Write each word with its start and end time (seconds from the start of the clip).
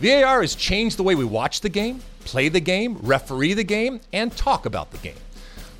VAR 0.00 0.42
has 0.42 0.54
changed 0.54 0.96
the 0.96 1.02
way 1.02 1.16
we 1.16 1.24
watch 1.24 1.60
the 1.60 1.68
game, 1.68 2.00
play 2.20 2.48
the 2.48 2.60
game, 2.60 2.98
referee 3.02 3.54
the 3.54 3.64
game, 3.64 4.00
and 4.12 4.34
talk 4.36 4.64
about 4.64 4.92
the 4.92 4.98
game. 4.98 5.16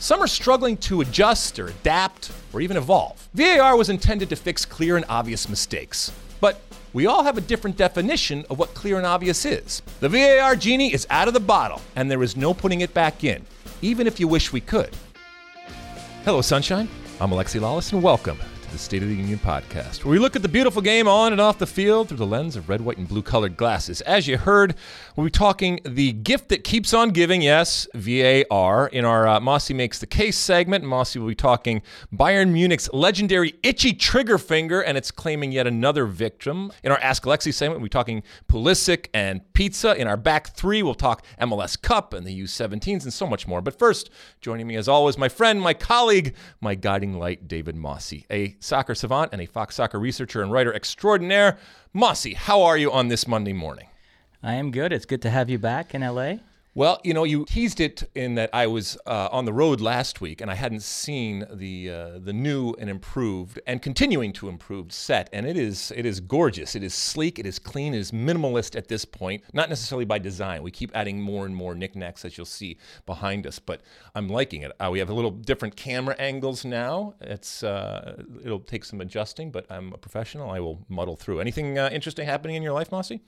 Some 0.00 0.20
are 0.20 0.26
struggling 0.26 0.76
to 0.78 1.02
adjust 1.02 1.56
or 1.60 1.68
adapt 1.68 2.32
or 2.52 2.60
even 2.60 2.76
evolve. 2.76 3.28
VAR 3.34 3.76
was 3.76 3.90
intended 3.90 4.28
to 4.30 4.36
fix 4.36 4.64
clear 4.64 4.96
and 4.96 5.06
obvious 5.08 5.48
mistakes, 5.48 6.10
but 6.40 6.60
we 6.92 7.06
all 7.06 7.22
have 7.22 7.38
a 7.38 7.40
different 7.40 7.76
definition 7.76 8.44
of 8.50 8.58
what 8.58 8.74
clear 8.74 8.96
and 8.96 9.06
obvious 9.06 9.44
is. 9.44 9.82
The 10.00 10.08
VAR 10.08 10.56
genie 10.56 10.92
is 10.92 11.06
out 11.10 11.28
of 11.28 11.34
the 11.34 11.40
bottle, 11.40 11.80
and 11.94 12.10
there 12.10 12.24
is 12.24 12.36
no 12.36 12.52
putting 12.52 12.80
it 12.80 12.92
back 12.92 13.22
in, 13.22 13.46
even 13.82 14.08
if 14.08 14.18
you 14.18 14.26
wish 14.26 14.52
we 14.52 14.60
could. 14.60 14.90
Hello, 16.24 16.42
Sunshine. 16.42 16.88
I'm 17.20 17.30
Alexi 17.30 17.60
Lawless, 17.60 17.92
and 17.92 18.02
welcome 18.02 18.38
to 18.68 18.74
the 18.74 18.78
State 18.78 19.02
of 19.02 19.08
the 19.08 19.14
Union 19.14 19.38
podcast, 19.38 20.04
where 20.04 20.12
we 20.12 20.18
look 20.18 20.36
at 20.36 20.42
the 20.42 20.48
beautiful 20.48 20.82
game 20.82 21.08
on 21.08 21.32
and 21.32 21.40
off 21.40 21.58
the 21.58 21.66
field 21.66 22.08
through 22.08 22.18
the 22.18 22.26
lens 22.26 22.54
of 22.54 22.68
red, 22.68 22.80
white, 22.80 22.98
and 22.98 23.08
blue 23.08 23.22
colored 23.22 23.56
glasses. 23.56 24.00
As 24.02 24.28
you 24.28 24.36
heard, 24.36 24.74
we'll 25.18 25.24
be 25.24 25.30
talking 25.32 25.80
the 25.84 26.12
gift 26.12 26.48
that 26.48 26.62
keeps 26.62 26.94
on 26.94 27.10
giving, 27.10 27.42
yes, 27.42 27.88
VAR, 27.92 28.86
in 28.86 29.04
our 29.04 29.26
uh, 29.26 29.40
Mosse 29.40 29.70
Makes 29.70 29.98
the 29.98 30.06
Case 30.06 30.38
segment. 30.38 30.84
Mosse 30.84 31.16
will 31.16 31.26
be 31.26 31.34
talking 31.34 31.82
Bayern 32.14 32.52
Munich's 32.52 32.88
legendary 32.92 33.54
itchy 33.64 33.92
trigger 33.92 34.38
finger, 34.38 34.80
and 34.80 34.96
it's 34.96 35.10
claiming 35.10 35.50
yet 35.50 35.66
another 35.66 36.06
victim. 36.06 36.70
In 36.84 36.92
our 36.92 36.98
Ask 36.98 37.24
Alexi 37.24 37.52
segment, 37.52 37.80
we'll 37.80 37.86
be 37.86 37.88
talking 37.88 38.22
Pulisic 38.48 39.08
and 39.12 39.40
pizza. 39.54 39.96
In 39.96 40.06
our 40.06 40.16
back 40.16 40.54
three, 40.54 40.84
we'll 40.84 40.94
talk 40.94 41.24
MLS 41.40 41.82
Cup 41.82 42.14
and 42.14 42.24
the 42.24 42.40
U17s 42.42 43.02
and 43.02 43.12
so 43.12 43.26
much 43.26 43.48
more. 43.48 43.60
But 43.60 43.76
first, 43.76 44.10
joining 44.40 44.68
me 44.68 44.76
as 44.76 44.86
always, 44.86 45.18
my 45.18 45.28
friend, 45.28 45.60
my 45.60 45.74
colleague, 45.74 46.36
my 46.60 46.76
guiding 46.76 47.18
light, 47.18 47.48
David 47.48 47.74
Mosse, 47.74 48.22
a 48.30 48.54
soccer 48.60 48.94
savant 48.94 49.30
and 49.32 49.42
a 49.42 49.46
Fox 49.46 49.74
soccer 49.74 49.98
researcher 49.98 50.42
and 50.42 50.52
writer 50.52 50.72
extraordinaire. 50.72 51.58
Mosse, 51.92 52.34
how 52.36 52.62
are 52.62 52.78
you 52.78 52.92
on 52.92 53.08
this 53.08 53.26
Monday 53.26 53.52
morning? 53.52 53.87
I 54.42 54.54
am 54.54 54.70
good. 54.70 54.92
It's 54.92 55.04
good 55.04 55.22
to 55.22 55.30
have 55.30 55.50
you 55.50 55.58
back 55.58 55.94
in 55.94 56.02
LA. 56.02 56.34
Well, 56.74 57.00
you 57.02 57.12
know, 57.12 57.24
you 57.24 57.44
teased 57.44 57.80
it 57.80 58.08
in 58.14 58.36
that 58.36 58.50
I 58.52 58.68
was 58.68 58.96
uh, 59.04 59.28
on 59.32 59.46
the 59.46 59.52
road 59.52 59.80
last 59.80 60.20
week 60.20 60.40
and 60.40 60.48
I 60.48 60.54
hadn't 60.54 60.84
seen 60.84 61.44
the 61.52 61.90
uh, 61.90 62.18
the 62.20 62.32
new 62.32 62.72
and 62.78 62.88
improved 62.88 63.58
and 63.66 63.82
continuing 63.82 64.32
to 64.34 64.48
improve 64.48 64.92
set, 64.92 65.28
and 65.32 65.44
it 65.44 65.56
is 65.56 65.92
it 65.96 66.06
is 66.06 66.20
gorgeous. 66.20 66.76
It 66.76 66.84
is 66.84 66.94
sleek. 66.94 67.40
It 67.40 67.46
is 67.46 67.58
clean. 67.58 67.94
It 67.94 67.98
is 67.98 68.12
minimalist 68.12 68.76
at 68.76 68.86
this 68.86 69.04
point. 69.04 69.42
Not 69.52 69.70
necessarily 69.70 70.04
by 70.04 70.20
design. 70.20 70.62
We 70.62 70.70
keep 70.70 70.92
adding 70.94 71.20
more 71.20 71.44
and 71.44 71.56
more 71.56 71.74
knickknacks 71.74 72.24
as 72.24 72.38
you'll 72.38 72.44
see 72.44 72.78
behind 73.06 73.44
us, 73.44 73.58
but 73.58 73.80
I'm 74.14 74.28
liking 74.28 74.62
it. 74.62 74.70
Uh, 74.78 74.90
we 74.92 75.00
have 75.00 75.10
a 75.10 75.14
little 75.14 75.32
different 75.32 75.74
camera 75.74 76.14
angles 76.20 76.64
now. 76.64 77.14
It's 77.20 77.64
uh, 77.64 78.22
it'll 78.44 78.60
take 78.60 78.84
some 78.84 79.00
adjusting, 79.00 79.50
but 79.50 79.66
I'm 79.68 79.92
a 79.94 79.98
professional. 79.98 80.48
I 80.48 80.60
will 80.60 80.86
muddle 80.88 81.16
through. 81.16 81.40
Anything 81.40 81.76
uh, 81.76 81.90
interesting 81.90 82.24
happening 82.24 82.54
in 82.54 82.62
your 82.62 82.74
life, 82.74 82.92
Mosse? 82.92 83.18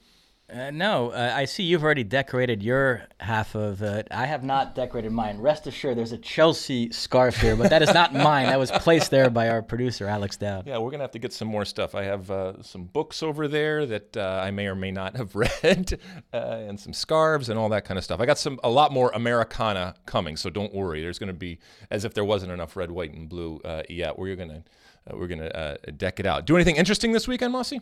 Uh, 0.51 0.69
no, 0.69 1.11
uh, 1.11 1.33
I 1.33 1.45
see 1.45 1.63
you've 1.63 1.83
already 1.83 2.03
decorated 2.03 2.61
your 2.61 3.03
half 3.21 3.55
of 3.55 3.81
it. 3.81 4.07
I 4.11 4.25
have 4.25 4.43
not 4.43 4.75
decorated 4.75 5.11
mine. 5.13 5.37
Rest 5.37 5.65
assured, 5.65 5.97
there's 5.97 6.11
a 6.11 6.17
Chelsea 6.17 6.91
scarf 6.91 7.37
here, 7.37 7.55
but 7.55 7.69
that 7.69 7.81
is 7.81 7.93
not 7.93 8.13
mine. 8.13 8.47
That 8.47 8.59
was 8.59 8.69
placed 8.69 9.11
there 9.11 9.29
by 9.29 9.47
our 9.47 9.61
producer, 9.61 10.07
Alex 10.07 10.35
Dowd. 10.35 10.67
Yeah, 10.67 10.79
we're 10.79 10.91
gonna 10.91 11.05
have 11.05 11.11
to 11.11 11.19
get 11.19 11.31
some 11.31 11.47
more 11.47 11.63
stuff. 11.63 11.95
I 11.95 12.03
have 12.03 12.29
uh, 12.29 12.61
some 12.63 12.83
books 12.83 13.23
over 13.23 13.47
there 13.47 13.85
that 13.85 14.17
uh, 14.17 14.41
I 14.43 14.51
may 14.51 14.67
or 14.67 14.75
may 14.75 14.91
not 14.91 15.15
have 15.21 15.35
read, 15.35 15.97
uh, 16.33 16.37
and 16.37 16.77
some 16.77 16.91
scarves 16.91 17.47
and 17.47 17.57
all 17.57 17.69
that 17.69 17.85
kind 17.85 17.97
of 17.97 18.03
stuff. 18.03 18.19
I 18.19 18.25
got 18.25 18.37
some 18.37 18.59
a 18.61 18.69
lot 18.69 18.91
more 18.91 19.11
Americana 19.13 19.95
coming, 20.05 20.35
so 20.35 20.49
don't 20.49 20.73
worry. 20.73 21.01
There's 21.01 21.19
gonna 21.19 21.31
be 21.31 21.59
as 21.89 22.03
if 22.03 22.13
there 22.13 22.25
wasn't 22.25 22.51
enough 22.51 22.75
red, 22.75 22.91
white, 22.91 23.13
and 23.13 23.29
blue 23.29 23.61
uh, 23.63 23.83
yet. 23.87 24.19
We're 24.19 24.35
gonna 24.35 24.65
we're 25.13 25.27
gonna 25.27 25.77
deck 25.95 26.19
it 26.19 26.25
out. 26.25 26.45
Do 26.45 26.55
anything 26.55 26.75
interesting 26.75 27.13
this 27.13 27.25
weekend, 27.27 27.53
Mosse? 27.53 27.73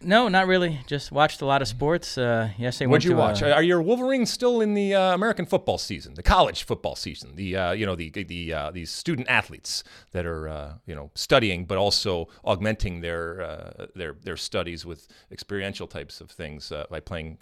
No, 0.00 0.28
not 0.28 0.46
really. 0.46 0.80
Just 0.86 1.12
watched 1.12 1.40
a 1.40 1.46
lot 1.46 1.62
of 1.62 1.68
sports. 1.68 2.18
Uh, 2.18 2.50
yesterday, 2.58 2.86
what'd 2.88 3.04
you 3.04 3.16
watch? 3.16 3.42
Uh, 3.42 3.48
Are 3.50 3.62
your 3.62 3.80
Wolverines 3.80 4.30
still 4.30 4.60
in 4.60 4.74
the 4.74 4.94
uh, 4.94 5.14
American 5.14 5.46
football 5.46 5.78
season, 5.78 6.14
the 6.14 6.22
college 6.22 6.64
football 6.64 6.94
season? 6.94 7.36
The 7.36 7.56
uh, 7.56 7.72
you 7.72 7.86
know 7.86 7.94
the 7.94 8.10
the 8.10 8.52
uh, 8.52 8.70
these 8.70 8.90
student 8.90 9.28
athletes 9.30 9.82
that 10.12 10.26
are 10.26 10.48
uh, 10.48 10.72
you 10.86 10.94
know 10.94 11.10
studying, 11.14 11.64
but 11.64 11.78
also 11.78 12.28
augmenting 12.44 13.00
their 13.00 13.40
uh, 13.40 13.86
their 13.94 14.16
their 14.22 14.36
studies 14.36 14.84
with 14.84 15.08
experiential 15.32 15.86
types 15.86 16.20
of 16.20 16.30
things 16.30 16.70
by 16.90 17.00
playing 17.00 17.38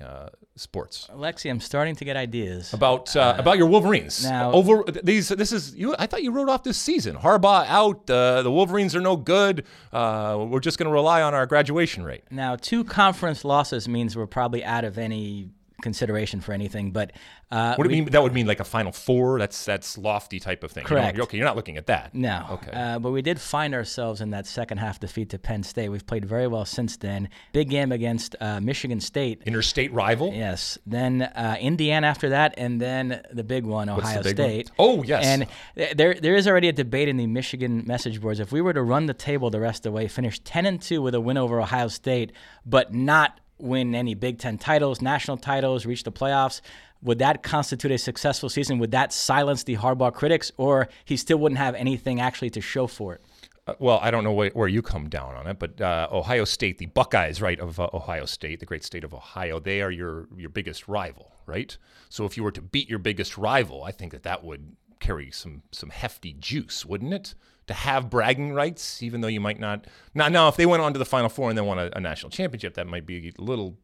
sports. 0.57 1.09
Alexi, 1.13 1.51
I'm 1.51 1.61
starting 1.61 1.97
to 1.97 2.05
get 2.05 2.17
ideas 2.17 2.73
about 2.73 3.15
about 3.17 3.59
your 3.59 3.67
Wolverines. 3.67 4.25
now- 4.25 4.53
over 4.53 4.85
these, 5.03 5.29
this 5.31 5.51
is 5.53 5.75
you. 5.75 5.95
I 5.99 6.07
thought 6.07 6.23
you 6.23 6.31
wrote 6.31 6.49
off 6.49 6.63
this 6.63 6.79
season. 6.79 7.17
Harbaugh 7.17 7.67
out. 7.67 8.07
the 8.07 8.51
Wolverines 8.51 8.95
are 8.95 9.01
no 9.01 9.17
good. 9.17 9.65
we're 9.93 10.61
just 10.61 10.79
going 10.79 10.87
to 10.87 10.93
rely 10.93 11.23
on 11.23 11.35
our 11.35 11.47
graduation 11.47 12.05
rate. 12.05 12.23
Now, 12.31 12.42
two 12.61 12.85
conference 12.85 13.45
losses 13.45 13.89
means 13.89 14.17
we're 14.17 14.27
probably 14.27 14.65
out 14.65 14.85
of 14.85 14.99
any 14.99 15.49
consideration 15.83 16.41
for 16.41 16.53
anything. 16.53 16.93
But 16.93 17.13
uh, 17.51 17.75
What 17.75 17.85
do 17.85 17.89
we- 17.91 17.97
you 17.97 18.03
mean? 18.05 18.13
That 18.13 18.23
would 18.23 18.33
mean 18.33 18.47
like 18.47 18.61
a 18.61 18.65
Final 18.65 18.93
Four. 18.93 19.39
That's 19.39 19.65
that's 19.65 19.99
lofty 19.99 20.41
type 20.41 20.65
of 20.65 20.73
thing. 20.73 20.85
You 20.85 20.89
Correct. 20.89 21.19
okay, 21.21 21.37
you're 21.37 21.47
not 21.47 21.57
looking 21.57 21.77
at 21.77 21.87
that. 21.89 22.15
No. 22.15 22.47
Okay. 22.53 22.71
Uh, 22.73 22.99
but 22.99 23.11
we 23.11 23.21
did 23.21 23.41
find 23.41 23.75
ourselves 23.75 24.21
in 24.21 24.31
that 24.31 24.47
second 24.47 24.79
half 24.79 24.99
defeat 25.01 25.29
to 25.31 25.39
Penn 25.39 25.63
State. 25.63 25.91
We've 25.91 26.07
played 26.07 26.25
very 26.25 26.47
well 26.47 26.65
since 26.65 26.97
then. 26.97 27.29
Big 27.53 27.69
game 27.69 27.93
against 27.93 28.35
uh, 28.41 28.61
Michigan 28.61 29.01
State. 29.01 29.43
Interstate 29.45 29.93
rival. 29.93 30.33
Yes. 30.33 30.79
Then 30.87 31.23
uh, 31.23 31.57
Indiana 31.61 32.07
after 32.07 32.31
that, 32.31 32.55
and 32.57 32.81
then 32.81 33.23
the 33.33 33.45
big 33.45 33.65
one, 33.67 33.89
Ohio 33.89 34.23
big 34.23 34.39
one? 34.39 34.47
State. 34.49 34.71
Oh, 34.79 35.03
yes. 35.03 35.25
And 35.25 35.47
th- 35.77 35.97
there 35.97 36.15
there 36.15 36.35
is 36.37 36.47
already 36.49 36.69
a 36.69 36.73
debate 36.73 37.09
in 37.09 37.17
the 37.17 37.27
Michigan 37.27 37.83
message 37.87 38.21
boards. 38.21 38.41
If 38.41 38.53
we 38.53 38.61
were 38.61 38.73
to 38.73 38.83
run 38.83 39.07
the 39.07 39.15
table 39.15 39.51
the 39.51 39.61
rest 39.61 39.81
of 39.81 39.83
the 39.85 39.93
way, 39.93 40.09
finish 40.09 40.39
ten 40.41 40.65
and 40.67 40.81
two 40.81 41.03
with 41.03 41.15
a 41.15 41.21
win 41.21 41.37
over 41.37 41.61
Ohio 41.61 41.89
State, 41.89 42.33
but 42.65 42.95
not 42.95 43.41
win 43.63 43.95
any 43.95 44.15
Big 44.15 44.39
Ten 44.39 44.59
titles, 44.59 45.01
national 45.01 45.39
titles, 45.39 45.87
reach 45.87 46.03
the 46.03 46.13
playoffs. 46.13 46.61
Would 47.03 47.19
that 47.21 47.43
constitute 47.43 47.91
a 47.91 47.99
successful 47.99 48.49
season? 48.49 48.79
Would 48.79 48.91
that 48.93 49.13
silence 49.13 49.65
the 49.65 49.77
Harbaugh 49.77 50.13
critics, 50.13 50.53
or 50.57 50.89
he 51.05 51.17
still 51.17 51.39
wouldn't 51.39 51.59
have 51.59 51.75
anything 51.75 52.21
actually 52.21 52.51
to 52.51 52.61
show 52.61 52.87
for 52.87 53.15
it? 53.15 53.23
Uh, 53.67 53.75
well, 53.79 53.99
I 54.03 54.11
don't 54.11 54.25
know 54.25 54.33
where, 54.33 54.51
where 54.51 54.69
you 54.69 54.83
come 54.83 55.09
down 55.09 55.37
on 55.37 55.47
it, 55.47 55.59
but 55.59 55.81
uh, 55.81 56.09
Ohio 56.11 56.45
State, 56.45 56.79
the 56.79 56.87
Buckeyes, 56.87 57.41
right, 57.41 57.61
of 57.61 57.79
uh, 57.79 57.89
Ohio 57.95 58.25
State, 58.25 58.59
the 58.61 58.67
great 58.67 58.85
state 58.85 59.05
of 59.05 59.15
Ohio, 59.15 59.61
they 59.61 59.81
are 59.81 59.91
your 59.91 60.27
your 60.37 60.51
biggest 60.51 60.89
rival, 60.89 61.33
right? 61.47 61.77
So 62.09 62.25
if 62.25 62.37
you 62.37 62.43
were 62.43 62.53
to 62.53 62.61
beat 62.61 62.91
your 62.91 62.99
biggest 62.99 63.39
rival, 63.39 63.85
I 63.85 63.93
think 63.93 64.13
that 64.13 64.25
that 64.25 64.43
would 64.43 64.77
carry 65.03 65.31
some 65.31 65.63
some 65.73 65.91
hefty 65.91 66.33
juice, 66.33 66.87
wouldn't 66.87 67.13
it? 67.13 67.35
To 67.69 67.75
have 67.75 68.11
bragging 68.11 68.53
rights, 68.53 69.03
even 69.03 69.21
though 69.21 69.29
you 69.29 69.41
might 69.41 69.61
not. 69.61 69.87
Now, 70.15 70.29
now, 70.29 70.49
if 70.49 70.57
they 70.57 70.67
went 70.67 70.83
on 70.83 70.93
to 70.95 70.99
the 70.99 71.05
Final 71.05 71.29
Four 71.29 71.49
and 71.49 71.57
then 71.57 71.67
won 71.67 71.79
a, 71.79 71.91
a 71.95 72.01
national 72.01 72.31
championship, 72.31 72.75
that 72.75 72.87
might 72.87 73.07
be 73.07 73.29
a 73.29 73.43
little 73.43 73.77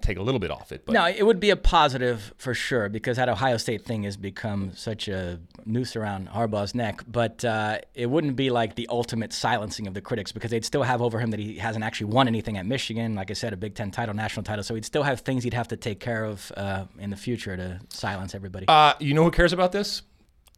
take 0.00 0.18
a 0.18 0.22
little 0.22 0.40
bit 0.40 0.50
off 0.50 0.72
it. 0.72 0.84
But 0.84 0.92
No, 0.92 1.06
it 1.06 1.22
would 1.24 1.40
be 1.40 1.50
a 1.50 1.56
positive 1.56 2.34
for 2.36 2.52
sure 2.52 2.88
because 2.88 3.16
that 3.16 3.28
Ohio 3.28 3.56
State 3.56 3.84
thing 3.84 4.02
has 4.02 4.16
become 4.16 4.72
such 4.74 5.08
a 5.08 5.40
noose 5.64 5.96
around 5.96 6.28
Harbaugh's 6.28 6.74
neck. 6.74 7.02
But 7.06 7.44
uh, 7.44 7.78
it 7.94 8.06
wouldn't 8.06 8.36
be 8.36 8.50
like 8.50 8.74
the 8.74 8.86
ultimate 8.90 9.32
silencing 9.32 9.86
of 9.86 9.94
the 9.94 10.00
critics 10.00 10.32
because 10.32 10.50
they'd 10.50 10.64
still 10.64 10.82
have 10.82 11.00
over 11.00 11.18
him 11.18 11.30
that 11.30 11.40
he 11.40 11.56
hasn't 11.58 11.84
actually 11.84 12.12
won 12.12 12.28
anything 12.28 12.58
at 12.58 12.66
Michigan. 12.66 13.14
Like 13.14 13.30
I 13.30 13.34
said, 13.34 13.52
a 13.52 13.56
Big 13.56 13.74
Ten 13.74 13.90
title, 13.90 14.14
national 14.14 14.42
title. 14.42 14.64
So 14.64 14.74
he'd 14.74 14.84
still 14.84 15.04
have 15.04 15.20
things 15.20 15.44
he'd 15.44 15.54
have 15.54 15.68
to 15.68 15.76
take 15.76 16.00
care 16.00 16.24
of 16.24 16.52
uh, 16.56 16.84
in 16.98 17.10
the 17.10 17.16
future 17.16 17.56
to 17.56 17.80
silence 17.88 18.34
everybody. 18.34 18.66
Uh, 18.68 18.94
you 18.98 19.14
know 19.14 19.24
who 19.24 19.30
cares 19.30 19.52
about 19.52 19.72
this? 19.72 20.02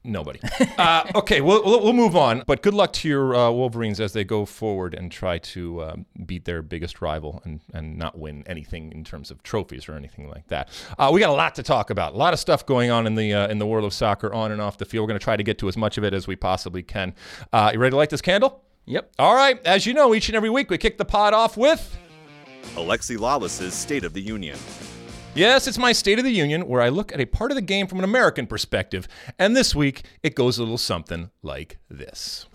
Nobody. 0.04 0.40
uh, 0.78 1.04
okay, 1.16 1.40
we'll, 1.40 1.62
we'll, 1.64 1.82
we'll 1.82 1.92
move 1.92 2.16
on. 2.16 2.42
But 2.46 2.62
good 2.62 2.74
luck 2.74 2.92
to 2.94 3.08
your 3.08 3.34
uh, 3.34 3.50
Wolverines 3.50 4.00
as 4.00 4.12
they 4.12 4.24
go 4.24 4.44
forward 4.44 4.94
and 4.94 5.10
try 5.10 5.38
to 5.38 5.82
um, 5.82 6.06
beat 6.24 6.44
their 6.44 6.62
biggest 6.62 7.00
rival 7.02 7.42
and, 7.44 7.60
and 7.74 7.98
not 7.98 8.16
win 8.16 8.44
anything 8.46 8.92
in 8.92 9.04
terms 9.04 9.30
of 9.30 9.42
trophies 9.42 9.88
or 9.88 9.94
anything 9.94 10.28
like 10.28 10.46
that. 10.48 10.68
Uh, 10.98 11.10
we 11.12 11.20
got 11.20 11.30
a 11.30 11.34
lot 11.34 11.54
to 11.56 11.62
talk 11.62 11.90
about. 11.90 12.14
A 12.14 12.16
lot 12.16 12.32
of 12.32 12.38
stuff 12.38 12.64
going 12.64 12.90
on 12.90 13.06
in 13.06 13.16
the 13.16 13.34
uh, 13.34 13.48
in 13.48 13.58
the 13.58 13.66
world 13.66 13.84
of 13.84 13.92
soccer 13.92 14.32
on 14.32 14.52
and 14.52 14.60
off 14.60 14.78
the 14.78 14.84
field. 14.84 15.02
We're 15.02 15.08
going 15.08 15.20
to 15.20 15.24
try 15.24 15.36
to 15.36 15.42
get 15.42 15.58
to 15.58 15.68
as 15.68 15.76
much 15.76 15.98
of 15.98 16.04
it 16.04 16.14
as 16.14 16.26
we 16.26 16.36
possibly 16.36 16.82
can. 16.82 17.14
Uh, 17.52 17.70
you 17.72 17.78
ready 17.78 17.90
to 17.90 17.96
light 17.96 18.10
this 18.10 18.22
candle? 18.22 18.64
Yep. 18.86 19.12
All 19.18 19.34
right. 19.34 19.64
As 19.66 19.84
you 19.84 19.92
know, 19.92 20.14
each 20.14 20.28
and 20.28 20.36
every 20.36 20.50
week 20.50 20.70
we 20.70 20.78
kick 20.78 20.96
the 20.96 21.04
pod 21.04 21.34
off 21.34 21.56
with. 21.56 21.98
Alexi 22.74 23.18
Lawless's 23.18 23.74
State 23.74 24.04
of 24.04 24.12
the 24.12 24.22
Union. 24.22 24.58
Yes, 25.38 25.68
it's 25.68 25.78
my 25.78 25.92
State 25.92 26.18
of 26.18 26.24
the 26.24 26.32
Union 26.32 26.66
where 26.66 26.82
I 26.82 26.88
look 26.88 27.12
at 27.12 27.20
a 27.20 27.24
part 27.24 27.52
of 27.52 27.54
the 27.54 27.62
game 27.62 27.86
from 27.86 27.98
an 27.98 28.04
American 28.04 28.44
perspective. 28.44 29.06
And 29.38 29.54
this 29.54 29.72
week, 29.72 30.02
it 30.20 30.34
goes 30.34 30.58
a 30.58 30.62
little 30.62 30.76
something 30.76 31.30
like 31.44 31.78
this. 31.88 32.46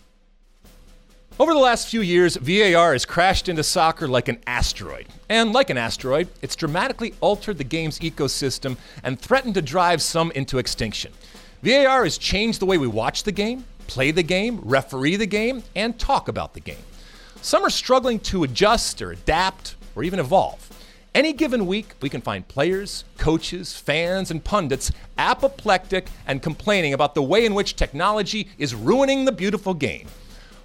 Over 1.40 1.54
the 1.54 1.62
last 1.62 1.88
few 1.88 2.02
years, 2.02 2.36
VAR 2.36 2.92
has 2.92 3.06
crashed 3.06 3.48
into 3.48 3.64
soccer 3.64 4.06
like 4.06 4.28
an 4.28 4.42
asteroid. 4.48 5.08
And 5.30 5.54
like 5.54 5.70
an 5.70 5.78
asteroid, 5.78 6.28
it's 6.42 6.58
dramatically 6.58 7.14
altered 7.22 7.58
the 7.58 7.64
game's 7.64 8.00
ecosystem 8.00 8.76
and 9.02 9.18
threatened 9.18 9.54
to 9.54 9.62
drive 9.62 10.02
some 10.02 10.32
into 10.32 10.58
extinction. 10.58 11.14
VAR 11.62 12.04
has 12.04 12.18
changed 12.18 12.60
the 12.60 12.66
way 12.66 12.78
we 12.78 12.88
watch 12.88 13.24
the 13.24 13.32
game, 13.32 13.64
play 13.88 14.12
the 14.12 14.24
game, 14.24 14.60
referee 14.62 15.16
the 15.16 15.26
game, 15.26 15.64
and 15.74 15.98
talk 15.98 16.28
about 16.28 16.54
the 16.54 16.60
game. 16.60 16.84
Some 17.42 17.64
are 17.64 17.70
struggling 17.70 18.20
to 18.20 18.44
adjust 18.44 19.02
or 19.02 19.14
adapt 19.14 19.78
or 19.96 20.04
even 20.04 20.20
evolve. 20.20 20.70
Any 21.16 21.32
given 21.32 21.68
week, 21.68 21.94
we 22.02 22.10
can 22.10 22.22
find 22.22 22.48
players, 22.48 23.04
coaches, 23.20 23.78
fans, 23.78 24.32
and 24.32 24.44
pundits 24.44 24.92
apoplectic 25.16 26.08
and 26.26 26.42
complaining 26.42 26.92
about 26.92 27.14
the 27.14 27.22
way 27.22 27.46
in 27.46 27.54
which 27.54 27.76
technology 27.76 28.48
is 28.58 28.74
ruining 28.74 29.26
the 29.26 29.32
beautiful 29.32 29.76
game. 29.76 30.08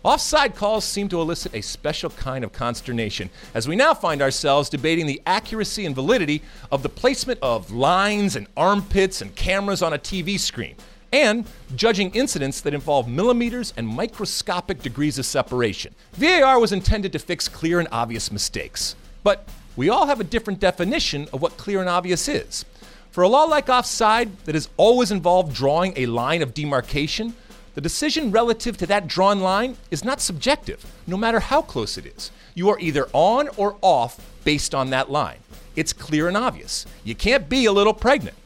Offside 0.03 0.55
calls 0.55 0.87
seem 0.87 1.07
to 1.11 1.21
elicit 1.21 1.55
a 1.55 1.61
special 1.61 2.09
kind 2.09 2.45
of 2.45 2.53
consternation 2.55 3.29
as 3.53 3.69
we 3.69 3.77
now 3.77 3.93
find 3.93 4.23
ourselves 4.23 4.71
debating 4.71 5.05
the 5.05 5.21
accuracy 5.27 5.85
and 5.85 5.95
validity 5.95 6.41
of 6.73 6.83
the 6.83 6.89
placement 6.89 7.39
of 7.43 7.71
lines 7.71 8.35
and 8.35 8.47
armpits 8.57 9.21
and 9.21 9.35
cameras 9.37 9.83
on 9.83 9.93
a 9.93 9.99
TV 9.99 10.41
screen, 10.41 10.77
and 11.13 11.47
judging 11.77 12.11
incidents 12.13 12.63
that 12.63 12.73
involve 12.73 13.07
millimeters 13.07 13.75
and 13.77 13.87
microscopic 13.87 14.81
degrees 14.81 15.19
of 15.19 15.27
separation. 15.27 15.95
VAR 16.15 16.59
was 16.59 16.73
intended 16.73 17.13
to 17.13 17.19
fix 17.19 17.49
clear 17.49 17.81
and 17.81 17.89
obvious 17.93 18.33
mistakes. 18.33 18.97
But 19.23 19.47
we 19.79 19.89
all 19.89 20.09
have 20.09 20.19
a 20.19 20.25
different 20.25 20.59
definition 20.59 21.29
of 21.33 21.41
what 21.41 21.57
clear 21.57 21.79
and 21.79 21.89
obvious 21.89 22.27
is. 22.27 22.65
For 23.13 23.23
a 23.23 23.29
law 23.29 23.45
like 23.45 23.69
offside 23.69 24.37
that 24.45 24.57
has 24.57 24.69
always 24.77 25.13
involved 25.13 25.55
drawing 25.55 25.93
a 25.95 26.07
line 26.07 26.43
of 26.43 26.53
demarcation, 26.53 27.33
the 27.77 27.81
decision 27.81 28.33
relative 28.33 28.77
to 28.79 28.87
that 28.87 29.07
drawn 29.07 29.39
line 29.39 29.77
is 29.93 30.05
not 30.05 30.21
subjective, 30.21 30.85
no 31.07 31.17
matter 31.17 31.39
how 31.39 31.63
close 31.63 31.97
it 31.97 32.07
is. 32.07 32.33
You 32.57 32.69
are 32.71 32.81
either 32.81 33.09
on 33.13 33.51
or 33.57 33.77
off 33.81 34.19
based 34.43 34.75
on 34.75 34.91
that 34.91 35.13
line. 35.13 35.39
It's 35.77 35.93
clear 35.93 36.27
and 36.27 36.37
obvious. 36.37 36.85
You 37.05 37.15
can't 37.15 37.49
be 37.49 37.67
a 37.67 37.73
little 37.73 37.95
pregnant. 37.95 38.37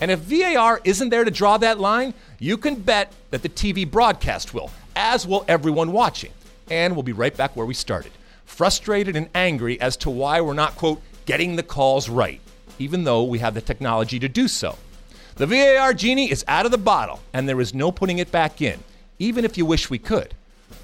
And 0.00 0.10
if 0.10 0.18
VAR 0.18 0.80
isn't 0.82 1.10
there 1.10 1.24
to 1.24 1.30
draw 1.30 1.56
that 1.58 1.78
line, 1.78 2.14
you 2.40 2.56
can 2.56 2.74
bet 2.74 3.12
that 3.30 3.42
the 3.42 3.48
TV 3.48 3.88
broadcast 3.88 4.54
will, 4.54 4.72
as 4.96 5.24
will 5.24 5.44
everyone 5.46 5.92
watching. 5.92 6.32
And 6.68 6.96
we'll 6.96 7.04
be 7.04 7.12
right 7.12 7.36
back 7.36 7.54
where 7.54 7.66
we 7.66 7.74
started 7.74 8.10
frustrated 8.50 9.16
and 9.16 9.30
angry 9.34 9.80
as 9.80 9.96
to 9.96 10.10
why 10.10 10.40
we're 10.40 10.52
not, 10.52 10.76
quote, 10.76 11.00
getting 11.24 11.56
the 11.56 11.62
calls 11.62 12.08
right, 12.10 12.40
even 12.78 13.04
though 13.04 13.22
we 13.22 13.38
have 13.38 13.54
the 13.54 13.60
technology 13.60 14.18
to 14.18 14.28
do 14.28 14.48
so. 14.48 14.76
The 15.36 15.46
VAR 15.46 15.94
genie 15.94 16.30
is 16.30 16.44
out 16.46 16.66
of 16.66 16.72
the 16.72 16.76
bottle, 16.76 17.20
and 17.32 17.48
there 17.48 17.60
is 17.60 17.72
no 17.72 17.90
putting 17.90 18.18
it 18.18 18.30
back 18.30 18.60
in, 18.60 18.78
even 19.18 19.44
if 19.44 19.56
you 19.56 19.64
wish 19.64 19.88
we 19.88 19.98
could. 19.98 20.34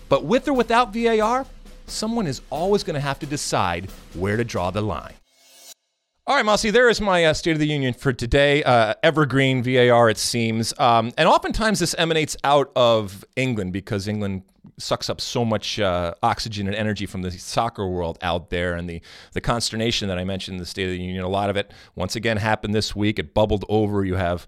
But 0.08 0.24
with 0.24 0.48
or 0.48 0.54
without 0.54 0.94
VAR, 0.94 1.44
someone 1.86 2.26
is 2.26 2.40
always 2.48 2.82
going 2.82 2.94
to 2.94 3.00
have 3.00 3.18
to 3.18 3.26
decide 3.26 3.90
where 4.14 4.36
to 4.36 4.44
draw 4.44 4.70
the 4.70 4.80
line. 4.80 5.14
All 6.28 6.34
right, 6.34 6.44
Mosse, 6.44 6.62
there 6.62 6.88
is 6.88 7.00
my 7.00 7.24
uh, 7.24 7.34
State 7.34 7.52
of 7.52 7.58
the 7.58 7.66
Union 7.66 7.92
for 7.92 8.12
today. 8.12 8.62
Uh, 8.64 8.94
evergreen 9.02 9.62
VAR, 9.62 10.08
it 10.08 10.18
seems. 10.18 10.72
Um, 10.78 11.12
and 11.18 11.28
oftentimes 11.28 11.80
this 11.80 11.94
emanates 11.98 12.36
out 12.42 12.72
of 12.74 13.24
England 13.36 13.72
because 13.72 14.08
England 14.08 14.42
sucks 14.78 15.08
up 15.08 15.20
so 15.20 15.44
much 15.44 15.78
uh, 15.78 16.14
oxygen 16.22 16.66
and 16.66 16.76
energy 16.76 17.06
from 17.06 17.22
the 17.22 17.30
soccer 17.30 17.86
world 17.86 18.18
out 18.22 18.50
there. 18.50 18.74
And 18.74 18.88
the, 18.88 19.00
the 19.32 19.40
consternation 19.40 20.08
that 20.08 20.18
I 20.18 20.24
mentioned 20.24 20.56
in 20.56 20.58
the 20.58 20.66
State 20.66 20.84
of 20.84 20.90
the 20.90 21.02
Union, 21.02 21.24
a 21.24 21.28
lot 21.28 21.50
of 21.50 21.56
it, 21.56 21.72
once 21.94 22.16
again, 22.16 22.36
happened 22.36 22.74
this 22.74 22.94
week. 22.94 23.18
It 23.18 23.34
bubbled 23.34 23.64
over. 23.68 24.04
You 24.04 24.14
have 24.14 24.46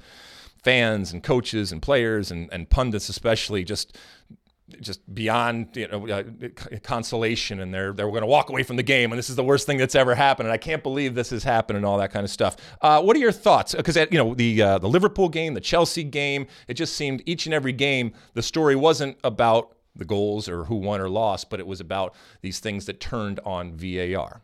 fans 0.63 1.13
and 1.13 1.23
coaches 1.23 1.73
and 1.73 1.81
players 1.81 2.31
and, 2.31 2.49
and 2.53 2.69
pundits, 2.69 3.09
especially, 3.09 3.65
just 3.65 3.97
just 4.81 5.15
beyond 5.15 5.69
you 5.75 5.89
know 5.89 6.07
uh, 6.09 6.23
consolation 6.83 7.61
and 7.61 7.73
they're 7.73 7.93
they're 7.93 8.09
going 8.11 8.21
to 8.21 8.27
walk 8.27 8.51
away 8.51 8.63
from 8.63 8.77
the 8.77 8.83
game 8.83 9.11
and 9.11 9.19
this 9.19 9.31
is 9.31 9.37
the 9.37 9.43
worst 9.43 9.67
thing 9.67 9.79
that's 9.79 9.95
ever 9.95 10.15
happened 10.15 10.47
and 10.47 10.53
I 10.53 10.59
can't 10.59 10.83
believe 10.83 11.15
this 11.15 11.31
has 11.31 11.43
happened 11.43 11.79
and 11.79 11.87
all 11.87 11.99
that 11.99 12.13
kind 12.13 12.25
of 12.25 12.31
stuff. 12.31 12.57
Uh, 12.83 13.01
what 13.01 13.17
are 13.17 13.19
your 13.19 13.33
thoughts? 13.33 13.75
Because 13.75 13.97
you 13.97 14.19
know 14.19 14.35
the 14.35 14.61
uh, 14.61 14.79
the 14.79 14.89
Liverpool 14.89 15.29
game, 15.29 15.55
the 15.55 15.61
Chelsea 15.61 16.05
game, 16.05 16.47
it 16.67 16.75
just 16.75 16.95
seemed 16.95 17.23
each 17.27 17.47
and 17.47 17.55
every 17.55 17.73
game 17.73 18.13
the 18.35 18.43
story 18.43 18.77
wasn't 18.77 19.17
about 19.25 19.75
the 19.99 20.05
goals 20.05 20.49
or 20.49 20.65
who 20.65 20.77
won 20.77 21.01
or 21.01 21.09
lost, 21.09 21.51
but 21.51 21.61
it 21.61 21.67
was 21.67 21.81
about 21.81 22.15
these 22.41 22.61
things 22.61 22.87
that 22.87 23.01
turned 23.01 23.41
on 23.45 23.73
VAR. 23.77 24.43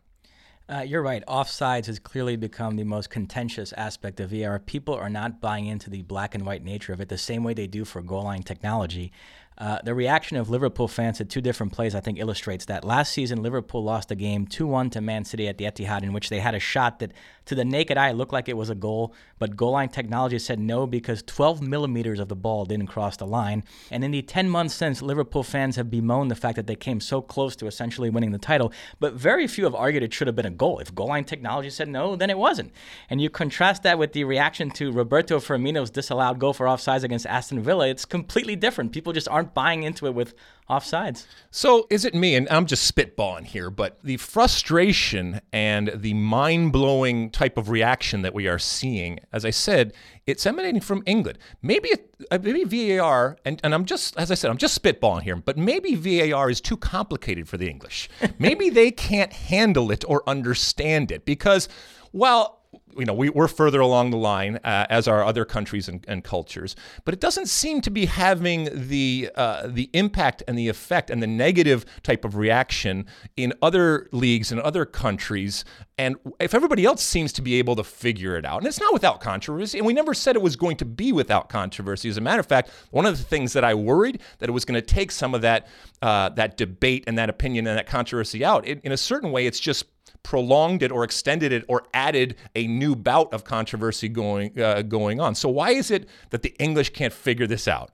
Uh, 0.67 0.79
you're 0.79 1.01
right. 1.01 1.23
Offsides 1.27 1.85
has 1.85 1.99
clearly 1.99 2.35
become 2.35 2.75
the 2.75 2.83
most 2.83 3.11
contentious 3.11 3.71
aspect 3.73 4.19
of 4.19 4.31
VAR. 4.31 4.57
People 4.57 4.95
are 4.95 5.09
not 5.09 5.39
buying 5.39 5.67
into 5.67 5.91
the 5.91 6.01
black 6.01 6.33
and 6.33 6.43
white 6.43 6.63
nature 6.63 6.91
of 6.91 6.99
it 6.99 7.07
the 7.07 7.19
same 7.19 7.43
way 7.43 7.53
they 7.53 7.67
do 7.67 7.85
for 7.85 8.01
goal 8.01 8.23
line 8.23 8.41
technology. 8.41 9.11
Uh, 9.57 9.79
the 9.83 9.95
reaction 9.95 10.35
of 10.35 10.49
Liverpool 10.49 10.87
fans 10.87 11.17
to 11.17 11.25
two 11.25 11.39
different 11.39 11.71
plays, 11.71 11.95
I 11.95 12.01
think, 12.01 12.19
illustrates 12.19 12.65
that. 12.65 12.83
Last 12.83 13.13
season, 13.13 13.41
Liverpool 13.41 13.83
lost 13.83 14.11
a 14.11 14.15
game 14.15 14.45
2 14.45 14.67
1 14.67 14.89
to 14.91 15.01
Man 15.01 15.23
City 15.23 15.47
at 15.47 15.57
the 15.57 15.65
Etihad, 15.65 16.03
in 16.03 16.11
which 16.11 16.29
they 16.29 16.39
had 16.39 16.55
a 16.55 16.59
shot 16.59 16.99
that, 16.99 17.13
to 17.45 17.55
the 17.55 17.63
naked 17.63 17.97
eye, 17.97 18.11
looked 18.11 18.33
like 18.33 18.49
it 18.49 18.57
was 18.57 18.69
a 18.69 18.75
goal, 18.75 19.13
but 19.39 19.55
goal 19.55 19.71
line 19.71 19.89
technology 19.89 20.39
said 20.39 20.59
no 20.59 20.85
because 20.85 21.23
12 21.23 21.61
millimeters 21.61 22.19
of 22.19 22.27
the 22.27 22.35
ball 22.35 22.65
didn't 22.65 22.87
cross 22.87 23.15
the 23.15 23.27
line. 23.27 23.63
And 23.91 24.03
in 24.03 24.11
the 24.11 24.21
10 24.21 24.49
months 24.49 24.73
since, 24.73 25.01
Liverpool 25.01 25.43
fans 25.43 25.77
have 25.77 25.89
bemoaned 25.89 26.31
the 26.31 26.35
fact 26.35 26.57
that 26.57 26.67
they 26.67 26.75
came 26.75 26.99
so 26.99 27.21
close 27.21 27.55
to 27.57 27.67
essentially 27.67 28.09
winning 28.09 28.31
the 28.31 28.37
title, 28.37 28.73
but 28.99 29.13
very 29.13 29.47
few 29.47 29.63
have 29.63 29.75
argued 29.75 30.03
it 30.03 30.13
should 30.13 30.27
have 30.27 30.35
been 30.35 30.45
a 30.45 30.51
goal. 30.51 30.79
If 30.79 30.93
goal 30.93 31.07
line 31.07 31.23
technology 31.23 31.69
said 31.69 31.87
no, 31.87 32.15
then 32.15 32.29
it 32.29 32.37
wasn't. 32.37 32.73
And 33.09 33.21
you 33.21 33.29
contrast 33.29 33.83
that 33.83 33.99
with 33.99 34.11
the 34.11 34.25
reaction 34.25 34.69
to 34.71 34.91
Roberto 34.91 35.39
Firmino's 35.39 35.89
disallowed 35.91 36.39
goal 36.39 36.53
for 36.53 36.65
offsides 36.65 37.03
against 37.03 37.25
Aston 37.25 37.61
Villa, 37.61 37.87
it's 37.87 38.05
completely 38.05 38.55
different. 38.55 38.91
People 38.91 39.13
just 39.13 39.29
aren't 39.29 39.44
buying 39.53 39.83
into 39.83 40.05
it 40.05 40.13
with 40.13 40.33
offsides. 40.69 41.25
So 41.51 41.85
is 41.89 42.05
it 42.05 42.15
me, 42.15 42.35
and 42.35 42.47
I'm 42.49 42.65
just 42.65 42.93
spitballing 42.93 43.45
here, 43.45 43.69
but 43.69 43.99
the 44.03 44.17
frustration 44.17 45.41
and 45.53 45.91
the 45.93 46.13
mind 46.15 46.71
blowing 46.71 47.29
type 47.29 47.57
of 47.57 47.69
reaction 47.69 48.23
that 48.23 48.33
we 48.33 48.47
are 48.47 48.57
seeing, 48.57 49.19
as 49.31 49.45
I 49.45 49.51
said, 49.51 49.93
it's 50.25 50.45
emanating 50.45 50.81
from 50.81 51.03
England. 51.05 51.37
Maybe 51.61 51.89
it, 51.89 52.15
uh, 52.31 52.39
maybe 52.41 52.63
VAR, 52.97 53.37
and, 53.45 53.61
and 53.63 53.75
I'm 53.75 53.85
just, 53.85 54.17
as 54.17 54.31
I 54.31 54.35
said, 54.35 54.49
I'm 54.49 54.57
just 54.57 54.81
spitballing 54.81 55.21
here, 55.21 55.35
but 55.35 55.57
maybe 55.57 55.93
VAR 55.95 56.49
is 56.49 56.59
too 56.61 56.77
complicated 56.77 57.47
for 57.47 57.57
the 57.57 57.69
English. 57.69 58.09
maybe 58.39 58.69
they 58.69 58.89
can't 58.89 59.33
handle 59.33 59.91
it 59.91 60.03
or 60.07 60.27
understand 60.27 61.11
it 61.11 61.25
because, 61.25 61.69
well, 62.11 62.64
you 62.97 63.05
know, 63.05 63.13
we, 63.13 63.29
are 63.29 63.47
further 63.47 63.79
along 63.79 64.11
the 64.11 64.17
line 64.17 64.57
uh, 64.63 64.85
as 64.89 65.07
are 65.07 65.23
other 65.23 65.45
countries 65.45 65.87
and, 65.87 66.03
and, 66.07 66.23
cultures, 66.23 66.75
but 67.03 67.13
it 67.13 67.19
doesn't 67.19 67.47
seem 67.47 67.81
to 67.81 67.89
be 67.89 68.05
having 68.05 68.69
the 68.87 69.29
uh, 69.35 69.67
the 69.67 69.89
impact 69.93 70.41
and 70.47 70.57
the 70.57 70.67
effect 70.69 71.09
and 71.09 71.21
the 71.21 71.27
negative 71.27 71.85
type 72.03 72.25
of 72.25 72.35
reaction 72.35 73.05
in 73.35 73.53
other 73.61 74.07
leagues 74.11 74.51
and 74.51 74.61
other 74.61 74.85
countries. 74.85 75.65
And 75.97 76.15
if 76.39 76.53
everybody 76.53 76.85
else 76.85 77.03
seems 77.03 77.31
to 77.33 77.41
be 77.41 77.55
able 77.55 77.75
to 77.77 77.83
figure 77.83 78.35
it 78.37 78.45
out, 78.45 78.59
and 78.59 78.67
it's 78.67 78.79
not 78.79 78.91
without 78.93 79.21
controversy, 79.21 79.77
and 79.77 79.87
we 79.87 79.93
never 79.93 80.13
said 80.13 80.35
it 80.35 80.41
was 80.41 80.55
going 80.55 80.77
to 80.77 80.85
be 80.85 81.11
without 81.11 81.47
controversy. 81.49 82.09
As 82.09 82.17
a 82.17 82.21
matter 82.21 82.39
of 82.39 82.47
fact, 82.47 82.69
one 82.91 83.05
of 83.05 83.17
the 83.17 83.23
things 83.23 83.53
that 83.53 83.63
I 83.63 83.73
worried 83.73 84.21
that 84.39 84.49
it 84.49 84.51
was 84.51 84.65
going 84.65 84.79
to 84.79 84.85
take 84.85 85.11
some 85.11 85.33
of 85.33 85.41
that 85.41 85.67
uh, 86.01 86.29
that 86.29 86.57
debate 86.57 87.03
and 87.07 87.17
that 87.17 87.29
opinion 87.29 87.67
and 87.67 87.77
that 87.77 87.87
controversy 87.87 88.43
out. 88.43 88.67
It, 88.67 88.81
in 88.83 88.91
a 88.91 88.97
certain 88.97 89.31
way, 89.31 89.45
it's 89.45 89.59
just 89.59 89.85
prolonged 90.25 90.81
it 90.81 90.91
or 90.91 91.03
extended 91.03 91.53
it 91.53 91.63
or 91.67 91.83
added 91.93 92.35
a 92.55 92.65
new 92.65 92.95
bout 92.95 93.31
of 93.31 93.43
controversy 93.43 94.09
going 94.09 94.59
uh, 94.59 94.81
going 94.81 95.21
on. 95.21 95.35
So 95.35 95.47
why 95.47 95.69
is 95.69 95.91
it 95.91 96.09
that 96.31 96.41
the 96.41 96.53
English 96.57 96.89
can't 96.89 97.13
figure 97.13 97.45
this 97.45 97.67
out? 97.67 97.91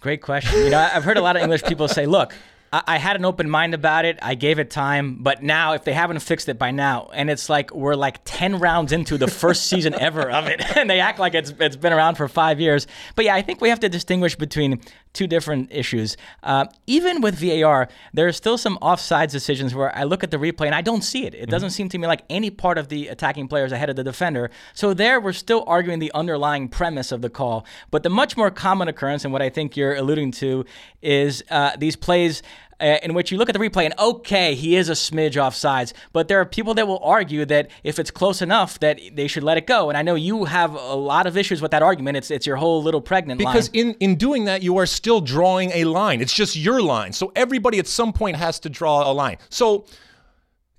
Great 0.00 0.20
question. 0.20 0.58
You 0.64 0.70
know, 0.70 0.90
I've 0.92 1.04
heard 1.04 1.16
a 1.16 1.22
lot 1.22 1.36
of 1.36 1.42
English 1.42 1.62
people 1.62 1.86
say, 1.86 2.04
"Look, 2.04 2.34
I, 2.72 2.98
had 2.98 3.16
an 3.16 3.24
open 3.24 3.48
mind 3.48 3.74
about 3.74 4.04
it. 4.04 4.18
I 4.20 4.34
gave 4.34 4.58
it 4.58 4.70
time, 4.70 5.18
but 5.22 5.42
now 5.42 5.74
if 5.74 5.84
they 5.84 5.92
haven't 5.92 6.18
fixed 6.18 6.48
it 6.48 6.58
by 6.58 6.72
now, 6.72 7.10
and 7.12 7.30
it's 7.30 7.48
like 7.48 7.72
we're 7.72 7.94
like 7.94 8.20
ten 8.24 8.58
rounds 8.58 8.92
into 8.92 9.16
the 9.16 9.28
first 9.28 9.66
season 9.66 9.94
ever 9.94 10.30
of 10.30 10.46
it, 10.46 10.60
and 10.76 10.90
they 10.90 11.00
act 11.00 11.18
like 11.18 11.34
it's 11.34 11.52
it's 11.60 11.76
been 11.76 11.92
around 11.92 12.16
for 12.16 12.28
five 12.28 12.60
years. 12.60 12.86
But 13.14 13.24
yeah, 13.24 13.34
I 13.34 13.42
think 13.42 13.60
we 13.60 13.68
have 13.68 13.80
to 13.80 13.88
distinguish 13.88 14.36
between 14.36 14.80
two 15.16 15.26
different 15.26 15.72
issues. 15.72 16.16
Uh, 16.42 16.66
even 16.86 17.20
with 17.20 17.34
VAR, 17.34 17.88
there 18.12 18.28
are 18.28 18.32
still 18.32 18.58
some 18.58 18.78
offsides 18.82 19.30
decisions 19.30 19.74
where 19.74 19.96
I 19.96 20.04
look 20.04 20.22
at 20.22 20.30
the 20.30 20.36
replay 20.36 20.66
and 20.66 20.74
I 20.74 20.82
don't 20.82 21.02
see 21.02 21.24
it. 21.26 21.34
It 21.34 21.48
doesn't 21.48 21.70
seem 21.70 21.88
to 21.88 21.98
me 21.98 22.06
like 22.06 22.22
any 22.28 22.50
part 22.50 22.76
of 22.76 22.88
the 22.88 23.08
attacking 23.08 23.48
player 23.48 23.64
is 23.64 23.72
ahead 23.72 23.90
of 23.90 23.96
the 23.96 24.04
defender. 24.04 24.50
So 24.74 24.94
there, 24.94 25.20
we're 25.20 25.32
still 25.32 25.64
arguing 25.66 25.98
the 25.98 26.12
underlying 26.12 26.68
premise 26.68 27.12
of 27.12 27.22
the 27.22 27.30
call. 27.30 27.64
But 27.90 28.02
the 28.02 28.10
much 28.10 28.36
more 28.36 28.50
common 28.50 28.88
occurrence, 28.88 29.24
and 29.24 29.32
what 29.32 29.42
I 29.42 29.48
think 29.48 29.76
you're 29.76 29.96
alluding 29.96 30.32
to, 30.32 30.64
is 31.00 31.42
uh, 31.50 31.76
these 31.76 31.96
plays 31.96 32.42
uh, 32.80 32.98
in 33.02 33.14
which 33.14 33.32
you 33.32 33.38
look 33.38 33.48
at 33.48 33.54
the 33.54 33.58
replay 33.58 33.84
and 33.84 33.94
okay, 33.98 34.54
he 34.54 34.76
is 34.76 34.88
a 34.88 34.92
smidge 34.92 35.40
off 35.40 35.54
sides, 35.54 35.94
but 36.12 36.28
there 36.28 36.40
are 36.40 36.44
people 36.44 36.74
that 36.74 36.86
will 36.86 37.00
argue 37.02 37.44
that 37.46 37.70
if 37.84 37.98
it's 37.98 38.10
close 38.10 38.42
enough 38.42 38.78
that 38.80 39.00
they 39.14 39.26
should 39.26 39.42
let 39.42 39.56
it 39.56 39.66
go. 39.66 39.88
And 39.88 39.96
I 39.96 40.02
know 40.02 40.14
you 40.14 40.44
have 40.44 40.74
a 40.74 40.94
lot 40.94 41.26
of 41.26 41.36
issues 41.36 41.62
with 41.62 41.70
that 41.70 41.82
argument. 41.82 42.16
It's 42.16 42.30
it's 42.30 42.46
your 42.46 42.56
whole 42.56 42.82
little 42.82 43.00
pregnant 43.00 43.38
because 43.38 43.72
line. 43.74 43.88
in 43.88 43.94
in 43.94 44.16
doing 44.16 44.44
that 44.44 44.62
you 44.62 44.76
are 44.76 44.86
still 44.86 45.20
drawing 45.20 45.70
a 45.72 45.84
line. 45.84 46.20
It's 46.20 46.34
just 46.34 46.56
your 46.56 46.82
line. 46.82 47.12
So 47.12 47.32
everybody 47.34 47.78
at 47.78 47.86
some 47.86 48.12
point 48.12 48.36
has 48.36 48.60
to 48.60 48.68
draw 48.68 49.10
a 49.10 49.12
line. 49.12 49.38
So 49.48 49.86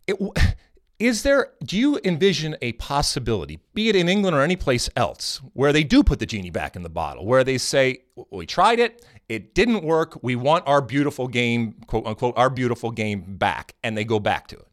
it, 0.06 0.18
is 1.00 1.24
there 1.24 1.52
do 1.64 1.78
you 1.78 2.00
envision 2.04 2.56
a 2.62 2.74
possibility, 2.74 3.60
be 3.74 3.90
it 3.90 3.96
in 3.96 4.10
England 4.10 4.36
or 4.36 4.42
any 4.42 4.56
place 4.56 4.90
else, 4.96 5.42
where 5.54 5.72
they 5.72 5.84
do 5.84 6.04
put 6.04 6.20
the 6.20 6.26
genie 6.26 6.50
back 6.50 6.76
in 6.76 6.84
the 6.84 6.90
bottle, 6.90 7.26
where 7.26 7.44
they 7.44 7.58
say, 7.58 8.00
"We 8.32 8.46
tried 8.46 8.80
it, 8.80 9.04
it 9.30 9.54
didn't 9.54 9.84
work. 9.84 10.24
We 10.24 10.36
want 10.36 10.66
our 10.68 10.82
beautiful 10.82 11.28
game, 11.28 11.76
quote 11.88 12.06
unquote, 12.06 12.38
our 12.38 12.50
beautiful 12.50 12.92
game 12.92 13.24
back. 13.28 13.76
And 13.84 13.98
they 13.98 14.06
go 14.06 14.20
back 14.20 14.48
to 14.50 14.56
it, 14.56 14.68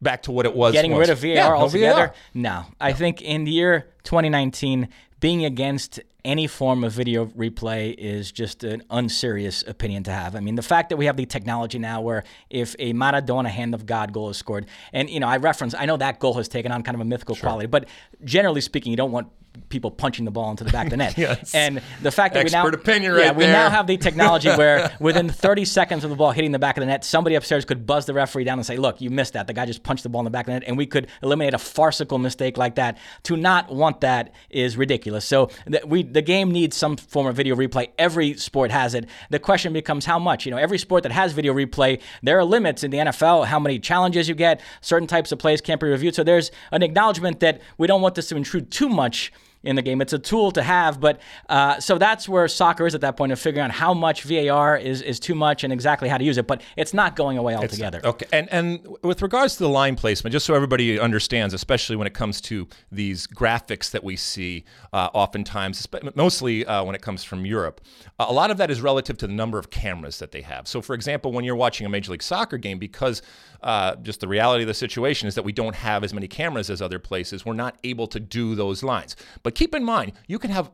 back 0.00 0.22
to 0.24 0.32
what 0.32 0.44
it 0.44 0.54
was. 0.54 0.72
Getting 0.72 0.92
once. 0.92 1.08
rid 1.08 1.10
of 1.10 1.20
VAR 1.20 1.30
yeah, 1.30 1.48
no 1.48 1.54
altogether? 1.54 2.06
VAR. 2.06 2.14
No. 2.34 2.64
I 2.80 2.92
think 2.92 3.22
in 3.22 3.44
the 3.44 3.52
year 3.52 3.86
2019, 4.04 4.88
being 5.20 5.44
against 5.44 6.00
any 6.24 6.46
form 6.46 6.84
of 6.84 6.92
video 6.92 7.26
replay 7.26 7.94
is 7.98 8.30
just 8.30 8.64
an 8.64 8.82
unserious 8.90 9.64
opinion 9.66 10.04
to 10.04 10.10
have. 10.12 10.36
I 10.36 10.40
mean, 10.40 10.54
the 10.54 10.62
fact 10.62 10.90
that 10.90 10.96
we 10.96 11.06
have 11.06 11.16
the 11.16 11.26
technology 11.26 11.78
now 11.78 12.00
where 12.00 12.24
if 12.50 12.76
a 12.78 12.92
Maradona 12.92 13.48
hand 13.48 13.74
of 13.74 13.86
God 13.86 14.12
goal 14.12 14.30
is 14.30 14.36
scored, 14.36 14.66
and, 14.92 15.10
you 15.10 15.20
know, 15.20 15.28
I 15.28 15.38
reference, 15.38 15.74
I 15.74 15.86
know 15.86 15.96
that 15.96 16.20
goal 16.20 16.34
has 16.34 16.48
taken 16.48 16.70
on 16.70 16.82
kind 16.82 16.94
of 16.94 17.00
a 17.00 17.04
mythical 17.04 17.34
quality, 17.36 17.66
but 17.66 17.88
generally 18.24 18.60
speaking, 18.60 18.90
you 18.90 18.96
don't 18.96 19.12
want 19.12 19.28
people 19.68 19.90
punching 19.90 20.24
the 20.24 20.30
ball 20.30 20.50
into 20.50 20.64
the 20.64 20.70
back 20.70 20.86
of 20.86 20.90
the 20.90 20.96
net. 20.96 21.16
Yes. 21.22 21.54
And 21.54 21.80
the 22.00 22.10
fact 22.10 22.34
that 22.34 22.44
we 22.44 22.50
now 22.50 22.66
Expert 22.66 22.80
opinion 22.80 23.16
yeah, 23.16 23.32
we 23.32 23.44
there. 23.44 23.52
now 23.52 23.70
have 23.70 23.86
the 23.86 23.96
technology 23.96 24.48
where 24.56 24.96
within 24.98 25.28
30 25.28 25.64
seconds 25.66 26.04
of 26.04 26.10
the 26.10 26.16
ball 26.16 26.32
hitting 26.32 26.50
the 26.50 26.58
back 26.58 26.76
of 26.76 26.80
the 26.80 26.86
net, 26.86 27.04
somebody 27.04 27.36
upstairs 27.36 27.64
could 27.64 27.86
buzz 27.86 28.06
the 28.06 28.14
referee 28.14 28.44
down 28.44 28.58
and 28.58 28.66
say, 28.66 28.76
"Look, 28.76 29.00
you 29.00 29.08
missed 29.10 29.34
that. 29.34 29.46
The 29.46 29.52
guy 29.52 29.66
just 29.66 29.82
punched 29.82 30.02
the 30.02 30.08
ball 30.08 30.20
in 30.22 30.24
the 30.24 30.30
back 30.30 30.46
of 30.46 30.54
the 30.54 30.60
net," 30.60 30.64
and 30.66 30.76
we 30.76 30.86
could 30.86 31.06
eliminate 31.22 31.54
a 31.54 31.58
farcical 31.58 32.18
mistake 32.18 32.56
like 32.56 32.74
that. 32.76 32.98
To 33.24 33.36
not 33.36 33.72
want 33.72 34.00
that 34.00 34.34
is 34.50 34.76
ridiculous. 34.76 35.24
So 35.24 35.50
th- 35.70 35.84
we 35.84 36.02
the 36.12 36.22
game 36.22 36.50
needs 36.50 36.76
some 36.76 36.96
form 36.96 37.26
of 37.26 37.36
video 37.36 37.56
replay. 37.56 37.90
Every 37.98 38.34
sport 38.34 38.70
has 38.70 38.94
it. 38.94 39.08
The 39.30 39.38
question 39.38 39.72
becomes 39.72 40.04
how 40.04 40.18
much. 40.18 40.44
You 40.44 40.50
know, 40.50 40.58
every 40.58 40.78
sport 40.78 41.02
that 41.04 41.12
has 41.12 41.32
video 41.32 41.54
replay, 41.54 42.00
there 42.22 42.38
are 42.38 42.44
limits 42.44 42.84
in 42.84 42.90
the 42.90 42.98
NFL. 42.98 43.46
How 43.46 43.58
many 43.58 43.78
challenges 43.78 44.28
you 44.28 44.34
get, 44.34 44.60
certain 44.80 45.08
types 45.08 45.32
of 45.32 45.38
plays 45.38 45.60
can't 45.60 45.80
be 45.80 45.86
reviewed. 45.86 46.14
So 46.14 46.24
there's 46.24 46.50
an 46.70 46.82
acknowledgement 46.82 47.40
that 47.40 47.60
we 47.78 47.86
don't 47.86 48.00
want 48.00 48.14
this 48.14 48.28
to 48.28 48.36
intrude 48.36 48.70
too 48.70 48.88
much 48.88 49.32
in 49.62 49.76
the 49.76 49.82
game. 49.82 50.00
It's 50.00 50.12
a 50.12 50.18
tool 50.18 50.50
to 50.52 50.62
have, 50.62 51.00
but 51.00 51.20
uh, 51.48 51.80
so 51.80 51.98
that's 51.98 52.28
where 52.28 52.46
soccer 52.48 52.86
is 52.86 52.94
at 52.94 53.00
that 53.02 53.16
point 53.16 53.32
of 53.32 53.40
figuring 53.40 53.64
out 53.64 53.70
how 53.70 53.94
much 53.94 54.22
VAR 54.24 54.76
is 54.76 55.02
is 55.02 55.20
too 55.20 55.34
much 55.34 55.64
and 55.64 55.72
exactly 55.72 56.08
how 56.08 56.18
to 56.18 56.24
use 56.24 56.38
it. 56.38 56.46
But 56.46 56.62
it's 56.76 56.94
not 56.94 57.16
going 57.16 57.38
away 57.38 57.54
altogether. 57.54 58.00
Okay, 58.04 58.26
and 58.32 58.48
and 58.52 58.86
with 59.02 59.22
regards 59.22 59.56
to 59.56 59.64
the 59.64 59.68
line 59.68 59.96
placement, 59.96 60.32
just 60.32 60.46
so 60.46 60.54
everybody 60.54 60.98
understands, 60.98 61.54
especially 61.54 61.96
when 61.96 62.06
it 62.06 62.14
comes 62.14 62.40
to 62.42 62.68
these 62.90 63.26
graphics 63.26 63.90
that 63.90 64.04
we 64.04 64.16
see, 64.16 64.64
uh, 64.92 65.08
oftentimes, 65.12 65.86
mostly 66.14 66.66
uh, 66.66 66.84
when 66.84 66.94
it 66.94 67.02
comes 67.02 67.24
from 67.24 67.46
Europe, 67.46 67.80
uh, 68.18 68.26
a 68.28 68.32
lot 68.32 68.50
of 68.50 68.56
that 68.56 68.70
is 68.70 68.80
relative 68.80 69.16
to 69.18 69.26
the 69.26 69.32
number 69.32 69.58
of 69.58 69.70
cameras 69.70 70.18
that 70.18 70.32
they 70.32 70.42
have. 70.42 70.66
So, 70.66 70.80
for 70.80 70.94
example, 70.94 71.32
when 71.32 71.44
you're 71.44 71.56
watching 71.56 71.86
a 71.86 71.88
Major 71.90 72.12
League 72.12 72.22
Soccer 72.22 72.58
game, 72.58 72.78
because 72.78 73.22
uh, 73.62 73.96
just 73.96 74.20
the 74.20 74.28
reality 74.28 74.64
of 74.64 74.68
the 74.68 74.74
situation 74.74 75.28
is 75.28 75.34
that 75.34 75.44
we 75.44 75.52
don't 75.52 75.76
have 75.76 76.04
as 76.04 76.12
many 76.12 76.28
cameras 76.28 76.70
as 76.70 76.82
other 76.82 76.98
places, 76.98 77.46
we're 77.46 77.54
not 77.54 77.76
able 77.84 78.06
to 78.08 78.20
do 78.20 78.54
those 78.54 78.82
lines. 78.82 79.16
But 79.42 79.54
keep 79.54 79.74
in 79.74 79.84
mind, 79.84 80.12
you 80.26 80.38
can 80.38 80.50
have 80.50 80.70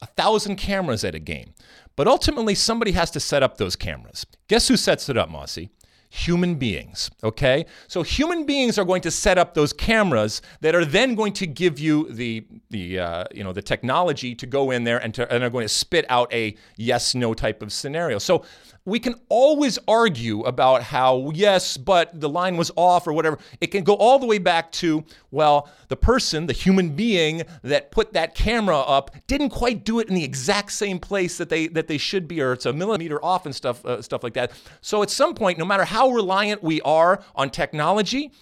a 0.00 0.06
thousand 0.06 0.56
cameras 0.56 1.04
at 1.04 1.14
a 1.14 1.18
game. 1.18 1.54
But 1.96 2.08
ultimately, 2.08 2.54
somebody 2.54 2.92
has 2.92 3.10
to 3.12 3.20
set 3.20 3.42
up 3.42 3.56
those 3.56 3.76
cameras. 3.76 4.26
Guess 4.48 4.68
who 4.68 4.76
sets 4.76 5.08
it 5.08 5.16
up, 5.16 5.30
Mosse? 5.30 5.68
Human 6.10 6.56
beings, 6.56 7.10
okay? 7.24 7.66
So 7.88 8.02
human 8.02 8.46
beings 8.46 8.78
are 8.78 8.84
going 8.84 9.02
to 9.02 9.10
set 9.10 9.36
up 9.36 9.54
those 9.54 9.72
cameras 9.72 10.42
that 10.60 10.74
are 10.74 10.84
then 10.84 11.16
going 11.16 11.32
to 11.34 11.46
give 11.46 11.80
you 11.80 12.08
the 12.08 12.46
the 12.70 13.00
uh, 13.00 13.24
you 13.34 13.42
know 13.42 13.52
the 13.52 13.62
technology 13.62 14.34
to 14.36 14.46
go 14.46 14.70
in 14.70 14.84
there 14.84 14.98
and, 14.98 15.12
to, 15.14 15.32
and 15.32 15.42
are 15.42 15.50
going 15.50 15.64
to 15.64 15.74
spit 15.74 16.04
out 16.08 16.32
a 16.32 16.54
yes 16.76 17.16
no 17.16 17.34
type 17.34 17.62
of 17.62 17.72
scenario. 17.72 18.18
So 18.18 18.44
we 18.86 18.98
can 18.98 19.14
always 19.30 19.78
argue 19.88 20.42
about 20.42 20.82
how 20.82 21.30
yes, 21.34 21.76
but 21.76 22.20
the 22.20 22.28
line 22.28 22.56
was 22.56 22.70
off 22.76 23.06
or 23.06 23.12
whatever. 23.12 23.38
It 23.60 23.68
can 23.68 23.82
go 23.82 23.94
all 23.94 24.18
the 24.18 24.26
way 24.26 24.38
back 24.38 24.72
to 24.72 25.04
well, 25.30 25.70
the 25.88 25.96
person, 25.96 26.46
the 26.46 26.52
human 26.52 26.90
being 26.90 27.42
that 27.62 27.90
put 27.90 28.12
that 28.12 28.34
camera 28.34 28.78
up 28.78 29.10
didn't 29.26 29.50
quite 29.50 29.84
do 29.84 30.00
it 30.00 30.08
in 30.08 30.14
the 30.14 30.24
exact 30.24 30.72
same 30.72 30.98
place 30.98 31.38
that 31.38 31.48
they 31.48 31.66
that 31.68 31.88
they 31.88 31.98
should 31.98 32.28
be, 32.28 32.42
or 32.42 32.52
it's 32.52 32.66
a 32.66 32.72
millimeter 32.72 33.24
off 33.24 33.46
and 33.46 33.54
stuff 33.54 33.84
uh, 33.86 34.02
stuff 34.02 34.22
like 34.22 34.34
that. 34.34 34.52
So 34.82 35.02
at 35.02 35.10
some 35.10 35.34
point, 35.34 35.58
no 35.58 35.64
matter 35.64 35.84
how 35.84 36.10
reliant 36.10 36.62
we 36.62 36.80
are 36.82 37.22
on 37.34 37.50
technology, 37.50 38.32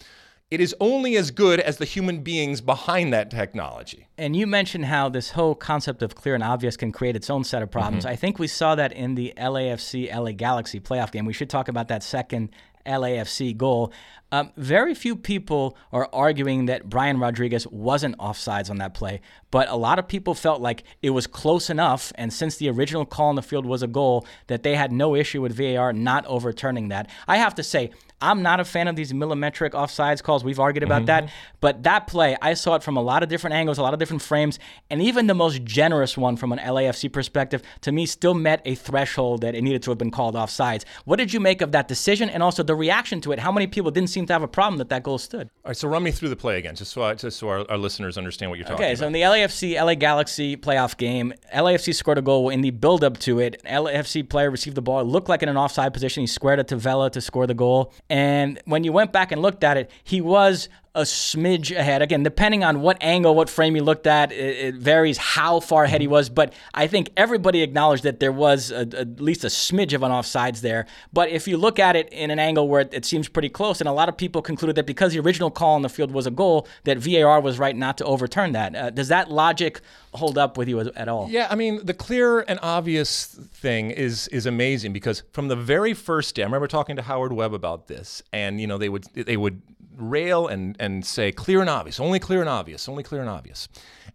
it 0.52 0.60
is 0.60 0.76
only 0.80 1.16
as 1.16 1.30
good 1.30 1.60
as 1.60 1.78
the 1.78 1.86
human 1.86 2.20
beings 2.20 2.60
behind 2.60 3.10
that 3.10 3.30
technology. 3.30 4.06
And 4.18 4.36
you 4.36 4.46
mentioned 4.46 4.84
how 4.84 5.08
this 5.08 5.30
whole 5.30 5.54
concept 5.54 6.02
of 6.02 6.14
clear 6.14 6.34
and 6.34 6.44
obvious 6.44 6.76
can 6.76 6.92
create 6.92 7.16
its 7.16 7.30
own 7.30 7.42
set 7.42 7.62
of 7.62 7.70
problems. 7.70 8.04
I 8.04 8.16
think 8.16 8.38
we 8.38 8.46
saw 8.46 8.74
that 8.74 8.92
in 8.92 9.14
the 9.14 9.32
LAFC 9.38 10.14
LA 10.14 10.32
Galaxy 10.32 10.78
playoff 10.78 11.10
game. 11.10 11.24
We 11.24 11.32
should 11.32 11.48
talk 11.48 11.68
about 11.68 11.88
that 11.88 12.02
second 12.02 12.50
LAFC 12.84 13.56
goal. 13.56 13.94
Um, 14.30 14.50
very 14.56 14.94
few 14.94 15.14
people 15.16 15.76
are 15.90 16.08
arguing 16.12 16.66
that 16.66 16.88
Brian 16.88 17.18
Rodriguez 17.18 17.66
wasn't 17.66 18.16
offsides 18.18 18.70
on 18.70 18.78
that 18.78 18.94
play, 18.94 19.20
but 19.50 19.68
a 19.68 19.76
lot 19.76 19.98
of 19.98 20.08
people 20.08 20.34
felt 20.34 20.60
like 20.60 20.84
it 21.02 21.10
was 21.10 21.26
close 21.26 21.68
enough. 21.68 22.12
And 22.14 22.32
since 22.32 22.56
the 22.56 22.70
original 22.70 23.04
call 23.04 23.28
on 23.28 23.36
the 23.36 23.42
field 23.42 23.66
was 23.66 23.82
a 23.82 23.86
goal, 23.86 24.26
that 24.46 24.62
they 24.62 24.74
had 24.74 24.90
no 24.90 25.14
issue 25.14 25.42
with 25.42 25.56
VAR 25.56 25.92
not 25.92 26.24
overturning 26.26 26.88
that. 26.88 27.10
I 27.28 27.36
have 27.36 27.54
to 27.56 27.62
say, 27.62 27.90
I'm 28.22 28.42
not 28.42 28.60
a 28.60 28.64
fan 28.64 28.88
of 28.88 28.96
these 28.96 29.12
millimetric 29.12 29.70
offsides 29.70 30.22
calls. 30.22 30.44
We've 30.44 30.60
argued 30.60 30.84
about 30.84 31.00
mm-hmm. 31.02 31.26
that. 31.26 31.30
But 31.60 31.82
that 31.82 32.06
play, 32.06 32.36
I 32.40 32.54
saw 32.54 32.76
it 32.76 32.82
from 32.82 32.96
a 32.96 33.02
lot 33.02 33.22
of 33.22 33.28
different 33.28 33.54
angles, 33.54 33.78
a 33.78 33.82
lot 33.82 33.92
of 33.92 33.98
different 33.98 34.22
frames, 34.22 34.58
and 34.88 35.02
even 35.02 35.26
the 35.26 35.34
most 35.34 35.64
generous 35.64 36.16
one 36.16 36.36
from 36.36 36.52
an 36.52 36.58
LAFC 36.58 37.12
perspective, 37.12 37.62
to 37.82 37.92
me, 37.92 38.06
still 38.06 38.34
met 38.34 38.62
a 38.64 38.74
threshold 38.74 39.42
that 39.42 39.54
it 39.54 39.62
needed 39.62 39.82
to 39.82 39.90
have 39.90 39.98
been 39.98 40.10
called 40.10 40.34
offsides. 40.34 40.84
What 41.04 41.16
did 41.16 41.32
you 41.32 41.40
make 41.40 41.60
of 41.60 41.72
that 41.72 41.88
decision 41.88 42.30
and 42.30 42.42
also 42.42 42.62
the 42.62 42.74
reaction 42.74 43.20
to 43.22 43.32
it? 43.32 43.40
How 43.40 43.52
many 43.52 43.66
people 43.66 43.90
didn't 43.90 44.10
seem 44.10 44.26
to 44.26 44.32
have 44.32 44.42
a 44.42 44.48
problem 44.48 44.78
that 44.78 44.88
that 44.90 45.02
goal 45.02 45.18
stood? 45.18 45.50
All 45.64 45.70
right, 45.70 45.76
so 45.76 45.88
run 45.88 46.02
me 46.02 46.12
through 46.12 46.28
the 46.28 46.36
play 46.36 46.58
again, 46.58 46.76
just 46.76 46.92
so 46.92 47.02
I, 47.02 47.14
just 47.14 47.38
so 47.38 47.48
our, 47.48 47.70
our 47.70 47.78
listeners 47.78 48.16
understand 48.16 48.50
what 48.50 48.58
you're 48.58 48.64
talking 48.64 48.76
Okay, 48.76 48.92
about. 48.92 48.92
Okay, 48.92 49.00
so 49.00 49.06
in 49.06 49.12
the 49.12 49.22
LAFC 49.22 49.82
LA 49.82 49.94
Galaxy 49.94 50.56
playoff 50.56 50.96
game, 50.96 51.34
LAFC 51.52 51.94
scored 51.94 52.18
a 52.18 52.22
goal 52.22 52.50
in 52.50 52.60
the 52.60 52.70
build-up 52.70 53.18
to 53.18 53.40
it. 53.40 53.60
LAFC 53.64 54.28
player 54.28 54.50
received 54.50 54.76
the 54.76 54.82
ball. 54.82 55.00
It 55.00 55.04
looked 55.04 55.28
like 55.28 55.42
in 55.42 55.48
an 55.48 55.56
offside 55.56 55.92
position. 55.92 56.22
He 56.22 56.26
squared 56.26 56.60
it 56.60 56.68
to 56.68 56.76
Vela 56.76 57.10
to 57.10 57.20
score 57.20 57.46
the 57.46 57.54
goal. 57.54 57.92
And 58.12 58.60
when 58.66 58.84
you 58.84 58.92
went 58.92 59.10
back 59.10 59.32
and 59.32 59.40
looked 59.40 59.64
at 59.64 59.78
it, 59.78 59.90
he 60.04 60.20
was 60.20 60.68
a 60.94 61.02
smidge 61.02 61.74
ahead. 61.74 62.02
Again, 62.02 62.22
depending 62.22 62.64
on 62.64 62.82
what 62.82 62.98
angle, 63.00 63.34
what 63.34 63.48
frame 63.48 63.74
you 63.76 63.82
looked 63.82 64.06
at, 64.06 64.30
it, 64.30 64.56
it 64.56 64.74
varies 64.74 65.16
how 65.16 65.60
far 65.60 65.84
ahead 65.84 66.02
he 66.02 66.06
was. 66.06 66.28
But 66.28 66.52
I 66.74 66.86
think 66.86 67.10
everybody 67.16 67.62
acknowledged 67.62 68.02
that 68.02 68.20
there 68.20 68.32
was 68.32 68.70
a, 68.70 68.80
at 68.80 69.20
least 69.20 69.42
a 69.44 69.46
smidge 69.46 69.94
of 69.94 70.02
an 70.02 70.10
offsides 70.10 70.60
there. 70.60 70.86
But 71.12 71.30
if 71.30 71.48
you 71.48 71.56
look 71.56 71.78
at 71.78 71.96
it 71.96 72.12
in 72.12 72.30
an 72.30 72.38
angle 72.38 72.68
where 72.68 72.82
it, 72.82 72.92
it 72.92 73.04
seems 73.06 73.28
pretty 73.28 73.48
close, 73.48 73.80
and 73.80 73.88
a 73.88 73.92
lot 73.92 74.10
of 74.10 74.16
people 74.18 74.42
concluded 74.42 74.76
that 74.76 74.86
because 74.86 75.14
the 75.14 75.20
original 75.20 75.50
call 75.50 75.76
on 75.76 75.82
the 75.82 75.88
field 75.88 76.10
was 76.10 76.26
a 76.26 76.30
goal, 76.30 76.68
that 76.84 76.98
VAR 76.98 77.40
was 77.40 77.58
right 77.58 77.76
not 77.76 77.96
to 77.98 78.04
overturn 78.04 78.52
that. 78.52 78.76
Uh, 78.76 78.90
does 78.90 79.08
that 79.08 79.30
logic 79.30 79.80
hold 80.12 80.36
up 80.36 80.58
with 80.58 80.68
you 80.68 80.80
at 80.80 81.08
all? 81.08 81.28
Yeah, 81.30 81.48
I 81.50 81.54
mean 81.54 81.84
the 81.86 81.94
clear 81.94 82.40
and 82.40 82.58
obvious 82.62 83.26
thing 83.26 83.90
is 83.90 84.28
is 84.28 84.44
amazing 84.44 84.92
because 84.92 85.22
from 85.32 85.48
the 85.48 85.56
very 85.56 85.94
first 85.94 86.34
day, 86.34 86.42
I 86.42 86.44
remember 86.44 86.68
talking 86.68 86.96
to 86.96 87.02
Howard 87.02 87.32
Webb 87.32 87.54
about 87.54 87.88
this, 87.88 88.22
and 88.32 88.60
you 88.60 88.66
know 88.66 88.76
they 88.76 88.90
would 88.90 89.04
they 89.14 89.38
would 89.38 89.62
rail 90.02 90.48
and 90.48 90.76
and 90.78 91.04
say 91.04 91.32
clear 91.32 91.60
and 91.60 91.70
obvious, 91.70 92.00
only 92.00 92.18
clear 92.18 92.40
and 92.40 92.48
obvious, 92.48 92.88
only 92.88 93.02
clear 93.02 93.20
and 93.20 93.30
obvious. 93.30 93.68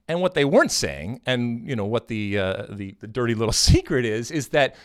And 0.08 0.22
what 0.22 0.34
they 0.34 0.46
weren't 0.46 0.72
saying, 0.72 1.22
and 1.25 1.67
you 1.67 1.75
know 1.75 1.86
what 1.86 2.08
the 2.08 2.38
uh, 2.38 2.65
the, 2.70 2.96
the 3.00 3.08
dirty 3.08 3.34
little 3.34 3.53
secret 3.70 4.06
is, 4.06 4.32
is 4.32 4.50
that 4.50 4.75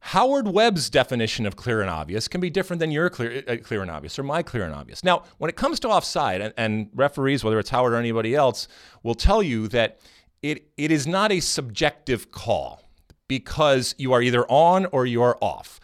Howard 0.00 0.48
Webb's 0.48 0.88
definition 0.90 1.46
of 1.46 1.56
clear 1.56 1.80
and 1.80 1.90
obvious 1.90 2.28
can 2.28 2.40
be 2.40 2.50
different 2.50 2.80
than 2.80 2.90
your 2.90 3.10
clear, 3.10 3.42
uh, 3.48 3.56
clear 3.62 3.82
and 3.82 3.90
obvious 3.90 4.18
or 4.18 4.22
my 4.22 4.42
clear 4.42 4.64
and 4.64 4.74
obvious. 4.74 5.02
Now, 5.02 5.24
when 5.38 5.48
it 5.48 5.56
comes 5.56 5.80
to 5.80 5.88
offside, 5.88 6.40
and, 6.40 6.54
and 6.56 6.90
referees, 6.94 7.42
whether 7.42 7.58
it's 7.58 7.70
Howard 7.70 7.92
or 7.92 7.96
anybody 7.96 8.34
else, 8.34 8.68
will 9.02 9.14
tell 9.16 9.42
you 9.42 9.68
that 9.68 9.98
it, 10.42 10.70
it 10.76 10.92
is 10.92 11.06
not 11.06 11.32
a 11.32 11.40
subjective 11.40 12.30
call 12.30 12.88
because 13.26 13.94
you 13.98 14.12
are 14.12 14.22
either 14.22 14.46
on 14.46 14.86
or 14.86 15.04
you 15.04 15.22
are 15.22 15.36
off. 15.40 15.80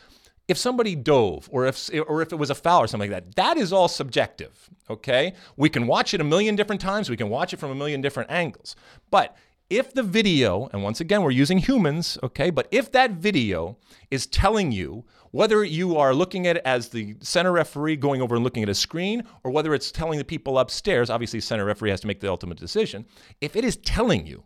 If 0.47 0.59
somebody 0.59 0.95
dove 0.95 1.49
or 1.51 1.67
if 1.67 1.91
or 2.07 2.21
if 2.21 2.33
it 2.33 2.37
was 2.37 2.51
a 2.51 2.55
foul 2.55 2.83
or 2.83 2.87
something 2.87 3.11
like 3.11 3.25
that, 3.25 3.37
that 3.37 3.57
is 3.57 3.73
all 3.73 3.89
subjective, 3.89 4.69
okay? 4.91 5.35
We 5.57 5.71
can 5.71 5.87
watch 5.87 6.13
it 6.13 6.21
a 6.21 6.25
million 6.25 6.55
different 6.55 6.81
times, 6.81 7.09
we 7.09 7.17
can 7.17 7.31
watch 7.31 7.53
it 7.53 7.59
from 7.59 7.71
a 7.71 7.75
million 7.75 8.01
different 8.01 8.31
angles. 8.31 8.77
But 9.11 9.37
if 9.71 9.95
the 9.95 10.03
video, 10.03 10.69
and 10.73 10.83
once 10.83 11.01
again, 11.01 11.23
we're 11.23 11.31
using 11.31 11.59
humans, 11.59 12.19
okay, 12.23 12.51
but 12.51 12.69
if 12.71 12.93
that 12.93 13.13
video 13.13 13.79
is 14.11 14.27
telling 14.27 14.71
you 14.71 15.05
whether 15.31 15.65
you 15.65 15.97
are 15.97 16.15
looking 16.15 16.47
at 16.47 16.59
it 16.59 16.63
as 16.65 16.91
the 16.91 17.17
center 17.21 17.51
referee 17.51 17.97
going 17.97 18.23
over 18.23 18.37
and 18.37 18.45
looking 18.45 18.63
at 18.63 18.69
a 18.69 18.75
screen, 18.75 19.25
or 19.43 19.51
whether 19.51 19.75
it's 19.75 19.91
telling 19.91 20.19
the 20.19 20.25
people 20.25 20.59
upstairs, 20.59 21.11
obviously, 21.11 21.41
center 21.41 21.65
referee 21.65 21.91
has 21.91 22.01
to 22.01 22.07
make 22.07 22.21
the 22.21 22.31
ultimate 22.31 22.59
decision. 22.59 23.05
If 23.41 23.57
it 23.57 23.65
is 23.65 23.77
telling 23.79 24.27
you 24.27 24.45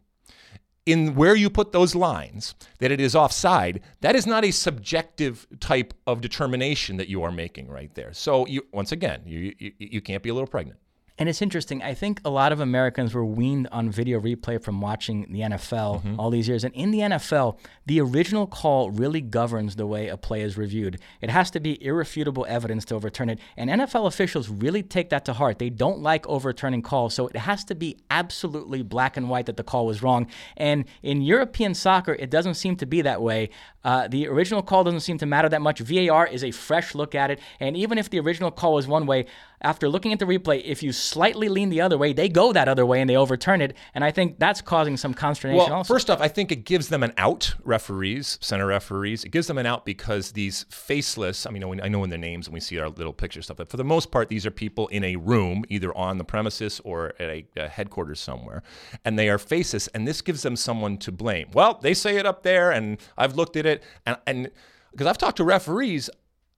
in 0.88 1.14
where 1.14 1.34
you 1.34 1.50
put 1.50 1.72
those 1.72 1.94
lines 1.94 2.54
that 2.78 2.90
it 2.90 2.98
is 3.00 3.14
offside, 3.14 3.82
that 4.00 4.16
is 4.16 4.26
not 4.26 4.42
a 4.42 4.50
subjective 4.50 5.46
type 5.60 5.92
of 6.06 6.22
determination 6.22 6.96
that 6.96 7.08
you 7.08 7.22
are 7.22 7.30
making 7.30 7.68
right 7.68 7.94
there. 7.94 8.14
So, 8.14 8.46
you, 8.46 8.62
once 8.72 8.90
again, 8.90 9.20
you, 9.26 9.54
you, 9.58 9.72
you 9.78 10.00
can't 10.00 10.22
be 10.22 10.30
a 10.30 10.34
little 10.34 10.48
pregnant. 10.48 10.78
And 11.18 11.28
it's 11.28 11.42
interesting. 11.42 11.82
I 11.82 11.94
think 11.94 12.20
a 12.24 12.30
lot 12.30 12.52
of 12.52 12.60
Americans 12.60 13.12
were 13.12 13.24
weaned 13.24 13.68
on 13.72 13.90
video 13.90 14.20
replay 14.20 14.62
from 14.62 14.80
watching 14.80 15.26
the 15.32 15.40
NFL 15.40 16.02
mm-hmm. 16.02 16.20
all 16.20 16.30
these 16.30 16.46
years. 16.46 16.62
And 16.62 16.72
in 16.74 16.92
the 16.92 17.00
NFL, 17.00 17.58
the 17.86 18.00
original 18.00 18.46
call 18.46 18.90
really 18.90 19.20
governs 19.20 19.74
the 19.74 19.86
way 19.86 20.08
a 20.08 20.16
play 20.16 20.42
is 20.42 20.56
reviewed. 20.56 21.00
It 21.20 21.30
has 21.30 21.50
to 21.52 21.60
be 21.60 21.82
irrefutable 21.84 22.46
evidence 22.48 22.84
to 22.86 22.94
overturn 22.94 23.30
it. 23.30 23.40
And 23.56 23.68
NFL 23.68 24.06
officials 24.06 24.48
really 24.48 24.84
take 24.84 25.10
that 25.10 25.24
to 25.24 25.32
heart. 25.32 25.58
They 25.58 25.70
don't 25.70 26.00
like 26.00 26.26
overturning 26.28 26.82
calls. 26.82 27.14
So 27.14 27.26
it 27.26 27.36
has 27.36 27.64
to 27.64 27.74
be 27.74 27.96
absolutely 28.10 28.82
black 28.82 29.16
and 29.16 29.28
white 29.28 29.46
that 29.46 29.56
the 29.56 29.64
call 29.64 29.86
was 29.86 30.02
wrong. 30.02 30.28
And 30.56 30.84
in 31.02 31.22
European 31.22 31.74
soccer, 31.74 32.14
it 32.14 32.30
doesn't 32.30 32.54
seem 32.54 32.76
to 32.76 32.86
be 32.86 33.02
that 33.02 33.20
way. 33.20 33.50
Uh, 33.82 34.06
the 34.06 34.28
original 34.28 34.62
call 34.62 34.84
doesn't 34.84 35.00
seem 35.00 35.18
to 35.18 35.26
matter 35.26 35.48
that 35.48 35.62
much. 35.62 35.80
VAR 35.80 36.26
is 36.26 36.44
a 36.44 36.50
fresh 36.52 36.94
look 36.94 37.14
at 37.14 37.30
it. 37.30 37.40
And 37.58 37.76
even 37.76 37.98
if 37.98 38.10
the 38.10 38.20
original 38.20 38.50
call 38.50 38.74
was 38.74 38.86
one 38.86 39.06
way, 39.06 39.26
after 39.60 39.88
looking 39.88 40.12
at 40.12 40.18
the 40.18 40.24
replay, 40.24 40.62
if 40.64 40.82
you 40.82 40.92
slightly 40.92 41.48
lean 41.48 41.68
the 41.68 41.80
other 41.80 41.98
way, 41.98 42.12
they 42.12 42.28
go 42.28 42.52
that 42.52 42.68
other 42.68 42.86
way 42.86 43.00
and 43.00 43.10
they 43.10 43.16
overturn 43.16 43.60
it. 43.60 43.76
And 43.94 44.04
I 44.04 44.10
think 44.10 44.38
that's 44.38 44.60
causing 44.60 44.96
some 44.96 45.14
consternation 45.14 45.58
well, 45.58 45.78
also. 45.78 45.92
First 45.92 46.10
off, 46.10 46.20
I 46.20 46.28
think 46.28 46.52
it 46.52 46.64
gives 46.64 46.88
them 46.88 47.02
an 47.02 47.12
out, 47.16 47.54
referees, 47.64 48.38
center 48.40 48.66
referees. 48.66 49.24
It 49.24 49.30
gives 49.30 49.46
them 49.46 49.58
an 49.58 49.66
out 49.66 49.84
because 49.84 50.32
these 50.32 50.64
faceless, 50.70 51.46
I 51.46 51.50
mean, 51.50 51.80
I 51.80 51.88
know 51.88 52.04
in 52.04 52.10
their 52.10 52.18
names 52.18 52.46
and 52.46 52.54
we 52.54 52.60
see 52.60 52.78
our 52.78 52.88
little 52.88 53.12
picture 53.12 53.42
stuff, 53.42 53.56
but 53.56 53.68
for 53.68 53.76
the 53.76 53.84
most 53.84 54.10
part, 54.10 54.28
these 54.28 54.46
are 54.46 54.50
people 54.50 54.88
in 54.88 55.04
a 55.04 55.16
room, 55.16 55.64
either 55.68 55.96
on 55.96 56.18
the 56.18 56.24
premises 56.24 56.80
or 56.84 57.14
at 57.18 57.28
a, 57.28 57.46
a 57.56 57.68
headquarters 57.68 58.20
somewhere, 58.20 58.62
and 59.04 59.18
they 59.18 59.28
are 59.28 59.38
faceless, 59.38 59.88
and 59.88 60.06
this 60.06 60.20
gives 60.20 60.42
them 60.42 60.56
someone 60.56 60.96
to 60.98 61.12
blame. 61.12 61.48
Well, 61.52 61.78
they 61.82 61.94
say 61.94 62.16
it 62.16 62.26
up 62.26 62.42
there, 62.42 62.70
and 62.70 62.98
I've 63.16 63.34
looked 63.34 63.56
at 63.56 63.66
it, 63.66 63.82
and, 64.06 64.16
and 64.26 64.50
because 64.92 65.06
I've 65.06 65.18
talked 65.18 65.36
to 65.38 65.44
referees, 65.44 66.10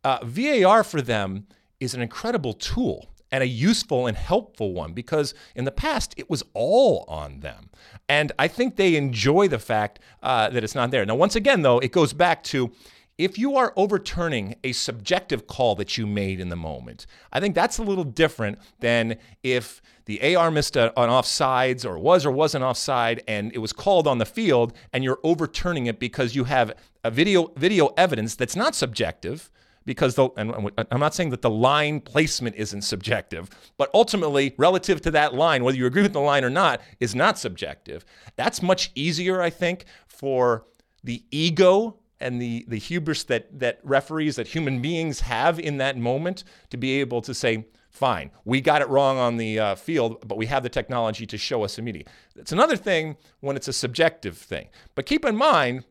uh, 0.04 0.18
VAR 0.24 0.84
for 0.84 1.02
them 1.02 1.46
is 1.80 1.94
an 1.94 2.02
incredible 2.02 2.52
tool 2.52 3.10
and 3.32 3.42
a 3.42 3.46
useful 3.46 4.06
and 4.06 4.16
helpful 4.16 4.72
one 4.72 4.92
because 4.92 5.34
in 5.54 5.64
the 5.64 5.72
past 5.72 6.14
it 6.16 6.28
was 6.28 6.42
all 6.52 7.04
on 7.08 7.40
them. 7.40 7.70
And 8.08 8.32
I 8.38 8.48
think 8.48 8.76
they 8.76 8.96
enjoy 8.96 9.48
the 9.48 9.58
fact 9.58 10.00
uh, 10.22 10.50
that 10.50 10.64
it's 10.64 10.74
not 10.74 10.90
there. 10.90 11.04
Now, 11.06 11.14
once 11.14 11.36
again, 11.36 11.62
though, 11.62 11.78
it 11.78 11.92
goes 11.92 12.12
back 12.12 12.42
to 12.44 12.72
if 13.18 13.38
you 13.38 13.54
are 13.56 13.74
overturning 13.76 14.54
a 14.64 14.72
subjective 14.72 15.46
call 15.46 15.74
that 15.74 15.98
you 15.98 16.06
made 16.06 16.40
in 16.40 16.48
the 16.48 16.56
moment, 16.56 17.04
I 17.30 17.38
think 17.38 17.54
that's 17.54 17.76
a 17.76 17.82
little 17.82 18.04
different 18.04 18.58
than 18.78 19.16
if 19.42 19.82
the 20.06 20.34
AR 20.34 20.50
missed 20.50 20.74
a, 20.74 20.86
an 20.98 21.10
offsides 21.10 21.84
or 21.84 21.98
was 21.98 22.24
or 22.24 22.30
wasn't 22.30 22.64
offside 22.64 23.22
and 23.28 23.52
it 23.52 23.58
was 23.58 23.74
called 23.74 24.06
on 24.06 24.16
the 24.18 24.24
field 24.24 24.72
and 24.94 25.04
you're 25.04 25.20
overturning 25.22 25.86
it 25.86 26.00
because 26.00 26.34
you 26.34 26.44
have 26.44 26.72
a 27.04 27.10
video 27.10 27.52
video 27.56 27.90
evidence 27.98 28.34
that's 28.36 28.56
not 28.56 28.74
subjective 28.74 29.50
because 29.84 30.14
the, 30.14 30.28
and 30.36 30.70
I'm 30.90 31.00
not 31.00 31.14
saying 31.14 31.30
that 31.30 31.42
the 31.42 31.50
line 31.50 32.00
placement 32.00 32.56
isn't 32.56 32.82
subjective, 32.82 33.48
but 33.76 33.90
ultimately, 33.94 34.54
relative 34.56 35.00
to 35.02 35.10
that 35.12 35.34
line, 35.34 35.64
whether 35.64 35.76
you 35.76 35.86
agree 35.86 36.02
with 36.02 36.12
the 36.12 36.20
line 36.20 36.44
or 36.44 36.50
not, 36.50 36.80
is 37.00 37.14
not 37.14 37.38
subjective. 37.38 38.04
That's 38.36 38.62
much 38.62 38.92
easier, 38.94 39.40
I 39.40 39.50
think, 39.50 39.86
for 40.06 40.66
the 41.02 41.24
ego 41.30 41.96
and 42.20 42.40
the, 42.40 42.64
the 42.68 42.78
hubris 42.78 43.24
that, 43.24 43.58
that 43.58 43.80
referees, 43.82 44.36
that 44.36 44.48
human 44.48 44.82
beings 44.82 45.20
have 45.20 45.58
in 45.58 45.78
that 45.78 45.96
moment 45.96 46.44
to 46.68 46.76
be 46.76 47.00
able 47.00 47.22
to 47.22 47.32
say, 47.32 47.64
fine, 47.88 48.30
we 48.44 48.60
got 48.60 48.82
it 48.82 48.88
wrong 48.88 49.16
on 49.18 49.38
the 49.38 49.58
uh, 49.58 49.74
field, 49.74 50.22
but 50.28 50.36
we 50.36 50.46
have 50.46 50.62
the 50.62 50.68
technology 50.68 51.26
to 51.26 51.38
show 51.38 51.64
us 51.64 51.78
immediately. 51.78 52.12
It's 52.36 52.52
another 52.52 52.76
thing 52.76 53.16
when 53.40 53.56
it's 53.56 53.68
a 53.68 53.72
subjective 53.72 54.36
thing. 54.36 54.68
But 54.94 55.06
keep 55.06 55.24
in 55.24 55.36
mind, 55.36 55.84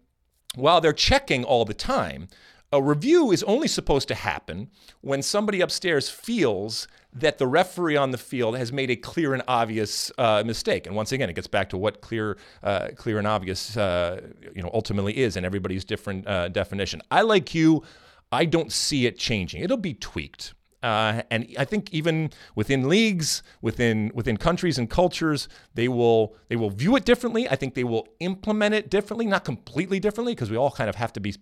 while 0.56 0.80
they're 0.82 0.94
checking 0.94 1.44
all 1.44 1.66
the 1.66 1.74
time, 1.74 2.28
a 2.72 2.82
review 2.82 3.32
is 3.32 3.44
only 3.44 3.68
supposed 3.68 4.08
to 4.10 4.16
happen 4.16 4.70
when 5.02 5.22
somebody 5.22 5.62
upstairs 5.62 6.10
feels 6.10 6.88
that 7.12 7.40
the 7.40 7.48
referee 7.48 7.98
on 7.98 8.12
the 8.12 8.18
field 8.18 8.58
has 8.58 8.72
made 8.72 8.92
a 8.92 8.96
clear 8.96 9.34
and 9.34 9.42
obvious 9.48 10.12
uh, 10.20 10.44
mistake. 10.46 10.86
And 10.86 10.96
once 10.96 11.12
again, 11.12 11.30
it 11.30 11.34
gets 11.34 11.48
back 11.48 11.70
to 11.70 11.78
what 11.78 12.02
clear, 12.02 12.38
uh, 12.62 12.90
clear 12.96 13.18
and 13.18 13.26
obvious, 13.26 13.76
uh, 13.76 14.22
you 14.54 14.62
know, 14.62 14.70
ultimately 14.74 15.18
is, 15.18 15.36
and 15.36 15.46
everybody's 15.46 15.84
different 15.84 16.28
uh, 16.28 16.50
definition. 16.50 17.02
I 17.10 17.22
like 17.22 17.56
you. 17.56 17.84
I 18.32 18.46
don't 18.46 18.72
see 18.72 19.08
it 19.08 19.18
changing. 19.18 19.64
It'll 19.64 19.78
be 19.78 19.96
tweaked. 19.96 20.54
Uh, 20.84 21.24
and 21.32 21.54
I 21.58 21.66
think 21.66 21.92
even 21.92 22.32
within 22.56 22.88
leagues, 22.88 23.44
within 23.62 24.12
within 24.14 24.38
countries 24.38 24.78
and 24.78 24.90
cultures, 24.90 25.50
they 25.74 25.90
will 25.90 26.36
they 26.48 26.56
will 26.56 26.70
view 26.70 26.96
it 26.96 27.04
differently. 27.04 27.50
I 27.50 27.58
think 27.58 27.74
they 27.74 27.84
will 27.84 28.08
implement 28.22 28.76
it 28.76 28.90
differently, 28.90 29.26
not 29.26 29.44
completely 29.44 30.00
differently, 30.00 30.34
because 30.36 30.50
we 30.50 30.56
all 30.56 30.72
kind 30.72 30.90
of 30.90 30.96
have 30.96 31.12
to 31.14 31.20
be 31.20 31.36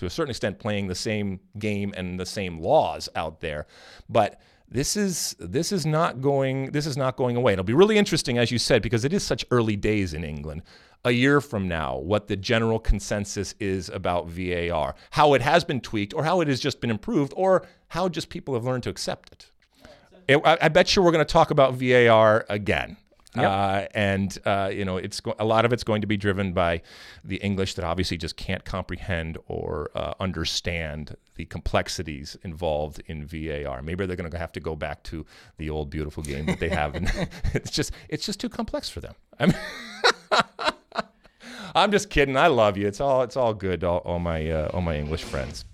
to 0.00 0.06
a 0.06 0.10
certain 0.10 0.30
extent 0.30 0.58
playing 0.58 0.88
the 0.88 0.94
same 0.94 1.38
game 1.58 1.92
and 1.94 2.18
the 2.18 2.24
same 2.24 2.58
laws 2.58 3.08
out 3.14 3.40
there. 3.40 3.66
But 4.08 4.40
this 4.66 4.96
is 4.96 5.36
this 5.38 5.72
is 5.72 5.84
not 5.84 6.22
going 6.22 6.72
this 6.72 6.86
is 6.86 6.96
not 6.96 7.16
going 7.16 7.36
away. 7.36 7.52
It'll 7.52 7.64
be 7.64 7.74
really 7.74 7.98
interesting, 7.98 8.38
as 8.38 8.50
you 8.50 8.58
said, 8.58 8.80
because 8.80 9.04
it 9.04 9.12
is 9.12 9.22
such 9.22 9.44
early 9.50 9.76
days 9.76 10.14
in 10.14 10.24
England. 10.24 10.62
A 11.04 11.10
year 11.10 11.42
from 11.42 11.68
now, 11.68 11.98
what 11.98 12.28
the 12.28 12.36
general 12.36 12.78
consensus 12.78 13.54
is 13.60 13.90
about 13.90 14.28
VAR, 14.28 14.94
how 15.10 15.34
it 15.34 15.42
has 15.42 15.64
been 15.64 15.82
tweaked, 15.82 16.14
or 16.14 16.24
how 16.24 16.40
it 16.40 16.48
has 16.48 16.60
just 16.60 16.80
been 16.80 16.90
improved, 16.90 17.34
or 17.36 17.66
how 17.88 18.08
just 18.08 18.30
people 18.30 18.54
have 18.54 18.64
learned 18.64 18.82
to 18.84 18.90
accept 18.90 19.32
it. 19.32 19.50
I, 20.44 20.58
I 20.62 20.68
bet 20.68 20.96
you 20.96 21.02
we're 21.02 21.12
going 21.12 21.24
to 21.24 21.30
talk 21.30 21.50
about 21.50 21.74
VAR 21.74 22.46
again. 22.48 22.96
Yep. 23.36 23.44
Uh, 23.44 23.86
and 23.94 24.38
uh, 24.44 24.70
you 24.72 24.84
know, 24.84 24.96
it's 24.96 25.20
go- 25.20 25.36
a 25.38 25.44
lot 25.44 25.64
of 25.64 25.72
it's 25.72 25.84
going 25.84 26.00
to 26.00 26.06
be 26.06 26.16
driven 26.16 26.52
by 26.52 26.82
the 27.22 27.36
English 27.36 27.74
that 27.74 27.84
obviously 27.84 28.16
just 28.16 28.36
can't 28.36 28.64
comprehend 28.64 29.38
or 29.46 29.90
uh, 29.94 30.14
understand 30.18 31.16
the 31.36 31.44
complexities 31.44 32.36
involved 32.42 33.00
in 33.06 33.24
VAR. 33.24 33.82
Maybe 33.82 34.04
they're 34.06 34.16
going 34.16 34.30
to 34.30 34.36
have 34.38 34.52
to 34.52 34.60
go 34.60 34.74
back 34.74 35.04
to 35.04 35.24
the 35.58 35.70
old 35.70 35.90
beautiful 35.90 36.22
game 36.24 36.46
that 36.46 36.58
they 36.58 36.70
have, 36.70 36.94
and 36.96 37.10
it's 37.54 37.70
just 37.70 37.92
it's 38.08 38.26
just 38.26 38.40
too 38.40 38.48
complex 38.48 38.88
for 38.90 39.00
them. 39.00 39.14
I 39.38 39.46
mean, 39.46 39.56
I'm 41.74 41.92
just 41.92 42.10
kidding. 42.10 42.36
I 42.36 42.48
love 42.48 42.76
you. 42.76 42.88
It's 42.88 43.00
all 43.00 43.22
it's 43.22 43.36
all 43.36 43.54
good. 43.54 43.84
All, 43.84 43.98
all 43.98 44.18
my 44.18 44.50
uh, 44.50 44.70
all 44.74 44.80
my 44.80 44.96
English 44.96 45.22
friends. 45.22 45.64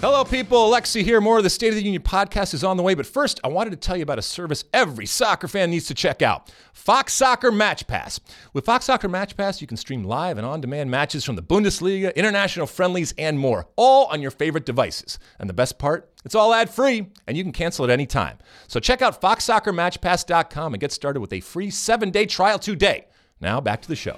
Hello, 0.00 0.24
people. 0.24 0.70
Alexi 0.70 1.04
here. 1.04 1.20
More 1.20 1.36
of 1.36 1.44
the 1.44 1.50
State 1.50 1.68
of 1.68 1.74
the 1.74 1.82
Union 1.82 2.02
podcast 2.02 2.54
is 2.54 2.64
on 2.64 2.78
the 2.78 2.82
way. 2.82 2.94
But 2.94 3.04
first, 3.04 3.38
I 3.44 3.48
wanted 3.48 3.72
to 3.72 3.76
tell 3.76 3.98
you 3.98 4.02
about 4.02 4.18
a 4.18 4.22
service 4.22 4.64
every 4.72 5.04
soccer 5.04 5.46
fan 5.46 5.70
needs 5.70 5.88
to 5.88 5.94
check 5.94 6.22
out 6.22 6.50
Fox 6.72 7.12
Soccer 7.12 7.52
Match 7.52 7.86
Pass. 7.86 8.18
With 8.54 8.64
Fox 8.64 8.86
Soccer 8.86 9.10
Match 9.10 9.36
Pass, 9.36 9.60
you 9.60 9.66
can 9.66 9.76
stream 9.76 10.02
live 10.02 10.38
and 10.38 10.46
on 10.46 10.62
demand 10.62 10.90
matches 10.90 11.22
from 11.22 11.36
the 11.36 11.42
Bundesliga, 11.42 12.14
international 12.16 12.66
friendlies, 12.66 13.12
and 13.18 13.38
more, 13.38 13.68
all 13.76 14.06
on 14.06 14.22
your 14.22 14.30
favorite 14.30 14.64
devices. 14.64 15.18
And 15.38 15.50
the 15.50 15.54
best 15.54 15.78
part? 15.78 16.10
It's 16.24 16.34
all 16.34 16.54
ad 16.54 16.70
free, 16.70 17.08
and 17.26 17.36
you 17.36 17.42
can 17.42 17.52
cancel 17.52 17.84
at 17.84 17.90
any 17.90 18.06
time. 18.06 18.38
So 18.68 18.80
check 18.80 19.02
out 19.02 19.20
FoxSoccerMatchPass.com 19.20 20.72
and 20.72 20.80
get 20.80 20.92
started 20.92 21.20
with 21.20 21.34
a 21.34 21.40
free 21.40 21.68
seven 21.68 22.08
day 22.10 22.24
trial 22.24 22.58
today. 22.58 23.06
Now, 23.38 23.60
back 23.60 23.82
to 23.82 23.88
the 23.88 23.96
show. 23.96 24.16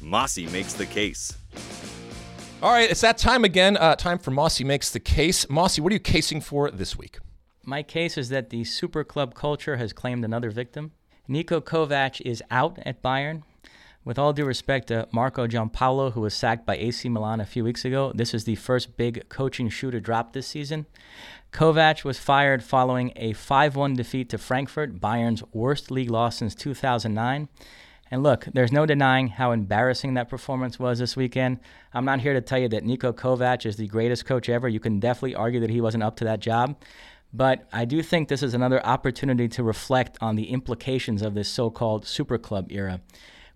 Mosse 0.00 0.38
makes 0.50 0.72
the 0.72 0.86
case. 0.86 1.36
All 2.60 2.72
right, 2.72 2.90
it's 2.90 3.02
that 3.02 3.18
time 3.18 3.44
again. 3.44 3.76
Uh, 3.76 3.94
time 3.94 4.18
for 4.18 4.32
Mosse 4.32 4.60
Makes 4.62 4.90
the 4.90 4.98
Case. 4.98 5.48
Mosse, 5.48 5.78
what 5.78 5.92
are 5.92 5.94
you 5.94 6.00
casing 6.00 6.40
for 6.40 6.72
this 6.72 6.98
week? 6.98 7.18
My 7.64 7.84
case 7.84 8.18
is 8.18 8.30
that 8.30 8.50
the 8.50 8.64
super 8.64 9.04
club 9.04 9.36
culture 9.36 9.76
has 9.76 9.92
claimed 9.92 10.24
another 10.24 10.50
victim. 10.50 10.90
Niko 11.28 11.60
Kovac 11.60 12.20
is 12.22 12.42
out 12.50 12.80
at 12.84 13.00
Bayern. 13.00 13.44
With 14.04 14.18
all 14.18 14.32
due 14.32 14.44
respect 14.44 14.88
to 14.88 15.06
Marco 15.12 15.46
Giampaolo, 15.46 16.14
who 16.14 16.20
was 16.20 16.34
sacked 16.34 16.66
by 16.66 16.76
AC 16.76 17.08
Milan 17.08 17.40
a 17.40 17.46
few 17.46 17.62
weeks 17.62 17.84
ago, 17.84 18.10
this 18.12 18.34
is 18.34 18.42
the 18.42 18.56
first 18.56 18.96
big 18.96 19.28
coaching 19.28 19.68
shoe 19.68 19.92
to 19.92 20.00
drop 20.00 20.32
this 20.32 20.48
season. 20.48 20.86
Kovac 21.52 22.02
was 22.02 22.18
fired 22.18 22.64
following 22.64 23.12
a 23.14 23.34
5 23.34 23.76
1 23.76 23.94
defeat 23.94 24.28
to 24.30 24.38
Frankfurt, 24.38 25.00
Bayern's 25.00 25.44
worst 25.52 25.92
league 25.92 26.10
loss 26.10 26.38
since 26.38 26.56
2009. 26.56 27.48
And 28.10 28.22
look, 28.22 28.46
there's 28.52 28.72
no 28.72 28.86
denying 28.86 29.28
how 29.28 29.52
embarrassing 29.52 30.14
that 30.14 30.28
performance 30.28 30.78
was 30.78 30.98
this 30.98 31.16
weekend. 31.16 31.58
I'm 31.92 32.04
not 32.04 32.20
here 32.20 32.32
to 32.32 32.40
tell 32.40 32.58
you 32.58 32.68
that 32.68 32.84
Niko 32.84 33.12
Kovac 33.12 33.66
is 33.66 33.76
the 33.76 33.86
greatest 33.86 34.24
coach 34.24 34.48
ever. 34.48 34.68
You 34.68 34.80
can 34.80 34.98
definitely 34.98 35.34
argue 35.34 35.60
that 35.60 35.70
he 35.70 35.80
wasn't 35.80 36.02
up 36.02 36.16
to 36.16 36.24
that 36.24 36.40
job. 36.40 36.76
But 37.32 37.68
I 37.72 37.84
do 37.84 38.02
think 38.02 38.28
this 38.28 38.42
is 38.42 38.54
another 38.54 38.84
opportunity 38.84 39.48
to 39.48 39.62
reflect 39.62 40.16
on 40.20 40.36
the 40.36 40.50
implications 40.50 41.20
of 41.20 41.34
this 41.34 41.48
so 41.48 41.70
called 41.70 42.06
super 42.06 42.38
club 42.38 42.68
era. 42.70 43.00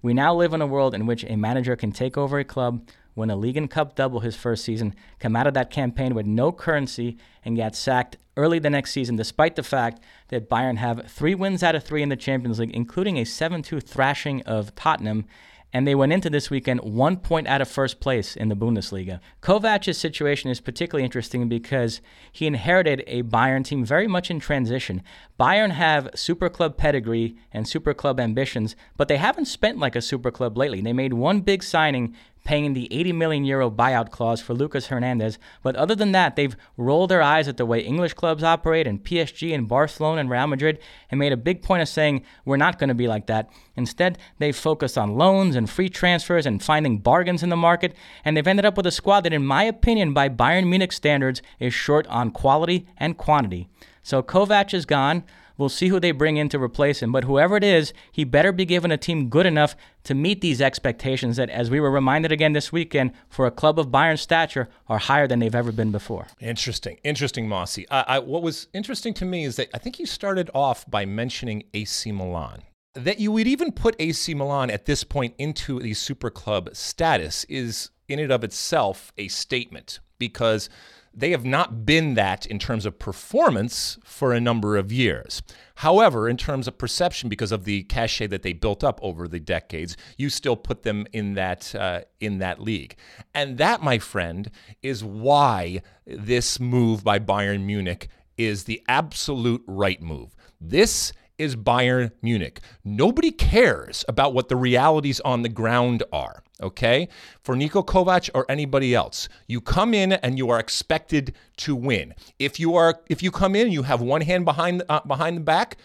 We 0.02 0.12
now 0.12 0.34
live 0.34 0.52
in 0.52 0.60
a 0.60 0.66
world 0.66 0.94
in 0.94 1.06
which 1.06 1.24
a 1.24 1.36
manager 1.36 1.76
can 1.76 1.92
take 1.92 2.18
over 2.18 2.38
a 2.38 2.44
club 2.44 2.86
win 3.14 3.30
a 3.30 3.36
league 3.36 3.56
and 3.56 3.70
cup 3.70 3.94
double 3.94 4.20
his 4.20 4.36
first 4.36 4.64
season, 4.64 4.94
come 5.18 5.36
out 5.36 5.46
of 5.46 5.54
that 5.54 5.70
campaign 5.70 6.14
with 6.14 6.26
no 6.26 6.52
currency, 6.52 7.18
and 7.44 7.56
get 7.56 7.74
sacked 7.74 8.16
early 8.36 8.58
the 8.58 8.70
next 8.70 8.92
season, 8.92 9.16
despite 9.16 9.56
the 9.56 9.62
fact 9.62 10.02
that 10.28 10.48
Bayern 10.48 10.78
have 10.78 11.10
three 11.10 11.34
wins 11.34 11.62
out 11.62 11.74
of 11.74 11.84
three 11.84 12.02
in 12.02 12.08
the 12.08 12.16
Champions 12.16 12.58
League, 12.58 12.74
including 12.74 13.18
a 13.18 13.24
7 13.24 13.62
2 13.62 13.80
thrashing 13.80 14.42
of 14.42 14.74
Tottenham 14.74 15.26
and 15.72 15.86
they 15.86 15.94
went 15.94 16.12
into 16.12 16.28
this 16.28 16.50
weekend 16.50 16.80
one 16.80 17.16
point 17.16 17.46
out 17.46 17.62
of 17.62 17.68
first 17.68 17.98
place 17.98 18.36
in 18.36 18.48
the 18.48 18.54
Bundesliga. 18.54 19.20
Kovac's 19.40 19.96
situation 19.96 20.50
is 20.50 20.60
particularly 20.60 21.04
interesting 21.04 21.48
because 21.48 22.00
he 22.30 22.46
inherited 22.46 23.02
a 23.06 23.22
Bayern 23.22 23.64
team 23.64 23.84
very 23.84 24.06
much 24.06 24.30
in 24.30 24.38
transition. 24.38 25.02
Bayern 25.40 25.70
have 25.70 26.10
super 26.14 26.50
club 26.50 26.76
pedigree 26.76 27.36
and 27.52 27.66
super 27.66 27.94
club 27.94 28.20
ambitions, 28.20 28.76
but 28.96 29.08
they 29.08 29.16
haven't 29.16 29.46
spent 29.46 29.78
like 29.78 29.96
a 29.96 30.02
super 30.02 30.30
club 30.30 30.58
lately. 30.58 30.82
They 30.82 30.92
made 30.92 31.14
one 31.14 31.40
big 31.40 31.62
signing 31.62 32.14
paying 32.44 32.72
the 32.72 32.92
80 32.92 33.12
million 33.12 33.44
euro 33.44 33.70
buyout 33.70 34.10
clause 34.10 34.40
for 34.40 34.54
Lucas 34.54 34.86
Hernandez. 34.86 35.38
But 35.62 35.76
other 35.76 35.94
than 35.94 36.12
that, 36.12 36.36
they've 36.36 36.56
rolled 36.76 37.10
their 37.10 37.22
eyes 37.22 37.48
at 37.48 37.56
the 37.56 37.66
way 37.66 37.80
English 37.80 38.14
clubs 38.14 38.42
operate 38.42 38.86
and 38.86 39.02
PSG 39.02 39.54
and 39.54 39.68
Barcelona 39.68 40.20
and 40.20 40.30
Real 40.30 40.46
Madrid 40.46 40.78
and 41.10 41.18
made 41.18 41.32
a 41.32 41.36
big 41.36 41.62
point 41.62 41.82
of 41.82 41.88
saying 41.88 42.24
we're 42.44 42.56
not 42.56 42.78
going 42.78 42.88
to 42.88 42.94
be 42.94 43.08
like 43.08 43.26
that. 43.26 43.50
Instead, 43.76 44.18
they've 44.38 44.56
focused 44.56 44.98
on 44.98 45.16
loans 45.16 45.56
and 45.56 45.70
free 45.70 45.88
transfers 45.88 46.46
and 46.46 46.62
finding 46.62 46.98
bargains 46.98 47.42
in 47.42 47.48
the 47.48 47.56
market, 47.56 47.94
and 48.24 48.36
they've 48.36 48.46
ended 48.46 48.66
up 48.66 48.76
with 48.76 48.86
a 48.86 48.90
squad 48.90 49.22
that, 49.22 49.32
in 49.32 49.44
my 49.44 49.64
opinion, 49.64 50.12
by 50.12 50.28
Bayern 50.28 50.68
Munich 50.68 50.92
standards, 50.92 51.42
is 51.58 51.72
short 51.72 52.06
on 52.08 52.30
quality 52.30 52.86
and 52.98 53.16
quantity. 53.16 53.68
So 54.02 54.22
Kovac 54.22 54.74
is 54.74 54.84
gone. 54.84 55.24
We'll 55.62 55.68
see 55.68 55.86
who 55.86 56.00
they 56.00 56.10
bring 56.10 56.38
in 56.38 56.48
to 56.48 56.60
replace 56.60 57.00
him. 57.00 57.12
But 57.12 57.22
whoever 57.22 57.56
it 57.56 57.62
is, 57.62 57.92
he 58.10 58.24
better 58.24 58.50
be 58.50 58.64
given 58.64 58.90
a 58.90 58.96
team 58.96 59.28
good 59.28 59.46
enough 59.46 59.76
to 60.02 60.12
meet 60.12 60.40
these 60.40 60.60
expectations 60.60 61.36
that, 61.36 61.50
as 61.50 61.70
we 61.70 61.78
were 61.78 61.88
reminded 61.92 62.32
again 62.32 62.52
this 62.52 62.72
weekend, 62.72 63.12
for 63.28 63.46
a 63.46 63.52
club 63.52 63.78
of 63.78 63.86
Bayern 63.86 64.18
stature, 64.18 64.68
are 64.88 64.98
higher 64.98 65.28
than 65.28 65.38
they've 65.38 65.54
ever 65.54 65.70
been 65.70 65.92
before. 65.92 66.26
Interesting. 66.40 66.98
Interesting, 67.04 67.48
Mosse. 67.48 67.78
I, 67.92 68.04
I, 68.08 68.18
what 68.18 68.42
was 68.42 68.66
interesting 68.74 69.14
to 69.14 69.24
me 69.24 69.44
is 69.44 69.54
that 69.54 69.68
I 69.72 69.78
think 69.78 70.00
you 70.00 70.06
started 70.06 70.50
off 70.52 70.84
by 70.90 71.04
mentioning 71.04 71.62
AC 71.72 72.10
Milan. 72.10 72.62
That 72.94 73.20
you 73.20 73.30
would 73.30 73.46
even 73.46 73.70
put 73.70 73.94
AC 74.00 74.34
Milan 74.34 74.68
at 74.68 74.86
this 74.86 75.04
point 75.04 75.36
into 75.38 75.78
the 75.78 75.94
super 75.94 76.28
club 76.28 76.70
status 76.72 77.44
is, 77.44 77.90
in 78.08 78.18
and 78.18 78.32
of 78.32 78.42
itself, 78.42 79.12
a 79.16 79.28
statement 79.28 80.00
because 80.18 80.68
they 81.14 81.30
have 81.30 81.44
not 81.44 81.84
been 81.84 82.14
that 82.14 82.46
in 82.46 82.58
terms 82.58 82.86
of 82.86 82.98
performance 82.98 83.98
for 84.04 84.32
a 84.32 84.40
number 84.40 84.76
of 84.76 84.90
years. 84.90 85.42
However, 85.76 86.28
in 86.28 86.36
terms 86.36 86.68
of 86.68 86.78
perception, 86.78 87.28
because 87.28 87.52
of 87.52 87.64
the 87.64 87.82
cachet 87.84 88.28
that 88.28 88.42
they 88.42 88.52
built 88.52 88.82
up 88.82 88.98
over 89.02 89.28
the 89.28 89.40
decades, 89.40 89.96
you 90.16 90.30
still 90.30 90.56
put 90.56 90.82
them 90.82 91.06
in 91.12 91.34
that 91.34 91.74
uh, 91.74 92.02
in 92.20 92.38
that 92.38 92.60
league, 92.60 92.96
and 93.34 93.58
that, 93.58 93.82
my 93.82 93.98
friend, 93.98 94.50
is 94.82 95.04
why 95.04 95.82
this 96.06 96.60
move 96.60 97.04
by 97.04 97.18
Bayern 97.18 97.64
Munich 97.64 98.08
is 98.36 98.64
the 98.64 98.82
absolute 98.88 99.62
right 99.66 100.02
move. 100.02 100.34
This 100.60 101.12
is 101.42 101.56
Bayern 101.56 102.12
Munich. 102.22 102.60
Nobody 102.84 103.32
cares 103.32 104.04
about 104.06 104.32
what 104.32 104.48
the 104.48 104.54
realities 104.54 105.18
on 105.20 105.42
the 105.42 105.48
ground 105.48 106.04
are, 106.12 106.44
okay? 106.62 107.08
For 107.42 107.56
Niko 107.56 107.84
Kovac 107.84 108.30
or 108.32 108.46
anybody 108.48 108.94
else. 108.94 109.28
You 109.48 109.60
come 109.60 109.92
in 109.92 110.12
and 110.12 110.38
you 110.38 110.50
are 110.50 110.60
expected 110.60 111.34
to 111.58 111.74
win. 111.74 112.14
If 112.38 112.60
you 112.60 112.76
are 112.76 113.00
if 113.08 113.22
you 113.24 113.32
come 113.32 113.56
in 113.56 113.62
and 113.62 113.72
you 113.72 113.82
have 113.82 114.00
one 114.00 114.20
hand 114.20 114.44
behind 114.44 114.84
uh, 114.88 115.00
behind 115.04 115.36
the 115.36 115.40
back, 115.40 115.78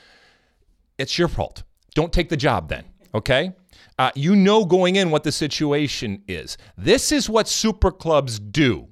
it's 1.00 1.18
your 1.18 1.28
fault. 1.28 1.64
Don't 1.96 2.14
take 2.14 2.30
the 2.30 2.38
job 2.38 2.70
then, 2.70 2.86
okay? 3.16 3.54
Uh, 3.98 4.12
you 4.14 4.36
know 4.36 4.64
going 4.64 4.96
in 4.96 5.10
what 5.10 5.24
the 5.24 5.32
situation 5.32 6.22
is. 6.28 6.56
This 6.78 7.12
is 7.12 7.28
what 7.28 7.48
super 7.48 7.92
clubs 7.92 8.38
do 8.38 8.90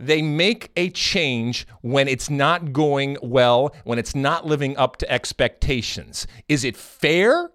they 0.00 0.22
make 0.22 0.70
a 0.76 0.88
change 0.90 1.66
when 1.82 2.08
it's 2.08 2.30
not 2.30 2.72
going 2.72 3.18
well, 3.22 3.74
when 3.84 3.98
it's 3.98 4.14
not 4.14 4.46
living 4.46 4.76
up 4.78 4.96
to 4.96 5.10
expectations. 5.12 6.26
Is 6.48 6.64
it 6.64 6.76
fair? 6.76 7.50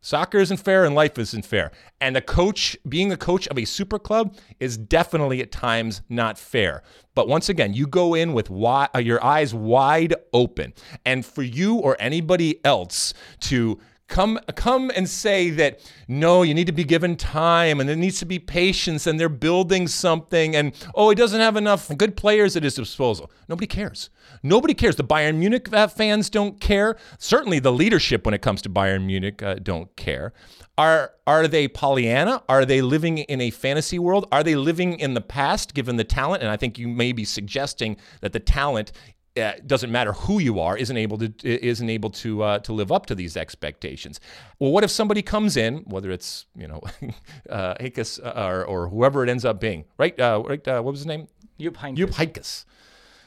Soccer 0.00 0.38
isn't 0.38 0.58
fair 0.58 0.84
and 0.84 0.94
life 0.94 1.18
isn't 1.18 1.46
fair. 1.46 1.70
And 2.00 2.16
a 2.16 2.20
coach, 2.20 2.76
being 2.88 3.12
a 3.12 3.16
coach 3.16 3.46
of 3.48 3.58
a 3.58 3.64
super 3.64 3.98
club, 3.98 4.36
is 4.60 4.76
definitely 4.76 5.40
at 5.40 5.50
times 5.50 6.02
not 6.08 6.38
fair. 6.38 6.82
But 7.14 7.28
once 7.28 7.48
again, 7.48 7.72
you 7.72 7.86
go 7.86 8.14
in 8.14 8.32
with 8.34 8.48
wi- 8.48 8.88
uh, 8.94 8.98
your 8.98 9.22
eyes 9.24 9.54
wide 9.54 10.14
open. 10.32 10.74
And 11.06 11.24
for 11.24 11.42
you 11.42 11.76
or 11.76 11.96
anybody 11.98 12.62
else 12.64 13.14
to 13.40 13.78
come 14.08 14.38
come 14.54 14.90
and 14.94 15.08
say 15.08 15.50
that 15.50 15.80
no 16.08 16.42
you 16.42 16.52
need 16.52 16.66
to 16.66 16.72
be 16.72 16.84
given 16.84 17.16
time 17.16 17.80
and 17.80 17.88
there 17.88 17.96
needs 17.96 18.18
to 18.18 18.26
be 18.26 18.38
patience 18.38 19.06
and 19.06 19.18
they're 19.18 19.28
building 19.28 19.88
something 19.88 20.54
and 20.54 20.74
oh 20.94 21.08
he 21.08 21.14
doesn't 21.14 21.40
have 21.40 21.56
enough 21.56 21.90
good 21.96 22.16
players 22.16 22.56
at 22.56 22.62
his 22.62 22.74
disposal. 22.74 23.30
Nobody 23.48 23.66
cares. 23.66 24.10
Nobody 24.42 24.74
cares. 24.74 24.96
The 24.96 25.04
bayern 25.04 25.36
munich 25.36 25.68
fans 25.68 26.28
don't 26.28 26.60
care. 26.60 26.96
Certainly 27.18 27.60
the 27.60 27.72
leadership 27.72 28.24
when 28.24 28.34
it 28.34 28.42
comes 28.42 28.60
to 28.62 28.68
bayern 28.68 29.06
munich 29.06 29.42
uh, 29.42 29.54
don't 29.54 29.94
care. 29.96 30.32
Are 30.76 31.12
are 31.26 31.48
they 31.48 31.68
pollyanna? 31.68 32.42
Are 32.48 32.64
they 32.64 32.82
living 32.82 33.18
in 33.18 33.40
a 33.40 33.50
fantasy 33.50 33.98
world? 33.98 34.26
Are 34.32 34.42
they 34.42 34.56
living 34.56 34.98
in 34.98 35.14
the 35.14 35.20
past 35.20 35.72
given 35.72 35.96
the 35.96 36.04
talent? 36.04 36.42
And 36.42 36.50
i 36.50 36.56
think 36.56 36.78
you 36.78 36.88
may 36.88 37.12
be 37.12 37.24
suggesting 37.24 37.96
that 38.20 38.32
the 38.32 38.40
talent 38.40 38.92
uh, 39.36 39.52
doesn't 39.66 39.90
matter 39.90 40.12
who 40.12 40.38
you 40.38 40.60
are, 40.60 40.76
isn't 40.76 40.96
able 40.96 41.18
to 41.18 41.32
isn't 41.44 41.90
able 41.90 42.10
to 42.10 42.42
uh, 42.42 42.58
to 42.60 42.72
live 42.72 42.92
up 42.92 43.06
to 43.06 43.14
these 43.14 43.36
expectations. 43.36 44.20
Well, 44.58 44.70
what 44.70 44.84
if 44.84 44.90
somebody 44.90 45.22
comes 45.22 45.56
in, 45.56 45.78
whether 45.78 46.10
it's 46.10 46.46
you 46.56 46.68
know 46.68 46.80
uh, 47.50 47.74
Hickes 47.80 48.20
uh, 48.20 48.32
or, 48.48 48.64
or 48.64 48.88
whoever 48.88 49.24
it 49.24 49.28
ends 49.30 49.44
up 49.44 49.60
being, 49.60 49.84
right? 49.98 50.18
Uh, 50.18 50.42
right? 50.46 50.66
Uh, 50.66 50.80
what 50.82 50.92
was 50.92 51.00
his 51.00 51.06
name? 51.06 51.26
Jupp 51.58 51.74
Heynckes. 51.74 51.96
Jupp 51.96 52.10
Heynckes. 52.10 52.64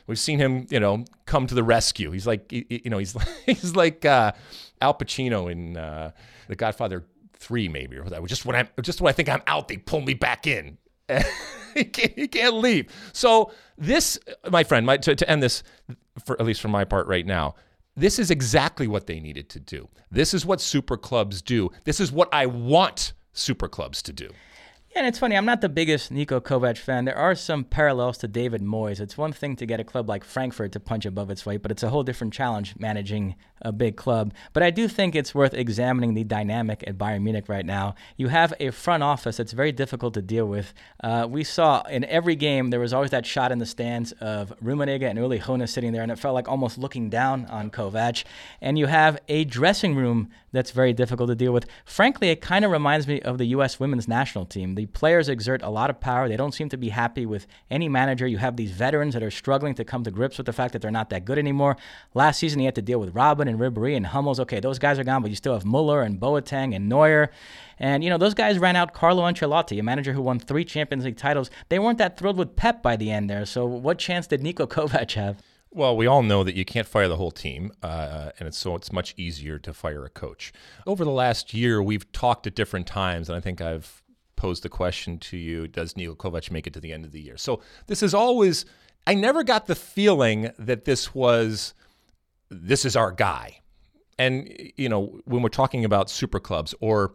We've 0.06 0.20
seen 0.20 0.40
him, 0.40 0.68
you 0.70 0.80
know, 0.80 1.04
come 1.26 1.48
to 1.48 1.56
the 1.56 1.64
rescue. 1.64 2.12
He's 2.12 2.26
like, 2.26 2.50
you 2.54 2.90
know, 2.90 2.98
he's 2.98 3.14
like, 3.14 3.28
he's 3.46 3.76
like 3.76 4.06
Al 4.06 4.34
Pacino 4.82 5.52
in 5.52 5.74
The 5.74 6.56
Godfather 6.56 7.04
Three, 7.40 7.68
maybe, 7.68 7.98
or 7.98 8.10
that. 8.10 8.26
Just 8.26 8.46
when 8.46 8.56
I 8.56 8.68
just 8.82 9.02
when 9.02 9.10
I 9.10 9.14
think 9.14 9.30
I'm 9.30 9.44
out, 9.46 9.68
they 9.68 9.78
pull 9.78 10.02
me 10.02 10.14
back 10.14 10.48
in. 10.48 10.78
he, 11.84 11.84
can't, 11.86 12.14
he 12.18 12.28
can't 12.28 12.56
leave. 12.56 12.92
So 13.14 13.52
this, 13.78 14.18
my 14.50 14.64
friend, 14.64 14.86
my, 14.86 14.98
to, 14.98 15.16
to 15.16 15.30
end 15.30 15.44
this, 15.44 15.64
for 16.24 16.40
at 16.40 16.46
least 16.46 16.62
for 16.62 16.70
my 16.70 16.84
part 16.84 17.08
right 17.08 17.26
now, 17.26 17.56
this 17.96 18.20
is 18.20 18.32
exactly 18.32 18.88
what 18.88 19.08
they 19.08 19.20
needed 19.20 19.50
to 19.50 19.60
do. 19.60 19.88
This 20.12 20.34
is 20.34 20.46
what 20.46 20.62
super 20.62 20.98
clubs 20.98 21.42
do. 21.42 21.70
This 21.84 22.00
is 22.00 22.12
what 22.12 22.30
I 22.32 22.46
want 22.46 23.14
super 23.34 23.68
clubs 23.68 24.02
to 24.04 24.14
do. 24.14 24.30
And 24.98 25.06
it's 25.06 25.20
funny, 25.20 25.38
I'm 25.38 25.46
not 25.46 25.62
the 25.62 25.70
biggest 25.70 26.12
Niko 26.12 26.42
Kovac 26.42 26.76
fan. 26.76 27.06
There 27.06 27.16
are 27.16 27.36
some 27.36 27.64
parallels 27.64 28.18
to 28.18 28.28
David 28.28 28.64
Moyes. 28.64 29.00
It's 29.00 29.16
one 29.16 29.32
thing 29.32 29.56
to 29.58 29.66
get 29.68 29.80
a 29.80 29.84
club 29.84 30.10
like 30.10 30.24
Frankfurt 30.24 30.72
to 30.72 30.80
punch 30.80 31.06
above 31.06 31.30
its 31.30 31.46
weight, 31.46 31.62
but 31.62 31.70
it's 31.70 31.84
a 31.84 31.90
whole 31.90 32.02
different 32.02 32.34
challenge 32.34 32.74
managing 32.80 33.36
a 33.62 33.72
big 33.72 33.96
club. 33.96 34.34
But 34.54 34.64
I 34.64 34.72
do 34.72 34.88
think 34.88 35.16
it's 35.16 35.36
worth 35.36 35.54
examining 35.54 36.16
the 36.16 36.24
dynamic 36.24 36.84
at 36.88 36.98
Bayern 36.98 37.22
Munich 37.22 37.48
right 37.48 37.66
now. 37.66 37.94
You 38.16 38.30
have 38.30 38.54
a 38.60 38.72
front 38.72 39.04
office 39.04 39.38
that's 39.38 39.52
very 39.52 39.72
difficult 39.72 40.14
to 40.16 40.22
deal 40.22 40.48
with. 40.48 40.74
Uh, 41.04 41.28
we 41.30 41.44
saw 41.44 41.82
in 41.84 42.04
every 42.06 42.36
game 42.36 42.72
there 42.72 42.80
was 42.80 42.94
always 42.94 43.12
that 43.12 43.26
shot 43.26 43.52
in 43.52 43.60
the 43.60 43.66
stands 43.66 44.14
of 44.14 44.54
Rummenigge 44.64 45.04
and 45.04 45.18
Uli 45.18 45.40
Hoeneß 45.40 45.70
sitting 45.70 45.92
there, 45.92 46.02
and 46.04 46.12
it 46.12 46.20
felt 46.20 46.34
like 46.34 46.48
almost 46.48 46.78
looking 46.78 47.10
down 47.10 47.46
on 47.46 47.70
Kovac. 47.70 48.24
And 48.62 48.80
you 48.80 48.88
have 48.88 49.20
a 49.28 49.46
dressing 49.46 49.96
room 49.96 50.30
that's 50.52 50.72
very 50.72 50.94
difficult 50.94 51.30
to 51.30 51.36
deal 51.36 51.54
with. 51.54 51.68
Frankly, 51.86 52.30
it 52.30 52.42
kind 52.42 52.66
of 52.66 52.72
reminds 52.72 53.08
me 53.08 53.22
of 53.22 53.38
the 53.38 53.46
U.S. 53.46 53.80
women's 53.80 54.08
national 54.08 54.46
team. 54.46 54.76
The 54.76 54.87
players 54.88 55.30
exert 55.30 55.62
a 55.62 55.70
lot 55.70 55.90
of 55.90 56.00
power. 56.00 56.28
They 56.28 56.38
don't 56.38 56.54
seem 56.54 56.70
to 56.70 56.78
be 56.78 56.90
happy 56.90 57.26
with 57.26 57.48
any 57.70 57.90
manager. 57.90 58.28
You 58.28 58.38
have 58.38 58.58
these 58.58 58.72
veterans 58.72 59.14
that 59.14 59.24
are 59.24 59.32
struggling 59.32 59.74
to 59.76 59.86
come 59.86 60.04
to 60.04 60.12
grips 60.12 60.38
with 60.38 60.46
the 60.46 60.54
fact 60.54 60.74
that 60.74 60.82
they're 60.82 60.92
not 60.92 61.10
that 61.10 61.26
good 61.26 61.38
anymore. 61.38 61.78
Last 62.14 62.40
season, 62.40 62.60
he 62.60 62.66
had 62.66 62.76
to 62.76 62.82
deal 62.82 63.00
with 63.00 63.14
Robben 63.14 63.48
and 63.48 63.60
Ribery 63.60 63.96
and 63.96 64.08
Hummels. 64.08 64.40
Okay, 64.40 64.60
those 64.60 64.80
guys 64.80 64.98
are 65.00 65.04
gone, 65.04 65.22
but 65.22 65.30
you 65.30 65.36
still 65.36 65.54
have 65.54 65.66
Muller 65.66 66.02
and 66.02 66.20
Boateng 66.20 66.76
and 66.76 66.90
Neuer. 66.90 67.30
And, 67.80 68.04
you 68.04 68.10
know, 68.10 68.18
those 68.18 68.34
guys 68.34 68.58
ran 68.58 68.76
out 68.76 68.94
Carlo 68.94 69.24
Ancelotti, 69.24 69.80
a 69.80 69.84
manager 69.84 70.14
who 70.14 70.22
won 70.22 70.40
three 70.40 70.66
Champions 70.66 71.06
League 71.06 71.18
titles. 71.18 71.50
They 71.70 71.80
weren't 71.80 72.00
that 72.00 72.18
thrilled 72.18 72.38
with 72.38 72.56
Pep 72.56 72.82
by 72.82 72.96
the 72.96 73.12
end 73.12 73.30
there. 73.30 73.46
So 73.46 73.66
what 73.66 74.00
chance 74.00 74.28
did 74.28 74.42
Niko 74.42 74.68
Kovac 74.68 75.14
have? 75.14 75.42
Well, 75.70 75.96
we 75.96 76.08
all 76.08 76.24
know 76.24 76.44
that 76.44 76.56
you 76.56 76.66
can't 76.66 76.88
fire 76.88 77.08
the 77.08 77.18
whole 77.18 77.32
team, 77.32 77.72
uh, 77.84 78.32
and 78.40 78.48
it's, 78.48 78.58
so 78.58 78.76
it's 78.76 78.92
much 78.92 79.14
easier 79.18 79.60
to 79.60 79.74
fire 79.74 80.06
a 80.06 80.10
coach. 80.10 80.54
Over 80.88 81.04
the 81.04 81.12
last 81.12 81.54
year, 81.54 81.84
we've 81.84 82.10
talked 82.12 82.48
at 82.48 82.56
different 82.56 82.88
times, 82.88 83.30
and 83.30 83.38
I 83.38 83.42
think 83.42 83.62
I've 83.62 84.02
posed 84.38 84.64
the 84.64 84.70
question 84.70 85.20
to 85.20 85.36
you: 85.38 85.68
Does 85.68 85.96
Niko 85.96 86.16
Kovac 86.16 86.50
make 86.50 86.66
it 86.66 86.74
to 86.74 86.80
the 86.80 86.94
end 86.94 87.04
of 87.04 87.12
the 87.12 87.20
year? 87.20 87.36
So 87.36 87.62
this 87.88 88.02
is 88.02 88.14
always. 88.14 88.66
I 89.06 89.14
never 89.14 89.44
got 89.44 89.68
the 89.68 89.76
feeling 89.76 90.52
that 90.60 90.84
this 90.84 91.16
was, 91.16 91.74
this 92.50 92.84
is 92.84 92.96
our 92.98 93.12
guy, 93.12 93.62
and 94.18 94.50
you 94.76 94.90
know 94.90 95.20
when 95.26 95.42
we're 95.42 95.50
talking 95.50 95.84
about 95.86 96.10
super 96.10 96.40
clubs 96.40 96.74
or 96.82 97.14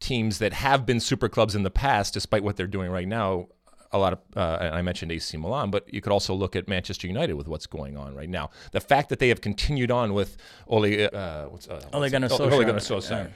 teams 0.00 0.38
that 0.38 0.52
have 0.52 0.84
been 0.86 1.00
super 1.00 1.28
clubs 1.28 1.54
in 1.54 1.62
the 1.62 1.70
past, 1.70 2.14
despite 2.14 2.42
what 2.42 2.56
they're 2.56 2.66
doing 2.66 2.90
right 2.90 3.06
now, 3.08 3.48
a 3.92 3.98
lot 3.98 4.12
of, 4.12 4.18
uh, 4.36 4.70
I 4.72 4.82
mentioned 4.82 5.10
AC 5.12 5.36
Milan, 5.36 5.70
but 5.70 5.92
you 5.92 6.00
could 6.00 6.12
also 6.12 6.34
look 6.34 6.54
at 6.54 6.68
Manchester 6.68 7.06
United 7.06 7.34
with 7.34 7.48
what's 7.48 7.66
going 7.66 7.96
on 7.96 8.14
right 8.14 8.28
now. 8.28 8.50
The 8.72 8.80
fact 8.80 9.08
that 9.08 9.18
they 9.18 9.28
have 9.28 9.40
continued 9.40 9.90
on 9.90 10.14
with 10.14 10.36
Ole, 10.68 11.08
uh, 11.12 11.44
what's, 11.46 11.68
uh, 11.68 11.82
Ole 11.92 12.08
Gunnar 12.08 12.28
Solskjaer. 12.28 12.52
Ole 12.52 12.64
Gunnar 12.64 12.80
Solskjaer. 12.80 13.30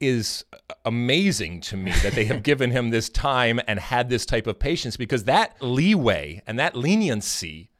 Is 0.00 0.44
amazing 0.84 1.60
to 1.62 1.76
me 1.76 1.92
that 2.02 2.14
they 2.14 2.24
have 2.24 2.42
given 2.44 2.70
him 2.70 2.90
this 2.90 3.08
time 3.08 3.60
and 3.66 3.78
had 3.78 4.08
this 4.08 4.26
type 4.26 4.46
of 4.46 4.58
patience 4.58 4.96
because 4.96 5.24
that 5.24 5.56
leeway 5.60 6.42
and 6.46 6.58
that 6.58 6.76
leniency 6.76 7.70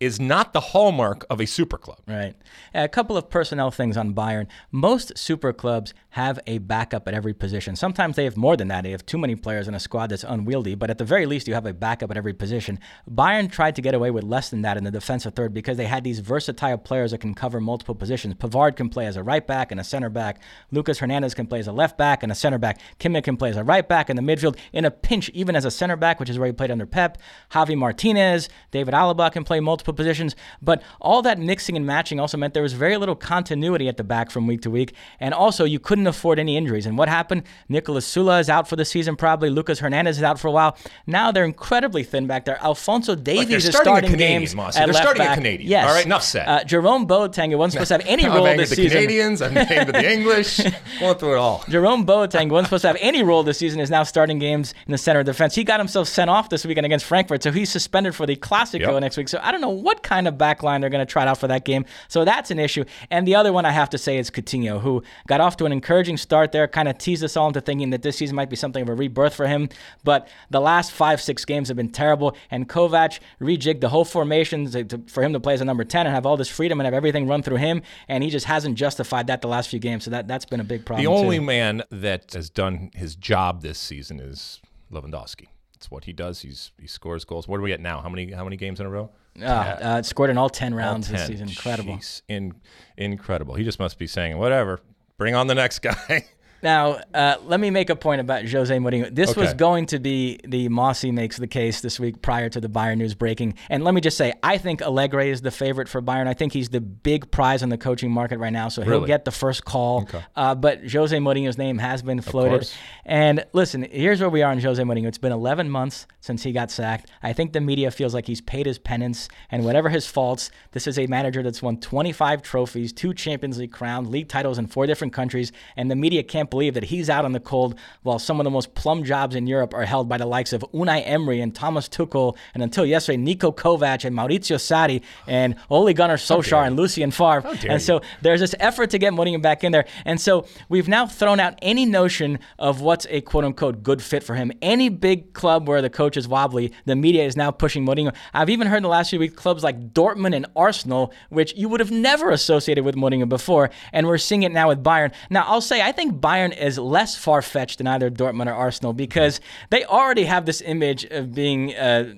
is 0.00 0.20
not 0.20 0.52
the 0.52 0.60
hallmark 0.60 1.24
of 1.28 1.40
a 1.40 1.46
super 1.46 1.76
club. 1.76 1.98
Right. 2.06 2.34
A 2.72 2.88
couple 2.88 3.16
of 3.16 3.28
personnel 3.28 3.70
things 3.70 3.96
on 3.96 4.14
Bayern. 4.14 4.46
Most 4.70 5.16
super 5.18 5.52
clubs 5.52 5.92
have 6.18 6.38
a 6.46 6.58
backup 6.58 7.08
at 7.08 7.14
every 7.14 7.34
position. 7.34 7.76
Sometimes 7.76 8.16
they 8.16 8.24
have 8.24 8.36
more 8.36 8.56
than 8.56 8.68
that. 8.68 8.82
They 8.84 8.90
have 8.90 9.06
too 9.06 9.18
many 9.18 9.34
players 9.34 9.66
in 9.68 9.74
a 9.74 9.80
squad 9.80 10.08
that's 10.10 10.24
unwieldy, 10.24 10.74
but 10.74 10.90
at 10.90 10.98
the 10.98 11.04
very 11.04 11.26
least, 11.26 11.48
you 11.48 11.54
have 11.54 11.66
a 11.66 11.72
backup 11.72 12.10
at 12.10 12.16
every 12.16 12.34
position. 12.34 12.78
Bayern 13.10 13.50
tried 13.50 13.74
to 13.76 13.82
get 13.82 13.94
away 13.94 14.10
with 14.10 14.24
less 14.24 14.50
than 14.50 14.62
that 14.62 14.76
in 14.76 14.84
the 14.84 14.90
defensive 14.90 15.34
third 15.34 15.52
because 15.54 15.76
they 15.76 15.86
had 15.86 16.04
these 16.04 16.20
versatile 16.20 16.78
players 16.78 17.10
that 17.10 17.18
can 17.18 17.34
cover 17.34 17.60
multiple 17.60 17.94
positions. 17.94 18.34
Pavard 18.34 18.76
can 18.76 18.88
play 18.88 19.06
as 19.06 19.16
a 19.16 19.22
right 19.22 19.46
back 19.46 19.70
and 19.72 19.80
a 19.80 19.84
center 19.84 20.10
back. 20.10 20.40
Lucas 20.70 20.98
Hernandez 20.98 21.34
can 21.34 21.46
play 21.46 21.58
as 21.60 21.66
a 21.66 21.72
left 21.72 21.96
back 21.96 22.22
and 22.22 22.30
a 22.30 22.34
center 22.34 22.58
back. 22.58 22.80
Kimmich 23.00 23.24
can 23.24 23.36
play 23.36 23.50
as 23.50 23.56
a 23.56 23.64
right 23.64 23.88
back 23.88 24.10
in 24.10 24.16
the 24.16 24.22
midfield. 24.22 24.58
In 24.72 24.84
a 24.84 24.90
pinch, 24.90 25.30
even 25.30 25.56
as 25.56 25.64
a 25.64 25.70
center 25.70 25.96
back, 25.96 26.20
which 26.20 26.30
is 26.30 26.38
where 26.38 26.46
he 26.46 26.52
played 26.52 26.70
under 26.70 26.86
Pep. 26.86 27.18
Javi 27.52 27.76
Martinez, 27.76 28.48
David 28.70 28.94
Alaba 28.94 29.32
can 29.32 29.44
play 29.44 29.60
multiple 29.60 29.78
multiple 29.78 29.94
positions. 29.94 30.36
But 30.60 30.82
all 31.00 31.22
that 31.22 31.38
mixing 31.38 31.76
and 31.76 31.86
matching 31.86 32.20
also 32.20 32.36
meant 32.36 32.54
there 32.54 32.62
was 32.62 32.72
very 32.72 32.96
little 32.96 33.16
continuity 33.16 33.88
at 33.88 33.96
the 33.96 34.04
back 34.04 34.30
from 34.30 34.46
week 34.46 34.62
to 34.62 34.70
week. 34.70 34.94
And 35.20 35.32
also, 35.32 35.64
you 35.64 35.78
couldn't 35.78 36.06
afford 36.08 36.38
any 36.38 36.56
injuries. 36.56 36.86
And 36.86 36.98
what 36.98 37.08
happened? 37.08 37.44
Niklas 37.70 38.04
Süle 38.04 38.40
is 38.40 38.48
out 38.48 38.68
for 38.68 38.76
the 38.76 38.84
season, 38.84 39.16
probably. 39.16 39.50
Lucas 39.50 39.78
Hernandez 39.78 40.18
is 40.18 40.22
out 40.22 40.38
for 40.38 40.48
a 40.48 40.52
while. 40.52 40.76
Now 41.06 41.30
they're 41.30 41.44
incredibly 41.44 42.02
thin 42.02 42.26
back 42.26 42.44
there. 42.44 42.58
Alphonso 42.62 43.14
Davies 43.14 43.66
is 43.66 43.76
starting, 43.76 44.12
games. 44.16 44.54
Mosse. 44.54 44.76
They're 44.76 44.92
starting 44.92 45.22
back. 45.22 45.32
a 45.32 45.40
Canadian. 45.40 45.70
Yes. 45.70 45.88
All 45.88 45.94
right, 45.94 46.04
enough 46.04 46.22
said. 46.22 46.48
Uh, 46.48 46.64
Jerome 46.64 47.06
Boateng, 47.06 47.50
who 47.50 47.58
wasn't 47.58 47.72
supposed 47.72 47.88
to 47.88 47.94
have 47.94 48.06
any 48.06 48.26
role 48.34 48.44
this 48.56 48.70
the 48.70 48.76
season. 48.76 48.98
Canadians, 48.98 49.42
I'm 49.42 49.54
named 49.54 49.88
the 49.90 50.12
English. 50.12 50.60
Going 51.00 51.18
through 51.18 51.34
it 51.34 51.38
all. 51.38 51.64
Jerome 51.68 52.06
Boateng, 52.06 52.50
wasn't 52.50 52.66
supposed 52.66 52.82
to 52.82 52.88
have 52.88 52.98
any 53.00 53.22
role 53.22 53.42
this 53.42 53.58
season, 53.58 53.80
is 53.80 53.90
now 53.90 54.02
starting 54.02 54.38
games 54.38 54.74
in 54.86 54.92
the 54.92 54.98
center 54.98 55.20
of 55.20 55.26
defense. 55.26 55.54
He 55.54 55.64
got 55.64 55.80
himself 55.80 56.08
sent 56.08 56.30
off 56.30 56.48
this 56.48 56.64
weekend 56.64 56.86
against 56.86 57.04
Frankfurt, 57.04 57.42
so 57.42 57.52
he's 57.52 57.70
suspended 57.70 58.14
for 58.14 58.26
the 58.26 58.36
Classico 58.36 58.80
yep. 58.80 59.00
next 59.00 59.16
week. 59.16 59.28
So 59.28 59.38
I 59.42 59.52
don't 59.52 59.60
know 59.60 59.68
what 59.68 60.02
kind 60.02 60.26
of 60.26 60.38
back 60.38 60.62
line 60.62 60.80
they're 60.80 60.90
going 60.90 61.06
to 61.06 61.10
try 61.10 61.26
out 61.26 61.38
for 61.38 61.48
that 61.48 61.64
game. 61.64 61.84
So 62.08 62.24
that's 62.24 62.50
an 62.50 62.58
issue. 62.58 62.84
And 63.10 63.26
the 63.26 63.34
other 63.34 63.52
one 63.52 63.64
I 63.64 63.70
have 63.70 63.90
to 63.90 63.98
say 63.98 64.16
is 64.16 64.30
Coutinho, 64.30 64.80
who 64.80 65.02
got 65.26 65.40
off 65.40 65.56
to 65.58 65.66
an 65.66 65.72
encouraging 65.88 66.18
start 66.18 66.52
there, 66.52 66.68
kind 66.68 66.86
of 66.86 66.98
teased 66.98 67.24
us 67.24 67.34
all 67.34 67.46
into 67.46 67.62
thinking 67.62 67.88
that 67.88 68.02
this 68.02 68.16
season 68.16 68.36
might 68.36 68.50
be 68.50 68.56
something 68.56 68.82
of 68.82 68.90
a 68.90 68.94
rebirth 68.94 69.34
for 69.34 69.46
him. 69.46 69.70
But 70.04 70.28
the 70.50 70.60
last 70.60 70.92
five, 70.92 71.18
six 71.18 71.46
games 71.46 71.68
have 71.68 71.78
been 71.78 71.88
terrible. 71.88 72.36
And 72.50 72.68
Kovac 72.68 73.20
rejigged 73.40 73.80
the 73.80 73.88
whole 73.88 74.04
formation 74.04 74.70
to, 74.70 74.84
to, 74.84 74.98
for 75.06 75.22
him 75.22 75.32
to 75.32 75.40
play 75.40 75.54
as 75.54 75.62
a 75.62 75.64
number 75.64 75.84
10 75.84 76.06
and 76.06 76.14
have 76.14 76.26
all 76.26 76.36
this 76.36 76.50
freedom 76.50 76.78
and 76.78 76.84
have 76.84 76.92
everything 76.92 77.26
run 77.26 77.42
through 77.42 77.56
him. 77.56 77.80
And 78.06 78.22
he 78.22 78.28
just 78.28 78.44
hasn't 78.44 78.76
justified 78.76 79.28
that 79.28 79.40
the 79.40 79.48
last 79.48 79.70
few 79.70 79.78
games. 79.78 80.04
So 80.04 80.10
that, 80.10 80.28
that's 80.28 80.44
been 80.44 80.60
a 80.60 80.64
big 80.64 80.84
problem. 80.84 81.02
The 81.02 81.10
only 81.10 81.38
too. 81.38 81.44
man 81.44 81.82
that 81.90 82.34
has 82.34 82.50
done 82.50 82.90
his 82.94 83.16
job 83.16 83.62
this 83.62 83.78
season 83.78 84.20
is 84.20 84.60
Lewandowski. 84.92 85.46
It's 85.74 85.90
what 85.90 86.04
he 86.04 86.12
does. 86.12 86.42
He's 86.42 86.72
he 86.78 86.88
scores 86.88 87.24
goals. 87.24 87.46
What 87.46 87.60
are 87.60 87.62
we 87.62 87.72
at 87.72 87.80
now? 87.80 88.00
How 88.00 88.08
many 88.08 88.32
how 88.32 88.42
many 88.42 88.56
games 88.56 88.80
in 88.80 88.86
a 88.86 88.90
row? 88.90 89.10
Uh, 89.40 89.44
uh, 89.44 90.02
scored 90.02 90.28
in 90.28 90.36
all 90.36 90.50
10 90.50 90.74
rounds 90.74 91.06
all 91.08 91.16
10. 91.16 91.20
this 91.20 91.26
season. 91.28 91.48
Incredible. 91.48 91.94
Jeez, 91.94 92.22
in, 92.28 92.52
incredible. 92.96 93.54
He 93.54 93.62
just 93.62 93.78
must 93.78 93.96
be 93.96 94.08
saying, 94.08 94.36
whatever, 94.36 94.80
bring 95.18 95.34
on 95.34 95.46
the 95.48 95.54
next 95.54 95.78
guy. 95.82 96.24
Now, 96.62 97.00
uh, 97.14 97.36
let 97.44 97.60
me 97.60 97.70
make 97.70 97.88
a 97.90 97.96
point 97.96 98.20
about 98.20 98.48
Jose 98.48 98.76
Mourinho. 98.76 99.14
This 99.14 99.30
okay. 99.30 99.40
was 99.40 99.54
going 99.54 99.86
to 99.86 99.98
be 99.98 100.40
the 100.44 100.68
Mosse 100.68 101.04
makes 101.04 101.36
the 101.36 101.46
case 101.46 101.80
this 101.80 102.00
week 102.00 102.20
prior 102.20 102.48
to 102.48 102.60
the 102.60 102.68
Bayern 102.68 102.98
news 102.98 103.14
breaking. 103.14 103.54
And 103.70 103.84
let 103.84 103.94
me 103.94 104.00
just 104.00 104.16
say, 104.16 104.32
I 104.42 104.58
think 104.58 104.82
Allegri 104.82 105.30
is 105.30 105.42
the 105.42 105.50
favorite 105.50 105.88
for 105.88 106.02
Bayern. 106.02 106.26
I 106.26 106.34
think 106.34 106.52
he's 106.52 106.70
the 106.70 106.80
big 106.80 107.30
prize 107.30 107.62
on 107.62 107.68
the 107.68 107.78
coaching 107.78 108.10
market 108.10 108.38
right 108.38 108.52
now, 108.52 108.68
so 108.68 108.82
he'll 108.82 108.92
really? 108.92 109.06
get 109.06 109.24
the 109.24 109.30
first 109.30 109.64
call. 109.64 110.02
Okay. 110.02 110.24
Uh, 110.34 110.54
but 110.54 110.90
Jose 110.90 111.16
Mourinho's 111.16 111.58
name 111.58 111.78
has 111.78 112.02
been 112.02 112.20
floated. 112.20 112.68
And 113.04 113.44
listen, 113.52 113.82
here's 113.82 114.20
where 114.20 114.30
we 114.30 114.42
are 114.42 114.50
on 114.50 114.60
Jose 114.60 114.82
Mourinho. 114.82 115.06
It's 115.06 115.18
been 115.18 115.32
11 115.32 115.70
months 115.70 116.06
since 116.20 116.42
he 116.42 116.52
got 116.52 116.70
sacked. 116.70 117.10
I 117.22 117.32
think 117.32 117.52
the 117.52 117.60
media 117.60 117.90
feels 117.90 118.14
like 118.14 118.26
he's 118.26 118.40
paid 118.40 118.66
his 118.66 118.78
penance, 118.78 119.28
and 119.50 119.64
whatever 119.64 119.88
his 119.88 120.06
faults, 120.06 120.50
this 120.72 120.86
is 120.86 120.98
a 120.98 121.06
manager 121.06 121.42
that's 121.42 121.62
won 121.62 121.78
25 121.78 122.42
trophies, 122.42 122.92
two 122.92 123.14
Champions 123.14 123.58
League 123.58 123.72
crowns, 123.72 124.08
league 124.08 124.28
titles 124.28 124.58
in 124.58 124.66
four 124.66 124.86
different 124.86 125.12
countries, 125.12 125.52
and 125.76 125.90
the 125.90 125.96
media 125.96 126.22
can't 126.22 126.47
can't 126.48 126.50
believe 126.50 126.74
that 126.74 126.84
he's 126.84 127.10
out 127.10 127.24
on 127.24 127.32
the 127.32 127.40
cold 127.40 127.74
while 128.02 128.18
some 128.18 128.40
of 128.40 128.44
the 128.44 128.50
most 128.50 128.74
plum 128.74 129.04
jobs 129.04 129.34
in 129.36 129.46
Europe 129.46 129.74
are 129.74 129.84
held 129.84 130.08
by 130.08 130.16
the 130.16 130.26
likes 130.26 130.52
of 130.52 130.64
Unai 130.72 131.02
Emery 131.04 131.40
and 131.40 131.54
Thomas 131.54 131.88
Tuchel, 131.88 132.36
and 132.54 132.62
until 132.62 132.86
yesterday, 132.86 133.18
Niko 133.18 133.54
Kovac 133.54 134.04
and 134.04 134.16
Maurizio 134.16 134.56
Sarri 134.56 135.02
and 135.26 135.56
Ole 135.68 135.92
Gunnar 135.92 136.16
Solskjaer 136.16 136.66
and 136.66 136.76
Lucien 136.76 137.10
Favre. 137.10 137.44
And 137.68 137.82
so 137.82 138.00
there's 138.22 138.40
this 138.40 138.54
effort 138.60 138.90
to 138.90 138.98
get 138.98 139.12
Mourinho 139.12 139.42
back 139.42 139.62
in 139.64 139.72
there. 139.72 139.84
And 140.04 140.20
so 140.20 140.46
we've 140.68 140.88
now 140.88 141.06
thrown 141.06 141.40
out 141.40 141.58
any 141.60 141.84
notion 141.84 142.38
of 142.58 142.80
what's 142.80 143.06
a 143.10 143.20
quote 143.20 143.44
unquote 143.44 143.82
good 143.82 144.02
fit 144.02 144.22
for 144.22 144.34
him. 144.34 144.52
Any 144.62 144.88
big 144.88 145.34
club 145.34 145.68
where 145.68 145.82
the 145.82 145.90
coach 145.90 146.16
is 146.16 146.26
wobbly, 146.26 146.72
the 146.86 146.96
media 146.96 147.24
is 147.24 147.36
now 147.36 147.50
pushing 147.50 147.84
Mourinho. 147.84 148.14
I've 148.32 148.50
even 148.50 148.66
heard 148.66 148.78
in 148.78 148.82
the 148.84 148.88
last 148.88 149.10
few 149.10 149.18
weeks 149.18 149.34
clubs 149.34 149.62
like 149.62 149.92
Dortmund 149.92 150.34
and 150.34 150.46
Arsenal, 150.56 151.12
which 151.28 151.54
you 151.56 151.68
would 151.68 151.80
have 151.80 151.90
never 151.90 152.30
associated 152.30 152.84
with 152.84 152.94
Mourinho 152.94 153.28
before, 153.28 153.70
and 153.92 154.06
we're 154.06 154.18
seeing 154.18 154.42
it 154.44 154.52
now 154.52 154.68
with 154.68 154.82
Bayern. 154.82 155.12
Now, 155.30 155.44
I'll 155.46 155.60
say 155.60 155.82
I 155.82 155.92
think 155.92 156.20
Bayern 156.20 156.37
Bayern 156.38 156.56
is 156.56 156.78
less 156.78 157.16
far 157.16 157.42
fetched 157.42 157.78
than 157.78 157.86
either 157.86 158.10
Dortmund 158.10 158.46
or 158.46 158.54
Arsenal 158.54 158.92
because 158.92 159.40
they 159.70 159.84
already 159.84 160.24
have 160.24 160.46
this 160.46 160.60
image 160.60 161.04
of 161.04 161.34
being. 161.34 161.74
Uh, 161.74 162.14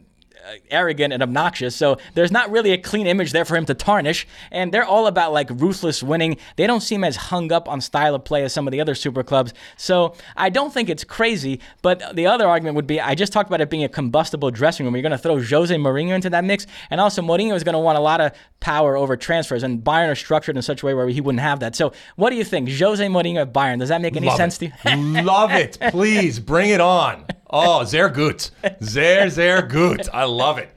Uh, 0.50 0.54
arrogant 0.70 1.12
and 1.12 1.22
obnoxious. 1.22 1.76
So 1.76 1.98
there's 2.14 2.32
not 2.32 2.50
really 2.50 2.72
a 2.72 2.78
clean 2.78 3.06
image 3.06 3.30
there 3.32 3.44
for 3.44 3.56
him 3.56 3.66
to 3.66 3.74
tarnish. 3.74 4.26
And 4.50 4.72
they're 4.72 4.84
all 4.84 5.06
about 5.06 5.32
like 5.32 5.48
ruthless 5.50 6.02
winning. 6.02 6.38
They 6.56 6.66
don't 6.66 6.80
seem 6.80 7.04
as 7.04 7.16
hung 7.16 7.52
up 7.52 7.68
on 7.68 7.80
style 7.80 8.14
of 8.14 8.24
play 8.24 8.42
as 8.42 8.52
some 8.52 8.66
of 8.66 8.72
the 8.72 8.80
other 8.80 8.94
super 8.94 9.22
clubs. 9.22 9.52
So 9.76 10.14
I 10.36 10.48
don't 10.50 10.72
think 10.72 10.88
it's 10.88 11.04
crazy. 11.04 11.60
But 11.82 12.16
the 12.16 12.26
other 12.26 12.48
argument 12.48 12.74
would 12.76 12.86
be 12.86 13.00
I 13.00 13.14
just 13.14 13.32
talked 13.32 13.48
about 13.48 13.60
it 13.60 13.70
being 13.70 13.84
a 13.84 13.88
combustible 13.88 14.50
dressing 14.50 14.86
room. 14.86 14.94
You're 14.96 15.02
going 15.02 15.12
to 15.12 15.18
throw 15.18 15.40
Jose 15.40 15.74
Mourinho 15.74 16.14
into 16.14 16.30
that 16.30 16.44
mix. 16.44 16.66
And 16.90 17.00
also, 17.00 17.22
Mourinho 17.22 17.54
is 17.54 17.62
going 17.62 17.74
to 17.74 17.78
want 17.78 17.98
a 17.98 18.00
lot 18.00 18.20
of 18.20 18.32
power 18.58 18.96
over 18.96 19.16
transfers. 19.16 19.62
And 19.62 19.84
Bayern 19.84 20.10
are 20.10 20.16
structured 20.16 20.56
in 20.56 20.62
such 20.62 20.82
a 20.82 20.86
way 20.86 20.94
where 20.94 21.08
he 21.08 21.20
wouldn't 21.20 21.42
have 21.42 21.60
that. 21.60 21.76
So 21.76 21.92
what 22.16 22.30
do 22.30 22.36
you 22.36 22.44
think? 22.44 22.68
Jose 22.70 23.04
Mourinho 23.06 23.42
at 23.42 23.52
Bayern. 23.52 23.78
Does 23.78 23.90
that 23.90 24.00
make 24.00 24.16
any 24.16 24.26
Love 24.26 24.36
sense 24.36 24.60
it. 24.60 24.72
to 24.82 24.96
you? 24.96 25.22
Love 25.22 25.52
it. 25.52 25.78
Please 25.90 26.40
bring 26.40 26.70
it 26.70 26.80
on. 26.80 27.26
Oh, 27.50 27.84
sehr 27.84 28.08
gut. 28.08 28.50
Sehr, 28.80 29.30
sehr 29.30 29.62
gut. 29.62 30.08
I 30.12 30.24
love 30.24 30.58
it. 30.58 30.70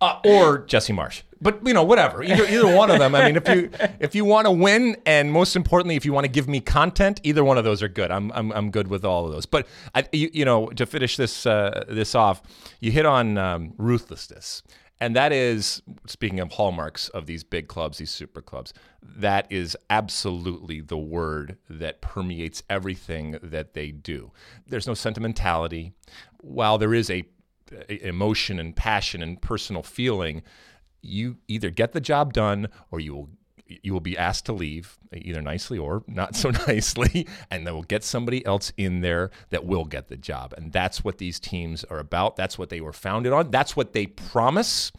Uh, 0.00 0.18
or 0.24 0.58
Jesse 0.66 0.92
Marsch. 0.92 1.22
But 1.42 1.60
you 1.66 1.74
know, 1.74 1.82
whatever. 1.82 2.22
Either 2.22 2.44
either 2.44 2.74
one 2.74 2.90
of 2.90 2.98
them. 2.98 3.14
I 3.14 3.26
mean, 3.26 3.36
if 3.36 3.48
you 3.48 3.70
if 3.98 4.14
you 4.14 4.24
want 4.24 4.46
to 4.46 4.50
win, 4.50 4.96
and 5.06 5.32
most 5.32 5.56
importantly, 5.56 5.96
if 5.96 6.04
you 6.04 6.12
want 6.12 6.24
to 6.24 6.30
give 6.30 6.48
me 6.48 6.60
content, 6.60 7.20
either 7.22 7.42
one 7.42 7.58
of 7.58 7.64
those 7.64 7.82
are 7.82 7.88
good. 7.88 8.10
I'm 8.10 8.30
I'm, 8.32 8.52
I'm 8.52 8.70
good 8.70 8.88
with 8.88 9.04
all 9.04 9.26
of 9.26 9.32
those. 9.32 9.46
But 9.46 9.66
I, 9.94 10.06
you, 10.12 10.30
you 10.32 10.44
know, 10.44 10.68
to 10.68 10.86
finish 10.86 11.16
this 11.16 11.46
uh, 11.46 11.84
this 11.88 12.14
off, 12.14 12.42
you 12.80 12.92
hit 12.92 13.06
on 13.06 13.38
um, 13.38 13.72
ruthlessness, 13.78 14.62
and 15.00 15.16
that 15.16 15.32
is 15.32 15.82
speaking 16.06 16.40
of 16.40 16.52
hallmarks 16.52 17.08
of 17.10 17.26
these 17.26 17.42
big 17.42 17.68
clubs, 17.68 17.98
these 17.98 18.10
super 18.10 18.42
clubs. 18.42 18.72
That 19.02 19.46
is 19.50 19.76
absolutely 19.88 20.80
the 20.80 20.98
word 20.98 21.58
that 21.68 22.00
permeates 22.00 22.62
everything 22.68 23.38
that 23.42 23.74
they 23.74 23.90
do. 23.90 24.32
There's 24.66 24.86
no 24.86 24.94
sentimentality. 24.94 25.92
While 26.40 26.78
there 26.78 26.94
is 26.94 27.10
a 27.10 27.24
emotion 27.88 28.58
and 28.58 28.74
passion 28.74 29.22
and 29.22 29.40
personal 29.40 29.82
feeling, 29.82 30.42
you 31.02 31.36
either 31.48 31.70
get 31.70 31.92
the 31.92 32.00
job 32.00 32.32
done 32.32 32.68
or 32.90 33.00
you 33.00 33.14
will 33.14 33.28
you 33.84 33.92
will 33.92 34.00
be 34.00 34.18
asked 34.18 34.46
to 34.46 34.52
leave 34.52 34.98
either 35.14 35.40
nicely 35.40 35.78
or 35.78 36.02
not 36.08 36.34
so 36.34 36.50
nicely 36.66 37.26
and 37.50 37.66
they 37.66 37.70
will 37.70 37.84
get 37.84 38.02
somebody 38.02 38.44
else 38.44 38.72
in 38.76 39.00
there 39.00 39.30
that 39.50 39.64
will 39.64 39.84
get 39.84 40.08
the 40.08 40.16
job 40.16 40.52
and 40.56 40.72
that's 40.72 41.04
what 41.04 41.18
these 41.18 41.38
teams 41.38 41.84
are 41.84 42.00
about 42.00 42.34
that's 42.34 42.58
what 42.58 42.68
they 42.68 42.80
were 42.80 42.92
founded 42.92 43.32
on 43.32 43.50
that's 43.50 43.76
what 43.76 43.92
they 43.92 44.06
promise 44.06 44.90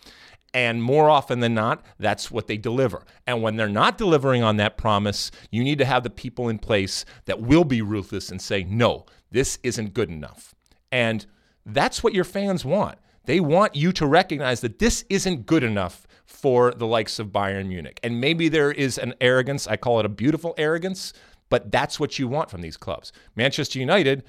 and 0.53 0.83
more 0.83 1.09
often 1.09 1.39
than 1.39 1.53
not 1.53 1.83
that's 1.97 2.29
what 2.29 2.47
they 2.47 2.57
deliver 2.57 3.05
and 3.25 3.41
when 3.41 3.55
they're 3.55 3.69
not 3.69 3.97
delivering 3.97 4.43
on 4.43 4.57
that 4.57 4.77
promise 4.77 5.31
you 5.49 5.63
need 5.63 5.77
to 5.77 5.85
have 5.85 6.03
the 6.03 6.09
people 6.09 6.49
in 6.49 6.59
place 6.59 7.05
that 7.25 7.41
will 7.41 7.63
be 7.63 7.81
ruthless 7.81 8.29
and 8.29 8.41
say 8.41 8.63
no 8.63 9.05
this 9.31 9.59
isn't 9.63 9.93
good 9.93 10.09
enough 10.09 10.53
and 10.91 11.25
that's 11.65 12.03
what 12.03 12.13
your 12.13 12.23
fans 12.23 12.65
want. 12.65 12.97
They 13.25 13.39
want 13.39 13.75
you 13.75 13.91
to 13.93 14.05
recognize 14.05 14.61
that 14.61 14.79
this 14.79 15.05
isn't 15.09 15.45
good 15.45 15.63
enough 15.63 16.07
for 16.25 16.71
the 16.71 16.87
likes 16.87 17.19
of 17.19 17.27
Bayern 17.27 17.67
Munich. 17.67 17.99
And 18.03 18.19
maybe 18.19 18.49
there 18.49 18.71
is 18.71 18.97
an 18.97 19.13
arrogance, 19.21 19.67
I 19.67 19.77
call 19.77 19.99
it 19.99 20.05
a 20.05 20.09
beautiful 20.09 20.53
arrogance, 20.57 21.13
but 21.49 21.71
that's 21.71 21.99
what 21.99 22.17
you 22.17 22.27
want 22.27 22.49
from 22.49 22.61
these 22.61 22.77
clubs. 22.77 23.11
Manchester 23.35 23.79
United 23.79 24.23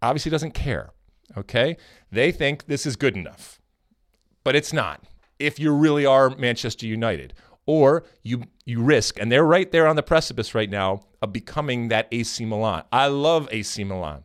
obviously 0.00 0.30
doesn't 0.30 0.52
care, 0.52 0.90
okay? 1.36 1.76
They 2.12 2.30
think 2.30 2.66
this 2.66 2.86
is 2.86 2.94
good 2.96 3.16
enough, 3.16 3.60
but 4.44 4.54
it's 4.54 4.72
not. 4.72 5.02
If 5.38 5.58
you 5.58 5.72
really 5.72 6.06
are 6.06 6.30
Manchester 6.30 6.86
United, 6.86 7.34
or 7.66 8.04
you 8.22 8.44
you 8.64 8.82
risk, 8.82 9.18
and 9.20 9.30
they're 9.30 9.44
right 9.44 9.70
there 9.70 9.86
on 9.86 9.96
the 9.96 10.02
precipice 10.02 10.54
right 10.54 10.70
now 10.70 11.02
of 11.20 11.32
becoming 11.32 11.88
that 11.88 12.08
AC 12.12 12.44
Milan. 12.44 12.84
I 12.92 13.08
love 13.08 13.48
AC 13.50 13.82
Milan. 13.84 14.24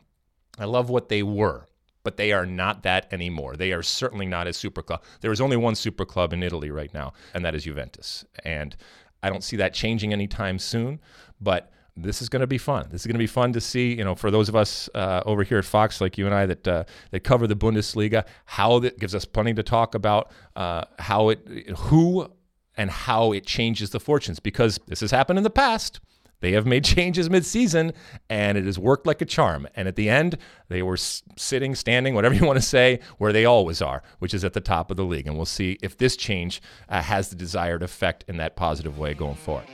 I 0.59 0.65
love 0.65 0.89
what 0.89 1.09
they 1.09 1.23
were 1.23 1.67
but 2.03 2.17
they 2.17 2.31
are 2.31 2.45
not 2.45 2.83
that 2.83 3.11
anymore. 3.11 3.55
They 3.55 3.71
are 3.71 3.83
certainly 3.83 4.25
not 4.25 4.47
a 4.47 4.53
super 4.53 4.81
club. 4.81 5.03
There 5.21 5.31
is 5.31 5.41
only 5.41 5.57
one 5.57 5.75
super 5.75 6.05
club 6.05 6.33
in 6.33 6.43
Italy 6.43 6.71
right 6.71 6.93
now, 6.93 7.13
and 7.33 7.45
that 7.45 7.55
is 7.55 7.63
Juventus. 7.63 8.25
And 8.43 8.75
I 9.21 9.29
don't 9.29 9.43
see 9.43 9.57
that 9.57 9.73
changing 9.73 10.13
anytime 10.13 10.57
soon, 10.59 10.99
but 11.39 11.71
this 12.03 12.21
is 12.21 12.29
going 12.29 12.41
to 12.41 12.47
be 12.47 12.57
fun. 12.57 12.87
This 12.91 13.01
is 13.01 13.07
going 13.07 13.15
to 13.15 13.19
be 13.19 13.27
fun 13.27 13.53
to 13.53 13.61
see, 13.61 13.93
you 13.93 14.03
know, 14.03 14.15
for 14.15 14.31
those 14.31 14.49
of 14.49 14.55
us 14.55 14.89
uh, 14.93 15.21
over 15.25 15.43
here 15.43 15.57
at 15.57 15.65
Fox, 15.65 16.01
like 16.01 16.17
you 16.17 16.25
and 16.25 16.35
I, 16.35 16.45
that 16.45 16.67
uh, 16.67 16.83
that 17.11 17.21
cover 17.21 17.47
the 17.47 17.55
Bundesliga, 17.55 18.25
how 18.45 18.79
that 18.79 18.99
gives 18.99 19.15
us 19.15 19.25
plenty 19.25 19.53
to 19.53 19.63
talk 19.63 19.95
about, 19.95 20.31
uh, 20.55 20.83
how 20.99 21.29
it, 21.29 21.69
who, 21.77 22.31
and 22.77 22.89
how 22.89 23.31
it 23.31 23.45
changes 23.45 23.91
the 23.91 23.99
fortunes, 23.99 24.39
because 24.39 24.79
this 24.87 24.99
has 25.01 25.11
happened 25.11 25.37
in 25.37 25.43
the 25.43 25.49
past. 25.49 25.99
They 26.41 26.51
have 26.53 26.65
made 26.65 26.83
changes 26.95 27.29
midseason, 27.29 27.93
and 28.29 28.57
it 28.57 28.65
has 28.65 28.77
worked 28.77 29.07
like 29.07 29.21
a 29.21 29.25
charm. 29.25 29.67
And 29.75 29.87
at 29.87 29.95
the 29.95 30.09
end, 30.09 30.37
they 30.67 30.81
were 30.81 30.97
sitting, 30.97 31.75
standing, 31.75 32.13
whatever 32.13 32.35
you 32.35 32.45
want 32.45 32.57
to 32.57 32.65
say, 32.65 32.99
where 33.17 33.31
they 33.31 33.45
always 33.45 33.81
are, 33.81 34.03
which 34.19 34.33
is 34.33 34.43
at 34.43 34.53
the 34.53 34.61
top 34.61 34.91
of 34.91 34.97
the 34.97 35.05
league. 35.05 35.27
And 35.27 35.37
we'll 35.37 35.45
see 35.45 35.77
if 35.81 35.97
this 35.97 36.17
change 36.17 36.61
uh, 36.89 37.01
has 37.01 37.29
the 37.29 37.35
desired 37.35 37.83
effect 37.83 38.25
in 38.27 38.37
that 38.37 38.55
positive 38.55 38.97
way 38.97 39.13
going 39.13 39.35
forward. 39.35 39.65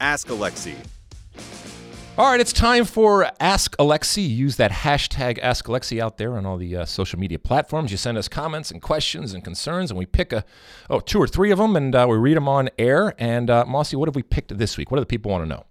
Ask 0.00 0.28
Alexi. 0.28 0.76
All 2.16 2.30
right, 2.30 2.38
it's 2.38 2.52
time 2.52 2.84
for 2.84 3.28
Ask 3.40 3.76
Alexi. 3.76 4.28
Use 4.28 4.54
that 4.54 4.70
hashtag 4.70 5.40
Ask 5.40 5.64
Alexi 5.64 6.00
out 6.00 6.16
there 6.16 6.36
on 6.36 6.46
all 6.46 6.56
the 6.56 6.76
uh, 6.76 6.84
social 6.84 7.18
media 7.18 7.40
platforms. 7.40 7.90
You 7.90 7.96
send 7.96 8.16
us 8.16 8.28
comments 8.28 8.70
and 8.70 8.80
questions 8.80 9.34
and 9.34 9.42
concerns, 9.42 9.90
and 9.90 9.98
we 9.98 10.06
pick 10.06 10.32
a 10.32 10.44
oh 10.88 11.00
two 11.00 11.20
or 11.20 11.26
three 11.26 11.50
of 11.50 11.58
them, 11.58 11.74
and 11.74 11.92
uh, 11.92 12.06
we 12.08 12.16
read 12.16 12.36
them 12.36 12.46
on 12.46 12.70
air. 12.78 13.14
And 13.18 13.50
uh, 13.50 13.64
Mosse, 13.66 13.94
what 13.94 14.06
have 14.06 14.14
we 14.14 14.22
picked 14.22 14.56
this 14.56 14.78
week? 14.78 14.92
What 14.92 14.98
do 14.98 15.00
the 15.00 15.06
people 15.06 15.32
want 15.32 15.42
to 15.42 15.48
know? 15.48 15.64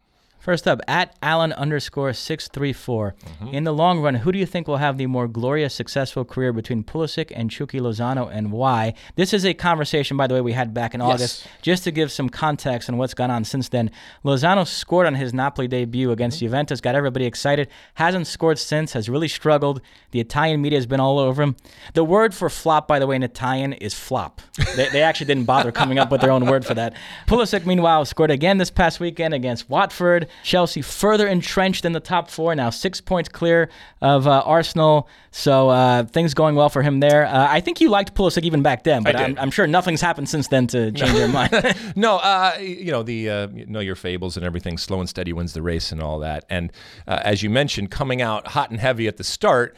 First 0.43 0.67
up, 0.67 0.81
at 0.89 1.15
Allen 1.23 1.53
underscore 1.53 2.11
634. 2.11 3.15
Mm-hmm. 3.17 3.55
In 3.55 3.63
the 3.63 3.71
long 3.71 4.01
run, 4.01 4.15
who 4.15 4.31
do 4.33 4.37
you 4.37 4.45
think 4.45 4.67
will 4.67 4.75
have 4.75 4.97
the 4.97 5.05
more 5.05 5.25
glorious, 5.25 5.73
successful 5.73 6.25
career 6.25 6.51
between 6.51 6.83
Pulisic 6.83 7.31
and 7.33 7.49
Chucky 7.49 7.79
Lozano 7.79 8.29
and 8.29 8.51
why? 8.51 8.93
This 9.15 9.33
is 9.33 9.45
a 9.45 9.53
conversation, 9.53 10.17
by 10.17 10.27
the 10.27 10.33
way, 10.33 10.41
we 10.41 10.51
had 10.51 10.73
back 10.73 10.93
in 10.93 10.99
yes. 10.99 11.09
August. 11.09 11.47
Just 11.61 11.85
to 11.85 11.91
give 11.91 12.11
some 12.11 12.27
context 12.27 12.89
on 12.89 12.97
what's 12.97 13.13
gone 13.13 13.31
on 13.31 13.45
since 13.45 13.69
then, 13.69 13.89
Lozano 14.25 14.67
scored 14.67 15.07
on 15.07 15.15
his 15.15 15.33
Napoli 15.33 15.69
debut 15.69 16.11
against 16.11 16.39
mm-hmm. 16.39 16.47
Juventus, 16.47 16.81
got 16.81 16.93
everybody 16.93 17.25
excited. 17.25 17.69
Hasn't 17.93 18.27
scored 18.27 18.59
since, 18.59 18.91
has 18.91 19.07
really 19.07 19.29
struggled. 19.29 19.79
The 20.11 20.19
Italian 20.19 20.61
media 20.61 20.77
has 20.77 20.85
been 20.85 20.99
all 20.99 21.19
over 21.19 21.41
him. 21.41 21.55
The 21.93 22.03
word 22.03 22.35
for 22.35 22.49
flop, 22.49 22.85
by 22.85 22.99
the 22.99 23.07
way, 23.07 23.15
in 23.15 23.23
Italian 23.23 23.71
is 23.71 23.93
flop. 23.93 24.41
they, 24.75 24.89
they 24.89 25.03
actually 25.03 25.27
didn't 25.27 25.45
bother 25.45 25.71
coming 25.71 25.99
up 25.99 26.11
with 26.11 26.19
their 26.19 26.31
own 26.31 26.47
word 26.47 26.65
for 26.65 26.73
that. 26.73 26.97
Pulisic, 27.27 27.65
meanwhile, 27.65 28.03
scored 28.03 28.29
again 28.29 28.57
this 28.57 28.69
past 28.69 28.99
weekend 28.99 29.33
against 29.33 29.69
Watford. 29.69 30.27
Chelsea 30.43 30.81
further 30.81 31.27
entrenched 31.27 31.85
in 31.85 31.91
the 31.91 31.99
top 31.99 32.29
four, 32.29 32.55
now 32.55 32.69
six 32.69 33.01
points 33.01 33.29
clear 33.29 33.69
of 34.01 34.27
uh, 34.27 34.43
Arsenal. 34.45 35.07
So 35.31 35.69
uh, 35.69 36.03
things 36.03 36.33
going 36.33 36.55
well 36.55 36.69
for 36.69 36.81
him 36.81 36.99
there. 36.99 37.25
Uh, 37.25 37.47
I 37.49 37.59
think 37.59 37.81
you 37.81 37.89
liked 37.89 38.13
Pulisic 38.13 38.43
even 38.43 38.61
back 38.61 38.83
then, 38.83 39.03
but 39.03 39.15
I'm, 39.15 39.37
I'm, 39.39 39.51
sure 39.51 39.67
nothing's 39.67 40.01
happened 40.01 40.29
since 40.29 40.47
then 40.47 40.67
to 40.67 40.91
change 40.93 41.17
your 41.17 41.27
mind. 41.27 41.75
no, 41.95 42.17
uh, 42.17 42.57
you 42.59 42.91
know 42.91 43.03
the 43.03 43.29
uh, 43.29 43.47
you 43.47 43.65
know 43.65 43.79
your 43.79 43.95
fables 43.95 44.37
and 44.37 44.45
everything. 44.45 44.77
Slow 44.77 44.99
and 44.99 45.09
steady 45.09 45.33
wins 45.33 45.53
the 45.53 45.61
race 45.61 45.91
and 45.91 46.01
all 46.01 46.19
that. 46.19 46.45
And 46.49 46.71
uh, 47.07 47.21
as 47.23 47.43
you 47.43 47.49
mentioned, 47.49 47.91
coming 47.91 48.21
out 48.21 48.47
hot 48.47 48.71
and 48.71 48.79
heavy 48.79 49.07
at 49.07 49.17
the 49.17 49.23
start 49.23 49.75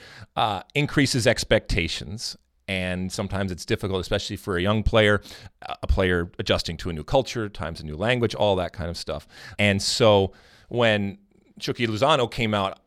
increases 0.73 1.25
expectations 1.25 2.37
and 2.67 3.11
sometimes 3.11 3.51
it's 3.51 3.65
difficult, 3.65 4.01
especially 4.01 4.35
for 4.35 4.57
a 4.57 4.61
young 4.61 4.83
player, 4.83 5.21
a 5.61 5.87
player 5.87 6.31
adjusting 6.39 6.77
to 6.77 6.89
a 6.89 6.93
new 6.93 7.03
culture, 7.03 7.49
times 7.49 7.79
a 7.79 7.85
new 7.85 7.95
language, 7.95 8.33
all 8.35 8.55
that 8.55 8.73
kind 8.73 8.89
of 8.89 8.97
stuff. 8.97 9.27
And 9.59 9.81
so 9.81 10.33
when 10.69 11.17
Chucky 11.59 11.87
Lozano 11.87 12.29
came 12.29 12.53
out, 12.53 12.79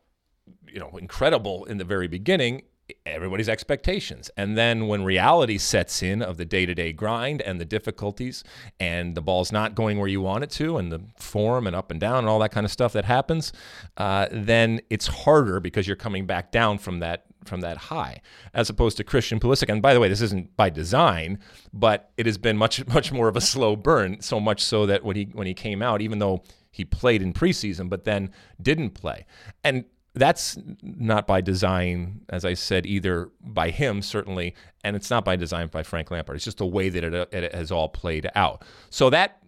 you 0.67 0.79
know, 0.79 0.97
incredible 0.97 1.65
in 1.65 1.77
the 1.77 1.83
very 1.85 2.07
beginning, 2.07 2.63
everybody's 3.05 3.49
expectations. 3.49 4.29
And 4.37 4.57
then 4.57 4.87
when 4.87 5.03
reality 5.03 5.57
sets 5.57 6.01
in 6.01 6.21
of 6.21 6.37
the 6.37 6.45
day 6.45 6.65
to 6.65 6.73
day 6.73 6.91
grind 6.93 7.41
and 7.41 7.59
the 7.59 7.65
difficulties 7.65 8.43
and 8.79 9.15
the 9.15 9.21
ball's 9.21 9.51
not 9.51 9.75
going 9.75 9.99
where 9.99 10.07
you 10.07 10.21
want 10.21 10.43
it 10.43 10.49
to 10.51 10.77
and 10.77 10.91
the 10.91 11.01
form 11.17 11.67
and 11.67 11.75
up 11.75 11.91
and 11.91 11.99
down 11.99 12.19
and 12.19 12.27
all 12.27 12.39
that 12.39 12.51
kind 12.51 12.65
of 12.65 12.71
stuff 12.71 12.93
that 12.93 13.05
happens, 13.05 13.53
uh, 13.97 14.27
then 14.31 14.81
it's 14.89 15.07
harder 15.07 15.59
because 15.59 15.87
you're 15.87 15.95
coming 15.95 16.25
back 16.25 16.51
down 16.51 16.77
from 16.77 16.99
that 16.99 17.25
from 17.45 17.61
that 17.61 17.77
high 17.77 18.21
as 18.53 18.69
opposed 18.69 18.97
to 18.97 19.03
Christian 19.03 19.39
Pulisic. 19.39 19.69
And 19.69 19.81
by 19.81 19.93
the 19.93 19.99
way, 19.99 20.09
this 20.09 20.21
isn't 20.21 20.55
by 20.55 20.69
design, 20.69 21.39
but 21.73 22.11
it 22.17 22.25
has 22.25 22.37
been 22.37 22.57
much 22.57 22.85
much 22.87 23.11
more 23.11 23.27
of 23.27 23.35
a 23.35 23.41
slow 23.41 23.75
burn, 23.75 24.21
so 24.21 24.39
much 24.39 24.63
so 24.63 24.85
that 24.85 25.03
when 25.03 25.15
he 25.15 25.29
when 25.33 25.47
he 25.47 25.53
came 25.53 25.81
out, 25.81 26.01
even 26.01 26.19
though 26.19 26.43
he 26.71 26.85
played 26.85 27.21
in 27.21 27.33
preseason, 27.33 27.89
but 27.89 28.03
then 28.03 28.31
didn't 28.61 28.91
play. 28.91 29.25
And 29.63 29.85
that's 30.13 30.57
not 30.81 31.27
by 31.27 31.41
design, 31.41 32.21
as 32.29 32.43
I 32.45 32.53
said, 32.53 32.85
either 32.85 33.29
by 33.41 33.69
him, 33.69 34.01
certainly, 34.01 34.55
and 34.83 34.95
it's 34.95 35.09
not 35.09 35.23
by 35.23 35.35
design 35.35 35.67
by 35.67 35.83
Frank 35.83 36.11
Lampard. 36.11 36.35
It's 36.35 36.45
just 36.45 36.57
the 36.57 36.65
way 36.65 36.89
that 36.89 37.03
it, 37.03 37.33
it 37.33 37.53
has 37.53 37.71
all 37.71 37.89
played 37.89 38.29
out. 38.35 38.63
So 38.89 39.09
that, 39.11 39.41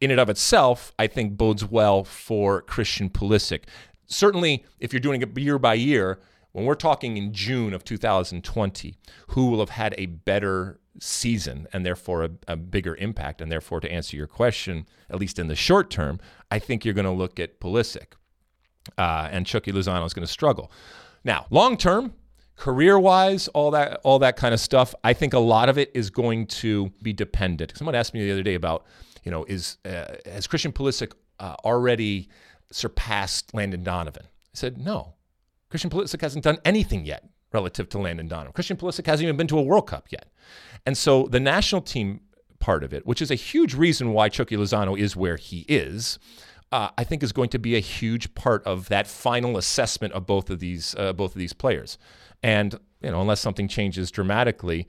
in 0.00 0.10
and 0.10 0.20
of 0.20 0.28
itself, 0.28 0.92
I 0.98 1.06
think 1.06 1.36
bodes 1.36 1.64
well 1.64 2.04
for 2.04 2.62
Christian 2.62 3.10
Pulisic. 3.10 3.64
Certainly, 4.06 4.64
if 4.80 4.92
you're 4.92 5.00
doing 5.00 5.22
it 5.22 5.36
year 5.38 5.58
by 5.58 5.74
year, 5.74 6.20
when 6.52 6.64
we're 6.64 6.74
talking 6.74 7.16
in 7.16 7.32
June 7.32 7.72
of 7.72 7.84
2020, 7.84 8.96
who 9.28 9.46
will 9.50 9.60
have 9.60 9.70
had 9.70 9.94
a 9.98 10.06
better 10.06 10.78
season 11.00 11.66
and 11.72 11.84
therefore 11.84 12.24
a, 12.24 12.30
a, 12.48 12.56
bigger 12.56 12.94
impact. 12.96 13.40
And 13.40 13.50
therefore, 13.50 13.80
to 13.80 13.90
answer 13.90 14.16
your 14.16 14.26
question, 14.26 14.86
at 15.10 15.18
least 15.18 15.38
in 15.38 15.48
the 15.48 15.56
short 15.56 15.90
term, 15.90 16.20
I 16.50 16.58
think 16.58 16.84
you're 16.84 16.94
going 16.94 17.06
to 17.06 17.10
look 17.10 17.40
at 17.40 17.60
Pulisic. 17.60 18.12
Uh, 18.98 19.28
and 19.30 19.46
Chucky 19.46 19.72
Lozano 19.72 20.04
is 20.04 20.12
going 20.12 20.26
to 20.26 20.32
struggle. 20.32 20.70
Now, 21.24 21.46
long 21.50 21.76
term, 21.76 22.14
career 22.56 22.98
wise, 22.98 23.48
all 23.48 23.70
that 23.70 24.00
all 24.02 24.18
that 24.18 24.36
kind 24.36 24.52
of 24.52 24.60
stuff, 24.60 24.94
I 25.04 25.12
think 25.12 25.34
a 25.34 25.38
lot 25.38 25.68
of 25.68 25.78
it 25.78 25.90
is 25.94 26.10
going 26.10 26.46
to 26.48 26.92
be 27.00 27.12
dependent. 27.12 27.76
Someone 27.76 27.94
asked 27.94 28.12
me 28.12 28.24
the 28.24 28.32
other 28.32 28.42
day 28.42 28.54
about, 28.54 28.84
you 29.22 29.30
know, 29.30 29.44
is 29.44 29.78
uh, 29.84 30.16
has 30.26 30.48
Christian 30.48 30.72
Pulisic 30.72 31.12
uh, 31.38 31.54
already 31.64 32.28
surpassed 32.72 33.54
Landon 33.54 33.84
Donovan? 33.84 34.24
I 34.24 34.54
said 34.54 34.78
no. 34.78 35.14
Christian 35.72 35.90
Pulisic 35.90 36.20
hasn't 36.20 36.44
done 36.44 36.58
anything 36.66 37.06
yet 37.06 37.24
relative 37.50 37.88
to 37.88 37.98
Landon 37.98 38.28
Donovan. 38.28 38.52
Christian 38.52 38.76
Pulisic 38.76 39.06
hasn't 39.06 39.24
even 39.24 39.38
been 39.38 39.46
to 39.46 39.58
a 39.58 39.62
World 39.62 39.86
Cup 39.86 40.04
yet. 40.10 40.26
And 40.84 40.98
so 40.98 41.28
the 41.28 41.40
national 41.40 41.80
team 41.80 42.20
part 42.58 42.84
of 42.84 42.92
it, 42.92 43.06
which 43.06 43.22
is 43.22 43.30
a 43.30 43.36
huge 43.36 43.72
reason 43.72 44.12
why 44.12 44.28
Chucky 44.28 44.54
Lozano 44.54 44.98
is 44.98 45.16
where 45.16 45.38
he 45.38 45.64
is, 45.68 46.18
uh, 46.72 46.90
I 46.98 47.04
think 47.04 47.22
is 47.22 47.32
going 47.32 47.48
to 47.48 47.58
be 47.58 47.74
a 47.74 47.80
huge 47.80 48.34
part 48.34 48.62
of 48.64 48.90
that 48.90 49.06
final 49.06 49.56
assessment 49.56 50.12
of 50.12 50.26
both 50.26 50.50
of 50.50 50.58
these 50.58 50.94
uh, 50.98 51.14
both 51.14 51.34
of 51.34 51.38
these 51.38 51.54
players. 51.54 51.96
And 52.42 52.78
you 53.00 53.10
know, 53.10 53.22
unless 53.22 53.40
something 53.40 53.66
changes 53.66 54.10
dramatically, 54.10 54.86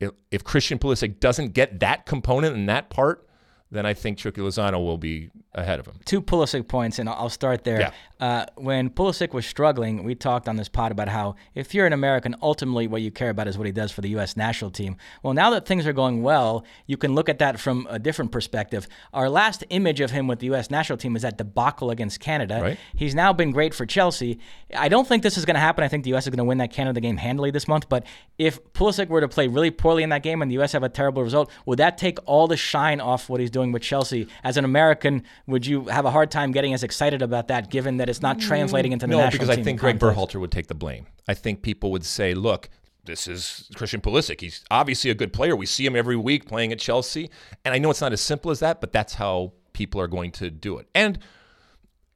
if, 0.00 0.10
if 0.32 0.42
Christian 0.42 0.80
Pulisic 0.80 1.20
doesn't 1.20 1.52
get 1.52 1.78
that 1.78 2.06
component 2.06 2.56
and 2.56 2.68
that 2.68 2.90
part, 2.90 3.28
then 3.70 3.86
I 3.86 3.94
think 3.94 4.18
Chucky 4.18 4.40
Lozano 4.40 4.84
will 4.84 4.98
be 4.98 5.30
ahead 5.54 5.78
of 5.80 5.86
him. 5.86 6.00
Two 6.04 6.20
Pulisic 6.20 6.66
points, 6.68 6.98
and 6.98 7.08
I'll 7.08 7.28
start 7.28 7.64
there. 7.64 7.80
Yeah. 7.80 7.92
Uh, 8.24 8.46
when 8.54 8.88
Pulisic 8.88 9.34
was 9.34 9.44
struggling, 9.44 10.02
we 10.02 10.14
talked 10.14 10.48
on 10.48 10.56
this 10.56 10.70
pod 10.70 10.90
about 10.90 11.08
how 11.08 11.34
if 11.54 11.74
you're 11.74 11.84
an 11.84 11.92
American, 11.92 12.34
ultimately 12.40 12.86
what 12.86 13.02
you 13.02 13.10
care 13.10 13.28
about 13.28 13.46
is 13.46 13.58
what 13.58 13.66
he 13.66 13.72
does 13.72 13.92
for 13.92 14.00
the 14.00 14.08
U.S. 14.10 14.34
national 14.34 14.70
team. 14.70 14.96
Well, 15.22 15.34
now 15.34 15.50
that 15.50 15.66
things 15.66 15.86
are 15.86 15.92
going 15.92 16.22
well, 16.22 16.64
you 16.86 16.96
can 16.96 17.14
look 17.14 17.28
at 17.28 17.38
that 17.40 17.60
from 17.60 17.86
a 17.90 17.98
different 17.98 18.32
perspective. 18.32 18.88
Our 19.12 19.28
last 19.28 19.62
image 19.68 20.00
of 20.00 20.10
him 20.10 20.26
with 20.26 20.38
the 20.38 20.46
U.S. 20.46 20.70
national 20.70 20.96
team 20.96 21.16
is 21.16 21.20
that 21.20 21.36
debacle 21.36 21.90
against 21.90 22.18
Canada. 22.18 22.60
Right. 22.62 22.78
He's 22.96 23.14
now 23.14 23.34
been 23.34 23.50
great 23.50 23.74
for 23.74 23.84
Chelsea. 23.84 24.38
I 24.74 24.88
don't 24.88 25.06
think 25.06 25.22
this 25.22 25.36
is 25.36 25.44
going 25.44 25.56
to 25.56 25.60
happen. 25.60 25.84
I 25.84 25.88
think 25.88 26.04
the 26.04 26.10
U.S. 26.10 26.24
is 26.24 26.30
going 26.30 26.38
to 26.38 26.44
win 26.44 26.56
that 26.58 26.72
Canada 26.72 27.02
game 27.02 27.18
handily 27.18 27.50
this 27.50 27.68
month. 27.68 27.90
But 27.90 28.06
if 28.38 28.58
Pulisic 28.72 29.08
were 29.08 29.20
to 29.20 29.28
play 29.28 29.48
really 29.48 29.70
poorly 29.70 30.02
in 30.02 30.08
that 30.08 30.22
game 30.22 30.40
and 30.40 30.50
the 30.50 30.54
U.S. 30.54 30.72
have 30.72 30.82
a 30.82 30.88
terrible 30.88 31.22
result, 31.22 31.50
would 31.66 31.78
that 31.78 31.98
take 31.98 32.18
all 32.24 32.48
the 32.48 32.56
shine 32.56 33.02
off 33.02 33.28
what 33.28 33.40
he's 33.40 33.50
doing 33.50 33.70
with 33.70 33.82
Chelsea? 33.82 34.28
As 34.42 34.56
an 34.56 34.64
American, 34.64 35.24
would 35.46 35.66
you 35.66 35.88
have 35.88 36.06
a 36.06 36.10
hard 36.10 36.30
time 36.30 36.52
getting 36.52 36.72
as 36.72 36.82
excited 36.82 37.20
about 37.20 37.48
that, 37.48 37.68
given 37.68 37.98
that 37.98 38.13
it's 38.14 38.22
not 38.22 38.38
translating 38.38 38.92
into 38.92 39.06
the 39.06 39.10
no, 39.10 39.18
national 39.18 39.44
because 39.46 39.58
I 39.58 39.62
think 39.62 39.80
Greg 39.80 39.98
Berhalter 39.98 40.40
would 40.40 40.52
take 40.52 40.68
the 40.68 40.74
blame. 40.74 41.06
I 41.26 41.34
think 41.34 41.62
people 41.62 41.90
would 41.90 42.04
say, 42.04 42.34
look, 42.34 42.68
this 43.04 43.26
is 43.26 43.68
Christian 43.74 44.00
Pulisic. 44.00 44.40
He's 44.40 44.64
obviously 44.70 45.10
a 45.10 45.14
good 45.14 45.32
player. 45.32 45.56
We 45.56 45.66
see 45.66 45.84
him 45.84 45.96
every 45.96 46.16
week 46.16 46.46
playing 46.46 46.72
at 46.72 46.78
Chelsea. 46.78 47.30
And 47.64 47.74
I 47.74 47.78
know 47.78 47.90
it's 47.90 48.00
not 48.00 48.12
as 48.12 48.20
simple 48.20 48.50
as 48.50 48.60
that, 48.60 48.80
but 48.80 48.92
that's 48.92 49.14
how 49.14 49.52
people 49.72 50.00
are 50.00 50.06
going 50.06 50.30
to 50.32 50.50
do 50.50 50.78
it. 50.78 50.88
And 50.94 51.18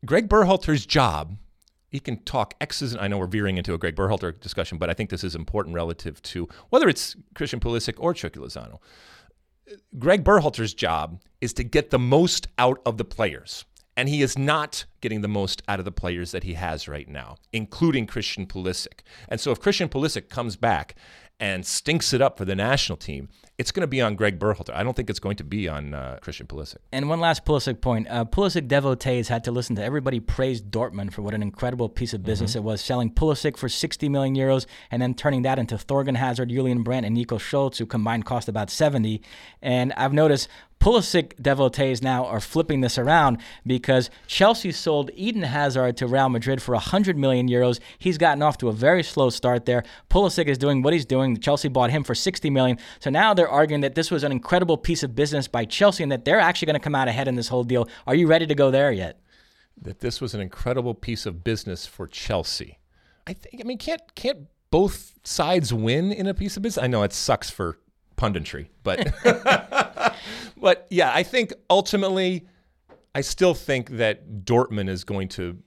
Greg 0.06 0.28
Berhalter's 0.28 0.86
job, 0.86 1.36
he 1.88 1.98
can 1.98 2.22
talk 2.24 2.54
X's. 2.60 2.92
And 2.92 3.00
I 3.00 3.08
know 3.08 3.18
we're 3.18 3.26
veering 3.26 3.56
into 3.58 3.74
a 3.74 3.78
Greg 3.78 3.96
Berhalter 3.96 4.38
discussion, 4.38 4.78
but 4.78 4.88
I 4.88 4.94
think 4.94 5.10
this 5.10 5.24
is 5.24 5.34
important 5.34 5.74
relative 5.74 6.22
to 6.22 6.48
whether 6.70 6.88
it's 6.88 7.16
Christian 7.34 7.60
Pulisic 7.60 7.94
or 7.98 8.14
Chucky 8.14 8.38
Lozano. 8.38 8.78
Greg 9.98 10.24
Berhalter's 10.24 10.72
job 10.72 11.20
is 11.40 11.52
to 11.54 11.64
get 11.64 11.90
the 11.90 11.98
most 11.98 12.48
out 12.56 12.80
of 12.86 12.96
the 12.96 13.04
players. 13.04 13.64
And 13.98 14.08
he 14.08 14.22
is 14.22 14.38
not 14.38 14.84
getting 15.00 15.22
the 15.22 15.28
most 15.28 15.60
out 15.66 15.80
of 15.80 15.84
the 15.84 15.90
players 15.90 16.30
that 16.30 16.44
he 16.44 16.54
has 16.54 16.86
right 16.86 17.08
now, 17.08 17.34
including 17.52 18.06
Christian 18.06 18.46
Pulisic. 18.46 19.00
And 19.28 19.40
so 19.40 19.50
if 19.50 19.60
Christian 19.60 19.88
Pulisic 19.88 20.28
comes 20.28 20.54
back 20.54 20.94
and 21.40 21.66
stinks 21.66 22.12
it 22.12 22.22
up 22.22 22.38
for 22.38 22.44
the 22.44 22.54
national 22.54 22.96
team, 22.96 23.28
it's 23.58 23.72
going 23.72 23.80
to 23.80 23.88
be 23.88 24.00
on 24.00 24.14
Greg 24.14 24.38
Berhalter. 24.38 24.72
I 24.72 24.84
don't 24.84 24.94
think 24.94 25.10
it's 25.10 25.18
going 25.18 25.34
to 25.36 25.44
be 25.44 25.68
on 25.68 25.94
uh, 25.94 26.18
Christian 26.20 26.46
Pulisic. 26.46 26.76
And 26.92 27.08
one 27.08 27.18
last 27.18 27.44
Pulisic 27.44 27.80
point. 27.80 28.06
Uh, 28.08 28.24
Pulisic 28.24 28.68
devotees 28.68 29.26
had 29.26 29.42
to 29.44 29.50
listen 29.50 29.74
to 29.76 29.82
everybody 29.82 30.20
praise 30.20 30.62
Dortmund 30.62 31.12
for 31.12 31.22
what 31.22 31.34
an 31.34 31.42
incredible 31.42 31.88
piece 31.88 32.14
of 32.14 32.22
business 32.22 32.52
mm-hmm. 32.52 32.58
it 32.58 32.62
was, 32.62 32.80
selling 32.80 33.10
Pulisic 33.12 33.56
for 33.56 33.68
60 33.68 34.08
million 34.08 34.36
euros 34.36 34.66
and 34.92 35.02
then 35.02 35.12
turning 35.12 35.42
that 35.42 35.58
into 35.58 35.76
Thorgan 35.76 36.16
Hazard, 36.16 36.50
Julian 36.50 36.84
Brandt, 36.84 37.04
and 37.04 37.16
Nico 37.16 37.36
Schulz, 37.36 37.78
who 37.78 37.86
combined 37.86 38.24
cost 38.24 38.48
about 38.48 38.70
70. 38.70 39.20
And 39.60 39.92
I've 39.94 40.12
noticed 40.12 40.48
Pulisic 40.80 41.40
devotees 41.42 42.02
now 42.02 42.24
are 42.24 42.40
flipping 42.40 42.80
this 42.80 42.98
around 42.98 43.38
because 43.66 44.10
Chelsea 44.26 44.70
sold 44.70 45.10
Eden 45.14 45.42
Hazard 45.42 45.96
to 45.96 46.06
Real 46.06 46.28
Madrid 46.28 46.62
for 46.62 46.72
100 46.72 47.16
million 47.16 47.48
euros. 47.48 47.80
He's 47.98 48.16
gotten 48.16 48.42
off 48.42 48.58
to 48.58 48.68
a 48.68 48.72
very 48.72 49.02
slow 49.02 49.30
start 49.30 49.66
there. 49.66 49.82
Pulisic 50.08 50.46
is 50.46 50.58
doing 50.58 50.82
what 50.82 50.92
he's 50.92 51.04
doing. 51.04 51.36
Chelsea 51.38 51.68
bought 51.68 51.90
him 51.90 52.04
for 52.04 52.14
60 52.14 52.48
million. 52.50 52.78
So 53.00 53.10
now 53.10 53.34
they're 53.34 53.48
arguing 53.48 53.80
that 53.80 53.96
this 53.96 54.10
was 54.10 54.22
an 54.22 54.30
incredible 54.30 54.76
piece 54.76 55.02
of 55.02 55.14
business 55.16 55.48
by 55.48 55.64
Chelsea 55.64 56.02
and 56.02 56.12
that 56.12 56.24
they're 56.24 56.40
actually 56.40 56.66
going 56.66 56.74
to 56.74 56.80
come 56.80 56.94
out 56.94 57.08
ahead 57.08 57.26
in 57.26 57.34
this 57.34 57.48
whole 57.48 57.64
deal. 57.64 57.88
Are 58.06 58.14
you 58.14 58.28
ready 58.28 58.46
to 58.46 58.54
go 58.54 58.70
there 58.70 58.92
yet? 58.92 59.20
That 59.80 60.00
this 60.00 60.20
was 60.20 60.34
an 60.34 60.40
incredible 60.40 60.94
piece 60.94 61.26
of 61.26 61.42
business 61.42 61.86
for 61.86 62.06
Chelsea. 62.06 62.78
I 63.26 63.32
think. 63.32 63.60
I 63.60 63.64
mean, 63.64 63.78
can't 63.78 64.02
can't 64.14 64.46
both 64.70 65.14
sides 65.22 65.72
win 65.72 66.12
in 66.12 66.26
a 66.26 66.34
piece 66.34 66.56
of 66.56 66.62
business? 66.62 66.82
I 66.82 66.88
know 66.88 67.02
it 67.02 67.12
sucks 67.12 67.50
for 67.50 67.78
punditry, 68.16 68.68
but 68.82 69.12
but 70.60 70.86
yeah, 70.90 71.12
I 71.14 71.22
think 71.22 71.52
ultimately, 71.70 72.46
I 73.14 73.20
still 73.20 73.54
think 73.54 73.90
that 73.90 74.44
Dortmund 74.44 74.88
is 74.88 75.04
going 75.04 75.28
to 75.28 75.58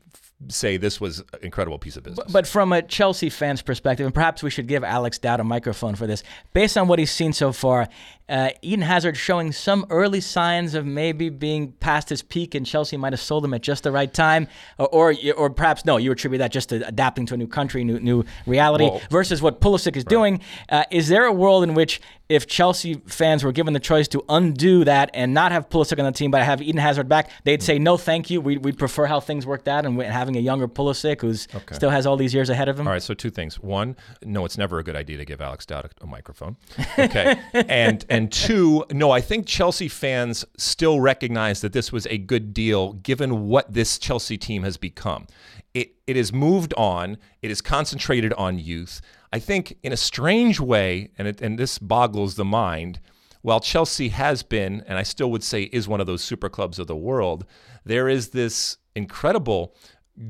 say 0.48 0.78
this 0.78 1.00
was 1.00 1.20
an 1.20 1.40
incredible 1.42 1.78
piece 1.78 1.96
of 1.98 2.04
business. 2.04 2.26
But, 2.26 2.34
but, 2.34 2.48
from 2.48 2.74
a 2.74 2.82
Chelsea 2.82 3.30
fan's 3.30 3.62
perspective, 3.62 4.06
and 4.06 4.14
perhaps 4.14 4.42
we 4.42 4.50
should 4.50 4.68
give 4.68 4.84
Alex 4.84 5.20
Dowd 5.20 5.40
a 5.40 5.44
microphone 5.44 5.96
for 5.96 6.08
this, 6.08 6.24
based 6.54 6.78
on 6.78 6.88
what 6.88 7.00
he's 7.00 7.12
seen 7.12 7.34
so 7.34 7.52
far, 7.52 7.88
uh, 8.32 8.50
Eden 8.62 8.82
Hazard 8.82 9.18
showing 9.18 9.52
some 9.52 9.86
early 9.90 10.22
signs 10.22 10.74
of 10.74 10.86
maybe 10.86 11.28
being 11.30 11.74
past 11.74 12.08
his 12.08 12.22
peak, 12.22 12.56
and 12.56 12.66
Chelsea 12.66 12.96
might 12.96 13.12
have 13.12 13.20
sold 13.20 13.44
him 13.44 13.54
at 13.54 13.62
just 13.62 13.84
the 13.84 13.92
right 13.92 14.12
time, 14.12 14.48
or 14.80 15.12
or, 15.12 15.16
or 15.36 15.50
perhaps 15.50 15.84
no, 15.84 15.98
you 15.98 16.12
attribute 16.12 16.40
that 16.40 16.52
just 16.52 16.70
to 16.70 16.88
adapting 16.88 17.26
to 17.26 17.34
a 17.34 17.38
new 17.38 17.48
country, 17.48 17.84
new 17.84 18.00
new 18.00 18.24
reality, 18.46 18.86
well, 18.86 19.02
versus 19.10 19.42
what 19.42 19.60
Pulisic 19.60 19.98
is 19.98 20.04
right. 20.04 20.10
doing. 20.10 20.42
Uh, 20.70 20.86
is 20.92 21.10
there 21.10 21.26
a 21.26 21.34
world 21.34 21.64
in 21.64 21.74
which 21.74 22.00
if 22.32 22.48
Chelsea 22.48 23.02
fans 23.08 23.44
were 23.44 23.52
given 23.52 23.74
the 23.74 23.80
choice 23.80 24.08
to 24.08 24.24
undo 24.30 24.86
that 24.86 25.10
and 25.14 25.34
not 25.34 25.52
have 25.52 25.68
Pulisic 25.68 26.00
on 26.00 26.06
the 26.06 26.14
team, 26.14 26.32
but 26.32 26.42
have 26.44 26.62
Eden 26.62 26.80
Hazard 26.80 27.10
back, 27.10 27.30
they'd 27.44 27.62
say 27.62 27.78
no, 27.78 27.98
thank 27.98 28.30
you. 28.30 28.40
We 28.40 28.58
we 28.58 28.72
prefer 28.72 29.06
how 29.06 29.20
things 29.20 29.46
worked 29.46 29.68
out 29.68 29.86
and 29.86 30.02
having 30.02 30.38
a 30.38 30.40
younger 30.40 30.70
Pulisic 30.70 31.20
who's 31.20 31.50
okay. 31.54 31.76
still 31.76 31.90
has 31.90 32.08
all 32.08 32.16
these 32.16 32.34
years 32.34 32.50
ahead 32.50 32.70
of 32.70 32.80
him. 32.80 32.88
All 32.88 32.94
right, 32.94 33.04
so 33.04 33.14
two 33.14 33.30
things. 33.30 33.60
One, 33.60 33.98
no, 34.24 34.46
it's 34.46 34.58
never 34.58 34.80
a 34.80 34.84
good 34.84 34.96
idea 34.96 35.18
to 35.18 35.26
give 35.26 35.42
Alex 35.42 35.66
Dowd 35.66 35.86
a, 36.00 36.04
a 36.06 36.08
microphone. 36.08 36.56
Okay, 37.02 37.40
and 37.54 38.06
and 38.10 38.21
and 38.22 38.32
two, 38.32 38.86
no, 38.92 39.10
I 39.10 39.20
think 39.20 39.48
Chelsea 39.48 39.88
fans 39.88 40.46
still 40.56 41.00
recognize 41.00 41.62
that 41.62 41.74
this 41.74 41.92
was 41.92 42.06
a 42.06 42.20
good 42.20 42.54
deal 42.54 42.94
given 42.94 43.48
what 43.48 43.74
this 43.74 43.98
Chelsea 43.98 44.38
team 44.38 44.62
has 44.62 44.78
become. 44.78 45.26
It, 45.74 45.96
it 46.06 46.16
has 46.16 46.32
moved 46.32 46.72
on, 46.78 47.18
it 47.42 47.50
is 47.50 47.62
concentrated 47.62 48.32
on 48.34 48.60
youth. 48.60 49.02
I 49.34 49.40
think, 49.40 49.76
in 49.82 49.92
a 49.92 49.98
strange 49.98 50.60
way, 50.60 51.10
and, 51.18 51.30
it, 51.30 51.42
and 51.42 51.58
this 51.58 51.80
boggles 51.80 52.36
the 52.36 52.46
mind, 52.46 53.00
while 53.42 53.60
Chelsea 53.60 54.10
has 54.10 54.44
been, 54.44 54.84
and 54.86 55.00
I 55.00 55.04
still 55.04 55.32
would 55.32 55.44
say 55.44 55.64
is 55.64 55.88
one 55.88 56.00
of 56.00 56.06
those 56.06 56.22
super 56.24 56.48
clubs 56.48 56.78
of 56.78 56.86
the 56.86 56.96
world, 56.96 57.44
there 57.86 58.08
is 58.08 58.30
this 58.30 58.78
incredible 58.96 59.74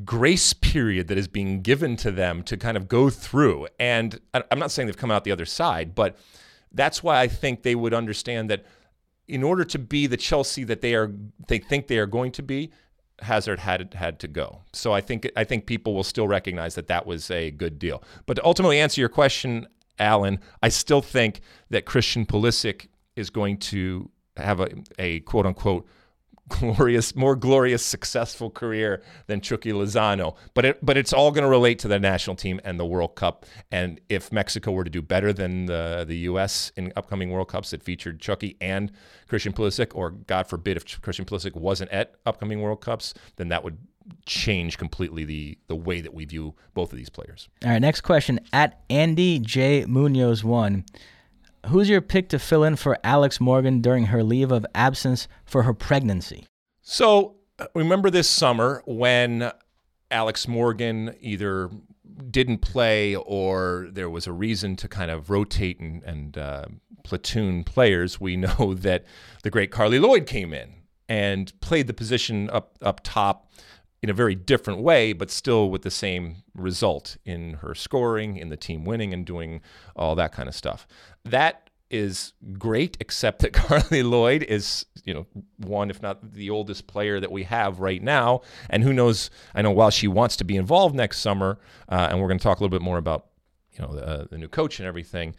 grace 0.06 0.54
period 0.54 1.10
that 1.10 1.18
is 1.18 1.28
being 1.28 1.62
given 1.62 1.98
to 1.98 2.12
them 2.12 2.42
to 2.44 2.56
kind 2.56 2.78
of 2.78 2.88
go 2.88 3.10
through. 3.10 3.68
And 3.82 4.18
I'm 4.34 4.60
not 4.60 4.72
saying 4.72 4.86
they've 4.86 4.96
come 4.96 5.12
out 5.12 5.26
the 5.26 5.34
other 5.34 5.46
side, 5.46 5.94
but 5.94 6.16
that's 6.74 7.04
why 7.04 7.20
I 7.20 7.28
think 7.28 7.64
they 7.64 7.76
would 7.76 7.94
understand 7.94 8.50
that 8.50 8.66
in 9.28 9.44
order 9.44 9.64
to 9.64 9.80
be 9.80 10.08
the 10.08 10.18
Chelsea 10.18 10.64
that 10.66 10.82
they 10.82 10.94
are 10.96 11.12
they 11.48 11.58
think 11.58 11.88
they 11.88 11.98
are 11.98 12.06
going 12.06 12.32
to 12.34 12.44
be, 12.44 12.72
Hazard 13.20 13.60
had 13.60 13.94
had 13.94 14.20
to 14.20 14.28
go. 14.28 14.62
So 14.74 14.94
I 14.94 15.02
think 15.02 15.30
I 15.36 15.44
think 15.44 15.66
people 15.66 15.94
will 15.94 16.04
still 16.04 16.28
recognize 16.28 16.76
that 16.76 16.88
that 16.88 17.06
was 17.06 17.32
a 17.32 17.52
good 17.52 17.80
deal. 17.80 18.04
But 18.26 18.36
to 18.36 18.46
ultimately 18.46 18.80
answer 18.80 19.00
your 19.02 19.10
question, 19.10 19.68
Alan, 20.00 20.40
I 20.62 20.70
still 20.70 21.02
think 21.02 21.42
that 21.70 21.86
Christian 21.86 22.26
Pulisic 22.26 22.88
is 23.16 23.30
going 23.30 23.58
to 23.58 24.10
have 24.38 24.60
a, 24.60 24.70
a 24.98 25.20
quote 25.22 25.46
unquote 25.46 25.88
glorious, 26.60 27.16
more 27.16 27.36
glorious, 27.36 27.86
successful 27.86 28.50
career 28.50 29.02
than 29.28 29.42
Chucky 29.42 29.72
Lozano. 29.72 30.36
But 30.54 30.66
it, 30.66 30.86
but 30.86 30.98
it's 30.98 31.14
all 31.14 31.32
going 31.32 31.44
to 31.44 31.50
relate 31.50 31.80
to 31.80 31.88
the 31.88 32.00
national 32.00 32.36
team 32.36 32.60
and 32.64 32.80
the 32.80 32.86
World 32.86 33.16
Cup. 33.16 33.46
And 33.72 34.00
if 34.10 34.32
Mexico 34.32 34.72
were 34.72 34.84
to 34.84 34.90
do 34.90 35.02
better 35.02 35.34
than 35.34 35.66
the 35.66 36.06
the 36.08 36.18
U.S. 36.18 36.72
in 36.76 36.94
upcoming 36.96 37.32
World 37.32 37.48
Cups 37.48 37.72
that 37.72 37.84
featured 37.84 38.20
Chucky 38.20 38.58
and 38.62 38.92
Christian 39.28 39.54
Pulisic, 39.54 39.92
or 39.96 40.12
God 40.12 40.48
forbid 40.48 40.78
if 40.78 41.02
Christian 41.02 41.26
Pulisic 41.26 41.56
wasn't 41.56 41.92
at 41.92 42.16
upcoming 42.26 42.62
World 42.62 42.82
Cups, 42.82 43.14
then 43.38 43.48
that 43.50 43.64
would 43.64 43.78
change 44.26 44.78
completely 44.78 45.26
the 45.26 45.58
the 45.68 45.76
way 45.76 46.02
that 46.02 46.14
we 46.14 46.26
view 46.26 46.56
both 46.74 46.92
of 46.92 46.98
these 46.98 47.10
players. 47.10 47.50
All 47.64 47.72
right, 47.72 47.80
next 47.80 48.02
question 48.02 48.40
at 48.54 48.82
Andy 48.90 49.40
J 49.40 49.86
Munoz 49.86 50.44
one. 50.44 50.86
Who's 51.68 51.90
your 51.90 52.02
pick 52.02 52.30
to 52.30 52.40
fill 52.40 52.64
in 52.64 52.76
for 52.76 52.98
Alex 53.04 53.40
Morgan 53.40 53.82
during 53.82 54.06
her 54.06 54.24
leave 54.24 54.52
of 54.52 54.66
absence 54.74 55.28
for 55.46 55.64
her 55.64 55.74
pregnancy? 55.74 56.48
So, 56.82 57.36
uh, 57.60 57.68
remember 57.76 58.10
this 58.10 58.30
summer 58.30 58.82
when 58.86 59.52
Alex 60.10 60.48
Morgan 60.48 61.16
either 61.20 61.70
didn't 62.30 62.60
play 62.60 63.16
or 63.16 63.88
there 63.92 64.10
was 64.10 64.28
a 64.28 64.32
reason 64.32 64.76
to 64.78 64.88
kind 64.88 65.12
of 65.12 65.30
rotate 65.30 65.80
and, 65.80 66.04
and 66.04 66.38
uh, 66.38 66.66
platoon 67.04 67.64
players, 67.64 68.20
we 68.20 68.36
know 68.38 68.74
that 68.74 69.06
the 69.44 69.50
great 69.50 69.72
Carli 69.72 70.00
Lloyd 70.00 70.26
came 70.26 70.54
in 70.54 70.74
and 71.08 71.52
played 71.62 71.88
the 71.88 71.94
position 71.94 72.50
up 72.50 72.78
up 72.82 73.02
top 73.04 73.52
in 74.02 74.10
a 74.10 74.14
very 74.14 74.36
different 74.36 74.82
way, 74.82 75.14
but 75.14 75.30
still 75.30 75.70
with 75.70 75.84
the 75.84 75.92
same 75.92 76.38
result 76.56 77.18
in 77.24 77.54
her 77.56 77.76
scoring, 77.76 78.38
in 78.38 78.50
the 78.50 78.58
team 78.58 78.84
winning, 78.84 79.14
and 79.14 79.26
doing 79.26 79.62
all 79.96 80.16
that 80.16 80.32
kind 80.32 80.50
of 80.50 80.56
stuff. 80.56 80.88
That 81.24 81.70
is 81.92 82.34
great, 82.58 82.98
except 83.00 83.42
that 83.42 83.54
Carli 83.54 84.02
Lloyd 84.10 84.44
is, 84.44 84.86
you 85.04 85.14
know, 85.14 85.28
one, 85.58 85.92
if 85.92 86.02
not 86.02 86.34
the 86.34 86.50
oldest 86.50 86.88
player 86.88 87.20
that 87.20 87.32
we 87.32 87.44
have 87.44 87.80
right 87.80 88.02
now. 88.02 88.42
And 88.70 88.84
who 88.84 88.94
knows, 88.94 89.30
I 89.54 89.62
know 89.62 89.72
while 89.72 89.92
she 89.92 90.08
wants 90.08 90.36
to 90.38 90.44
be 90.44 90.56
involved 90.56 90.96
next 90.96 91.20
summer, 91.20 91.60
uh, 91.90 92.08
and 92.10 92.20
we're 92.20 92.28
going 92.28 92.40
to 92.40 92.44
talk 92.44 92.60
a 92.60 92.64
little 92.64 92.76
bit 92.76 92.84
more 92.84 92.98
about, 92.98 93.28
you 93.74 93.86
know, 93.86 93.94
the, 93.94 94.28
the 94.32 94.38
new 94.38 94.48
coach 94.48 94.80
and 94.80 94.88
everything, 94.88 95.36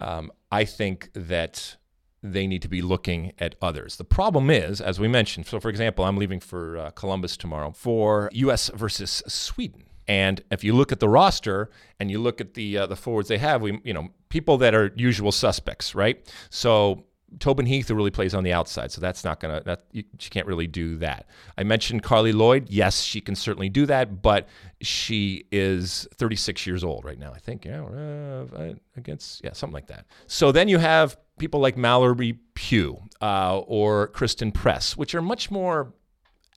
um, 0.00 0.30
I 0.50 0.64
think 0.64 1.10
that 1.14 1.76
they 2.24 2.46
need 2.46 2.62
to 2.62 2.68
be 2.68 2.80
looking 2.80 3.34
at 3.38 3.54
others. 3.60 3.96
The 3.96 4.04
problem 4.04 4.48
is, 4.48 4.80
as 4.80 4.98
we 4.98 5.08
mentioned, 5.08 5.46
so 5.46 5.60
for 5.60 5.68
example, 5.68 6.06
I'm 6.06 6.16
leaving 6.16 6.40
for 6.40 6.78
uh, 6.78 6.90
Columbus 6.90 7.36
tomorrow 7.36 7.70
for 7.72 8.30
U.S. 8.32 8.70
versus 8.74 9.22
Sweden. 9.28 9.84
And 10.08 10.42
if 10.50 10.64
you 10.64 10.72
look 10.72 10.90
at 10.90 11.00
the 11.00 11.08
roster 11.08 11.70
and 12.00 12.10
you 12.10 12.18
look 12.18 12.40
at 12.40 12.54
the 12.54 12.78
uh, 12.78 12.86
the 12.86 12.96
forwards 12.96 13.28
they 13.28 13.38
have, 13.38 13.60
we 13.60 13.78
you 13.84 13.92
know 13.92 14.08
people 14.30 14.56
that 14.58 14.74
are 14.74 14.92
usual 14.96 15.32
suspects, 15.32 15.94
right? 15.94 16.26
So 16.50 17.04
Tobin 17.40 17.66
Heath 17.66 17.88
who 17.88 17.94
really 17.94 18.10
plays 18.10 18.34
on 18.34 18.44
the 18.44 18.52
outside, 18.52 18.90
so 18.92 19.00
that's 19.00 19.24
not 19.24 19.40
gonna 19.40 19.62
that 19.64 19.84
you, 19.92 20.04
she 20.18 20.30
can't 20.30 20.46
really 20.46 20.66
do 20.66 20.96
that. 20.98 21.26
I 21.58 21.62
mentioned 21.62 22.02
Carli 22.02 22.32
Lloyd. 22.32 22.68
Yes, 22.68 23.02
she 23.02 23.20
can 23.20 23.34
certainly 23.34 23.68
do 23.68 23.86
that, 23.86 24.22
but 24.22 24.48
she 24.80 25.44
is 25.50 26.06
36 26.14 26.66
years 26.66 26.84
old 26.84 27.04
right 27.04 27.18
now. 27.18 27.32
I 27.34 27.38
think 27.38 27.64
yeah, 27.64 27.82
uh, 27.82 28.74
against 28.96 29.42
yeah 29.44 29.52
something 29.52 29.74
like 29.74 29.88
that. 29.88 30.06
So 30.26 30.52
then 30.52 30.68
you 30.68 30.78
have 30.78 31.16
people 31.38 31.60
like 31.60 31.76
Mallory 31.76 32.38
Pugh 32.54 33.02
uh, 33.20 33.58
or 33.58 34.08
Christen 34.08 34.52
Press, 34.52 34.96
which 34.96 35.14
are 35.14 35.22
much 35.22 35.50
more 35.50 35.92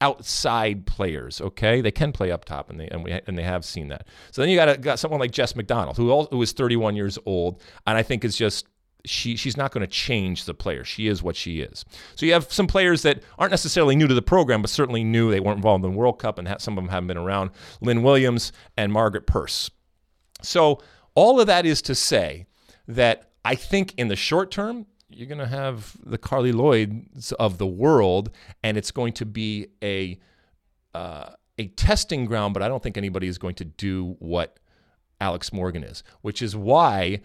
outside 0.02 0.86
players. 0.86 1.42
Okay, 1.42 1.82
they 1.82 1.92
can 1.92 2.12
play 2.12 2.32
up 2.32 2.46
top, 2.46 2.70
and 2.70 2.80
they 2.80 2.88
and 2.88 3.04
we 3.04 3.12
and 3.12 3.38
they 3.38 3.44
have 3.44 3.66
seen 3.66 3.88
that. 3.90 4.08
So 4.32 4.42
then 4.42 4.50
you 4.50 4.56
got 4.56 4.82
got 4.82 5.00
someone 5.00 5.20
like 5.20 5.32
Jess 5.32 5.56
McDonald, 5.56 5.98
who 5.98 6.12
all, 6.12 6.26
who 6.26 6.42
is 6.42 6.52
31 6.52 6.96
years 6.96 7.18
old, 7.26 7.62
and 7.86 7.98
I 7.98 8.04
think 8.04 8.24
is 8.24 8.38
just 8.38 8.68
she 9.06 9.36
she's 9.36 9.58
not 9.58 9.72
going 9.72 9.82
to 9.82 9.92
change 9.92 10.46
the 10.46 10.54
player. 10.54 10.84
She 10.84 11.08
is 11.08 11.24
what 11.24 11.36
she 11.36 11.62
is. 11.62 11.86
So 12.16 12.26
you 12.26 12.34
have 12.34 12.52
some 12.52 12.68
players 12.68 13.02
that 13.04 13.24
aren't 13.38 13.52
necessarily 13.52 13.96
new 13.96 14.08
to 14.08 14.14
the 14.14 14.22
program, 14.22 14.62
but 14.62 14.70
certainly 14.70 15.04
new. 15.04 15.32
They 15.32 15.40
weren't 15.40 15.58
involved 15.58 15.84
in 15.84 15.92
the 15.92 15.98
World 15.98 16.20
Cup, 16.20 16.38
and 16.38 16.48
some 16.60 16.78
of 16.78 16.84
them 16.84 16.90
haven't 16.90 17.08
been 17.08 17.18
around. 17.18 17.52
Lynn 17.82 18.04
Williams 18.04 18.52
and 18.76 18.92
Margaret 18.92 19.26
Purce. 19.26 19.72
So 20.42 20.82
all 21.16 21.40
of 21.40 21.48
that 21.48 21.66
is 21.66 21.82
to 21.84 21.96
say 21.96 22.46
that 22.88 23.32
I 23.48 23.56
think 23.56 23.94
in 23.96 24.10
the 24.10 24.18
short 24.18 24.52
term, 24.52 24.88
you're 25.10 25.26
going 25.28 25.38
to 25.38 25.48
have 25.48 25.96
the 26.04 26.18
Carli 26.18 26.52
Lloyds 26.54 27.32
of 27.32 27.58
the 27.58 27.66
world, 27.66 28.30
and 28.62 28.76
it's 28.76 28.92
going 28.92 29.14
to 29.14 29.26
be 29.26 29.68
a 29.82 30.20
uh, 30.94 31.30
a 31.58 31.68
testing 31.68 32.26
ground. 32.26 32.54
But 32.54 32.62
I 32.62 32.68
don't 32.68 32.84
think 32.84 32.98
anybody 32.98 33.28
is 33.28 33.38
going 33.38 33.56
to 33.56 33.64
do 33.64 34.18
what 34.20 34.60
Alex 35.22 35.54
Morgan 35.54 35.82
is, 35.82 36.04
which 36.24 36.42
is 36.42 36.58
why 36.58 37.22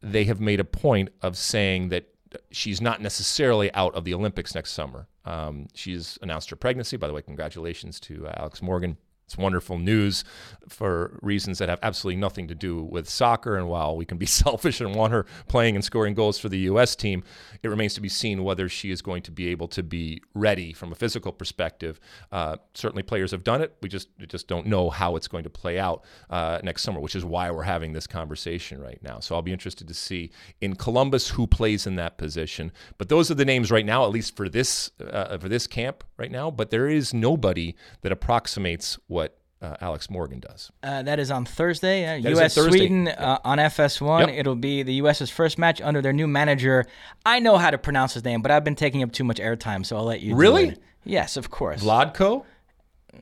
they 0.00 0.22
have 0.24 0.40
made 0.40 0.60
a 0.60 0.64
point 0.64 1.08
of 1.20 1.36
saying 1.36 1.88
that 1.88 2.14
she's 2.52 2.80
not 2.80 3.02
necessarily 3.02 3.74
out 3.74 3.92
of 3.96 4.04
the 4.04 4.14
Olympics 4.14 4.54
next 4.54 4.70
summer. 4.70 5.08
Um, 5.24 5.66
she's 5.74 6.16
announced 6.22 6.50
her 6.50 6.56
pregnancy. 6.56 6.96
By 6.96 7.08
the 7.08 7.12
way, 7.12 7.22
congratulations 7.22 7.98
to 8.00 8.28
uh, 8.28 8.34
Alex 8.36 8.62
Morgan. 8.62 8.98
It's 9.30 9.38
wonderful 9.38 9.78
news 9.78 10.24
for 10.68 11.16
reasons 11.22 11.58
that 11.58 11.68
have 11.68 11.78
absolutely 11.84 12.20
nothing 12.20 12.48
to 12.48 12.54
do 12.56 12.82
with 12.82 13.08
soccer. 13.08 13.56
And 13.56 13.68
while 13.68 13.96
we 13.96 14.04
can 14.04 14.18
be 14.18 14.26
selfish 14.44 14.80
and 14.80 14.92
want 14.92 15.12
her 15.12 15.24
playing 15.46 15.76
and 15.76 15.84
scoring 15.84 16.14
goals 16.14 16.40
for 16.40 16.48
the 16.48 16.58
U.S. 16.70 16.96
team, 16.96 17.22
it 17.62 17.68
remains 17.68 17.94
to 17.94 18.00
be 18.00 18.08
seen 18.08 18.42
whether 18.42 18.68
she 18.68 18.90
is 18.90 19.00
going 19.00 19.22
to 19.22 19.30
be 19.30 19.46
able 19.46 19.68
to 19.68 19.84
be 19.84 20.20
ready 20.34 20.72
from 20.72 20.90
a 20.90 20.96
physical 20.96 21.30
perspective. 21.30 22.00
Uh, 22.32 22.56
certainly, 22.74 23.04
players 23.04 23.30
have 23.30 23.44
done 23.44 23.62
it. 23.62 23.76
We 23.80 23.88
just 23.88 24.08
we 24.18 24.26
just 24.26 24.48
don't 24.48 24.66
know 24.66 24.90
how 24.90 25.14
it's 25.14 25.28
going 25.28 25.44
to 25.44 25.50
play 25.50 25.78
out 25.78 26.04
uh, 26.28 26.58
next 26.64 26.82
summer, 26.82 26.98
which 26.98 27.14
is 27.14 27.24
why 27.24 27.52
we're 27.52 27.62
having 27.62 27.92
this 27.92 28.08
conversation 28.08 28.80
right 28.80 29.00
now. 29.00 29.20
So 29.20 29.36
I'll 29.36 29.42
be 29.42 29.52
interested 29.52 29.86
to 29.86 29.94
see 29.94 30.32
in 30.60 30.74
Columbus 30.74 31.28
who 31.28 31.46
plays 31.46 31.86
in 31.86 31.94
that 31.96 32.18
position. 32.18 32.72
But 32.98 33.08
those 33.08 33.30
are 33.30 33.34
the 33.34 33.44
names 33.44 33.70
right 33.70 33.86
now, 33.86 34.02
at 34.02 34.10
least 34.10 34.34
for 34.34 34.48
this 34.48 34.90
uh, 35.00 35.38
for 35.38 35.48
this 35.48 35.68
camp 35.68 36.02
right 36.20 36.30
now. 36.30 36.50
But 36.50 36.70
there 36.70 36.86
is 36.88 37.12
nobody 37.12 37.74
that 38.02 38.12
approximates 38.12 38.98
what 39.08 39.36
uh, 39.62 39.76
Alex 39.80 40.08
Morgan 40.08 40.40
does. 40.40 40.70
Uh, 40.82 41.02
that 41.02 41.18
is 41.18 41.30
on 41.30 41.44
Thursday. 41.44 42.06
Uh, 42.06 42.30
U.S. 42.30 42.54
Thursday. 42.54 42.78
Sweden 42.78 43.08
uh, 43.08 43.38
on 43.44 43.58
FS1. 43.58 44.20
Yep. 44.20 44.28
It'll 44.30 44.54
be 44.54 44.82
the 44.82 44.94
U.S.'s 44.94 45.30
first 45.30 45.58
match 45.58 45.80
under 45.80 46.00
their 46.00 46.12
new 46.12 46.26
manager. 46.26 46.86
I 47.26 47.40
know 47.40 47.56
how 47.58 47.70
to 47.70 47.78
pronounce 47.78 48.14
his 48.14 48.24
name, 48.24 48.42
but 48.42 48.50
I've 48.50 48.64
been 48.64 48.76
taking 48.76 49.02
up 49.02 49.12
too 49.12 49.24
much 49.24 49.38
airtime, 49.38 49.84
so 49.84 49.96
I'll 49.96 50.04
let 50.04 50.20
you. 50.20 50.30
do 50.30 50.36
Really? 50.36 50.76
Yes, 51.04 51.36
of 51.36 51.50
course. 51.50 51.82
Vlatko 51.82 52.44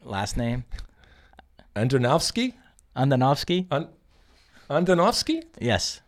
Last 0.05 0.37
name 0.37 0.65
Andonovski. 1.75 2.55
Andonovski. 2.97 3.67
An- 3.71 3.89
Andonovski? 4.69 5.45
Yes. 5.61 6.01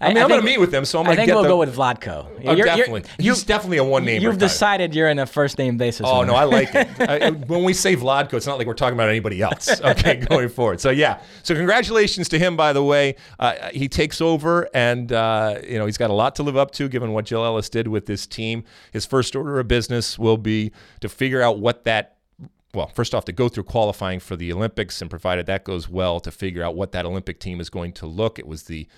I 0.00 0.08
mean, 0.08 0.18
I 0.18 0.20
am 0.20 0.28
going 0.28 0.40
to 0.40 0.46
meet 0.46 0.60
with 0.60 0.70
them, 0.70 0.84
so 0.84 0.98
I'm 0.98 1.06
I 1.06 1.08
going 1.08 1.16
to 1.16 1.20
think 1.20 1.26
get 1.28 1.34
we'll 1.34 1.42
the, 1.44 1.48
go 1.48 1.58
with 1.58 1.74
Vlatko. 1.74 2.26
Oh, 2.44 2.54
definitely. 2.54 3.04
He's 3.18 3.44
definitely 3.44 3.78
a 3.78 3.84
one-name. 3.84 4.22
You've 4.22 4.38
decided 4.38 4.94
you're 4.94 5.08
in 5.08 5.18
a 5.18 5.26
first 5.26 5.58
name 5.58 5.76
basis. 5.76 6.06
Oh 6.06 6.22
no. 6.24 6.34
I 6.34 6.44
like 6.44 6.74
it. 6.74 6.88
I, 7.00 7.30
when 7.30 7.64
we 7.64 7.72
say 7.72 7.96
Vlatko, 7.96 8.34
it's 8.34 8.46
not 8.46 8.58
like 8.58 8.66
we're 8.66 8.74
talking 8.74 8.94
about 8.94 9.08
anybody 9.08 9.40
else. 9.42 9.80
Okay, 9.86 10.16
going 10.16 10.48
forward. 10.48 10.80
So 10.80 10.90
yeah. 10.90 11.20
So 11.42 11.54
congratulations 11.54 12.28
to 12.30 12.38
him, 12.38 12.56
by 12.56 12.72
the 12.72 12.82
way. 12.82 13.14
Uh, 13.38 13.70
he 13.70 13.88
takes 13.88 14.20
over, 14.20 14.68
and 14.74 15.12
uh, 15.12 15.60
you 15.66 15.78
know 15.78 15.86
he's 15.86 15.96
got 15.96 16.10
a 16.10 16.14
lot 16.14 16.34
to 16.36 16.42
live 16.42 16.56
up 16.56 16.72
to, 16.72 16.88
given 16.88 17.12
what 17.12 17.24
Jill 17.24 17.44
Ellis 17.44 17.68
did 17.68 17.88
with 17.88 18.06
this 18.06 18.26
team. 18.26 18.64
His 18.92 19.06
first 19.06 19.36
order 19.36 19.60
of 19.60 19.68
business 19.68 20.18
will 20.18 20.38
be 20.38 20.72
to 21.00 21.08
figure 21.08 21.40
out 21.40 21.58
what 21.58 21.84
that. 21.84 22.16
Well, 22.74 22.88
first 22.88 23.14
off, 23.14 23.24
to 23.26 23.32
go 23.32 23.48
through 23.48 23.64
qualifying 23.64 24.20
for 24.20 24.34
the 24.36 24.52
Olympics, 24.52 25.00
and 25.00 25.08
provided 25.08 25.46
that 25.46 25.64
goes 25.64 25.88
well, 25.88 26.20
to 26.20 26.30
figure 26.30 26.62
out 26.62 26.74
what 26.74 26.92
that 26.92 27.06
Olympic 27.06 27.38
team 27.38 27.60
is 27.60 27.70
going 27.70 27.92
to 27.94 28.06
look. 28.06 28.38
It 28.38 28.46
was 28.46 28.64
the 28.64 28.88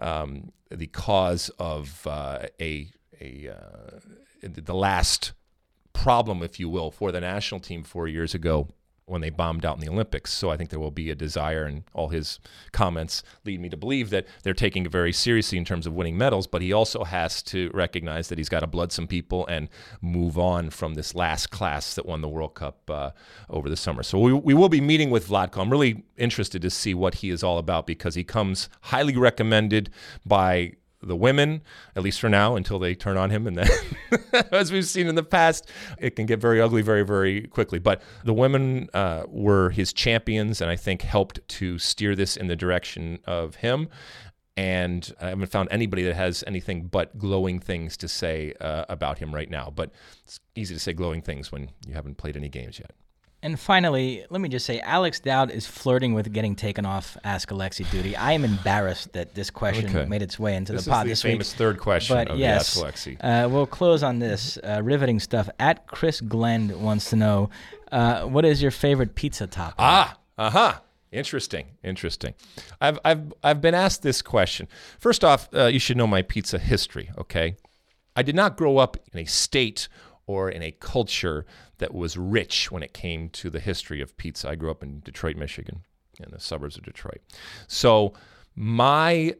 um, 0.00 0.52
the 0.70 0.86
cause 0.86 1.48
of 1.58 2.06
uh, 2.06 2.46
a 2.60 2.88
a 3.20 3.48
uh, 3.48 3.98
the 4.42 4.74
last 4.74 5.32
problem, 5.92 6.42
if 6.42 6.58
you 6.58 6.68
will, 6.68 6.90
for 6.90 7.12
the 7.12 7.20
national 7.20 7.60
team 7.60 7.82
four 7.82 8.08
years 8.08 8.34
ago 8.34 8.68
when 9.10 9.20
they 9.20 9.30
bombed 9.30 9.64
out 9.64 9.76
in 9.76 9.80
the 9.80 9.88
Olympics. 9.88 10.32
So 10.32 10.50
I 10.50 10.56
think 10.56 10.70
there 10.70 10.78
will 10.78 10.90
be 10.90 11.10
a 11.10 11.14
desire, 11.14 11.64
and 11.64 11.82
all 11.92 12.08
his 12.08 12.38
comments 12.72 13.22
lead 13.44 13.60
me 13.60 13.68
to 13.68 13.76
believe 13.76 14.10
that 14.10 14.26
they're 14.42 14.54
taking 14.54 14.86
it 14.86 14.92
very 14.92 15.12
seriously 15.12 15.58
in 15.58 15.64
terms 15.64 15.86
of 15.86 15.92
winning 15.92 16.16
medals. 16.16 16.46
But 16.46 16.62
he 16.62 16.72
also 16.72 17.04
has 17.04 17.42
to 17.44 17.70
recognize 17.74 18.28
that 18.28 18.38
he's 18.38 18.48
got 18.48 18.60
to 18.60 18.66
blood 18.66 18.92
some 18.92 19.06
people 19.06 19.46
and 19.46 19.68
move 20.00 20.38
on 20.38 20.70
from 20.70 20.94
this 20.94 21.14
last 21.14 21.50
class 21.50 21.94
that 21.94 22.06
won 22.06 22.20
the 22.20 22.28
World 22.28 22.54
Cup 22.54 22.88
uh, 22.88 23.10
over 23.48 23.68
the 23.68 23.76
summer. 23.76 24.02
So 24.02 24.18
we, 24.18 24.32
we 24.32 24.54
will 24.54 24.68
be 24.68 24.80
meeting 24.80 25.10
with 25.10 25.28
Vlatko. 25.28 25.60
I'm 25.60 25.70
really 25.70 26.04
interested 26.16 26.62
to 26.62 26.70
see 26.70 26.94
what 26.94 27.16
he 27.16 27.30
is 27.30 27.42
all 27.42 27.58
about 27.58 27.86
because 27.86 28.14
he 28.14 28.24
comes 28.24 28.68
highly 28.82 29.16
recommended 29.16 29.90
by 30.24 30.74
the 31.02 31.16
women, 31.16 31.62
at 31.96 32.02
least 32.02 32.20
for 32.20 32.28
now, 32.28 32.56
until 32.56 32.78
they 32.78 32.94
turn 32.94 33.16
on 33.16 33.30
him. 33.30 33.46
And 33.46 33.56
then, 33.56 33.68
as 34.52 34.70
we've 34.70 34.86
seen 34.86 35.06
in 35.06 35.14
the 35.14 35.22
past, 35.22 35.70
it 35.98 36.16
can 36.16 36.26
get 36.26 36.40
very 36.40 36.60
ugly 36.60 36.82
very, 36.82 37.02
very 37.02 37.42
quickly. 37.42 37.78
But 37.78 38.02
the 38.24 38.34
women 38.34 38.88
uh, 38.94 39.24
were 39.28 39.70
his 39.70 39.92
champions 39.92 40.60
and 40.60 40.70
I 40.70 40.76
think 40.76 41.02
helped 41.02 41.46
to 41.48 41.78
steer 41.78 42.14
this 42.14 42.36
in 42.36 42.46
the 42.48 42.56
direction 42.56 43.18
of 43.26 43.56
him. 43.56 43.88
And 44.56 45.14
I 45.20 45.28
haven't 45.28 45.46
found 45.46 45.68
anybody 45.70 46.02
that 46.02 46.14
has 46.14 46.44
anything 46.46 46.88
but 46.88 47.16
glowing 47.16 47.60
things 47.60 47.96
to 47.98 48.08
say 48.08 48.52
uh, 48.60 48.84
about 48.88 49.18
him 49.18 49.34
right 49.34 49.48
now. 49.48 49.72
But 49.74 49.90
it's 50.24 50.40
easy 50.54 50.74
to 50.74 50.80
say 50.80 50.92
glowing 50.92 51.22
things 51.22 51.50
when 51.50 51.70
you 51.86 51.94
haven't 51.94 52.18
played 52.18 52.36
any 52.36 52.50
games 52.50 52.78
yet. 52.78 52.92
And 53.42 53.58
finally, 53.58 54.24
let 54.28 54.40
me 54.42 54.50
just 54.50 54.66
say, 54.66 54.80
Alex 54.80 55.18
Dowd 55.18 55.50
is 55.50 55.66
flirting 55.66 56.12
with 56.12 56.30
getting 56.30 56.54
taken 56.54 56.84
off 56.84 57.16
Ask 57.24 57.48
Alexi 57.48 57.90
duty. 57.90 58.14
I 58.14 58.32
am 58.32 58.44
embarrassed 58.44 59.14
that 59.14 59.34
this 59.34 59.48
question 59.48 59.96
Okay. 59.96 60.06
made 60.06 60.20
its 60.20 60.38
way 60.38 60.56
into 60.56 60.72
This 60.74 60.84
the 60.84 60.90
is 60.90 60.94
pod 60.94 61.06
the 61.06 61.10
this 61.10 61.22
famous 61.22 61.52
week. 61.52 61.58
third 61.58 61.78
question 61.78 62.16
But 62.16 62.28
of 62.28 62.38
yes, 62.38 62.74
the 62.74 62.86
Ask 62.86 62.94
Alexi. 63.06 63.16
Uh, 63.18 63.48
we'll 63.48 63.66
close 63.66 64.02
on 64.02 64.18
this 64.18 64.58
uh, 64.62 64.82
riveting 64.82 65.20
stuff. 65.20 65.48
At 65.58 65.86
Chris 65.86 66.20
Glenn 66.20 66.82
wants 66.82 67.08
to 67.10 67.16
know, 67.16 67.48
uh, 67.90 68.24
what 68.24 68.44
is 68.44 68.60
your 68.60 68.70
favorite 68.70 69.14
pizza 69.14 69.46
topping? 69.46 69.76
Ah, 69.78 70.18
uh 70.36 70.50
huh. 70.50 70.74
Interesting, 71.10 71.66
interesting. 71.82 72.34
I've 72.80 72.98
I've 73.04 73.32
I've 73.42 73.60
been 73.60 73.74
asked 73.74 74.02
this 74.02 74.20
question. 74.22 74.68
First 75.00 75.24
off, 75.24 75.48
uh, 75.52 75.64
you 75.66 75.78
should 75.80 75.96
know 75.96 76.06
my 76.06 76.22
pizza 76.22 76.56
history. 76.58 77.10
Okay, 77.18 77.56
I 78.14 78.22
did 78.22 78.36
not 78.36 78.56
grow 78.56 78.76
up 78.78 78.96
in 79.12 79.18
a 79.18 79.24
state 79.24 79.88
or 80.30 80.48
in 80.48 80.62
a 80.62 80.70
culture 80.70 81.44
that 81.78 81.92
was 81.92 82.16
rich 82.16 82.70
when 82.70 82.84
it 82.84 82.94
came 82.94 83.28
to 83.30 83.50
the 83.50 83.58
history 83.58 84.00
of 84.00 84.16
pizza. 84.16 84.48
I 84.48 84.54
grew 84.54 84.70
up 84.70 84.80
in 84.80 85.00
Detroit, 85.00 85.36
Michigan, 85.36 85.80
in 86.20 86.30
the 86.30 86.38
suburbs 86.38 86.76
of 86.76 86.84
Detroit. 86.84 87.20
So 87.66 88.14
my 88.54 89.34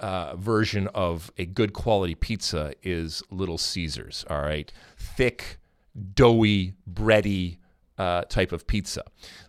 uh, 0.00 0.36
version 0.36 0.88
of 0.94 1.30
a 1.36 1.44
good 1.44 1.74
quality 1.74 2.14
pizza 2.14 2.72
is 2.82 3.22
Little 3.30 3.58
Caesars. 3.58 4.24
All 4.30 4.40
right, 4.40 4.72
thick, 4.96 5.58
doughy, 6.14 6.72
bready 6.90 7.58
uh, 7.98 8.22
type 8.22 8.52
of 8.52 8.66
pizza. 8.66 9.02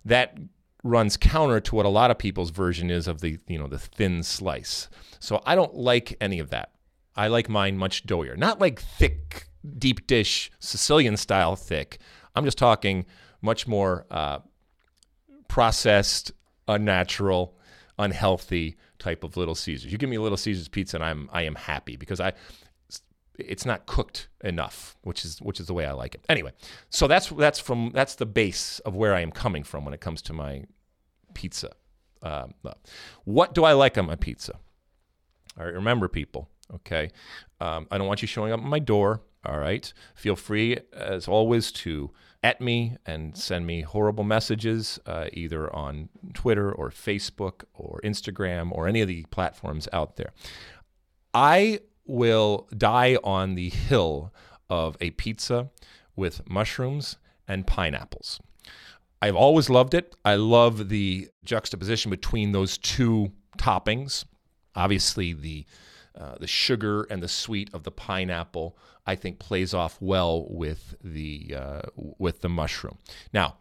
That 0.04 0.38
runs 0.84 1.16
counter 1.16 1.62
to 1.62 1.76
what 1.76 1.86
a 1.86 1.90
lot 1.90 2.12
of 2.12 2.18
people's 2.18 2.50
version 2.50 2.90
is 2.90 3.08
of 3.08 3.22
the 3.22 3.38
you 3.48 3.58
know 3.58 3.68
the 3.68 3.80
thin 3.80 4.24
slice. 4.24 4.90
So 5.20 5.42
I 5.46 5.56
don't 5.56 5.76
like 5.76 6.18
any 6.20 6.40
of 6.40 6.50
that. 6.50 6.72
I 7.16 7.28
like 7.28 7.48
mine 7.48 7.78
much 7.78 8.06
doughier, 8.06 8.36
not 8.36 8.60
like 8.60 8.82
thick, 8.82 9.48
deep 9.78 10.08
dish 10.08 10.52
Sicilian 10.60 11.18
style 11.18 11.56
thick. 11.56 12.00
I'm 12.36 12.46
just 12.46 12.58
talking 12.58 13.06
much 13.42 13.68
more 13.68 14.06
uh, 14.10 14.40
processed, 15.48 16.32
unnatural, 16.68 17.58
unhealthy 17.98 18.78
type 19.00 19.24
of 19.24 19.38
Little 19.38 19.56
Caesars. 19.56 19.92
You 19.92 19.98
give 19.98 20.10
me 20.10 20.16
a 20.16 20.22
Little 20.22 20.38
Caesars 20.38 20.68
pizza, 20.68 20.98
and 20.98 21.04
I'm 21.04 21.30
I 21.32 21.44
am 21.44 21.56
happy 21.56 21.96
because 21.96 22.20
I 22.20 22.34
it's 23.38 23.66
not 23.66 23.86
cooked 23.86 24.28
enough, 24.44 24.98
which 25.02 25.26
is 25.26 25.42
which 25.42 25.60
is 25.60 25.68
the 25.68 25.74
way 25.74 25.86
I 25.86 25.94
like 25.94 26.16
it. 26.16 26.26
Anyway, 26.30 26.52
so 26.90 27.08
that's 27.08 27.30
that's 27.30 27.60
from 27.60 27.92
that's 27.94 28.16
the 28.16 28.26
base 28.26 28.80
of 28.80 28.96
where 28.96 29.14
I 29.14 29.22
am 29.22 29.32
coming 29.32 29.64
from 29.64 29.86
when 29.86 29.94
it 29.94 30.02
comes 30.02 30.22
to 30.24 30.34
my 30.34 30.64
pizza. 31.34 31.72
Um, 32.24 32.54
uh, 32.64 32.74
what 33.24 33.54
do 33.54 33.64
I 33.64 33.74
like 33.74 33.98
on 33.98 34.06
my 34.06 34.16
pizza? 34.16 34.54
All 35.58 35.66
right, 35.66 35.74
remember, 35.74 36.08
people. 36.08 36.50
Okay, 36.74 37.12
um, 37.60 37.88
I 37.92 37.98
don't 37.98 38.08
want 38.08 38.22
you 38.22 38.28
showing 38.28 38.54
up 38.54 38.60
at 38.60 38.66
my 38.66 38.80
door. 38.80 39.22
All 39.44 39.58
right, 39.58 39.92
feel 40.14 40.36
free 40.36 40.78
as 40.94 41.28
always 41.28 41.72
to 41.72 42.12
at 42.44 42.62
me 42.62 42.98
and 43.06 43.38
send 43.38 43.66
me 43.68 43.82
horrible 43.82 44.24
messages 44.24 45.00
uh, 45.06 45.28
either 45.34 45.74
on 45.76 46.10
Twitter 46.34 46.72
or 46.72 46.90
Facebook 46.90 47.64
or 47.74 48.00
Instagram 48.04 48.72
or 48.72 48.88
any 48.88 49.02
of 49.02 49.08
the 49.08 49.24
platforms 49.26 49.88
out 49.94 50.16
there. 50.16 50.32
I 51.34 51.80
will 52.06 52.68
die 52.76 53.18
on 53.24 53.56
the 53.56 53.70
hill 53.70 54.34
of 54.70 54.98
a 55.00 55.12
pizza 55.12 55.70
with 56.16 56.48
mushrooms 56.50 57.18
and 57.48 57.68
pineapples. 57.68 58.40
I've 59.22 59.36
always 59.36 59.70
loved 59.70 59.94
it. 59.94 60.16
I 60.26 60.36
love 60.36 60.90
the 60.90 61.30
juxtaposition 61.44 62.10
between 62.10 62.52
those 62.52 62.78
two 62.78 63.32
toppings. 63.58 64.26
Obviously, 64.76 65.34
the 65.34 65.66
uh, 66.20 66.36
the 66.40 66.48
sugar 66.48 67.04
and 67.10 67.24
the 67.24 67.28
sweet 67.28 67.70
of 67.74 67.84
the 67.84 67.92
pineapple, 67.92 68.78
I 69.06 69.16
think, 69.16 69.40
plays 69.40 69.74
off 69.74 69.98
well 70.02 70.46
with 70.50 70.96
the 71.04 71.56
uh, 71.58 71.82
with 71.96 72.42
the 72.42 72.50
mushroom. 72.50 72.98
Now, 73.34 73.58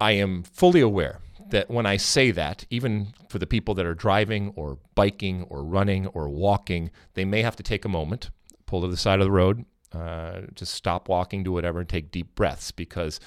I 0.00 0.12
am 0.12 0.42
fully 0.42 0.80
aware 0.80 1.20
that 1.50 1.70
when 1.70 1.86
I 1.86 1.96
say 1.96 2.30
that, 2.32 2.66
even 2.70 3.14
for 3.28 3.38
the 3.38 3.46
people 3.46 3.74
that 3.74 3.86
are 3.86 3.94
driving 3.94 4.52
or 4.56 4.78
biking 4.94 5.44
or 5.44 5.64
running 5.64 6.06
or 6.08 6.28
walking, 6.28 6.90
they 7.14 7.24
may 7.24 7.42
have 7.42 7.56
to 7.56 7.62
take 7.62 7.84
a 7.84 7.88
moment, 7.88 8.30
pull 8.66 8.82
to 8.82 8.88
the 8.88 8.96
side 8.96 9.20
of 9.20 9.26
the 9.26 9.30
road, 9.30 9.64
uh, 9.92 10.42
just 10.54 10.74
stop 10.74 11.08
walking, 11.08 11.42
do 11.42 11.52
whatever, 11.52 11.80
and 11.80 11.88
take 11.88 12.10
deep 12.10 12.34
breaths. 12.34 12.70
Because 12.72 13.20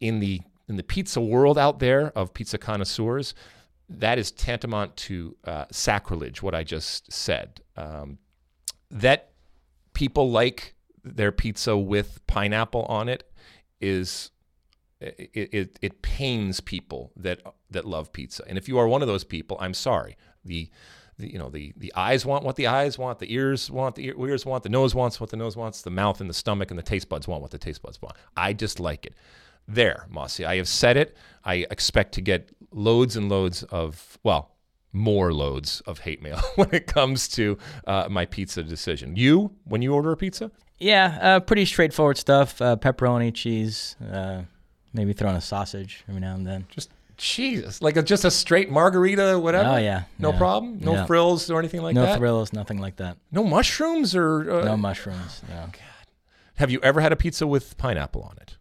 in 0.00 0.20
the 0.20 0.40
in 0.68 0.76
the 0.76 0.82
pizza 0.82 1.20
world 1.20 1.58
out 1.58 1.78
there 1.78 2.10
of 2.16 2.34
pizza 2.34 2.58
connoisseurs, 2.58 3.34
that 3.88 4.18
is 4.18 4.30
tantamount 4.30 4.96
to 4.96 5.36
uh, 5.44 5.66
sacrilege. 5.70 6.42
What 6.42 6.54
I 6.54 6.64
just 6.64 7.12
said. 7.12 7.60
Um, 7.76 8.18
that 8.90 9.32
people 9.92 10.30
like 10.30 10.74
their 11.02 11.32
pizza 11.32 11.76
with 11.76 12.26
pineapple 12.26 12.84
on 12.84 13.08
it 13.08 13.30
is 13.80 14.30
it, 15.00 15.30
it, 15.52 15.78
it 15.82 16.02
pains 16.02 16.60
people 16.60 17.12
that 17.16 17.40
that 17.70 17.84
love 17.84 18.12
pizza. 18.12 18.44
And 18.46 18.56
if 18.56 18.68
you 18.68 18.78
are 18.78 18.88
one 18.88 19.02
of 19.02 19.08
those 19.08 19.24
people, 19.24 19.56
I'm 19.60 19.74
sorry. 19.74 20.16
The, 20.44 20.70
the 21.18 21.32
you 21.32 21.38
know 21.38 21.50
the 21.50 21.72
the 21.76 21.92
eyes 21.94 22.24
want 22.24 22.44
what 22.44 22.56
the 22.56 22.66
eyes 22.66 22.98
want, 22.98 23.18
the 23.18 23.32
ears 23.34 23.70
want 23.70 23.96
the 23.96 24.12
ears 24.16 24.46
want, 24.46 24.62
the 24.62 24.68
nose 24.68 24.94
wants 24.94 25.20
what 25.20 25.30
the 25.30 25.36
nose 25.36 25.56
wants, 25.56 25.82
the 25.82 25.90
mouth 25.90 26.20
and 26.20 26.30
the 26.30 26.34
stomach 26.34 26.70
and 26.70 26.78
the 26.78 26.82
taste 26.82 27.08
buds 27.08 27.28
want 27.28 27.42
what 27.42 27.50
the 27.50 27.58
taste 27.58 27.82
buds 27.82 28.00
want. 28.00 28.16
I 28.36 28.52
just 28.52 28.80
like 28.80 29.04
it. 29.06 29.14
there, 29.66 30.06
Mosse. 30.10 30.40
I 30.40 30.56
have 30.56 30.68
said 30.68 30.96
it. 30.96 31.16
I 31.44 31.66
expect 31.70 32.12
to 32.14 32.20
get 32.20 32.50
loads 32.74 33.16
and 33.16 33.28
loads 33.28 33.62
of, 33.64 34.18
well, 34.22 34.50
more 34.92 35.32
loads 35.32 35.80
of 35.82 36.00
hate 36.00 36.22
mail 36.22 36.40
when 36.56 36.68
it 36.72 36.86
comes 36.86 37.28
to 37.28 37.56
uh, 37.86 38.06
my 38.10 38.26
pizza 38.26 38.62
decision. 38.62 39.16
You, 39.16 39.52
when 39.64 39.82
you 39.82 39.94
order 39.94 40.12
a 40.12 40.16
pizza? 40.16 40.50
Yeah, 40.78 41.18
uh, 41.20 41.40
pretty 41.40 41.64
straightforward 41.64 42.18
stuff. 42.18 42.60
Uh, 42.60 42.76
pepperoni, 42.76 43.32
cheese, 43.34 43.96
uh, 44.12 44.42
maybe 44.92 45.12
throw 45.12 45.30
in 45.30 45.36
a 45.36 45.40
sausage 45.40 46.04
every 46.08 46.20
now 46.20 46.34
and 46.34 46.46
then. 46.46 46.66
Just 46.68 46.90
Jesus, 47.16 47.80
like 47.80 47.96
a, 47.96 48.02
just 48.02 48.24
a 48.24 48.30
straight 48.30 48.70
margherita, 48.70 49.38
whatever. 49.38 49.68
Oh 49.70 49.76
yeah, 49.76 50.02
no 50.18 50.32
yeah. 50.32 50.38
problem. 50.38 50.80
No 50.80 50.94
Yeah. 50.94 51.06
frills 51.06 51.48
or 51.48 51.60
anything 51.60 51.80
like 51.80 51.94
that? 51.94 52.14
no 52.14 52.16
frills, 52.18 52.52
nothing 52.52 52.78
like 52.80 52.96
that. 52.96 53.16
No 53.30 53.44
mushrooms 53.44 54.16
or. 54.16 54.50
Uh, 54.50 54.64
No 54.64 54.76
mushrooms. 54.76 55.42
No. 55.48 55.70
Have 56.56 56.70
you 56.72 56.80
ever 56.82 57.00
had 57.00 57.12
a 57.12 57.16
pizza 57.16 57.46
with 57.46 57.76
pineapple 57.78 58.22
on 58.22 58.36
it? 58.40 58.56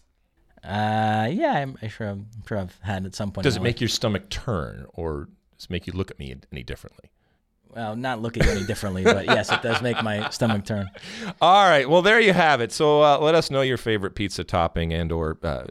Uh, 0.64 1.28
yeah, 1.32 1.54
I'm, 1.54 1.78
I'm 1.82 1.90
sure. 1.90 2.08
I'm 2.08 2.28
sure 2.48 2.58
I've 2.58 2.78
had 2.82 3.06
at 3.06 3.16
some 3.16 3.32
point. 3.32 3.44
Does 3.44 3.58
it 3.58 3.62
make 3.62 3.82
your 3.82 3.90
stomach 3.90 4.30
turn, 4.30 4.86
or 4.94 5.28
does 5.58 5.66
it 5.66 5.70
make 5.70 5.88
you 5.88 5.94
look 5.94 6.10
at 6.10 6.20
me 6.20 6.36
any 6.52 6.64
differently? 6.64 7.10
Well, 7.76 7.96
not 7.96 8.22
looking 8.22 8.44
any 8.44 8.64
differently, 8.66 9.04
but 9.04 9.26
yes, 9.26 9.52
it 9.52 9.62
does 9.62 9.82
make 9.82 10.02
my 10.04 10.30
stomach 10.30 10.66
turn. 10.66 10.90
All 11.42 11.68
right. 11.68 11.90
Well, 11.90 12.02
there 12.02 12.20
you 12.20 12.34
have 12.34 12.62
it. 12.62 12.72
So 12.72 13.02
uh, 13.02 13.18
let 13.18 13.34
us 13.36 13.50
know 13.50 13.62
your 13.62 13.78
favorite 13.78 14.16
pizza 14.16 14.44
topping 14.44 14.94
and 14.94 15.12
or 15.12 15.38
uh, 15.44 15.66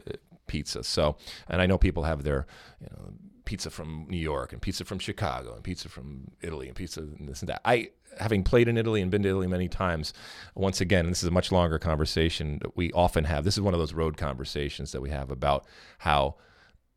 pizza. 0.47 0.83
So, 0.83 1.15
and 1.47 1.61
I 1.61 1.65
know 1.65 1.77
people 1.77 2.03
have 2.03 2.23
their 2.23 2.45
you 2.81 2.87
know, 2.91 3.13
pizza 3.45 3.69
from 3.69 4.05
New 4.09 4.17
York 4.17 4.51
and 4.51 4.61
pizza 4.61 4.83
from 4.83 4.99
Chicago 4.99 5.53
and 5.55 5.63
pizza 5.63 5.87
from 5.87 6.31
Italy 6.41 6.67
and 6.67 6.75
pizza 6.75 7.01
and 7.01 7.29
this 7.29 7.41
and 7.41 7.49
that. 7.49 7.61
I, 7.63 7.91
having 8.19 8.43
played 8.43 8.67
in 8.67 8.77
Italy 8.77 9.01
and 9.01 9.11
been 9.11 9.23
to 9.23 9.29
Italy 9.29 9.47
many 9.47 9.67
times, 9.67 10.13
once 10.55 10.81
again, 10.81 11.09
this 11.09 11.23
is 11.23 11.29
a 11.29 11.31
much 11.31 11.51
longer 11.51 11.79
conversation 11.79 12.59
that 12.59 12.75
we 12.75 12.91
often 12.93 13.25
have. 13.25 13.43
This 13.43 13.55
is 13.55 13.61
one 13.61 13.73
of 13.73 13.79
those 13.79 13.93
road 13.93 14.17
conversations 14.17 14.91
that 14.91 15.01
we 15.01 15.09
have 15.09 15.31
about 15.31 15.65
how 15.99 16.35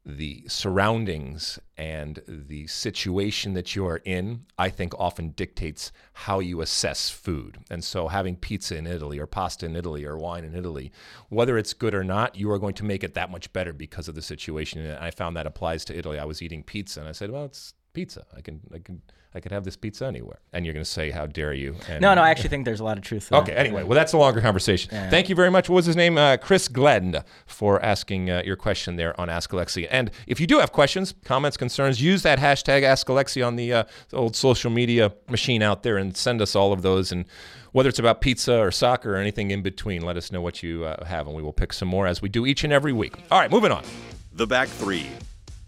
the 0.07 0.45
surroundings 0.47 1.59
and 1.77 2.23
the 2.29 2.65
situation 2.69 3.55
that 3.55 3.75
you 3.75 3.85
are 3.87 4.01
in, 4.05 4.47
I 4.57 4.71
think 4.71 4.95
often 4.97 5.31
dictates 5.31 5.91
how 6.13 6.39
you 6.39 6.61
assess 6.61 7.11
food. 7.11 7.59
And 7.71 7.83
so, 7.83 8.07
having 8.07 8.37
pizza 8.37 8.77
in 8.77 8.87
Italy, 8.87 9.19
or 9.19 9.27
pasta 9.27 9.67
in 9.67 9.75
Italy, 9.75 10.05
or 10.05 10.17
wine 10.17 10.45
in 10.45 10.55
Italy, 10.55 10.93
whether 11.29 11.59
it's 11.59 11.75
good 11.75 11.93
or 11.93 12.05
not, 12.05 12.37
you 12.37 12.49
are 12.53 12.59
going 12.61 12.75
to 12.75 12.85
make 12.85 13.03
it 13.03 13.15
that 13.15 13.33
much 13.33 13.53
better 13.53 13.73
because 13.73 14.07
of 14.07 14.15
the 14.15 14.23
situation. 14.23 14.81
And 14.81 14.97
I 14.97 15.11
found 15.11 15.37
that 15.37 15.47
applies 15.47 15.85
to 15.87 15.99
Italy. 15.99 16.21
I 16.21 16.25
was 16.25 16.41
eating 16.41 16.63
pizza, 16.63 17.01
and 17.01 17.09
I 17.09 17.13
said, 17.13 17.33
"Well, 17.33 17.45
it's 17.45 17.75
pizza. 17.93 18.27
I 18.37 18.43
can, 18.43 18.61
I 18.73 18.79
can, 18.79 19.03
I 19.35 19.41
could 19.41 19.53
have 19.53 19.65
this 19.65 19.77
pizza 19.77 20.07
anywhere." 20.07 20.39
And 20.53 20.65
you're 20.65 20.73
going 20.75 20.85
to 20.85 20.91
say, 20.91 21.11
"How 21.11 21.27
dare 21.27 21.53
you?" 21.53 21.77
And 21.89 22.01
No, 22.01 22.15
no, 22.15 22.23
I 22.23 22.31
actually 22.31 22.49
think 22.49 22.65
there's 22.65 22.81
a 22.81 22.85
lot 22.85 22.97
of 22.99 23.05
truth. 23.05 23.25
to 23.25 23.31
that. 23.31 23.43
Okay, 23.43 23.53
anyway, 23.53 23.83
well, 23.83 23.95
that's 23.95 24.13
a 24.13 24.19
longer 24.19 24.41
conversation. 24.41 24.91
Thank 25.11 25.29
you 25.29 25.35
very 25.35 25.51
much. 25.51 25.69
What 25.69 25.77
was 25.77 25.87
his 25.87 25.97
name? 25.97 26.17
Uh, 26.19 26.37
Chris 26.37 26.69
Glenn 26.69 27.23
for 27.47 27.83
asking 27.85 28.31
uh, 28.31 28.43
your 28.45 28.57
question 28.57 28.97
there 28.97 29.19
on 29.21 29.29
Ask 29.29 29.51
Alexi. 29.51 29.87
And 29.91 30.11
if 30.27 30.41
you 30.41 30.47
do 30.47 30.59
have 30.59 30.73
questions, 30.73 31.15
comments, 31.25 31.57
concerns, 31.57 32.01
use 32.01 32.23
that 32.23 32.39
hashtag 32.39 32.83
Ask 32.83 33.07
Alexi 33.09 33.47
on 33.47 33.57
the, 33.57 33.73
uh, 33.73 33.85
the 34.11 34.17
old 34.17 34.37
social 34.37 34.71
media 34.71 35.13
machine 35.29 35.63
out 35.63 35.83
there 35.83 35.97
and 35.97 36.17
send 36.17 36.41
us 36.41 36.55
all 36.57 36.73
of 36.73 36.83
those. 36.83 37.13
And 37.13 37.25
whether 37.73 37.89
it's 37.89 37.99
about 37.99 38.21
pizza 38.21 38.59
or 38.59 38.71
soccer 38.71 39.15
or 39.15 39.19
anything 39.19 39.51
in 39.51 39.63
between, 39.63 40.03
let 40.03 40.17
us 40.17 40.33
know 40.33 40.41
what 40.41 40.63
you 40.63 40.85
uh, 40.85 41.05
have, 41.05 41.27
and 41.27 41.37
we 41.37 41.43
will 41.43 41.53
pick 41.53 41.73
some 41.73 41.89
more 41.89 42.07
as 42.07 42.23
we 42.23 42.29
do 42.29 42.47
each 42.47 42.65
and 42.65 42.73
every 42.73 42.93
week. 42.93 43.15
All 43.31 43.39
right, 43.39 43.51
moving 43.51 43.71
on. 43.71 43.85
The 44.33 44.47
back 44.47 44.69
three. 44.69 45.09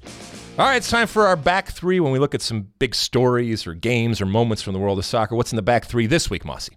All 0.05 0.67
right, 0.67 0.77
it's 0.77 0.91
time 0.91 1.07
for 1.07 1.27
our 1.27 1.37
back 1.37 1.71
three 1.71 2.01
when 2.01 2.11
we 2.11 2.19
look 2.19 2.35
at 2.35 2.43
some 2.43 2.69
big 2.79 2.95
stories 2.95 3.67
or 3.67 3.75
games 3.75 4.21
or 4.21 4.27
moments 4.27 4.61
from 4.61 4.73
the 4.73 4.81
world 4.81 4.99
of 4.99 5.05
soccer. 5.05 5.37
What's 5.37 5.53
in 5.53 5.57
the 5.57 5.63
back 5.63 5.85
three 5.85 6.07
this 6.07 6.29
week, 6.29 6.45
Mosse? 6.45 6.69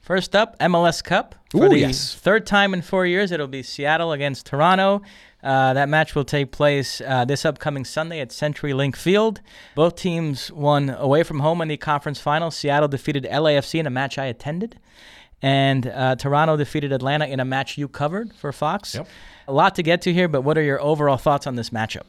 First 0.00 0.34
up, 0.34 0.58
MLS 0.58 1.02
Cup. 1.02 1.36
For 1.52 1.66
Ooh, 1.66 1.68
the 1.68 1.78
yes. 1.78 2.14
third 2.14 2.44
time 2.44 2.74
in 2.74 2.82
four 2.82 3.06
years, 3.06 3.30
it'll 3.30 3.46
be 3.46 3.62
Seattle 3.62 4.12
against 4.12 4.46
Toronto. 4.46 5.00
Uh, 5.42 5.74
that 5.74 5.88
match 5.88 6.14
will 6.14 6.24
take 6.24 6.50
place 6.50 7.00
uh, 7.00 7.24
this 7.24 7.44
upcoming 7.44 7.84
Sunday 7.84 8.20
at 8.20 8.30
CenturyLink 8.30 8.96
Field. 8.96 9.40
Both 9.76 9.96
teams 9.96 10.50
won 10.50 10.90
away 10.90 11.22
from 11.22 11.40
home 11.40 11.60
in 11.62 11.68
the 11.68 11.76
conference 11.76 12.20
final. 12.20 12.50
Seattle 12.50 12.88
defeated 12.88 13.24
LAFC 13.24 13.78
in 13.78 13.86
a 13.86 13.90
match 13.90 14.18
I 14.18 14.26
attended, 14.26 14.78
and 15.40 15.86
uh, 15.86 16.16
Toronto 16.16 16.56
defeated 16.56 16.92
Atlanta 16.92 17.26
in 17.26 17.38
a 17.38 17.44
match 17.44 17.78
you 17.78 17.88
covered 17.88 18.34
for 18.34 18.52
Fox. 18.52 18.96
Yep. 18.96 19.08
A 19.48 19.52
lot 19.52 19.76
to 19.76 19.82
get 19.82 20.02
to 20.02 20.12
here, 20.12 20.28
but 20.28 20.42
what 20.42 20.58
are 20.58 20.62
your 20.62 20.82
overall 20.82 21.16
thoughts 21.16 21.46
on 21.46 21.54
this 21.54 21.70
matchup? 21.70 22.02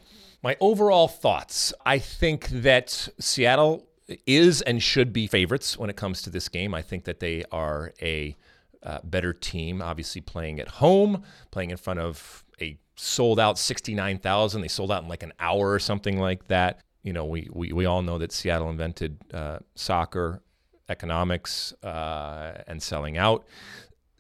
My 0.44 0.58
overall 0.60 1.08
thoughts 1.08 1.74
I 1.86 2.00
think 2.00 2.50
that 2.50 3.08
Seattle 3.18 3.88
is 4.28 4.62
and 4.62 4.84
should 4.84 5.14
be 5.14 5.26
favorites 5.26 5.78
when 5.78 5.90
it 5.90 5.96
comes 5.96 6.22
to 6.24 6.30
this 6.30 6.50
game. 6.50 6.74
I 6.74 6.82
think 6.82 7.06
that 7.06 7.22
they 7.22 7.46
are 7.52 7.94
a 8.02 8.36
uh, 8.84 9.00
better 9.06 9.32
team, 9.32 9.82
obviously 9.82 10.20
playing 10.20 10.60
at 10.60 10.68
home, 10.68 11.24
playing 11.52 11.72
in 11.72 11.78
front 11.78 12.02
of 12.02 12.44
a 12.62 12.78
sold 12.98 13.40
out 13.40 13.58
69,000. 13.58 14.62
They 14.62 14.68
sold 14.68 14.92
out 14.92 15.04
in 15.04 15.10
like 15.10 15.24
an 15.24 15.32
hour 15.40 15.72
or 15.72 15.80
something 15.80 16.20
like 16.20 16.48
that. 16.48 16.82
You 17.04 17.14
know, 17.14 17.24
we, 17.24 17.48
we, 17.52 17.72
we 17.72 17.86
all 17.86 18.02
know 18.02 18.18
that 18.18 18.34
Seattle 18.34 18.70
invented 18.70 19.18
uh, 19.34 19.60
soccer, 19.76 20.42
economics, 20.90 21.74
uh, 21.84 22.62
and 22.68 22.84
selling 22.84 23.18
out. 23.18 23.46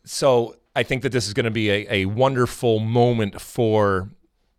So 0.05 0.55
I 0.73 0.83
think 0.83 1.03
that 1.03 1.11
this 1.11 1.27
is 1.27 1.33
going 1.33 1.45
to 1.45 1.51
be 1.51 1.69
a, 1.69 1.87
a 1.89 2.05
wonderful 2.05 2.79
moment 2.79 3.41
for 3.41 4.09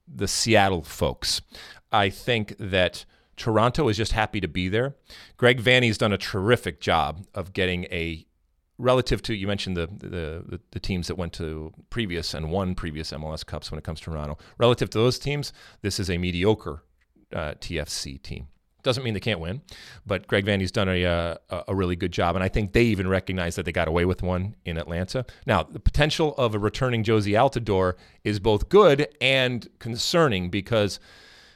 the 0.06 0.28
Seattle 0.28 0.82
folks. 0.82 1.40
I 1.92 2.10
think 2.10 2.56
that 2.58 3.04
Toronto 3.36 3.88
is 3.88 3.96
just 3.96 4.12
happy 4.12 4.40
to 4.40 4.48
be 4.48 4.68
there. 4.68 4.94
Greg 5.36 5.62
Vanney's 5.62 5.98
done 5.98 6.12
a 6.12 6.18
terrific 6.18 6.80
job 6.80 7.24
of 7.34 7.52
getting 7.52 7.84
a 7.84 8.26
relative 8.78 9.22
to 9.22 9.34
you 9.34 9.46
mentioned 9.46 9.76
the, 9.76 9.86
the 9.86 10.60
the 10.72 10.80
teams 10.80 11.06
that 11.06 11.16
went 11.16 11.32
to 11.32 11.72
previous 11.90 12.34
and 12.34 12.50
won 12.50 12.74
previous 12.74 13.12
MLS 13.12 13.46
Cups 13.46 13.70
when 13.70 13.78
it 13.78 13.84
comes 13.84 14.00
to 14.00 14.06
Toronto. 14.06 14.38
Relative 14.58 14.90
to 14.90 14.98
those 14.98 15.18
teams, 15.18 15.52
this 15.82 16.00
is 16.00 16.10
a 16.10 16.18
mediocre 16.18 16.82
uh, 17.32 17.54
TFC 17.60 18.20
team. 18.20 18.48
Doesn't 18.84 19.02
mean 19.02 19.14
they 19.14 19.20
can't 19.20 19.40
win, 19.40 19.62
but 20.06 20.26
Greg 20.28 20.44
Vanney's 20.44 20.70
done 20.70 20.88
a, 20.88 21.04
uh, 21.04 21.36
a 21.66 21.74
really 21.74 21.96
good 21.96 22.12
job, 22.12 22.36
and 22.36 22.44
I 22.44 22.48
think 22.48 22.72
they 22.72 22.84
even 22.84 23.08
recognize 23.08 23.56
that 23.56 23.64
they 23.64 23.72
got 23.72 23.88
away 23.88 24.04
with 24.04 24.22
one 24.22 24.54
in 24.64 24.78
Atlanta. 24.78 25.24
Now, 25.46 25.62
the 25.64 25.80
potential 25.80 26.34
of 26.36 26.54
a 26.54 26.58
returning 26.58 27.02
Jozy 27.02 27.32
Altidore 27.32 27.94
is 28.22 28.38
both 28.38 28.68
good 28.68 29.08
and 29.20 29.66
concerning 29.78 30.50
because 30.50 31.00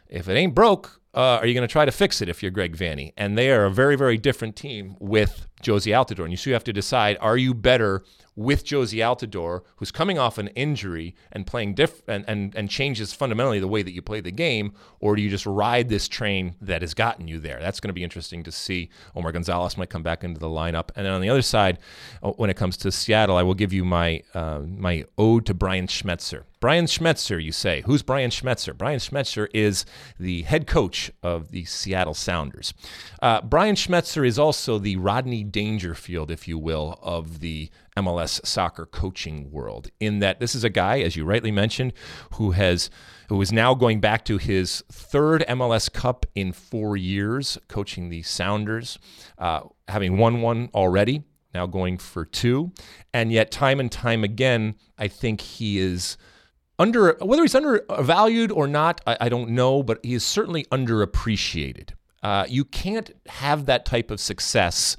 if 0.08 0.28
it 0.28 0.34
ain't 0.34 0.54
broke, 0.54 1.00
uh, 1.14 1.38
are 1.40 1.46
you 1.46 1.54
going 1.54 1.66
to 1.66 1.72
try 1.72 1.84
to 1.84 1.92
fix 1.92 2.22
it 2.22 2.28
if 2.28 2.42
you're 2.42 2.50
Greg 2.50 2.76
Vanney? 2.76 3.12
And 3.16 3.36
they 3.36 3.50
are 3.50 3.64
a 3.64 3.70
very, 3.70 3.96
very 3.96 4.16
different 4.16 4.56
team 4.56 4.96
with 5.00 5.47
Jozy 5.62 5.92
Altidore. 5.92 6.24
And 6.24 6.30
you 6.30 6.36
so 6.36 6.50
you 6.50 6.54
have 6.54 6.64
to 6.64 6.72
decide: 6.72 7.16
Are 7.20 7.36
you 7.36 7.54
better 7.54 8.04
with 8.38 8.64
Jozy 8.64 8.98
Altidore, 8.98 9.62
who's 9.76 9.90
coming 9.90 10.16
off 10.16 10.38
an 10.38 10.46
injury 10.48 11.16
and 11.32 11.44
playing 11.44 11.74
diff 11.74 12.08
and, 12.08 12.24
and 12.28 12.54
and 12.54 12.70
changes 12.70 13.12
fundamentally 13.12 13.58
the 13.58 13.66
way 13.66 13.82
that 13.82 13.90
you 13.90 14.00
play 14.00 14.20
the 14.20 14.30
game, 14.30 14.72
or 15.00 15.16
do 15.16 15.22
you 15.22 15.28
just 15.28 15.44
ride 15.44 15.88
this 15.88 16.06
train 16.06 16.54
that 16.60 16.80
has 16.82 16.94
gotten 16.94 17.26
you 17.26 17.40
there? 17.40 17.58
That's 17.60 17.80
going 17.80 17.88
to 17.88 17.94
be 17.94 18.04
interesting 18.04 18.44
to 18.44 18.52
see. 18.52 18.90
Omar 19.16 19.32
Gonzalez 19.32 19.76
might 19.76 19.90
come 19.90 20.04
back 20.04 20.22
into 20.22 20.38
the 20.38 20.46
lineup, 20.46 20.90
and 20.94 21.04
then 21.04 21.12
on 21.12 21.20
the 21.20 21.28
other 21.28 21.42
side, 21.42 21.78
uh, 22.22 22.30
when 22.30 22.48
it 22.48 22.56
comes 22.56 22.76
to 22.78 22.92
Seattle, 22.92 23.36
I 23.36 23.42
will 23.42 23.54
give 23.54 23.72
you 23.72 23.84
my 23.84 24.22
uh, 24.34 24.60
my 24.60 25.04
ode 25.18 25.44
to 25.46 25.54
Brian 25.54 25.88
Schmetzer. 25.88 26.44
Brian 26.60 26.86
Schmetzer, 26.86 27.42
you 27.42 27.52
say. 27.52 27.82
Who's 27.86 28.02
Brian 28.02 28.30
Schmetzer? 28.30 28.76
Brian 28.76 28.98
Schmetzer 28.98 29.46
is 29.54 29.84
the 30.18 30.42
head 30.42 30.66
coach 30.66 31.12
of 31.22 31.52
the 31.52 31.64
Seattle 31.64 32.14
Sounders. 32.14 32.74
Uh, 33.22 33.40
Brian 33.42 33.76
Schmetzer 33.76 34.26
is 34.26 34.38
also 34.40 34.78
the 34.78 34.96
Rodney 34.96 35.44
Dangerfield, 35.50 36.30
if 36.30 36.46
you 36.46 36.58
will, 36.58 36.98
of 37.02 37.40
the 37.40 37.70
MLS 37.96 38.44
soccer 38.46 38.86
coaching 38.86 39.50
world, 39.50 39.90
in 40.00 40.20
that 40.20 40.40
this 40.40 40.54
is 40.54 40.64
a 40.64 40.70
guy, 40.70 41.00
as 41.00 41.16
you 41.16 41.24
rightly 41.24 41.50
mentioned, 41.50 41.92
who 42.34 42.52
has 42.52 42.90
who 43.28 43.40
is 43.42 43.52
now 43.52 43.74
going 43.74 44.00
back 44.00 44.24
to 44.24 44.38
his 44.38 44.82
third 44.90 45.44
MLS 45.48 45.92
Cup 45.92 46.24
in 46.34 46.52
four 46.52 46.96
years, 46.96 47.58
coaching 47.68 48.08
the 48.08 48.22
Sounders, 48.22 48.98
uh, 49.38 49.60
having 49.86 50.16
won 50.16 50.40
one 50.40 50.70
already, 50.74 51.22
now 51.52 51.66
going 51.66 51.98
for 51.98 52.24
two. 52.24 52.72
And 53.12 53.30
yet, 53.30 53.50
time 53.50 53.80
and 53.80 53.92
time 53.92 54.24
again, 54.24 54.76
I 54.96 55.08
think 55.08 55.40
he 55.40 55.78
is 55.78 56.16
under 56.78 57.16
whether 57.20 57.42
he's 57.42 57.54
undervalued 57.54 58.52
or 58.52 58.66
not, 58.66 59.00
I, 59.06 59.16
I 59.22 59.28
don't 59.28 59.50
know, 59.50 59.82
but 59.82 59.98
he 60.02 60.14
is 60.14 60.24
certainly 60.24 60.64
underappreciated. 60.66 61.90
Uh, 62.22 62.46
you 62.48 62.64
can't 62.64 63.10
have 63.26 63.66
that 63.66 63.84
type 63.84 64.10
of 64.10 64.20
success 64.20 64.96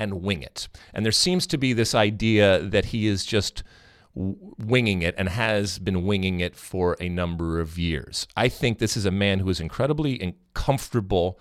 and 0.00 0.22
wing 0.22 0.42
it. 0.42 0.66
And 0.92 1.04
there 1.04 1.12
seems 1.12 1.46
to 1.46 1.58
be 1.58 1.72
this 1.72 1.94
idea 1.94 2.58
that 2.58 2.86
he 2.86 3.06
is 3.06 3.24
just 3.24 3.62
winging 4.14 5.02
it 5.02 5.14
and 5.16 5.28
has 5.28 5.78
been 5.78 6.04
winging 6.04 6.40
it 6.40 6.56
for 6.56 6.96
a 7.00 7.08
number 7.08 7.60
of 7.60 7.78
years. 7.78 8.26
I 8.36 8.48
think 8.48 8.78
this 8.78 8.96
is 8.96 9.06
a 9.06 9.12
man 9.12 9.38
who 9.38 9.50
is 9.50 9.60
incredibly 9.60 10.34
comfortable 10.54 11.38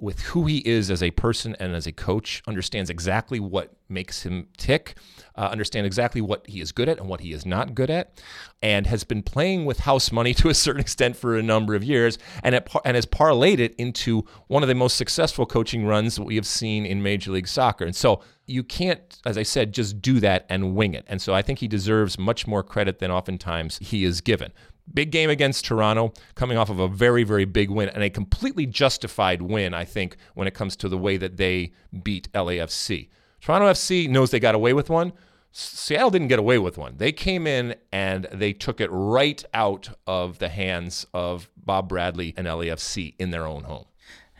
with 0.00 0.20
who 0.20 0.46
he 0.46 0.58
is 0.58 0.90
as 0.90 1.02
a 1.02 1.10
person 1.10 1.56
and 1.58 1.74
as 1.74 1.86
a 1.86 1.92
coach, 1.92 2.42
understands 2.46 2.88
exactly 2.88 3.40
what 3.40 3.72
makes 3.88 4.22
him 4.22 4.46
tick, 4.56 4.94
uh, 5.34 5.48
understand 5.50 5.86
exactly 5.86 6.20
what 6.20 6.46
he 6.46 6.60
is 6.60 6.70
good 6.70 6.88
at 6.88 6.98
and 6.98 7.08
what 7.08 7.20
he 7.20 7.32
is 7.32 7.44
not 7.44 7.74
good 7.74 7.90
at, 7.90 8.22
and 8.62 8.86
has 8.86 9.02
been 9.02 9.22
playing 9.22 9.64
with 9.64 9.80
house 9.80 10.12
money 10.12 10.32
to 10.34 10.48
a 10.48 10.54
certain 10.54 10.80
extent 10.80 11.16
for 11.16 11.36
a 11.36 11.42
number 11.42 11.74
of 11.74 11.82
years, 11.82 12.16
and 12.44 12.54
it, 12.54 12.68
and 12.84 12.94
has 12.94 13.06
parlayed 13.06 13.58
it 13.58 13.74
into 13.76 14.24
one 14.46 14.62
of 14.62 14.68
the 14.68 14.74
most 14.74 14.96
successful 14.96 15.46
coaching 15.46 15.84
runs 15.84 16.14
that 16.16 16.24
we 16.24 16.36
have 16.36 16.46
seen 16.46 16.86
in 16.86 17.02
Major 17.02 17.32
League 17.32 17.48
Soccer. 17.48 17.84
And 17.84 17.96
so 17.96 18.20
you 18.46 18.62
can't, 18.62 19.18
as 19.26 19.36
I 19.36 19.42
said, 19.42 19.72
just 19.72 20.00
do 20.00 20.20
that 20.20 20.46
and 20.48 20.76
wing 20.76 20.94
it. 20.94 21.04
And 21.08 21.20
so 21.20 21.34
I 21.34 21.42
think 21.42 21.58
he 21.58 21.68
deserves 21.68 22.18
much 22.18 22.46
more 22.46 22.62
credit 22.62 22.98
than 23.00 23.10
oftentimes 23.10 23.78
he 23.78 24.04
is 24.04 24.20
given. 24.20 24.52
Big 24.92 25.10
game 25.10 25.30
against 25.30 25.64
Toronto, 25.64 26.12
coming 26.34 26.56
off 26.56 26.70
of 26.70 26.78
a 26.78 26.88
very, 26.88 27.22
very 27.24 27.44
big 27.44 27.70
win 27.70 27.88
and 27.90 28.02
a 28.02 28.10
completely 28.10 28.66
justified 28.66 29.42
win, 29.42 29.74
I 29.74 29.84
think, 29.84 30.16
when 30.34 30.48
it 30.48 30.54
comes 30.54 30.76
to 30.76 30.88
the 30.88 30.98
way 30.98 31.16
that 31.16 31.36
they 31.36 31.72
beat 32.02 32.30
LAFC. 32.32 33.08
Toronto 33.40 33.70
FC 33.70 34.08
knows 34.08 34.30
they 34.30 34.40
got 34.40 34.54
away 34.54 34.72
with 34.72 34.90
one. 34.90 35.12
Seattle 35.52 36.10
didn't 36.10 36.28
get 36.28 36.38
away 36.38 36.58
with 36.58 36.76
one. 36.78 36.94
They 36.98 37.12
came 37.12 37.46
in 37.46 37.74
and 37.92 38.26
they 38.32 38.52
took 38.52 38.80
it 38.80 38.88
right 38.90 39.42
out 39.54 39.90
of 40.06 40.38
the 40.38 40.48
hands 40.48 41.06
of 41.14 41.48
Bob 41.56 41.88
Bradley 41.88 42.34
and 42.36 42.46
LAFC 42.46 43.14
in 43.18 43.30
their 43.30 43.46
own 43.46 43.64
home. 43.64 43.84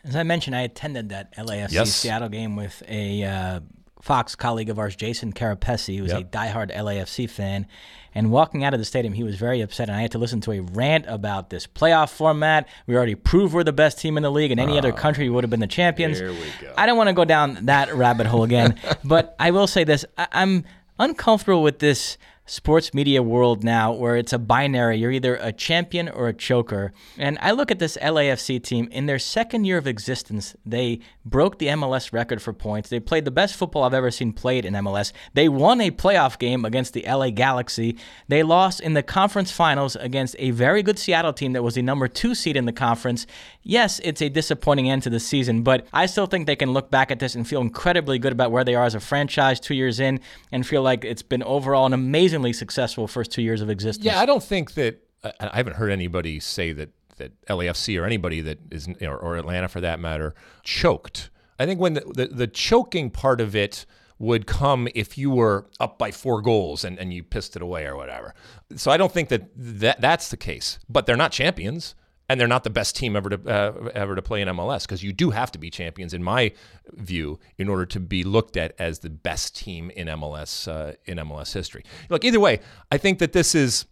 As 0.05 0.14
I 0.16 0.22
mentioned, 0.22 0.55
I 0.57 0.62
attended 0.62 1.09
that 1.11 1.34
LAFC 1.36 1.72
Yes. 1.72 1.94
Seattle 1.94 2.28
game 2.28 2.57
with 2.57 2.82
a 2.88 3.24
uh, 3.24 3.61
Fox 4.01 4.34
colleague 4.36 4.70
of 4.70 4.78
ours, 4.78 4.96
Jason 4.96 5.32
Carapesi, 5.32 5.99
who's 5.99 6.12
was 6.12 6.22
a 6.22 6.24
diehard 6.24 6.74
LAFC 6.74 7.28
fan. 7.28 7.66
And 8.14 8.30
walking 8.30 8.64
out 8.64 8.72
of 8.74 8.80
the 8.80 8.86
stadium, 8.86 9.12
he 9.14 9.22
was 9.22 9.36
very 9.36 9.61
upset, 9.61 9.88
and 9.88 9.96
I 9.96 10.03
had 10.03 10.12
to 10.12 10.18
listen 10.18 10.40
to 10.42 10.53
a 10.53 10.61
rant 10.61 11.05
about 11.09 11.51
this 11.51 11.66
playoff 11.66 12.11
format. 12.11 12.66
We 12.86 12.96
already 12.96 13.14
proved 13.14 13.55
we're 13.55 13.64
the 13.64 13.72
best 13.72 13.99
team 13.99 14.16
in 14.16 14.22
the 14.22 14.30
league, 14.30 14.51
and 14.51 14.59
any 14.59 14.78
other 14.78 14.92
ah, 14.92 14.96
country 14.96 15.28
would 15.28 15.44
have 15.44 15.51
been 15.51 15.61
the 15.61 15.66
champions. 15.66 16.18
Here 16.18 16.32
we 16.32 16.38
go. 16.61 16.72
I 16.76 16.86
don't 16.86 16.96
want 16.96 17.09
to 17.09 17.14
go 17.14 17.24
down 17.24 17.66
that 17.66 17.94
rabbit 17.94 18.26
hole 18.26 18.44
again, 18.44 18.80
but 19.05 19.36
I 19.38 19.51
will 19.51 19.66
say 19.66 19.84
this: 19.84 20.05
I- 20.16 20.28
I'm 20.32 20.64
uncomfortable 20.99 21.62
with 21.62 21.78
this 21.78 22.16
sports 22.49 22.94
media 22.94 23.22
world 23.22 23.62
now 23.62 23.92
where 23.92 24.16
it's 24.16 24.32
a 24.32 24.38
binary. 24.38 24.96
You're 24.96 25.12
either 25.12 25.36
a 25.36 25.53
champion 25.53 26.09
or 26.09 26.28
a 26.28 26.32
choker. 26.32 26.92
And 27.18 27.38
I 27.40 27.53
look 27.53 27.70
at 27.70 27.78
this 27.78 27.96
LAFC 27.99 28.62
team 28.62 28.88
in 28.90 29.07
their 29.07 29.18
second 29.18 29.64
year 29.64 29.78
of 29.78 29.86
existence, 29.86 30.57
they 30.64 31.01
broke 31.24 31.59
the 31.59 31.66
MLS 31.68 32.12
record 32.12 32.40
for 32.40 32.53
points. 32.53 32.88
They 32.88 33.01
played 33.01 33.24
the 33.24 33.30
best 33.30 33.55
football 33.55 33.84
I've 33.84 33.94
ever 33.94 34.11
seen 34.11 34.32
played 34.32 34.64
in 34.64 34.74
MLS. 34.74 35.12
They 35.34 35.49
won 35.49 35.80
a 35.80 35.90
playoff 35.90 36.38
game 36.38 36.64
against 36.64 36.94
the 36.94 37.05
LA 37.07 37.30
Galaxy. 37.30 37.96
They 38.28 38.42
lost 38.42 38.80
in 38.80 38.94
the 38.94 39.03
conference 39.03 39.53
finals 39.53 39.96
against 39.96 40.34
a 40.38 40.51
very 40.51 40.82
good 40.82 40.99
Seattle 40.99 41.32
team 41.32 41.53
that 41.53 41.62
was 41.62 41.74
the 41.74 41.82
number 41.82 42.09
two 42.09 42.34
seed 42.34 42.57
in 42.57 42.64
the 42.64 42.72
conference. 42.72 43.26
Yes, 43.68 44.00
it's 44.02 44.22
a 44.22 44.30
disappointing 44.30 44.88
end 44.88 45.02
to 45.02 45.10
the 45.10 45.20
season, 45.20 45.62
but 45.62 45.86
I 45.92 46.06
still 46.06 46.24
think 46.24 46.46
they 46.46 46.56
can 46.56 46.72
look 46.72 46.90
back 46.90 47.10
at 47.10 47.18
this 47.18 47.34
and 47.34 47.46
feel 47.46 47.60
incredibly 47.60 48.18
good 48.18 48.32
about 48.32 48.50
where 48.50 48.64
they 48.64 48.74
are 48.74 48.84
as 48.84 48.94
a 48.94 49.00
franchise 49.00 49.60
two 49.60 49.74
years 49.74 50.00
in 50.00 50.20
and 50.50 50.66
feel 50.66 50.80
like 50.80 51.04
it's 51.04 51.20
been 51.20 51.42
overall 51.42 51.84
an 51.84 51.92
amazingly 51.92 52.54
successful 52.54 53.06
first 53.06 53.30
two 53.30 53.42
years 53.42 53.60
of 53.60 53.68
existence. 53.68 54.06
Yeah, 54.06 54.20
I 54.20 54.24
don't 54.24 54.42
think 54.42 54.72
that 54.72 55.02
I 55.22 55.54
haven't 55.54 55.76
heard 55.76 55.90
anybody 55.90 56.40
say 56.40 56.72
that 56.72 56.88
that 57.18 57.38
LAFC 57.46 58.00
or 58.00 58.06
anybody 58.06 58.40
that 58.40 58.58
is 58.70 58.88
or, 59.02 59.18
or 59.18 59.36
Atlanta 59.36 59.68
for 59.68 59.82
that 59.82 60.00
matter 60.00 60.34
choked. 60.62 61.28
I 61.58 61.66
think 61.66 61.78
when 61.78 61.92
the, 61.92 62.00
the, 62.14 62.26
the 62.26 62.46
choking 62.46 63.10
part 63.10 63.40
of 63.40 63.54
it 63.54 63.84
would 64.18 64.46
come 64.46 64.88
if 64.94 65.18
you 65.18 65.30
were 65.30 65.66
up 65.78 65.98
by 65.98 66.10
four 66.10 66.40
goals 66.40 66.84
and, 66.84 66.98
and 66.98 67.12
you 67.12 67.22
pissed 67.22 67.54
it 67.54 67.60
away 67.60 67.84
or 67.84 67.96
whatever. 67.96 68.34
So 68.76 68.90
I 68.90 68.96
don't 68.96 69.12
think 69.12 69.28
that, 69.28 69.50
that 69.56 70.00
that's 70.00 70.30
the 70.30 70.38
case. 70.38 70.78
But 70.88 71.04
they're 71.04 71.16
not 71.16 71.32
champions 71.32 71.94
and 72.28 72.38
they're 72.38 72.48
not 72.48 72.64
the 72.64 72.70
best 72.70 72.94
team 72.96 73.16
ever 73.16 73.30
to 73.30 73.48
uh, 73.48 73.90
ever 73.94 74.14
to 74.14 74.22
play 74.22 74.42
in 74.42 74.48
MLS 74.48 74.82
because 74.82 75.02
you 75.02 75.12
do 75.12 75.30
have 75.30 75.50
to 75.52 75.58
be 75.58 75.70
champions 75.70 76.12
in 76.12 76.22
my 76.22 76.52
view 76.92 77.38
in 77.56 77.68
order 77.68 77.86
to 77.86 78.00
be 78.00 78.24
looked 78.24 78.56
at 78.56 78.74
as 78.78 79.00
the 79.00 79.10
best 79.10 79.56
team 79.56 79.90
in 79.90 80.06
MLS 80.08 80.68
uh, 80.68 80.94
in 81.06 81.18
MLS 81.18 81.52
history. 81.52 81.84
Look, 82.10 82.24
either 82.24 82.40
way, 82.40 82.60
I 82.90 82.98
think 82.98 83.18
that 83.18 83.32
this 83.32 83.54
is 83.54 83.86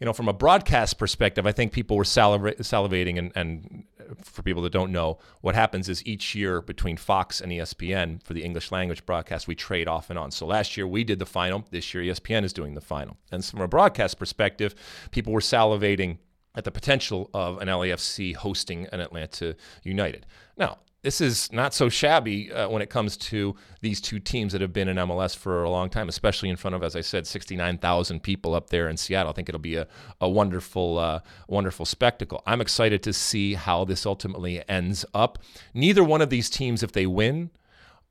you 0.00 0.04
know, 0.04 0.12
from 0.12 0.28
a 0.28 0.32
broadcast 0.32 0.98
perspective, 0.98 1.46
I 1.46 1.52
think 1.52 1.72
people 1.72 1.96
were 1.96 2.04
saliva- 2.04 2.56
salivating. 2.56 3.18
And, 3.18 3.32
and 3.34 3.84
for 4.22 4.42
people 4.42 4.62
that 4.62 4.72
don't 4.72 4.92
know, 4.92 5.18
what 5.40 5.54
happens 5.54 5.88
is 5.88 6.04
each 6.06 6.34
year 6.34 6.60
between 6.60 6.98
Fox 6.98 7.40
and 7.40 7.50
ESPN 7.50 8.22
for 8.22 8.34
the 8.34 8.44
English 8.44 8.70
language 8.70 9.06
broadcast, 9.06 9.48
we 9.48 9.54
trade 9.54 9.88
off 9.88 10.10
and 10.10 10.18
on. 10.18 10.30
So 10.30 10.46
last 10.46 10.76
year 10.76 10.86
we 10.86 11.02
did 11.02 11.18
the 11.18 11.26
final. 11.26 11.64
This 11.70 11.94
year 11.94 12.04
ESPN 12.04 12.44
is 12.44 12.52
doing 12.52 12.74
the 12.74 12.80
final. 12.82 13.16
And 13.32 13.42
from 13.42 13.62
a 13.62 13.68
broadcast 13.68 14.18
perspective, 14.18 14.74
people 15.12 15.32
were 15.32 15.40
salivating 15.40 16.18
at 16.56 16.64
the 16.64 16.70
potential 16.70 17.30
of 17.34 17.60
an 17.60 17.68
LAFC 17.68 18.34
hosting 18.34 18.86
an 18.92 19.00
Atlanta 19.00 19.54
United. 19.82 20.26
Now, 20.56 20.78
this 21.06 21.20
is 21.20 21.52
not 21.52 21.72
so 21.72 21.88
shabby 21.88 22.50
uh, 22.50 22.68
when 22.68 22.82
it 22.82 22.90
comes 22.90 23.16
to 23.16 23.54
these 23.80 24.00
two 24.00 24.18
teams 24.18 24.50
that 24.52 24.60
have 24.60 24.72
been 24.72 24.88
in 24.88 24.96
MLS 24.96 25.36
for 25.36 25.62
a 25.62 25.70
long 25.70 25.88
time, 25.88 26.08
especially 26.08 26.48
in 26.48 26.56
front 26.56 26.74
of, 26.74 26.82
as 26.82 26.96
I 26.96 27.00
said, 27.00 27.28
69,000 27.28 28.24
people 28.24 28.56
up 28.56 28.70
there 28.70 28.88
in 28.88 28.96
Seattle. 28.96 29.30
I 29.30 29.32
think 29.32 29.48
it'll 29.48 29.60
be 29.60 29.76
a, 29.76 29.86
a 30.20 30.28
wonderful, 30.28 30.98
uh, 30.98 31.20
wonderful 31.46 31.86
spectacle. 31.86 32.42
I'm 32.44 32.60
excited 32.60 33.04
to 33.04 33.12
see 33.12 33.54
how 33.54 33.84
this 33.84 34.04
ultimately 34.04 34.68
ends 34.68 35.04
up. 35.14 35.38
Neither 35.72 36.02
one 36.02 36.22
of 36.22 36.30
these 36.30 36.50
teams, 36.50 36.82
if 36.82 36.90
they 36.90 37.06
win, 37.06 37.50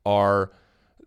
are 0.06 0.52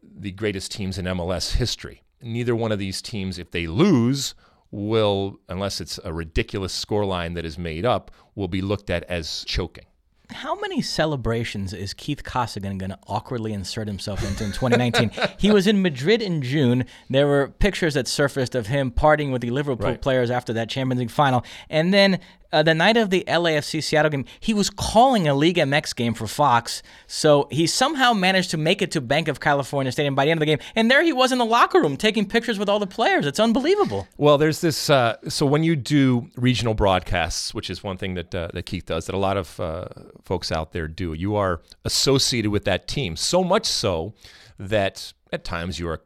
the 0.04 0.32
greatest 0.32 0.72
teams 0.72 1.00
in 1.00 1.06
MLS 1.06 1.56
history. 1.56 2.04
Neither 2.22 2.56
one 2.56 2.72
of 2.72 2.78
these 2.78 3.02
teams, 3.02 3.40
if 3.40 3.50
they 3.50 3.66
lose, 3.66 4.36
will, 4.72 5.40
unless 5.50 5.82
it's 5.82 6.00
a 6.04 6.14
ridiculous 6.14 6.86
scoreline 6.86 7.36
that 7.36 7.46
is 7.46 7.58
made 7.58 7.86
up, 7.86 8.12
will 8.36 8.48
be 8.48 8.62
looked 8.62 8.90
at 8.90 9.04
as 9.06 9.44
choking. 9.48 9.86
How 10.32 10.54
many 10.60 10.80
celebrations 10.84 11.74
is 11.74 11.96
Keith 11.96 12.24
Costigan 12.24 12.78
going 12.78 12.92
to 12.92 13.00
awkwardly 13.08 13.52
insert 13.52 13.88
himself 13.88 14.24
into 14.24 14.44
in 14.44 14.52
2019? 14.52 15.10
he 15.40 15.50
was 15.50 15.66
in 15.66 15.82
Madrid 15.82 16.22
in 16.22 16.44
June. 16.44 16.86
There 17.10 17.26
were 17.26 17.48
pictures 17.48 17.96
that 17.96 18.08
surfaced 18.08 18.54
of 18.54 18.68
him 18.68 18.92
partying 18.92 19.32
with 19.32 19.42
the 19.42 19.50
Liverpool 19.50 19.88
Right. 19.90 20.00
players 20.02 20.30
after 20.30 20.54
that 20.54 20.70
Champions 20.70 21.00
League 21.00 21.10
final. 21.10 21.44
And 21.68 21.92
then 21.92 22.20
uh, 22.52 22.64
the 22.64 22.74
night 22.74 22.98
of 22.98 23.10
the 23.10 23.24
LAFC 23.28 23.84
Seattle 23.84 24.12
game, 24.12 24.26
he 24.40 24.54
was 24.54 24.70
calling 24.70 25.28
a 25.28 25.34
League 25.34 25.58
MX 25.58 25.96
game 25.96 26.14
for 26.14 26.28
Fox. 26.28 26.82
So 27.08 27.48
he 27.52 27.68
somehow 27.68 28.14
managed 28.14 28.52
to 28.52 28.58
make 28.58 28.82
it 28.82 28.92
to 28.92 29.02
Banc 29.02 29.28
of 29.28 29.40
California 29.40 29.92
Stadium 29.92 30.16
by 30.16 30.26
the 30.26 30.32
end 30.32 30.38
of 30.38 30.42
the 30.42 30.46
game. 30.46 30.60
And 30.76 30.90
there 30.90 31.04
he 31.04 31.14
was 31.14 31.32
in 31.32 31.38
the 31.38 31.46
locker 31.46 31.80
room 31.80 31.98
taking 31.98 32.28
pictures 32.28 32.58
with 32.58 32.70
all 32.70 32.80
the 32.80 32.88
players. 32.88 33.26
It's 33.26 33.40
unbelievable. 33.40 34.08
Well, 34.18 34.38
there's 34.38 34.62
this. 34.62 34.90
Uh, 34.90 35.18
so 35.28 35.46
when 35.46 35.64
you 35.64 35.76
do 35.76 36.30
regional 36.36 36.74
broadcasts, 36.74 37.54
which 37.54 37.70
is 37.70 37.84
one 37.84 37.98
thing 37.98 38.16
that 38.16 38.34
uh, 38.34 38.50
that 38.54 38.66
Keith 38.66 38.86
does, 38.86 39.06
that 39.06 39.16
a 39.16 39.20
lot 39.20 39.38
of 39.38 39.60
uh, 39.60 39.88
folks 40.24 40.52
out 40.52 40.72
there 40.72 40.88
do, 40.88 41.14
you 41.14 41.36
are 41.36 41.62
associated 41.86 42.52
with 42.52 42.66
that 42.66 42.88
team 42.88 43.16
so 43.16 43.44
much 43.44 43.66
so 43.66 44.14
that 44.58 45.14
at 45.32 45.44
times 45.44 45.80
you 45.80 45.88
are 45.88 46.02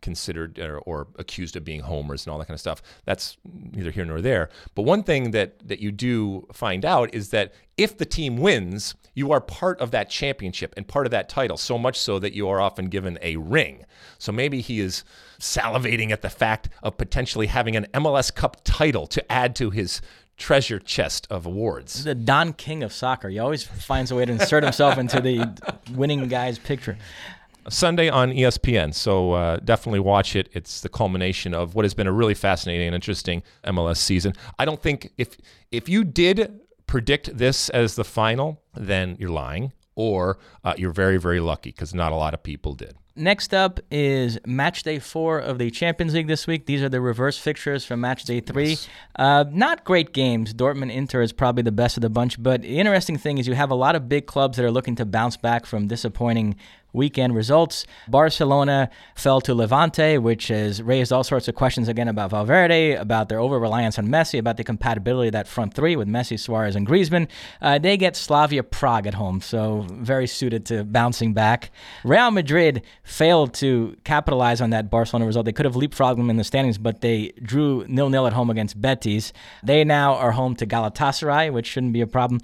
considered 0.00 0.58
or, 0.58 0.78
or 0.80 1.08
accused 1.18 1.56
of 1.56 1.64
being 1.64 1.80
homers 1.80 2.24
and 2.24 2.32
all 2.32 2.38
that 2.38 2.46
kind 2.46 2.54
of 2.54 2.60
stuff. 2.60 2.82
That's 3.04 3.36
neither 3.44 3.90
here 3.90 4.04
nor 4.04 4.20
there. 4.20 4.50
But 4.74 4.82
one 4.82 5.02
thing 5.02 5.30
that 5.32 5.66
that 5.66 5.80
you 5.80 5.92
do 5.92 6.46
find 6.52 6.84
out 6.84 7.14
is 7.14 7.30
that 7.30 7.52
if 7.76 7.96
the 7.96 8.04
team 8.04 8.36
wins, 8.36 8.94
you 9.14 9.32
are 9.32 9.40
part 9.40 9.80
of 9.80 9.90
that 9.92 10.10
championship 10.10 10.74
and 10.76 10.86
part 10.86 11.06
of 11.06 11.10
that 11.12 11.28
title. 11.28 11.56
So 11.56 11.78
much 11.78 11.98
so 11.98 12.18
that 12.18 12.32
you 12.32 12.48
are 12.48 12.60
often 12.60 12.86
given 12.86 13.18
a 13.22 13.36
ring. 13.36 13.84
So 14.18 14.32
maybe 14.32 14.60
he 14.60 14.80
is 14.80 15.04
salivating 15.38 16.10
at 16.10 16.22
the 16.22 16.30
fact 16.30 16.68
of 16.82 16.96
potentially 16.96 17.46
having 17.46 17.76
an 17.76 17.86
MLS 17.94 18.34
Cup 18.34 18.62
title 18.64 19.06
to 19.08 19.32
add 19.32 19.54
to 19.56 19.70
his 19.70 20.00
treasure 20.38 20.78
chest 20.78 21.26
of 21.30 21.46
awards. 21.46 22.04
The 22.04 22.14
Don 22.14 22.52
King 22.52 22.82
of 22.82 22.92
soccer. 22.92 23.28
He 23.28 23.38
always 23.38 23.64
finds 23.64 24.10
a 24.10 24.14
way 24.14 24.24
to 24.24 24.32
insert 24.32 24.62
himself 24.62 24.96
into 24.96 25.20
the 25.20 25.50
winning 25.92 26.26
guy's 26.28 26.58
picture. 26.58 26.96
Sunday 27.68 28.08
on 28.08 28.32
ESPN. 28.32 28.94
So 28.94 29.32
uh, 29.32 29.56
definitely 29.58 30.00
watch 30.00 30.36
it. 30.36 30.48
It's 30.52 30.80
the 30.80 30.88
culmination 30.88 31.54
of 31.54 31.74
what 31.74 31.84
has 31.84 31.94
been 31.94 32.06
a 32.06 32.12
really 32.12 32.34
fascinating 32.34 32.86
and 32.86 32.94
interesting 32.94 33.42
MLS 33.64 33.98
season. 33.98 34.32
I 34.58 34.64
don't 34.64 34.82
think 34.82 35.12
if 35.18 35.36
if 35.70 35.88
you 35.88 36.04
did 36.04 36.60
predict 36.86 37.36
this 37.36 37.68
as 37.70 37.96
the 37.96 38.04
final, 38.04 38.62
then 38.74 39.16
you're 39.18 39.30
lying, 39.30 39.72
or 39.94 40.38
uh, 40.64 40.74
you're 40.76 40.92
very 40.92 41.18
very 41.18 41.40
lucky 41.40 41.70
because 41.70 41.94
not 41.94 42.12
a 42.12 42.16
lot 42.16 42.34
of 42.34 42.42
people 42.42 42.74
did. 42.74 42.94
Next 43.18 43.52
up 43.52 43.80
is 43.90 44.38
match 44.46 44.84
day 44.84 45.00
four 45.00 45.40
of 45.40 45.58
the 45.58 45.72
Champions 45.72 46.14
League 46.14 46.28
this 46.28 46.46
week. 46.46 46.66
These 46.66 46.82
are 46.82 46.88
the 46.88 47.00
reverse 47.00 47.36
fixtures 47.36 47.84
from 47.84 48.00
match 48.00 48.22
day 48.22 48.38
three. 48.38 48.78
Uh, 49.16 49.44
not 49.50 49.82
great 49.82 50.12
games. 50.12 50.54
Dortmund 50.54 50.92
Inter 50.92 51.22
is 51.22 51.32
probably 51.32 51.64
the 51.64 51.72
best 51.72 51.96
of 51.96 52.02
the 52.02 52.10
bunch, 52.10 52.40
but 52.40 52.62
the 52.62 52.78
interesting 52.78 53.18
thing 53.18 53.38
is 53.38 53.48
you 53.48 53.54
have 53.54 53.72
a 53.72 53.74
lot 53.74 53.96
of 53.96 54.08
big 54.08 54.26
clubs 54.26 54.56
that 54.56 54.64
are 54.64 54.70
looking 54.70 54.94
to 54.94 55.04
bounce 55.04 55.36
back 55.36 55.66
from 55.66 55.88
disappointing 55.88 56.54
weekend 56.92 57.34
results. 57.34 57.84
Barcelona 58.08 58.90
fell 59.14 59.40
to 59.42 59.54
Levante, 59.54 60.18
which 60.18 60.48
has 60.48 60.82
raised 60.82 61.12
all 61.12 61.24
sorts 61.24 61.48
of 61.48 61.54
questions 61.54 61.88
again 61.88 62.08
about 62.08 62.30
Valverde, 62.30 62.94
about 62.94 63.28
their 63.28 63.38
over 63.38 63.58
reliance 63.58 63.98
on 63.98 64.08
Messi, 64.08 64.38
about 64.38 64.56
the 64.56 64.64
compatibility 64.64 65.28
of 65.28 65.32
that 65.32 65.46
front 65.46 65.74
three 65.74 65.96
with 65.96 66.08
Messi, 66.08 66.38
Suarez, 66.38 66.76
and 66.76 66.86
Griezmann. 66.86 67.28
Uh, 67.60 67.78
they 67.78 67.96
get 67.96 68.16
Slavia 68.16 68.62
Prague 68.62 69.06
at 69.06 69.14
home, 69.14 69.40
so 69.40 69.86
very 69.90 70.26
suited 70.26 70.64
to 70.66 70.84
bouncing 70.84 71.34
back. 71.34 71.70
Real 72.04 72.30
Madrid 72.30 72.82
failed 73.02 73.54
to 73.54 73.96
capitalize 74.04 74.60
on 74.60 74.70
that 74.70 74.90
Barcelona 74.90 75.26
result. 75.26 75.44
They 75.44 75.52
could 75.52 75.66
have 75.66 75.74
leapfrogged 75.74 76.16
them 76.16 76.30
in 76.30 76.36
the 76.36 76.44
standings, 76.44 76.78
but 76.78 77.00
they 77.00 77.32
drew 77.42 77.84
nil 77.88 78.08
nil 78.08 78.26
at 78.26 78.32
home 78.32 78.50
against 78.50 78.80
Betis. 78.80 79.32
They 79.62 79.84
now 79.84 80.14
are 80.14 80.32
home 80.32 80.54
to 80.56 80.66
Galatasaray, 80.66 81.52
which 81.52 81.66
shouldn't 81.66 81.92
be 81.92 82.00
a 82.00 82.06
problem. 82.06 82.40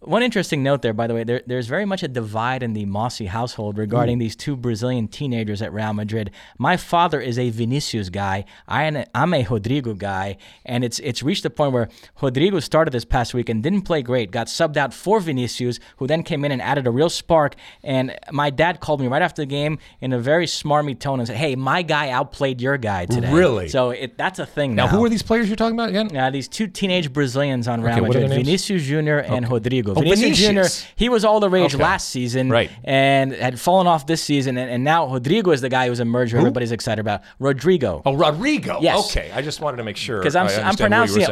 One 0.00 0.22
interesting 0.22 0.62
note 0.62 0.82
there, 0.82 0.92
by 0.92 1.08
the 1.08 1.14
way, 1.14 1.24
there, 1.24 1.42
there's 1.44 1.66
very 1.66 1.84
much 1.84 2.04
a 2.04 2.08
divide 2.08 2.62
in 2.62 2.72
the 2.72 2.84
Mosse 2.86 3.18
household 3.26 3.76
regarding 3.78 4.16
Mm. 4.16 4.20
these 4.20 4.36
two 4.36 4.54
Brazilian 4.54 5.08
teenagers 5.08 5.60
at 5.60 5.72
Real 5.72 5.92
Madrid. 5.92 6.30
My 6.56 6.76
father 6.76 7.20
is 7.20 7.36
a 7.36 7.50
Vinicius 7.50 8.08
guy. 8.08 8.44
I 8.68 8.84
am 8.84 8.94
a, 8.96 9.06
I'm 9.12 9.34
a 9.34 9.42
Rodrygo 9.44 9.98
guy, 9.98 10.36
and 10.64 10.84
it's 10.84 11.00
it's 11.00 11.20
reached 11.24 11.42
the 11.42 11.50
point 11.50 11.72
where 11.72 11.88
Rodrygo 12.22 12.62
started 12.62 12.92
this 12.92 13.04
past 13.04 13.34
week 13.34 13.48
and 13.48 13.60
didn't 13.60 13.82
play 13.82 14.02
great. 14.02 14.30
Got 14.30 14.46
subbed 14.46 14.76
out 14.76 14.94
for 14.94 15.18
Vinicius, 15.18 15.80
who 15.96 16.06
then 16.06 16.22
came 16.22 16.44
in 16.44 16.52
and 16.52 16.62
added 16.62 16.86
a 16.86 16.92
real 16.92 17.10
spark. 17.10 17.56
And 17.82 18.16
my 18.30 18.50
dad 18.50 18.78
called 18.78 19.00
me 19.00 19.08
right 19.08 19.20
after 19.22 19.42
the 19.42 19.46
game 19.46 19.78
in 20.00 20.12
a 20.12 20.18
very 20.20 20.46
smarmy 20.46 20.96
tone 20.96 21.18
and 21.18 21.26
said, 21.26 21.36
"Hey, 21.36 21.56
my 21.56 21.82
guy 21.82 22.10
outplayed 22.10 22.60
your 22.60 22.78
guy 22.78 23.06
today." 23.06 23.32
Really? 23.32 23.68
So 23.68 23.90
it, 23.90 24.16
that's 24.16 24.38
a 24.38 24.46
thing 24.46 24.76
now. 24.76 24.84
Now, 24.86 24.92
who 24.92 25.04
are 25.04 25.08
these 25.08 25.24
players 25.24 25.48
you're 25.48 25.56
talking 25.56 25.74
about 25.76 25.88
again? 25.88 26.16
Uh, 26.16 26.30
these 26.30 26.46
two 26.46 26.68
teenage 26.68 27.12
Brazilians 27.12 27.66
on 27.66 27.82
Real 27.82 27.94
Okay, 27.94 28.00
Madrid. 28.00 28.28
Vinicius 28.30 28.84
Junior 28.84 29.18
and 29.18 29.44
Rodrygo. 29.44 29.87
Oh, 29.96 30.00
Vinicius, 30.00 30.20
Vinicius. 30.38 30.46
Junior, 30.82 30.92
he 30.96 31.08
was 31.08 31.24
all 31.24 31.40
the 31.40 31.48
rage 31.48 31.74
Okay. 31.74 31.82
last 31.82 32.08
season, 32.08 32.50
Right. 32.50 32.70
And 32.84 33.32
had 33.32 33.58
fallen 33.60 33.86
off 33.86 34.06
this 34.06 34.22
season, 34.22 34.56
and, 34.58 34.70
and 34.70 34.84
now 34.84 35.06
Rodrygo 35.06 35.52
is 35.54 35.60
the 35.60 35.68
guy 35.68 35.88
who's 35.88 36.00
emerged. 36.00 36.32
Who 36.32 36.38
everybody's 36.38 36.72
excited 36.72 37.00
about 37.00 37.22
Rodrygo. 37.40 38.02
Oh, 38.04 38.14
Rodrygo. 38.14 38.80
Yes. 38.82 39.10
Okay, 39.10 39.30
I 39.32 39.42
just 39.42 39.60
wanted 39.60 39.78
to 39.78 39.84
make 39.84 39.96
sure. 39.96 40.18
Because 40.18 40.36
I'm, 40.36 40.46
I'm 40.46 40.48
understand 40.48 40.68
what 40.68 40.80
you 40.80 40.84
pronouncing 40.86 41.22
it. 41.22 41.28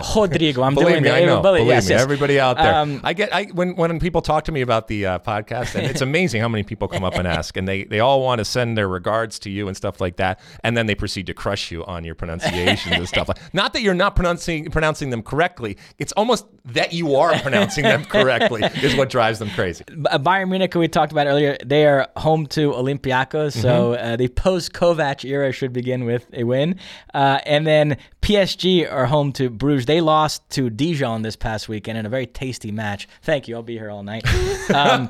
Rodrygo. 0.54 0.66
I'm 0.66 0.74
doing 0.76 1.02
me, 1.02 1.09
the 1.09 1.16
I 1.16 1.24
know. 1.24 1.40
believe, 1.42 1.61
Believe 1.61 1.66
yes, 1.68 1.88
me, 1.88 1.94
yes. 1.94 2.02
everybody 2.02 2.38
out 2.40 2.57
there. 2.57 2.74
Um, 2.74 3.00
I 3.04 3.12
get 3.12 3.34
I 3.34 3.44
when 3.46 3.76
when 3.76 3.98
people 4.00 4.22
talk 4.22 4.44
to 4.44 4.52
me 4.52 4.61
about 4.61 4.88
the 4.88 5.07
uh, 5.07 5.18
podcast, 5.20 5.74
and 5.74 5.86
it's 5.86 6.00
amazing 6.00 6.40
how 6.40 6.48
many 6.48 6.62
people 6.62 6.88
come 6.88 7.04
up 7.04 7.14
and 7.14 7.26
ask, 7.26 7.57
and 7.57 7.66
they 7.66 7.84
they 7.84 8.00
all 8.00 8.22
want 8.22 8.38
to 8.38 8.44
send 8.44 8.76
their 8.76 8.88
regards 8.88 9.38
to 9.40 9.50
you 9.50 9.68
and 9.68 9.76
stuff 9.76 10.00
like 10.00 10.16
that, 10.16 10.40
and 10.64 10.76
then 10.76 10.86
they 10.86 10.94
proceed 10.94 11.26
to 11.26 11.34
crush 11.34 11.70
you 11.70 11.84
on 11.86 12.04
your 12.04 12.14
pronunciations 12.14 12.94
and 12.94 13.09
stuff 13.09 13.28
like. 13.28 13.38
Not 13.54 13.72
that 13.72 13.82
you're 13.82 13.94
not 13.94 14.14
pronouncing 14.16 14.70
pronouncing 14.70 15.11
them 15.11 15.22
correctly. 15.22 15.76
It's 15.98 16.12
almost 16.12 16.46
that 16.66 16.92
you 16.92 17.14
are 17.16 17.38
pronouncing 17.40 17.84
them 17.84 18.04
correctly 18.16 18.62
is 18.82 18.94
what 18.96 19.08
drives 19.10 19.38
them 19.38 19.50
crazy. 19.50 19.84
Uh, 19.88 20.18
Bayern 20.18 20.48
Munich, 20.48 20.74
we 20.74 20.88
talked 20.88 21.12
about 21.12 21.26
earlier, 21.26 21.56
they 21.64 21.86
are 21.86 22.08
home 22.16 22.46
to 22.48 22.72
Olympiacos, 22.72 23.52
so 23.52 23.66
Mm-hmm. 23.96 24.04
uh, 24.12 24.16
the 24.16 24.28
post-Kovac 24.28 25.24
era 25.24 25.52
should 25.52 25.72
begin 25.72 26.04
with 26.04 26.26
a 26.32 26.44
win. 26.44 26.78
Uh, 27.14 27.38
and 27.46 27.66
then 27.66 27.96
PSG 28.22 28.90
are 28.90 29.06
home 29.06 29.32
to 29.32 29.48
Bruges. 29.50 29.86
They 29.86 30.00
lost 30.00 30.48
to 30.50 30.70
Dijon 30.70 31.22
this 31.22 31.36
past 31.36 31.68
weekend 31.68 31.98
in 31.98 32.06
a 32.06 32.08
very 32.08 32.26
tasty 32.26 32.72
match. 32.72 33.06
Thank 33.22 33.46
you. 33.48 33.54
I'll 33.56 33.62
be 33.62 33.78
here 33.78 33.90
all 33.90 34.02
night. 34.02 34.24
um, 34.74 35.06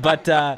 but. 0.00 0.28
Uh, 0.28 0.56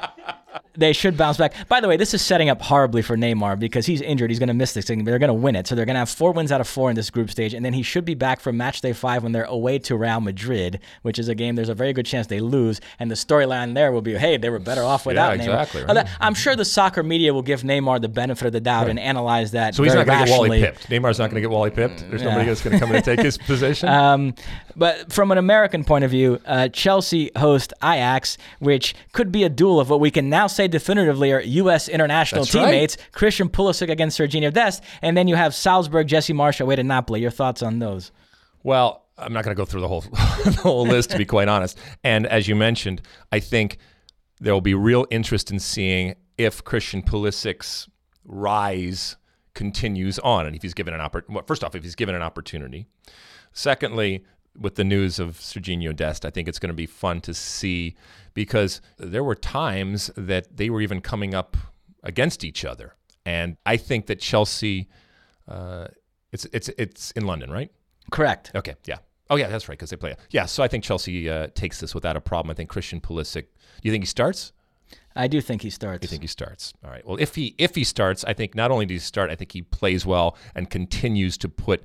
they 0.75 0.93
should 0.93 1.17
bounce 1.17 1.37
back. 1.37 1.69
By 1.69 1.81
the 1.81 1.89
way, 1.89 1.97
this 1.97 2.15
is 2.15 2.23
setting 2.23 2.49
up 2.49 2.63
horribly 2.63 3.03
for 3.03 3.17
Neymar 3.17 3.59
because 3.59 3.87
he's 3.87 4.01
injured. 4.01 4.31
He's 4.31 4.39
going 4.39 4.49
to 4.49 4.55
miss 4.55 4.73
this 4.73 4.87
thing, 4.87 5.05
but 5.05 5.11
they're 5.11 5.19
going 5.19 5.29
to 5.29 5.35
win 5.35 5.55
it. 5.55 5.67
So 5.67 5.75
they're 5.75 5.85
going 5.85 5.95
to 5.95 6.01
have 6.01 6.11
four 6.11 6.33
wins 6.33 6.51
out 6.51 6.61
of 6.61 6.69
four 6.69 6.89
in 6.89 6.97
this 6.97 7.11
group 7.11 7.31
stage, 7.31 7.55
and 7.55 7.65
then 7.65 7.73
he 7.73 7.83
should 7.83 8.05
be 8.05 8.15
back 8.15 8.41
for 8.41 8.53
match 8.53 8.81
day 8.81 8.93
five 8.93 9.23
when 9.23 9.33
they're 9.33 9.45
away 9.45 9.79
to 9.81 9.97
Real 9.97 10.21
Madrid, 10.21 10.81
which 11.03 11.19
is 11.19 11.29
a 11.29 11.35
game 11.35 11.57
there's 11.57 11.69
a 11.69 11.75
very 11.75 11.93
good 11.93 12.07
chance 12.07 12.27
they 12.27 12.41
lose. 12.41 12.81
And 12.99 13.11
the 13.11 13.15
storyline 13.15 13.75
there 13.75 13.93
will 13.93 14.03
be, 14.03 14.15
hey, 14.15 14.37
they 14.37 14.51
were 14.51 14.59
better 14.59 14.83
off 14.83 15.05
without 15.05 15.37
yeah, 15.37 15.45
exactly, 15.45 15.83
Neymar. 15.83 15.95
right. 15.95 16.09
I'm 16.21 16.35
sure 16.35 16.57
the 16.57 16.65
soccer 16.65 17.03
media 17.03 17.35
will 17.35 17.43
give 17.43 17.63
Neymar 17.63 18.01
the 18.01 18.09
benefit 18.09 18.47
of 18.47 18.53
the 18.53 18.61
doubt 18.61 18.89
and 18.89 18.99
analyze 18.99 19.53
that. 19.53 19.75
So 19.75 19.83
he's 19.83 19.95
not 19.95 20.07
going 20.07 20.21
to 20.21 20.25
get 20.27 20.39
Wally 20.39 20.61
pipped. 20.61 20.89
Neymar's 20.89 21.19
not 21.19 21.31
going 21.31 21.37
to 21.37 21.41
get 21.43 21.51
Wally 21.51 21.71
pipped. 21.71 22.09
There's 22.09 22.23
nobody 22.23 22.47
that's 22.47 22.63
going 22.63 22.75
to 22.75 22.81
come 22.81 22.91
in 22.91 22.97
and 22.97 23.05
take 23.05 23.21
his 23.21 23.39
position. 23.53 23.89
Um, 23.89 24.35
but 24.77 25.13
from 25.13 25.31
an 25.31 25.39
American 25.39 25.85
point 25.85 26.05
of 26.05 26.11
view, 26.11 26.41
uh, 26.47 26.69
Chelsea 26.69 27.31
host 27.37 27.73
Ajax, 27.83 28.39
which 28.59 28.95
could 29.13 29.33
be 29.33 29.45
a 29.45 29.49
duel 29.49 29.81
of 29.81 29.91
what 29.91 30.01
we 30.01 30.11
can 30.11 30.29
now 30.29 30.47
say 30.47 30.69
definitively 30.69 31.33
are 31.33 31.41
U.S. 31.41 31.89
international 31.89 32.43
That's 32.43 32.55
right. 32.55 32.65
teammates. 32.65 32.97
Christian 33.13 33.49
Pulisic 33.49 33.91
against 33.91 34.19
Sergiño 34.19 34.53
Dest, 34.53 34.83
and 35.03 35.17
then 35.17 35.29
you 35.29 35.37
have 35.37 35.55
Salzburg, 35.55 36.09
Jesse 36.09 36.33
Marsch 36.33 36.61
away 36.61 36.77
to 36.77 36.83
Napoli. 36.83 37.21
Your 37.21 37.31
thoughts 37.31 37.63
on 37.63 37.79
those? 37.79 38.13
Well, 38.63 39.05
I'm 39.19 39.33
not 39.33 39.45
going 39.45 39.55
to 39.55 39.61
go 39.61 39.65
through 39.65 39.83
the 39.83 39.89
whole 39.89 40.01
the 40.45 40.59
whole 40.63 40.87
list 40.87 41.11
to 41.11 41.19
be 41.19 41.25
quite 41.25 41.49
honest. 41.49 41.79
And 42.03 42.27
as 42.27 42.49
you 42.49 42.57
mentioned, 42.57 43.03
I 43.31 43.41
think 43.41 43.79
there 44.41 44.53
will 44.53 44.61
be 44.61 44.75
real 44.75 45.07
interest 45.11 45.51
in 45.51 45.59
seeing 45.59 46.15
if 46.39 46.65
Christian 46.65 47.03
Pulisic's 47.03 47.89
rise 48.25 49.17
continues 49.55 50.19
on, 50.21 50.47
and 50.47 50.57
if 50.57 50.63
he's 50.63 50.75
given 50.75 50.95
an 50.95 51.01
opportunity. 51.01 51.35
Well, 51.35 51.45
first 51.47 51.63
off, 51.63 51.75
if 51.75 51.83
he's 51.83 51.95
given 51.95 52.15
an 52.15 52.23
opportunity. 52.23 52.87
Secondly, 53.53 54.25
with 54.59 54.75
the 54.75 54.85
news 54.85 55.19
of 55.19 55.39
Sergiño 55.39 55.95
Dest, 55.95 56.25
I 56.25 56.31
think 56.31 56.49
it's 56.49 56.59
going 56.59 56.71
to 56.71 56.75
be 56.75 56.87
fun 56.87 57.21
to 57.23 57.35
see 57.35 57.95
because 58.35 58.81
there 58.99 59.25
were 59.25 59.35
times 59.35 60.11
that 60.17 60.57
they 60.57 60.71
were 60.71 60.81
even 60.81 61.01
coming 61.01 61.35
up 61.35 61.57
against 62.03 62.45
each 62.45 62.65
other, 62.65 62.95
and 63.25 63.57
I 63.67 63.77
think 63.77 64.07
that 64.07 64.21
Chelsea. 64.21 64.89
Uh, 65.49 65.89
it's 66.33 66.47
it's 66.53 66.69
it's 66.79 67.11
in 67.13 67.27
London, 67.27 67.51
right? 67.51 67.71
Correct. 68.11 68.53
Okay, 68.55 68.75
yeah. 68.87 68.99
Oh, 69.31 69.37
yeah, 69.37 69.49
that's 69.49 69.67
right, 69.67 69.79
because 69.79 69.89
they 69.89 69.97
play. 69.97 70.15
Yeah, 70.31 70.45
so 70.45 70.63
I 70.63 70.69
think 70.69 70.85
Chelsea 70.85 71.31
uh, 71.31 71.47
takes 71.55 71.81
this 71.81 71.95
without 71.95 72.17
a 72.17 72.21
problem. 72.21 72.51
I 72.51 72.55
think 72.55 72.69
Christian 72.69 73.01
Pulisic. 73.01 73.45
Do 73.45 73.83
you 73.83 73.91
think 73.91 74.03
he 74.03 74.07
starts? 74.07 74.53
I 75.17 75.27
do 75.27 75.41
think 75.41 75.63
he 75.63 75.71
starts. 75.71 76.03
You 76.03 76.09
think 76.09 76.23
he 76.23 76.29
starts? 76.29 76.75
All 76.85 76.91
right. 76.91 77.07
Well, 77.07 77.17
if 77.19 77.35
he 77.35 77.55
if 77.59 77.75
he 77.75 77.85
starts, 77.85 78.25
I 78.25 78.35
think 78.35 78.55
not 78.55 78.71
only 78.71 78.87
does 78.87 78.95
he 78.95 78.99
start, 78.99 79.31
I 79.31 79.35
think 79.35 79.53
he 79.53 79.63
plays 79.63 80.05
well 80.05 80.37
and 80.55 80.69
continues 80.69 81.39
to 81.39 81.49
put 81.49 81.83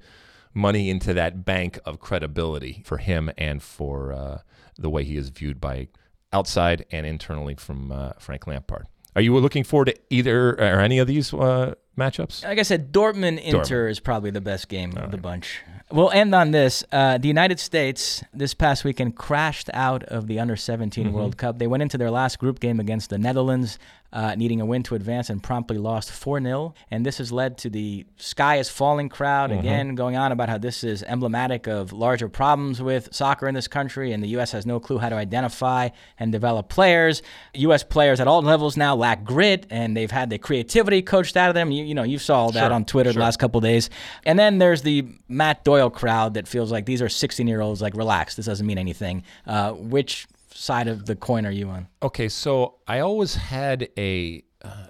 money 0.58 0.90
into 0.90 1.14
that 1.14 1.46
bank 1.46 1.80
of 1.86 2.00
credibility 2.00 2.82
for 2.86 2.98
him 2.98 3.32
and 3.38 3.62
for 3.64 4.12
uh, 4.12 4.40
the 4.78 4.90
way 4.90 5.04
he 5.04 5.16
is 5.16 5.30
viewed 5.30 5.62
by 5.62 5.88
outside 6.34 6.86
and 6.92 7.06
internally 7.06 7.56
from 7.56 7.92
uh, 7.92 8.12
Frank 8.20 8.48
Lampard. 8.48 8.88
Are 9.16 9.22
you 9.22 9.36
looking 9.38 9.64
forward 9.64 9.86
to 9.86 9.96
either 10.10 10.52
or 10.52 10.80
any 10.80 11.00
of 11.00 11.08
these 11.08 11.34
uh, 11.34 11.74
matchups? 11.98 12.44
Like 12.44 12.60
I 12.60 12.64
said, 12.64 12.92
Dortmund 12.92 13.42
Inter 13.42 13.88
is 13.88 14.00
probably 14.00 14.30
the 14.30 14.42
best 14.42 14.68
game 14.70 14.96
of 14.96 15.10
the 15.10 15.18
bunch. 15.18 15.62
We'll 15.90 16.12
end 16.12 16.36
on 16.36 16.52
this. 16.52 16.84
Uh, 16.92 17.18
the 17.18 17.30
United 17.30 17.60
States 17.60 18.24
this 18.34 18.54
past 18.54 18.84
weekend 18.84 19.16
crashed 19.16 19.70
out 19.74 20.04
of 20.04 20.28
the 20.28 20.40
Under 20.40 20.56
17 20.58 21.14
World 21.14 21.38
Cup. 21.38 21.60
They 21.60 21.66
went 21.66 21.82
into 21.82 21.98
their 21.98 22.12
last 22.12 22.40
group 22.40 22.60
game 22.60 22.80
against 22.80 23.10
the 23.10 23.18
Netherlands, 23.18 23.80
uh, 24.14 24.36
needing 24.36 24.62
a 24.62 24.66
win 24.66 24.84
to 24.84 24.96
advance, 24.96 25.30
and 25.30 25.44
promptly 25.44 25.78
lost 25.78 26.12
4 26.12 26.42
0. 26.42 26.74
And 26.92 27.06
this 27.06 27.18
has 27.18 27.32
led 27.32 27.58
to 27.60 27.70
the 27.70 28.06
sky 28.18 28.58
is 28.58 28.70
falling 28.70 29.10
crowd 29.10 29.52
again 29.52 29.96
going 29.96 30.16
on 30.16 30.32
about 30.32 30.50
how 30.50 30.58
this 30.58 30.84
is 30.84 31.04
emblematic 31.04 31.68
of 31.68 31.92
larger 31.94 32.30
problems 32.30 32.82
with 32.82 33.14
soccer 33.14 33.48
in 33.48 33.56
this 33.56 33.68
country, 33.68 34.12
and 34.14 34.24
the 34.24 34.30
U.S. 34.30 34.52
has 34.52 34.66
no 34.66 34.80
clue 34.80 34.98
how 34.98 35.10
to 35.10 35.16
identify 35.16 35.90
and 36.20 36.32
develop 36.32 36.70
players. 36.70 37.22
U.S. 37.54 37.84
players 37.84 38.20
at 38.20 38.28
all 38.28 38.42
levels 38.42 38.78
now 38.78 38.96
lack 38.96 39.24
grit, 39.24 39.66
and 39.70 39.96
they've 39.96 40.12
had 40.12 40.30
the 40.30 40.38
creativity 40.38 41.02
coached 41.02 41.36
out 41.36 41.50
of 41.50 41.56
them. 41.56 41.72
You, 41.72 41.84
you 41.84 41.94
know, 41.94 42.04
you 42.04 42.18
saw 42.18 42.42
all 42.42 42.52
that 42.52 42.68
Sure, 42.68 42.74
on 42.74 42.86
Twitter 42.86 43.12
the 43.14 43.20
last 43.20 43.38
couple 43.40 43.60
days. 43.62 43.90
And 44.26 44.38
then 44.38 44.58
there's 44.58 44.82
the 44.82 45.06
Matt 45.28 45.64
Doyle 45.64 45.90
crowd 45.90 46.36
that 46.36 46.48
feels 46.48 46.72
like 46.72 46.86
these 46.86 47.02
are 47.02 47.10
16 47.10 47.48
year 47.48 47.62
olds, 47.62 47.82
like, 47.82 47.96
relax, 47.96 48.36
this 48.36 48.46
doesn't 48.46 48.66
mean 48.66 48.78
anything. 48.78 49.24
Uh, 49.46 49.72
which 49.74 50.28
side 50.58 50.88
of 50.88 51.06
the 51.06 51.16
coin 51.16 51.46
are 51.46 51.52
you 51.52 51.70
on? 51.70 51.88
Okay, 52.02 52.28
so 52.28 52.76
I 52.88 53.00
always 53.00 53.36
had 53.36 53.90
a. 53.98 54.44
Uh, 54.62 54.88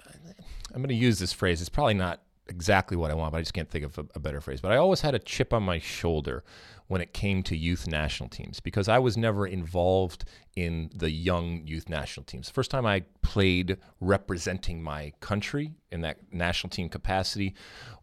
I'm 0.74 0.82
going 0.82 0.88
to 0.88 0.94
use 0.94 1.18
this 1.18 1.32
phrase. 1.32 1.60
It's 1.60 1.70
probably 1.70 1.94
not 1.94 2.22
exactly 2.48 2.96
what 2.96 3.10
I 3.10 3.14
want, 3.14 3.32
but 3.32 3.38
I 3.38 3.40
just 3.42 3.54
can't 3.54 3.70
think 3.70 3.84
of 3.84 3.98
a, 3.98 4.06
a 4.14 4.18
better 4.18 4.40
phrase. 4.40 4.60
But 4.60 4.72
I 4.72 4.76
always 4.76 5.02
had 5.02 5.14
a 5.14 5.18
chip 5.18 5.52
on 5.52 5.62
my 5.62 5.78
shoulder 5.78 6.44
when 6.86 7.02
it 7.02 7.12
came 7.12 7.42
to 7.42 7.56
youth 7.56 7.86
national 7.86 8.30
teams 8.30 8.60
because 8.60 8.88
I 8.88 8.98
was 8.98 9.16
never 9.16 9.46
involved 9.46 10.24
in 10.56 10.90
the 10.94 11.10
young 11.10 11.66
youth 11.66 11.88
national 11.88 12.24
teams. 12.24 12.48
First 12.48 12.70
time 12.70 12.86
I 12.86 13.04
played 13.20 13.76
representing 14.00 14.82
my 14.82 15.12
country 15.20 15.74
in 15.92 16.00
that 16.00 16.32
national 16.32 16.70
team 16.70 16.88
capacity 16.88 17.54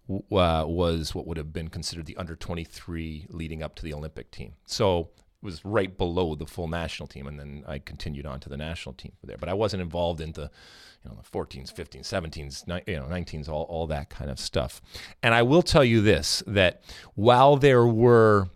uh, 0.09 0.65
was 0.67 1.15
what 1.15 1.25
would 1.25 1.37
have 1.37 1.51
been 1.51 1.69
considered 1.69 2.05
the 2.05 2.17
under 2.17 2.35
23 2.35 3.25
leading 3.29 3.63
up 3.63 3.73
to 3.75 3.83
the 3.83 3.93
Olympic 3.93 4.29
team. 4.29 4.53
So 4.67 5.09
was 5.41 5.63
right 5.63 5.97
below 5.97 6.35
the 6.35 6.45
full 6.45 6.67
national 6.67 7.07
team, 7.07 7.27
and 7.27 7.39
then 7.39 7.63
I 7.67 7.79
continued 7.79 8.25
on 8.25 8.39
to 8.41 8.49
the 8.49 8.57
national 8.57 8.93
team 8.93 9.13
there. 9.23 9.37
But 9.37 9.49
I 9.49 9.53
wasn't 9.53 9.81
involved 9.81 10.21
in 10.21 10.31
the, 10.31 10.49
you 11.03 11.09
know, 11.09 11.15
the 11.15 11.37
14s, 11.37 11.73
15s, 11.73 12.01
17s, 12.01 12.67
ni- 12.67 12.91
you 12.91 12.99
know, 12.99 13.05
19s, 13.05 13.47
all, 13.47 13.63
all 13.63 13.87
that 13.87 14.09
kind 14.09 14.31
of 14.31 14.39
stuff. 14.39 14.81
And 15.21 15.33
I 15.33 15.43
will 15.43 15.61
tell 15.61 15.83
you 15.83 16.01
this: 16.01 16.43
that 16.47 16.81
while 17.13 17.57
there 17.57 17.85
were 17.85 18.47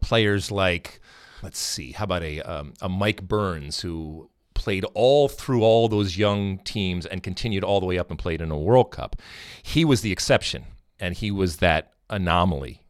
players 0.00 0.50
like, 0.50 1.00
let's 1.42 1.58
see, 1.58 1.92
how 1.92 2.04
about 2.04 2.22
a 2.22 2.40
um, 2.42 2.74
a 2.80 2.88
Mike 2.88 3.22
Burns 3.22 3.80
who 3.80 4.30
played 4.54 4.84
all 4.94 5.28
through 5.28 5.62
all 5.62 5.86
those 5.86 6.16
young 6.16 6.58
teams 6.58 7.06
and 7.06 7.22
continued 7.22 7.62
all 7.62 7.78
the 7.78 7.86
way 7.86 7.98
up 7.98 8.10
and 8.10 8.18
played 8.18 8.40
in 8.40 8.50
a 8.50 8.58
World 8.58 8.90
Cup. 8.90 9.16
He 9.62 9.84
was 9.84 10.00
the 10.00 10.10
exception, 10.10 10.64
and 10.98 11.14
he 11.14 11.30
was 11.30 11.58
that 11.58 11.92
anomaly 12.08 12.82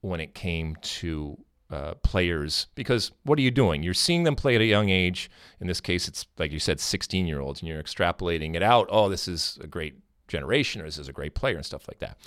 when 0.00 0.20
it 0.20 0.34
came 0.34 0.76
to 0.76 1.38
uh, 1.70 1.94
players 2.02 2.66
because 2.74 3.12
what 3.24 3.38
are 3.38 3.42
you 3.42 3.50
doing? 3.50 3.82
You're 3.82 3.94
seeing 3.94 4.24
them 4.24 4.36
play 4.36 4.54
at 4.54 4.60
a 4.60 4.66
young 4.66 4.88
age. 4.88 5.30
In 5.60 5.66
this 5.66 5.80
case, 5.80 6.08
it's 6.08 6.26
like 6.38 6.52
you 6.52 6.58
said, 6.58 6.80
16 6.80 7.26
year 7.26 7.40
olds, 7.40 7.60
and 7.60 7.68
you're 7.68 7.82
extrapolating 7.82 8.54
it 8.54 8.62
out. 8.62 8.88
Oh, 8.90 9.08
this 9.08 9.28
is 9.28 9.58
a 9.60 9.66
great 9.66 9.96
generation, 10.28 10.80
or 10.80 10.84
this 10.84 10.98
is 10.98 11.08
a 11.08 11.12
great 11.12 11.34
player, 11.34 11.56
and 11.56 11.66
stuff 11.66 11.86
like 11.88 11.98
that. 11.98 12.18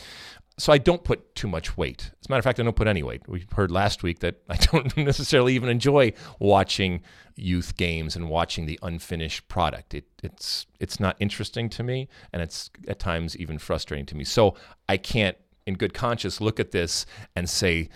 So 0.57 0.71
I 0.71 0.77
don't 0.77 1.03
put 1.03 1.33
too 1.33 1.47
much 1.47 1.75
weight. 1.77 2.11
As 2.19 2.27
a 2.27 2.31
matter 2.31 2.39
of 2.39 2.43
fact, 2.43 2.59
I 2.59 2.63
don't 2.63 2.75
put 2.75 2.87
any 2.87 3.01
weight. 3.01 3.27
We 3.27 3.45
heard 3.55 3.71
last 3.71 4.03
week 4.03 4.19
that 4.19 4.41
I 4.49 4.57
don't 4.57 4.95
necessarily 4.97 5.55
even 5.55 5.69
enjoy 5.69 6.13
watching 6.39 7.01
youth 7.35 7.77
games 7.77 8.15
and 8.15 8.29
watching 8.29 8.65
the 8.65 8.77
unfinished 8.83 9.47
product. 9.47 9.93
It, 9.93 10.05
it's 10.21 10.67
it's 10.79 10.99
not 10.99 11.15
interesting 11.19 11.69
to 11.69 11.83
me, 11.83 12.09
and 12.33 12.41
it's 12.41 12.69
at 12.87 12.99
times 12.99 13.37
even 13.37 13.57
frustrating 13.57 14.05
to 14.07 14.15
me. 14.15 14.23
So 14.23 14.55
I 14.87 14.97
can't, 14.97 15.37
in 15.65 15.75
good 15.75 15.93
conscience, 15.93 16.41
look 16.41 16.59
at 16.59 16.71
this 16.71 17.05
and 17.35 17.49
say 17.49 17.89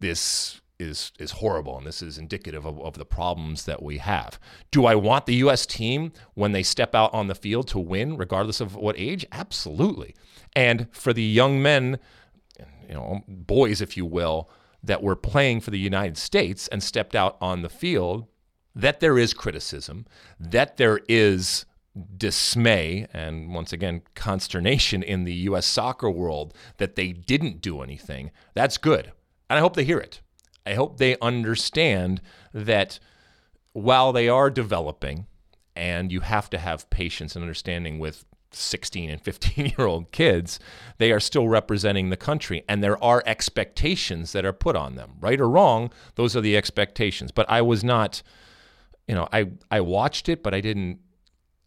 this 0.00 0.60
is 0.82 1.12
is 1.18 1.32
horrible, 1.32 1.78
and 1.78 1.86
this 1.86 2.02
is 2.02 2.18
indicative 2.18 2.66
of, 2.66 2.80
of 2.80 2.94
the 2.94 3.04
problems 3.04 3.64
that 3.64 3.82
we 3.82 3.98
have. 3.98 4.38
Do 4.70 4.84
I 4.84 4.94
want 4.94 5.26
the 5.26 5.36
U.S. 5.36 5.64
team 5.64 6.12
when 6.34 6.52
they 6.52 6.62
step 6.62 6.94
out 6.94 7.12
on 7.14 7.28
the 7.28 7.34
field 7.34 7.68
to 7.68 7.78
win, 7.78 8.16
regardless 8.16 8.60
of 8.60 8.76
what 8.76 8.98
age? 8.98 9.24
Absolutely. 9.32 10.14
And 10.54 10.88
for 10.92 11.12
the 11.12 11.22
young 11.22 11.62
men, 11.62 11.98
you 12.88 12.94
know, 12.94 13.22
boys, 13.26 13.80
if 13.80 13.96
you 13.96 14.04
will, 14.04 14.50
that 14.82 15.02
were 15.02 15.16
playing 15.16 15.60
for 15.60 15.70
the 15.70 15.78
United 15.78 16.18
States 16.18 16.68
and 16.68 16.82
stepped 16.82 17.14
out 17.14 17.36
on 17.40 17.62
the 17.62 17.68
field, 17.68 18.26
that 18.74 19.00
there 19.00 19.18
is 19.18 19.32
criticism, 19.32 20.06
that 20.38 20.76
there 20.76 21.00
is 21.08 21.64
dismay 22.16 23.06
and 23.12 23.52
once 23.54 23.72
again 23.72 24.02
consternation 24.14 25.02
in 25.02 25.24
the 25.24 25.34
US 25.34 25.66
soccer 25.66 26.10
world 26.10 26.54
that 26.78 26.96
they 26.96 27.12
didn't 27.12 27.60
do 27.60 27.82
anything. 27.82 28.30
That's 28.54 28.78
good. 28.78 29.12
And 29.50 29.58
I 29.58 29.60
hope 29.60 29.76
they 29.76 29.84
hear 29.84 29.98
it. 29.98 30.22
I 30.64 30.74
hope 30.74 30.98
they 30.98 31.16
understand 31.20 32.20
that 32.52 32.98
while 33.72 34.12
they 34.12 34.28
are 34.28 34.50
developing, 34.50 35.26
and 35.74 36.12
you 36.12 36.20
have 36.20 36.50
to 36.50 36.58
have 36.58 36.90
patience 36.90 37.34
and 37.34 37.42
understanding 37.42 37.98
with 37.98 38.24
16 38.54 39.10
and 39.10 39.20
15 39.20 39.66
year 39.78 39.86
old 39.86 40.12
kids, 40.12 40.58
they 40.98 41.12
are 41.12 41.20
still 41.20 41.48
representing 41.48 42.10
the 42.10 42.16
country. 42.16 42.64
And 42.68 42.82
there 42.82 43.02
are 43.02 43.22
expectations 43.26 44.32
that 44.32 44.44
are 44.44 44.52
put 44.52 44.76
on 44.76 44.94
them. 44.94 45.12
Right 45.20 45.40
or 45.40 45.48
wrong, 45.48 45.90
those 46.14 46.36
are 46.36 46.40
the 46.40 46.56
expectations. 46.56 47.32
But 47.32 47.48
I 47.48 47.62
was 47.62 47.82
not, 47.82 48.22
you 49.08 49.14
know, 49.14 49.28
I, 49.32 49.50
I 49.70 49.80
watched 49.80 50.28
it, 50.28 50.42
but 50.42 50.54
I 50.54 50.60
didn't 50.60 50.98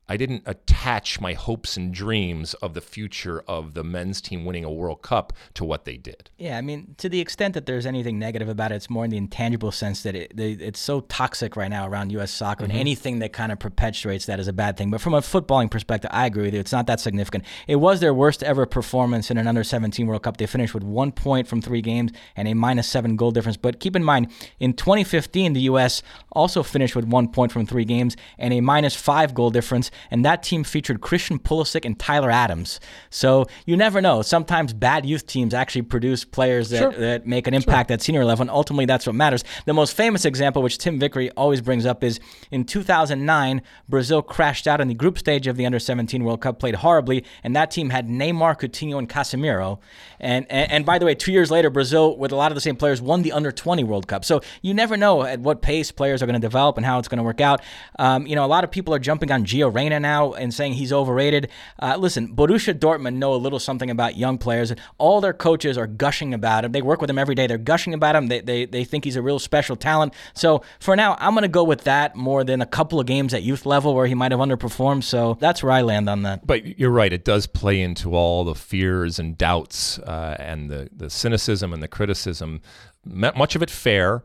I 0.07 0.17
didn't 0.17 0.43
attach 0.45 1.19
my 1.19 1.33
hopes 1.33 1.77
and 1.77 1.93
dreams 1.93 2.53
of 2.55 2.73
the 2.75 2.81
future 2.81 3.43
of 3.47 3.73
the 3.73 3.83
men's 3.83 4.21
team 4.21 4.45
winning 4.45 4.63
a 4.63 4.71
World 4.71 5.01
Cup 5.01 5.33
to 5.55 5.65
what 5.65 5.85
they 5.85 5.97
did. 5.97 6.29
Yeah, 6.37 6.57
I 6.57 6.61
mean, 6.61 6.93
to 6.97 7.09
the 7.09 7.19
extent 7.19 7.55
that 7.55 7.65
there's 7.65 7.87
anything 7.87 8.19
negative 8.19 8.47
about 8.47 8.71
it, 8.71 8.75
it's 8.75 8.89
more 8.89 9.05
in 9.05 9.11
the 9.11 9.17
intangible 9.17 9.71
sense 9.71 10.03
that 10.03 10.15
it, 10.15 10.39
it's 10.39 10.79
so 10.79 11.01
toxic 11.01 11.55
right 11.55 11.69
now 11.69 11.87
around 11.87 12.11
U.S. 12.11 12.31
soccer, 12.31 12.63
mm-hmm. 12.63 12.71
and 12.71 12.79
anything 12.79 13.19
that 13.19 13.33
kind 13.33 13.51
of 13.51 13.57
perpetuates 13.57 14.27
that 14.27 14.39
is 14.39 14.47
a 14.47 14.53
bad 14.53 14.77
thing. 14.77 14.91
But 14.91 15.01
from 15.01 15.15
a 15.15 15.21
footballing 15.21 15.71
perspective, 15.71 16.11
I 16.13 16.27
agree 16.27 16.43
with 16.43 16.53
you. 16.53 16.59
It's 16.59 16.71
not 16.71 16.85
that 16.87 16.99
significant. 16.99 17.43
It 17.67 17.77
was 17.77 17.99
their 17.99 18.13
worst 18.13 18.43
ever 18.43 18.67
performance 18.67 19.31
in 19.31 19.37
an 19.37 19.47
under 19.47 19.63
17 19.63 20.05
World 20.05 20.21
Cup. 20.21 20.37
They 20.37 20.45
finished 20.45 20.75
with 20.75 20.83
one 20.83 21.11
point 21.11 21.47
from 21.47 21.61
three 21.61 21.81
games 21.81 22.11
and 22.35 22.47
a 22.47 22.53
minus 22.53 22.87
seven 22.87 23.15
goal 23.15 23.31
difference. 23.31 23.57
But 23.57 23.79
keep 23.79 23.95
in 23.95 24.03
mind, 24.03 24.31
in 24.59 24.73
2015, 24.73 25.53
the 25.53 25.61
U.S. 25.61 26.03
also 26.31 26.61
finished 26.61 26.95
with 26.95 27.05
one 27.05 27.27
point 27.27 27.51
from 27.51 27.65
three 27.65 27.85
games 27.85 28.15
and 28.37 28.53
a 28.53 28.61
minus 28.61 28.95
five 28.95 29.33
goal 29.33 29.49
difference 29.49 29.89
and 30.11 30.25
that 30.25 30.43
team 30.43 30.63
featured 30.63 31.01
Christian 31.01 31.39
Pulisic 31.39 31.85
and 31.85 31.97
Tyler 31.97 32.31
Adams. 32.31 32.79
So 33.09 33.45
you 33.65 33.77
never 33.77 34.01
know. 34.01 34.21
Sometimes 34.21 34.73
bad 34.73 35.05
youth 35.05 35.27
teams 35.27 35.53
actually 35.53 35.83
produce 35.83 36.25
players 36.25 36.69
that, 36.69 36.79
sure. 36.79 36.91
that 36.91 37.25
make 37.25 37.47
an 37.47 37.53
impact 37.53 37.89
sure. 37.89 37.95
at 37.95 38.01
senior 38.01 38.25
level, 38.25 38.43
and 38.43 38.51
ultimately 38.51 38.85
that's 38.85 39.05
what 39.05 39.15
matters. 39.15 39.43
The 39.65 39.73
most 39.73 39.95
famous 39.95 40.25
example, 40.25 40.61
which 40.61 40.77
Tim 40.77 40.99
Vickery 40.99 41.31
always 41.31 41.61
brings 41.61 41.85
up, 41.85 42.03
is 42.03 42.19
in 42.51 42.65
2009, 42.65 43.61
Brazil 43.89 44.21
crashed 44.21 44.67
out 44.67 44.81
in 44.81 44.87
the 44.87 44.93
group 44.93 45.17
stage 45.17 45.47
of 45.47 45.57
the 45.57 45.65
Under 45.65 45.79
17 45.79 46.23
World 46.23 46.41
Cup, 46.41 46.59
played 46.59 46.75
horribly, 46.75 47.23
and 47.43 47.55
that 47.55 47.71
team 47.71 47.89
had 47.89 48.07
Neymar, 48.07 48.59
Coutinho, 48.59 48.97
and 48.97 49.09
Casemiro. 49.09 49.79
And, 50.25 50.47
and, 50.49 50.71
and 50.71 50.85
by 50.87 50.97
the 50.97 51.05
way, 51.05 51.13
two 51.13 51.31
years 51.31 51.51
later, 51.51 51.69
Brazil, 51.69 52.17
with 52.17 52.31
a 52.31 52.35
lot 52.35 52.51
of 52.51 52.55
the 52.55 52.61
same 52.61 52.75
players, 52.75 52.99
won 52.99 53.21
the 53.21 53.31
Under 53.31 53.51
20 53.51 53.83
World 53.83 54.07
Cup. 54.07 54.25
So 54.25 54.41
you 54.63 54.73
never 54.73 54.97
know 54.97 55.21
at 55.21 55.39
what 55.39 55.61
pace 55.61 55.91
players 55.91 56.23
are 56.23 56.25
going 56.25 56.33
to 56.33 56.39
develop 56.39 56.77
and 56.77 56.85
how 56.85 56.97
it's 56.97 57.07
going 57.07 57.19
to 57.19 57.23
work 57.23 57.41
out. 57.41 57.61
Um, 57.99 58.25
you 58.25 58.35
know, 58.35 58.43
a 58.43 58.47
lot 58.47 58.63
of 58.63 58.71
people 58.71 58.91
are 58.95 58.99
jumping 58.99 59.31
on 59.31 59.45
Gio 59.45 59.73
Reyna 59.73 59.99
now 59.99 60.33
and 60.33 60.51
saying 60.51 60.73
he's 60.73 60.91
overrated. 60.91 61.51
Uh, 61.79 61.97
listen, 61.99 62.35
Borussia 62.35 62.73
Dortmund 62.73 63.17
know 63.17 63.35
a 63.35 63.37
little 63.37 63.59
something 63.59 63.91
about 63.91 64.17
young 64.17 64.39
players. 64.39 64.73
All 64.97 65.21
their 65.21 65.31
coaches 65.31 65.77
are 65.77 65.85
gushing 65.85 66.33
about 66.33 66.65
him. 66.65 66.71
They 66.71 66.81
work 66.81 67.01
with 67.01 67.09
him 67.11 67.19
every 67.19 67.35
day. 67.35 67.45
They're 67.45 67.59
gushing 67.59 67.93
about 67.93 68.15
him. 68.15 68.25
They, 68.25 68.41
they, 68.41 68.65
they 68.65 68.83
think 68.83 69.03
he's 69.03 69.17
a 69.17 69.21
real 69.21 69.37
special 69.37 69.75
talent. 69.75 70.15
So 70.33 70.63
for 70.79 70.95
now, 70.95 71.17
I'm 71.19 71.33
going 71.33 71.43
to 71.43 71.47
go 71.47 71.63
with 71.63 71.83
that 71.83 72.15
more 72.15 72.43
than 72.43 72.61
a 72.63 72.65
couple 72.65 72.99
of 72.99 73.05
games 73.05 73.35
at 73.35 73.43
youth 73.43 73.67
level 73.67 73.93
where 73.93 74.07
he 74.07 74.15
might 74.15 74.31
have 74.31 74.41
underperformed. 74.41 75.03
So 75.03 75.37
that's 75.39 75.61
where 75.61 75.71
I 75.71 75.83
land 75.83 76.09
on 76.09 76.23
that. 76.23 76.47
But 76.47 76.79
you're 76.79 76.89
right. 76.89 77.13
It 77.13 77.23
does 77.23 77.45
play 77.45 77.79
into 77.79 78.15
all 78.15 78.43
the 78.43 78.55
fears 78.55 79.19
and 79.19 79.37
doubts 79.37 79.99
uh, 79.99 80.14
and 80.39 80.69
the, 80.69 80.89
the 80.95 81.09
cynicism 81.09 81.73
and 81.73 81.81
the 81.81 81.87
criticism. 81.87 82.61
Much 83.05 83.55
of 83.55 83.61
it 83.61 83.69
fair, 83.69 84.23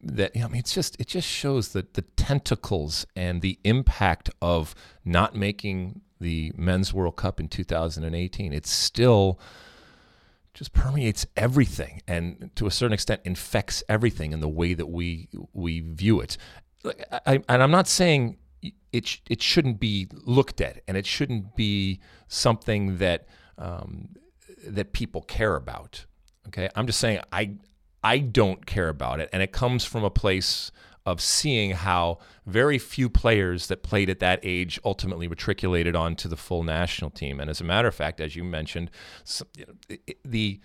that 0.00 0.32
I 0.36 0.46
mean, 0.48 0.56
it's 0.56 0.74
just 0.74 1.00
it 1.00 1.08
just 1.08 1.28
shows 1.28 1.70
that 1.70 1.94
the 1.94 2.02
tentacles 2.02 3.06
and 3.16 3.42
the 3.42 3.58
impact 3.64 4.30
of 4.40 4.74
not 5.04 5.34
making 5.34 6.02
the 6.20 6.52
men's 6.56 6.92
World 6.92 7.16
Cup 7.16 7.40
in 7.40 7.48
2018. 7.48 8.52
It's 8.52 8.70
still 8.70 9.40
just 10.54 10.72
permeates 10.72 11.26
everything, 11.36 12.02
and 12.06 12.50
to 12.56 12.66
a 12.66 12.70
certain 12.70 12.92
extent 12.92 13.22
infects 13.24 13.82
everything 13.88 14.32
in 14.32 14.40
the 14.40 14.48
way 14.48 14.74
that 14.74 14.86
we 14.86 15.28
we 15.52 15.80
view 15.80 16.20
it. 16.20 16.36
I, 17.26 17.42
and 17.48 17.62
I'm 17.62 17.70
not 17.70 17.88
saying 17.88 18.38
it 18.92 19.20
it 19.28 19.42
shouldn't 19.42 19.80
be 19.80 20.08
looked 20.12 20.60
at, 20.60 20.82
and 20.86 20.96
it 20.96 21.06
shouldn't 21.06 21.56
be 21.56 22.00
something 22.28 22.98
that 22.98 23.26
um, 23.56 24.10
that 24.74 24.92
people 24.92 25.22
care 25.22 25.56
about. 25.56 26.06
Okay, 26.48 26.68
I'm 26.74 26.86
just 26.86 26.98
saying 26.98 27.20
I 27.32 27.56
I 28.02 28.18
don't 28.18 28.64
care 28.66 28.88
about 28.88 29.20
it. 29.20 29.28
And 29.32 29.42
it 29.42 29.52
comes 29.52 29.84
from 29.84 30.04
a 30.04 30.10
place 30.10 30.70
of 31.04 31.20
seeing 31.20 31.70
how 31.70 32.18
very 32.46 32.78
few 32.78 33.08
players 33.08 33.68
that 33.68 33.82
played 33.82 34.10
at 34.10 34.18
that 34.18 34.40
age 34.42 34.78
ultimately 34.84 35.26
matriculated 35.26 35.96
onto 35.96 36.28
the 36.28 36.36
full 36.36 36.62
national 36.62 37.10
team. 37.10 37.40
And 37.40 37.48
as 37.48 37.60
a 37.60 37.64
matter 37.64 37.88
of 37.88 37.94
fact, 37.94 38.20
as 38.20 38.36
you 38.36 38.44
mentioned, 38.44 38.90
the 40.24 40.60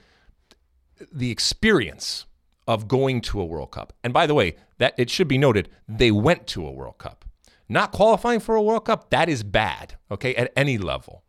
the 1.12 1.32
experience 1.32 2.26
of 2.68 2.88
going 2.88 3.20
to 3.20 3.42
a 3.42 3.46
World 3.46 3.72
Cup. 3.72 3.94
And 4.04 4.14
by 4.14 4.26
the 4.26 4.34
way, 4.34 4.56
that 4.78 4.94
it 4.98 5.10
should 5.10 5.28
be 5.28 5.38
noted, 5.38 5.70
they 5.88 6.12
went 6.12 6.48
to 6.48 6.66
a 6.66 6.72
World 6.72 6.98
Cup. 6.98 7.26
Not 7.68 7.92
qualifying 7.92 8.40
for 8.40 8.56
a 8.56 8.62
World 8.62 8.86
Cup, 8.86 9.10
that 9.10 9.28
is 9.28 9.44
bad, 9.44 9.96
okay, 10.12 10.36
at 10.36 10.54
any 10.56 10.78
level. 10.78 11.24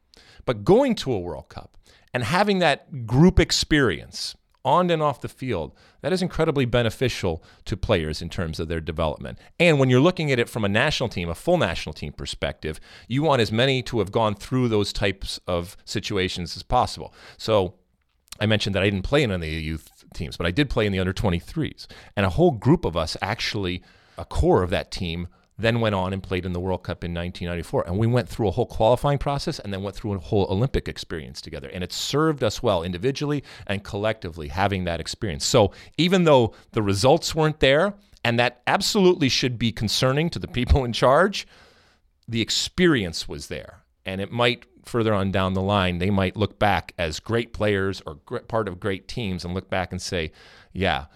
But 0.45 0.65
going 0.65 0.95
to 0.97 1.13
a 1.13 1.19
World 1.19 1.49
Cup 1.49 1.77
and 2.15 2.23
having 2.23 2.61
that 2.61 3.07
group 3.07 3.39
experience 3.39 4.37
on 4.65 4.89
and 4.89 5.03
off 5.03 5.21
the 5.21 5.29
field, 5.29 5.75
that 6.01 6.13
is 6.13 6.23
incredibly 6.23 6.65
beneficial 6.65 7.43
to 7.67 7.77
players 7.77 8.23
in 8.23 8.31
terms 8.31 8.59
of 8.59 8.69
their 8.69 8.81
development. 8.81 9.39
And 9.61 9.79
when 9.79 9.91
you're 9.91 10.01
looking 10.01 10.33
at 10.33 10.39
it 10.39 10.49
from 10.49 10.65
a 10.65 10.69
national 10.69 11.11
team, 11.11 11.29
a 11.29 11.35
full 11.35 11.59
national 11.59 11.93
team 11.93 12.13
perspective, 12.13 12.81
you 13.07 13.23
want 13.23 13.43
as 13.43 13.53
many 13.53 13.83
to 13.83 13.99
have 13.99 14.11
gone 14.11 14.35
through 14.35 14.69
those 14.69 14.93
types 14.93 15.39
of 15.47 15.77
situations 15.85 16.57
as 16.57 16.63
possible. 16.63 17.13
So 17.37 17.75
I 18.41 18.47
mentioned 18.47 18.75
that 18.75 18.83
I 18.83 18.89
didn't 18.89 19.05
play 19.05 19.23
in 19.23 19.31
any 19.31 19.35
of 19.35 19.53
the 19.53 19.63
youth 19.63 19.91
teams, 20.15 20.37
but 20.37 20.47
I 20.47 20.51
did 20.51 20.71
play 20.71 20.87
in 20.87 20.93
the 20.93 21.01
under 21.01 21.13
23s. 21.13 21.87
And 22.17 22.25
a 22.25 22.31
whole 22.31 22.53
group 22.53 22.87
of 22.87 22.97
us 22.97 23.17
actually, 23.21 23.83
a 24.17 24.25
core 24.25 24.63
of 24.63 24.71
that 24.71 24.91
team, 24.91 25.29
then 25.57 25.81
went 25.81 25.95
on 25.95 26.13
and 26.13 26.23
played 26.23 26.45
in 26.45 26.53
the 26.53 26.61
World 26.61 26.83
Cup 26.83 27.05
in 27.05 27.15
1994. 27.15 27.87
And 27.87 27.99
we 27.99 28.07
went 28.07 28.29
through 28.29 28.49
a 28.49 28.51
whole 28.51 28.67
qualifying 28.67 29.19
process 29.19 29.59
and 29.59 29.73
then 29.73 29.83
went 29.83 29.95
through 29.95 30.15
a 30.15 30.19
whole 30.19 30.47
Olympic 30.51 30.89
experience 30.89 31.41
together. 31.41 31.71
And 31.73 31.85
it 31.85 31.93
served 31.93 32.43
us 32.43 32.63
well 32.63 32.83
individually 32.83 33.45
and 33.67 33.85
collectively 33.85 34.49
having 34.49 34.85
that 34.85 35.01
experience. 35.01 35.45
So 35.45 35.73
even 35.97 36.25
though 36.25 36.55
the 36.73 36.83
results 36.83 37.35
weren't 37.35 37.61
there, 37.61 37.95
and 38.25 38.39
that 38.39 38.63
absolutely 38.67 39.29
should 39.29 39.59
be 39.59 39.71
concerning 39.71 40.31
to 40.31 40.39
the 40.39 40.49
people 40.49 40.85
in 40.85 40.93
charge, 40.93 41.47
the 42.27 42.41
experience 42.41 43.29
was 43.29 43.49
there. 43.49 43.83
And 44.07 44.21
it 44.21 44.33
might 44.33 44.65
further 44.87 45.15
on 45.15 45.31
down 45.31 45.55
the 45.55 45.63
line, 45.63 45.99
they 45.99 46.11
might 46.11 46.37
look 46.37 46.59
back 46.59 46.93
as 46.99 47.21
great 47.21 47.53
players 47.53 48.03
or 48.07 48.17
part 48.49 48.69
of 48.69 48.81
great 48.81 49.09
teams 49.09 49.45
and 49.45 49.55
look 49.55 49.71
back 49.71 49.93
and 49.93 50.01
say, 50.01 50.33
yeah, 50.73 51.07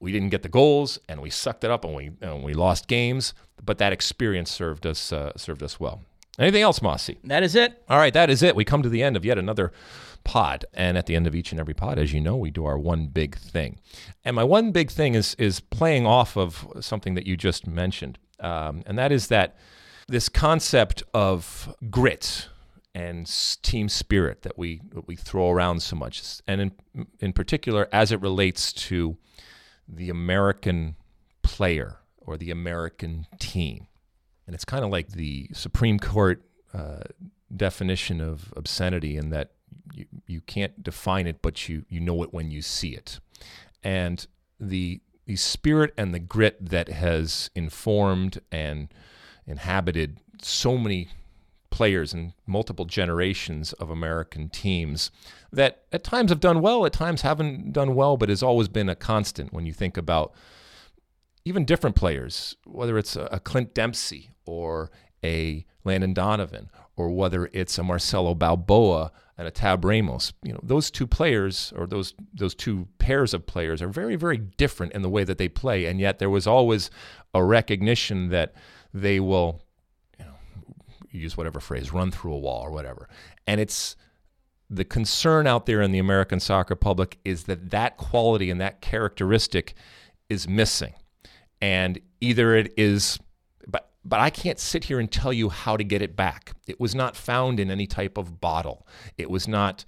we 0.00 0.12
didn't 0.12 0.28
get 0.28 0.42
the 0.42 0.48
goals 0.48 0.98
and 1.08 1.20
we 1.20 1.30
sucked 1.30 1.64
it 1.64 1.70
up 1.70 1.84
and 1.84 1.94
we 1.94 2.10
and 2.20 2.42
we 2.42 2.54
lost 2.54 2.86
games, 2.86 3.34
but 3.66 3.78
that 3.78 3.92
experience 3.92 4.50
served 4.50 4.86
us 4.86 5.12
uh, 5.12 5.32
served 5.36 5.62
us 5.62 5.78
well. 5.80 6.02
Anything 6.38 6.62
else, 6.62 6.82
Mosse? 6.82 7.10
That 7.24 7.42
is 7.42 7.54
it. 7.54 7.82
All 7.88 7.98
right, 7.98 8.12
that 8.12 8.28
is 8.28 8.42
it. 8.42 8.54
We 8.54 8.64
come 8.64 8.82
to 8.82 8.88
the 8.88 9.02
end 9.02 9.16
of 9.16 9.24
yet 9.24 9.38
another 9.38 9.72
pod, 10.22 10.66
and 10.74 10.98
at 10.98 11.06
the 11.06 11.16
end 11.16 11.26
of 11.26 11.34
each 11.34 11.50
and 11.50 11.60
every 11.60 11.72
pod, 11.72 11.98
as 11.98 12.12
you 12.12 12.20
know, 12.20 12.36
we 12.36 12.50
do 12.50 12.64
our 12.64 12.78
one 12.78 13.06
big 13.06 13.36
thing. 13.36 13.78
And 14.24 14.36
my 14.36 14.44
one 14.44 14.72
big 14.72 14.90
thing 14.90 15.14
is 15.14 15.34
is 15.36 15.60
playing 15.60 16.06
off 16.06 16.36
of 16.36 16.66
something 16.80 17.14
that 17.14 17.26
you 17.26 17.36
just 17.36 17.66
mentioned, 17.66 18.18
um, 18.40 18.82
and 18.86 18.98
that 18.98 19.12
is 19.12 19.28
that 19.28 19.56
this 20.08 20.28
concept 20.28 21.02
of 21.14 21.74
grit 21.90 22.48
and 22.94 23.26
team 23.62 23.88
spirit 23.88 24.42
that 24.42 24.58
we 24.58 24.82
that 24.92 25.06
we 25.06 25.16
throw 25.16 25.50
around 25.50 25.80
so 25.82 25.96
much, 25.96 26.22
and 26.46 26.60
in 26.60 27.06
in 27.18 27.32
particular 27.32 27.88
as 27.92 28.12
it 28.12 28.20
relates 28.20 28.72
to 28.72 29.16
the 29.88 30.10
American 30.10 30.96
player 31.42 31.98
or 32.26 32.36
the 32.36 32.50
American 32.50 33.26
team. 33.38 33.86
And 34.46 34.54
it's 34.54 34.64
kind 34.64 34.84
of 34.84 34.90
like 34.90 35.08
the 35.08 35.48
Supreme 35.52 35.98
Court 35.98 36.42
uh, 36.74 37.04
definition 37.54 38.20
of 38.20 38.52
obscenity 38.56 39.16
in 39.16 39.30
that 39.30 39.52
you, 39.92 40.06
you 40.26 40.40
can't 40.40 40.82
define 40.82 41.26
it, 41.26 41.40
but 41.42 41.68
you, 41.68 41.84
you 41.88 42.00
know 42.00 42.22
it 42.22 42.32
when 42.32 42.50
you 42.50 42.62
see 42.62 42.90
it. 42.90 43.20
And 43.82 44.26
the, 44.58 45.00
the 45.26 45.36
spirit 45.36 45.94
and 45.96 46.12
the 46.12 46.18
grit 46.18 46.56
that 46.60 46.88
has 46.88 47.50
informed 47.54 48.40
and 48.50 48.88
inhabited 49.46 50.18
so 50.42 50.76
many 50.76 51.08
players 51.70 52.14
and 52.14 52.32
multiple 52.46 52.84
generations 52.84 53.72
of 53.74 53.90
American 53.90 54.48
teams 54.48 55.10
that 55.52 55.82
at 55.92 56.02
times 56.02 56.30
have 56.30 56.40
done 56.40 56.60
well, 56.60 56.86
at 56.86 56.92
times 56.92 57.22
haven't 57.22 57.72
done 57.72 57.94
well, 57.94 58.16
but 58.16 58.28
has 58.28 58.42
always 58.42 58.68
been 58.68 58.88
a 58.88 58.96
constant 58.96 59.52
when 59.52 59.66
you 59.66 59.72
think 59.72 59.96
about 59.96 60.32
even 61.46 61.64
different 61.64 61.94
players, 61.94 62.56
whether 62.66 62.98
it's 62.98 63.14
a 63.14 63.40
Clint 63.44 63.72
Dempsey 63.72 64.30
or 64.46 64.90
a 65.22 65.64
Landon 65.84 66.12
Donovan, 66.12 66.68
or 66.96 67.08
whether 67.10 67.48
it's 67.52 67.78
a 67.78 67.84
Marcelo 67.84 68.34
Balboa 68.34 69.12
and 69.38 69.46
a 69.46 69.52
Tab 69.52 69.84
Ramos, 69.84 70.32
you 70.42 70.52
know, 70.52 70.58
those 70.60 70.90
two 70.90 71.06
players 71.06 71.72
or 71.76 71.86
those 71.86 72.14
those 72.34 72.56
two 72.56 72.88
pairs 72.98 73.32
of 73.32 73.46
players 73.46 73.80
are 73.80 73.88
very, 73.88 74.16
very 74.16 74.38
different 74.38 74.92
in 74.92 75.02
the 75.02 75.08
way 75.08 75.22
that 75.22 75.38
they 75.38 75.48
play. 75.48 75.84
And 75.84 76.00
yet 76.00 76.18
there 76.18 76.28
was 76.28 76.48
always 76.48 76.90
a 77.32 77.44
recognition 77.44 78.30
that 78.30 78.52
they 78.92 79.20
will, 79.20 79.62
you 80.18 80.24
know, 80.24 80.34
use 81.12 81.36
whatever 81.36 81.60
phrase, 81.60 81.92
run 81.92 82.10
through 82.10 82.32
a 82.32 82.38
wall 82.38 82.62
or 82.62 82.72
whatever. 82.72 83.08
And 83.46 83.60
it's 83.60 83.94
the 84.68 84.84
concern 84.84 85.46
out 85.46 85.66
there 85.66 85.80
in 85.80 85.92
the 85.92 86.00
American 86.00 86.40
soccer 86.40 86.74
public 86.74 87.18
is 87.24 87.44
that 87.44 87.70
that 87.70 87.98
quality 87.98 88.50
and 88.50 88.60
that 88.60 88.80
characteristic 88.80 89.74
is 90.28 90.48
missing. 90.48 90.94
And 91.60 91.98
either 92.20 92.54
it 92.54 92.72
is 92.76 93.18
but 93.66 93.90
but 94.04 94.20
I 94.20 94.30
can't 94.30 94.58
sit 94.58 94.84
here 94.84 95.00
and 95.00 95.10
tell 95.10 95.32
you 95.32 95.48
how 95.48 95.76
to 95.76 95.84
get 95.84 96.02
it 96.02 96.16
back. 96.16 96.52
It 96.66 96.78
was 96.78 96.94
not 96.94 97.16
found 97.16 97.58
in 97.58 97.70
any 97.70 97.86
type 97.86 98.16
of 98.16 98.40
bottle. 98.40 98.86
It 99.16 99.30
was 99.30 99.48
not 99.48 99.84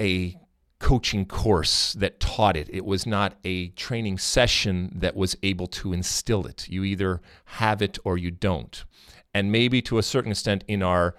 a 0.00 0.36
coaching 0.82 1.24
course 1.24 1.92
that 1.92 2.18
taught 2.18 2.56
it. 2.56 2.68
It 2.72 2.84
was 2.84 3.06
not 3.06 3.34
a 3.44 3.68
training 3.68 4.18
session 4.18 4.90
that 4.96 5.14
was 5.14 5.36
able 5.44 5.68
to 5.68 5.92
instill 5.92 6.44
it. 6.44 6.68
You 6.68 6.82
either 6.82 7.20
have 7.44 7.80
it 7.80 7.98
or 8.04 8.18
you 8.18 8.32
don't. 8.32 8.84
And 9.32 9.52
maybe 9.52 9.80
to 9.82 9.98
a 9.98 10.02
certain 10.02 10.32
extent 10.32 10.64
in 10.66 10.82
our 10.82 11.14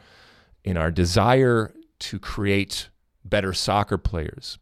in 0.64 0.78
our 0.78 0.92
desire 0.92 1.74
to 2.00 2.20
create 2.20 2.90
better 3.24 3.54
soccer 3.54 3.98
players. 3.98 4.60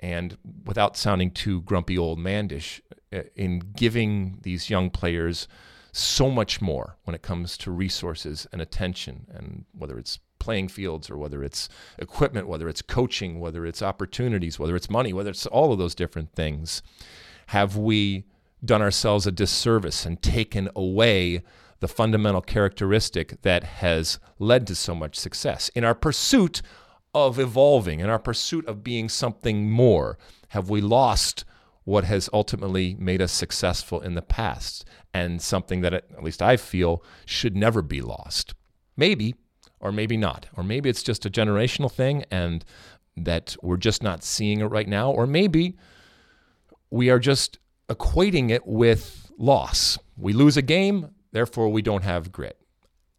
And 0.00 0.38
without 0.64 0.96
sounding 0.96 1.32
too 1.32 1.62
grumpy 1.62 1.98
old 1.98 2.18
mandish, 2.18 2.80
Uh, 3.12 3.22
in 3.34 3.60
giving 3.74 4.38
these 4.42 4.68
young 4.68 4.90
players 4.90 5.48
so 5.92 6.30
much 6.30 6.60
more 6.60 6.96
when 7.04 7.14
it 7.14 7.22
comes 7.22 7.56
to 7.56 7.70
resources 7.70 8.46
and 8.52 8.60
attention, 8.60 9.26
and 9.30 9.64
whether 9.72 9.98
it's 9.98 10.18
playing 10.38 10.68
fields 10.68 11.08
or 11.08 11.16
whether 11.16 11.42
it's 11.42 11.68
equipment, 11.98 12.46
whether 12.46 12.68
it's 12.68 12.82
coaching, 12.82 13.40
whether 13.40 13.64
it's 13.64 13.82
opportunities, 13.82 14.58
whether 14.58 14.76
it's 14.76 14.90
money, 14.90 15.12
whether 15.12 15.30
it's 15.30 15.46
all 15.46 15.72
of 15.72 15.78
those 15.78 15.94
different 15.94 16.32
things, 16.34 16.82
have 17.48 17.76
we 17.76 18.24
done 18.64 18.82
ourselves 18.82 19.26
a 19.26 19.32
disservice 19.32 20.04
and 20.04 20.20
taken 20.22 20.68
away 20.76 21.42
the 21.80 21.88
fundamental 21.88 22.42
characteristic 22.42 23.40
that 23.42 23.64
has 23.64 24.18
led 24.38 24.66
to 24.66 24.74
so 24.74 24.94
much 24.94 25.16
success. 25.16 25.70
In 25.70 25.84
our 25.84 25.94
pursuit 25.94 26.60
of 27.14 27.38
evolving, 27.38 28.00
in 28.00 28.10
our 28.10 28.18
pursuit 28.18 28.66
of 28.66 28.84
being 28.84 29.08
something 29.08 29.70
more, 29.70 30.18
have 30.48 30.68
we 30.68 30.80
lost 30.80 31.44
what 31.88 32.04
has 32.04 32.28
ultimately 32.34 32.94
made 32.98 33.22
us 33.22 33.32
successful 33.32 33.98
in 34.02 34.14
the 34.14 34.20
past 34.20 34.84
and 35.14 35.40
something 35.40 35.80
that, 35.80 35.94
at 35.94 36.22
least 36.22 36.42
I 36.42 36.58
feel, 36.58 37.02
should 37.24 37.56
never 37.56 37.80
be 37.80 38.02
lost? 38.02 38.52
Maybe, 38.94 39.34
or 39.80 39.90
maybe 39.90 40.18
not. 40.18 40.44
Or 40.54 40.62
maybe 40.62 40.90
it's 40.90 41.02
just 41.02 41.24
a 41.24 41.30
generational 41.30 41.90
thing 41.90 42.26
and 42.30 42.62
that 43.16 43.56
we're 43.62 43.78
just 43.78 44.02
not 44.02 44.22
seeing 44.22 44.60
it 44.60 44.66
right 44.66 44.86
now. 44.86 45.10
Or 45.10 45.26
maybe 45.26 45.78
we 46.90 47.08
are 47.08 47.18
just 47.18 47.58
equating 47.88 48.50
it 48.50 48.66
with 48.66 49.32
loss. 49.38 49.98
We 50.18 50.34
lose 50.34 50.58
a 50.58 50.62
game, 50.62 51.14
therefore 51.32 51.70
we 51.70 51.80
don't 51.80 52.04
have 52.04 52.30
grit. 52.30 52.58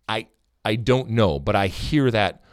I 0.07 0.27
I 0.63 0.75
don't 0.75 1.09
know, 1.09 1.39
but 1.39 1.55
I 1.55 1.67
hear 1.67 2.11
that 2.11 2.43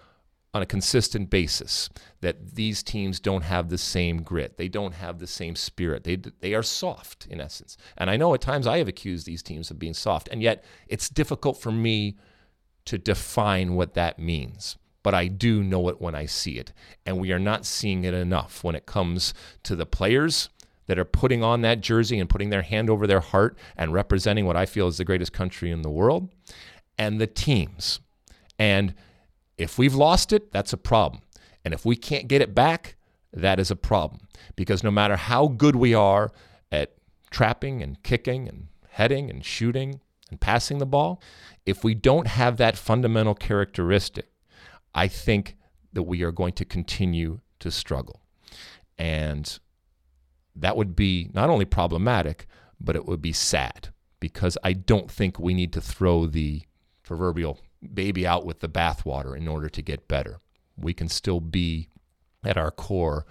on 0.57 0.63
a 0.63 0.67
consistent 0.67 1.31
basis 1.31 1.89
that 2.23 2.55
these 2.55 2.83
teams 2.83 3.21
don't 3.21 3.43
have 3.43 3.69
the 3.69 3.79
same 3.79 4.23
grit. 4.23 4.57
They 4.57 4.69
don't 4.69 4.95
have 4.95 5.19
the 5.19 5.27
same 5.27 5.55
spirit. 5.55 6.05
They 6.05 6.17
they 6.17 6.55
are 6.55 6.63
soft 6.63 7.27
in 7.31 7.41
essence. 7.41 7.77
And 7.97 8.11
I 8.11 8.17
know 8.17 8.35
at 8.35 8.41
times 8.41 8.67
I 8.67 8.79
have 8.79 8.89
accused 8.89 9.27
these 9.27 9.43
teams 9.43 9.71
of 9.71 9.79
being 9.79 9.95
soft, 9.95 10.29
and 10.33 10.43
yet 10.43 10.65
it's 10.89 11.09
difficult 11.09 11.61
for 11.61 11.71
me 11.71 12.17
to 12.87 12.99
define 12.99 13.75
what 13.75 13.95
that 13.95 14.19
means. 14.19 14.77
But 15.03 15.15
I 15.15 15.29
do 15.29 15.63
know 15.63 15.89
it 15.89 16.01
when 16.01 16.15
I 16.15 16.27
see 16.27 16.59
it. 16.59 16.73
And 17.05 17.21
we 17.21 17.31
are 17.31 17.39
not 17.39 17.65
seeing 17.65 18.05
it 18.05 18.15
enough 18.15 18.65
when 18.65 18.75
it 18.75 18.87
comes 18.87 19.35
to 19.63 19.77
the 19.77 19.87
players 19.87 20.49
that 20.87 20.99
are 20.99 21.05
putting 21.05 21.45
on 21.45 21.61
that 21.61 21.81
jersey 21.81 22.19
and 22.19 22.31
putting 22.31 22.51
their 22.51 22.63
hand 22.63 22.89
over 22.89 23.07
their 23.07 23.21
heart 23.21 23.57
and 23.77 23.93
representing 23.93 24.47
what 24.47 24.57
I 24.57 24.67
feel 24.67 24.89
is 24.89 24.97
the 24.97 25.05
greatest 25.05 25.33
country 25.33 25.71
in 25.71 25.83
the 25.83 25.91
world, 25.91 26.31
and 26.99 27.21
the 27.21 27.27
teams. 27.27 28.01
And 28.59 28.95
if 29.59 29.79
we've 29.79 29.95
lost 29.95 30.33
it, 30.33 30.53
that's 30.53 30.73
a 30.73 30.79
problem. 30.79 31.23
And 31.65 31.75
if 31.75 31.85
we 31.85 31.97
can't 31.97 32.29
get 32.29 32.43
it 32.43 32.55
back, 32.55 32.97
that 33.33 33.59
is 33.59 33.71
a 33.71 33.77
problem. 33.77 34.29
Because 34.55 34.85
no 34.85 34.91
matter 34.91 35.17
how 35.17 35.49
good 35.49 35.77
we 35.77 35.95
are 35.95 36.31
at 36.71 36.95
trapping 37.31 37.83
and 37.83 38.03
kicking 38.03 38.49
and 38.49 38.69
heading 38.91 39.31
and 39.31 39.45
shooting 39.45 40.01
and 40.31 40.41
passing 40.41 40.79
the 40.79 40.87
ball, 40.87 41.21
if 41.65 41.83
we 41.83 41.95
don't 41.95 42.27
have 42.27 42.57
that 42.57 42.77
fundamental 42.77 43.35
characteristic, 43.35 44.31
I 44.95 45.09
think 45.09 45.57
that 45.93 46.05
we 46.05 46.23
are 46.23 46.33
going 46.33 46.53
to 46.55 46.65
continue 46.65 47.41
to 47.61 47.71
struggle. 47.71 48.21
And 48.99 49.59
that 50.55 50.77
would 50.77 50.97
be 50.97 51.31
not 51.35 51.51
only 51.51 51.65
problematic, 51.65 52.47
but 52.81 52.97
it 52.97 53.07
would 53.07 53.21
be 53.21 53.33
sad 53.33 53.89
because 54.21 54.57
I 54.65 54.73
don't 54.73 55.11
think 55.11 55.39
we 55.39 55.55
need 55.55 55.73
to 55.75 55.81
throw 55.81 56.27
the 56.27 56.63
proverbial 57.03 57.61
baby 57.95 58.27
out 58.27 58.45
with 58.45 58.61
the 58.61 58.69
bathwater 58.69 59.37
in 59.37 59.49
order 59.49 59.69
to 59.69 59.83
get 59.83 60.09
better. 60.09 60.41
We 60.77 60.93
can 60.95 61.09
still 61.09 61.41
be 61.41 61.89
at 62.45 62.57
our 62.57 62.71
core 62.71 63.27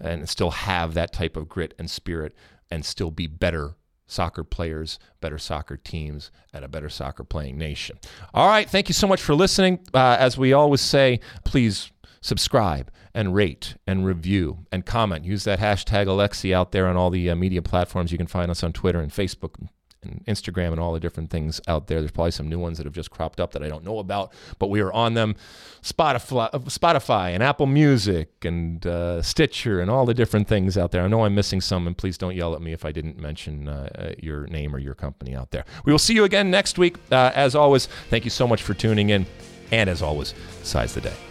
and 0.00 0.28
still 0.28 0.50
have 0.50 0.94
that 0.94 1.12
type 1.12 1.36
of 1.36 1.48
grit 1.48 1.74
and 1.78 1.90
spirit 1.90 2.34
and 2.70 2.84
still 2.84 3.10
be 3.10 3.26
better 3.26 3.76
soccer 4.06 4.42
players, 4.42 4.98
better 5.20 5.38
soccer 5.38 5.76
teams, 5.76 6.30
and 6.52 6.64
a 6.64 6.68
better 6.68 6.88
soccer 6.88 7.22
playing 7.22 7.56
nation. 7.56 7.98
All 8.34 8.48
right. 8.48 8.68
Thank 8.68 8.88
you 8.88 8.94
so 8.94 9.06
much 9.06 9.22
for 9.22 9.34
listening. 9.34 9.80
Uh, 9.94 10.16
as 10.18 10.36
we 10.36 10.52
always 10.52 10.80
say, 10.80 11.20
please 11.44 11.92
subscribe 12.20 12.90
and 13.14 13.34
rate 13.34 13.76
and 13.86 14.04
review 14.04 14.66
and 14.72 14.84
comment. 14.84 15.24
Use 15.24 15.44
that 15.44 15.58
hashtag 15.58 16.06
Alexi 16.06 16.52
out 16.52 16.72
there 16.72 16.86
on 16.86 16.96
all 16.96 17.10
the 17.10 17.30
uh, 17.30 17.34
media 17.34 17.62
platforms. 17.62 18.12
You 18.12 18.18
can 18.18 18.26
find 18.26 18.50
us 18.50 18.62
on 18.62 18.72
Twitter 18.72 19.00
and 19.00 19.12
Facebook 19.12 19.68
and 20.02 20.24
Instagram 20.26 20.72
and 20.72 20.80
all 20.80 20.92
the 20.92 21.00
different 21.00 21.30
things 21.30 21.60
out 21.68 21.86
there. 21.86 22.00
There's 22.00 22.10
probably 22.10 22.30
some 22.30 22.48
new 22.48 22.58
ones 22.58 22.78
that 22.78 22.84
have 22.84 22.94
just 22.94 23.10
cropped 23.10 23.40
up 23.40 23.52
that 23.52 23.62
I 23.62 23.68
don't 23.68 23.84
know 23.84 23.98
about, 23.98 24.32
but 24.58 24.68
we 24.68 24.80
are 24.80 24.92
on 24.92 25.14
them. 25.14 25.36
Spotify, 25.82 26.50
uh, 26.52 26.58
Spotify 26.60 27.30
and 27.30 27.42
Apple 27.42 27.66
Music 27.66 28.44
and 28.44 28.84
uh, 28.86 29.22
Stitcher 29.22 29.80
and 29.80 29.90
all 29.90 30.06
the 30.06 30.14
different 30.14 30.48
things 30.48 30.76
out 30.76 30.90
there. 30.90 31.02
I 31.02 31.08
know 31.08 31.24
I'm 31.24 31.34
missing 31.34 31.60
some, 31.60 31.86
and 31.86 31.96
please 31.96 32.18
don't 32.18 32.36
yell 32.36 32.54
at 32.54 32.62
me 32.62 32.72
if 32.72 32.84
I 32.84 32.92
didn't 32.92 33.18
mention 33.18 33.68
uh, 33.68 33.88
uh 33.94 34.12
your 34.18 34.46
name 34.46 34.74
or 34.74 34.78
your 34.78 34.94
company 34.94 35.34
out 35.34 35.50
there. 35.50 35.64
We 35.84 35.92
will 35.92 35.98
see 35.98 36.14
you 36.14 36.24
again 36.24 36.50
next 36.50 36.78
week. 36.78 36.96
Uh, 37.10 37.32
as 37.34 37.54
always, 37.54 37.86
thank 38.08 38.24
you 38.24 38.30
so 38.30 38.46
much 38.46 38.62
for 38.62 38.74
tuning 38.74 39.10
in. 39.10 39.26
And 39.72 39.88
as 39.88 40.02
always, 40.02 40.34
size 40.62 40.94
the 40.94 41.00
day. 41.00 41.29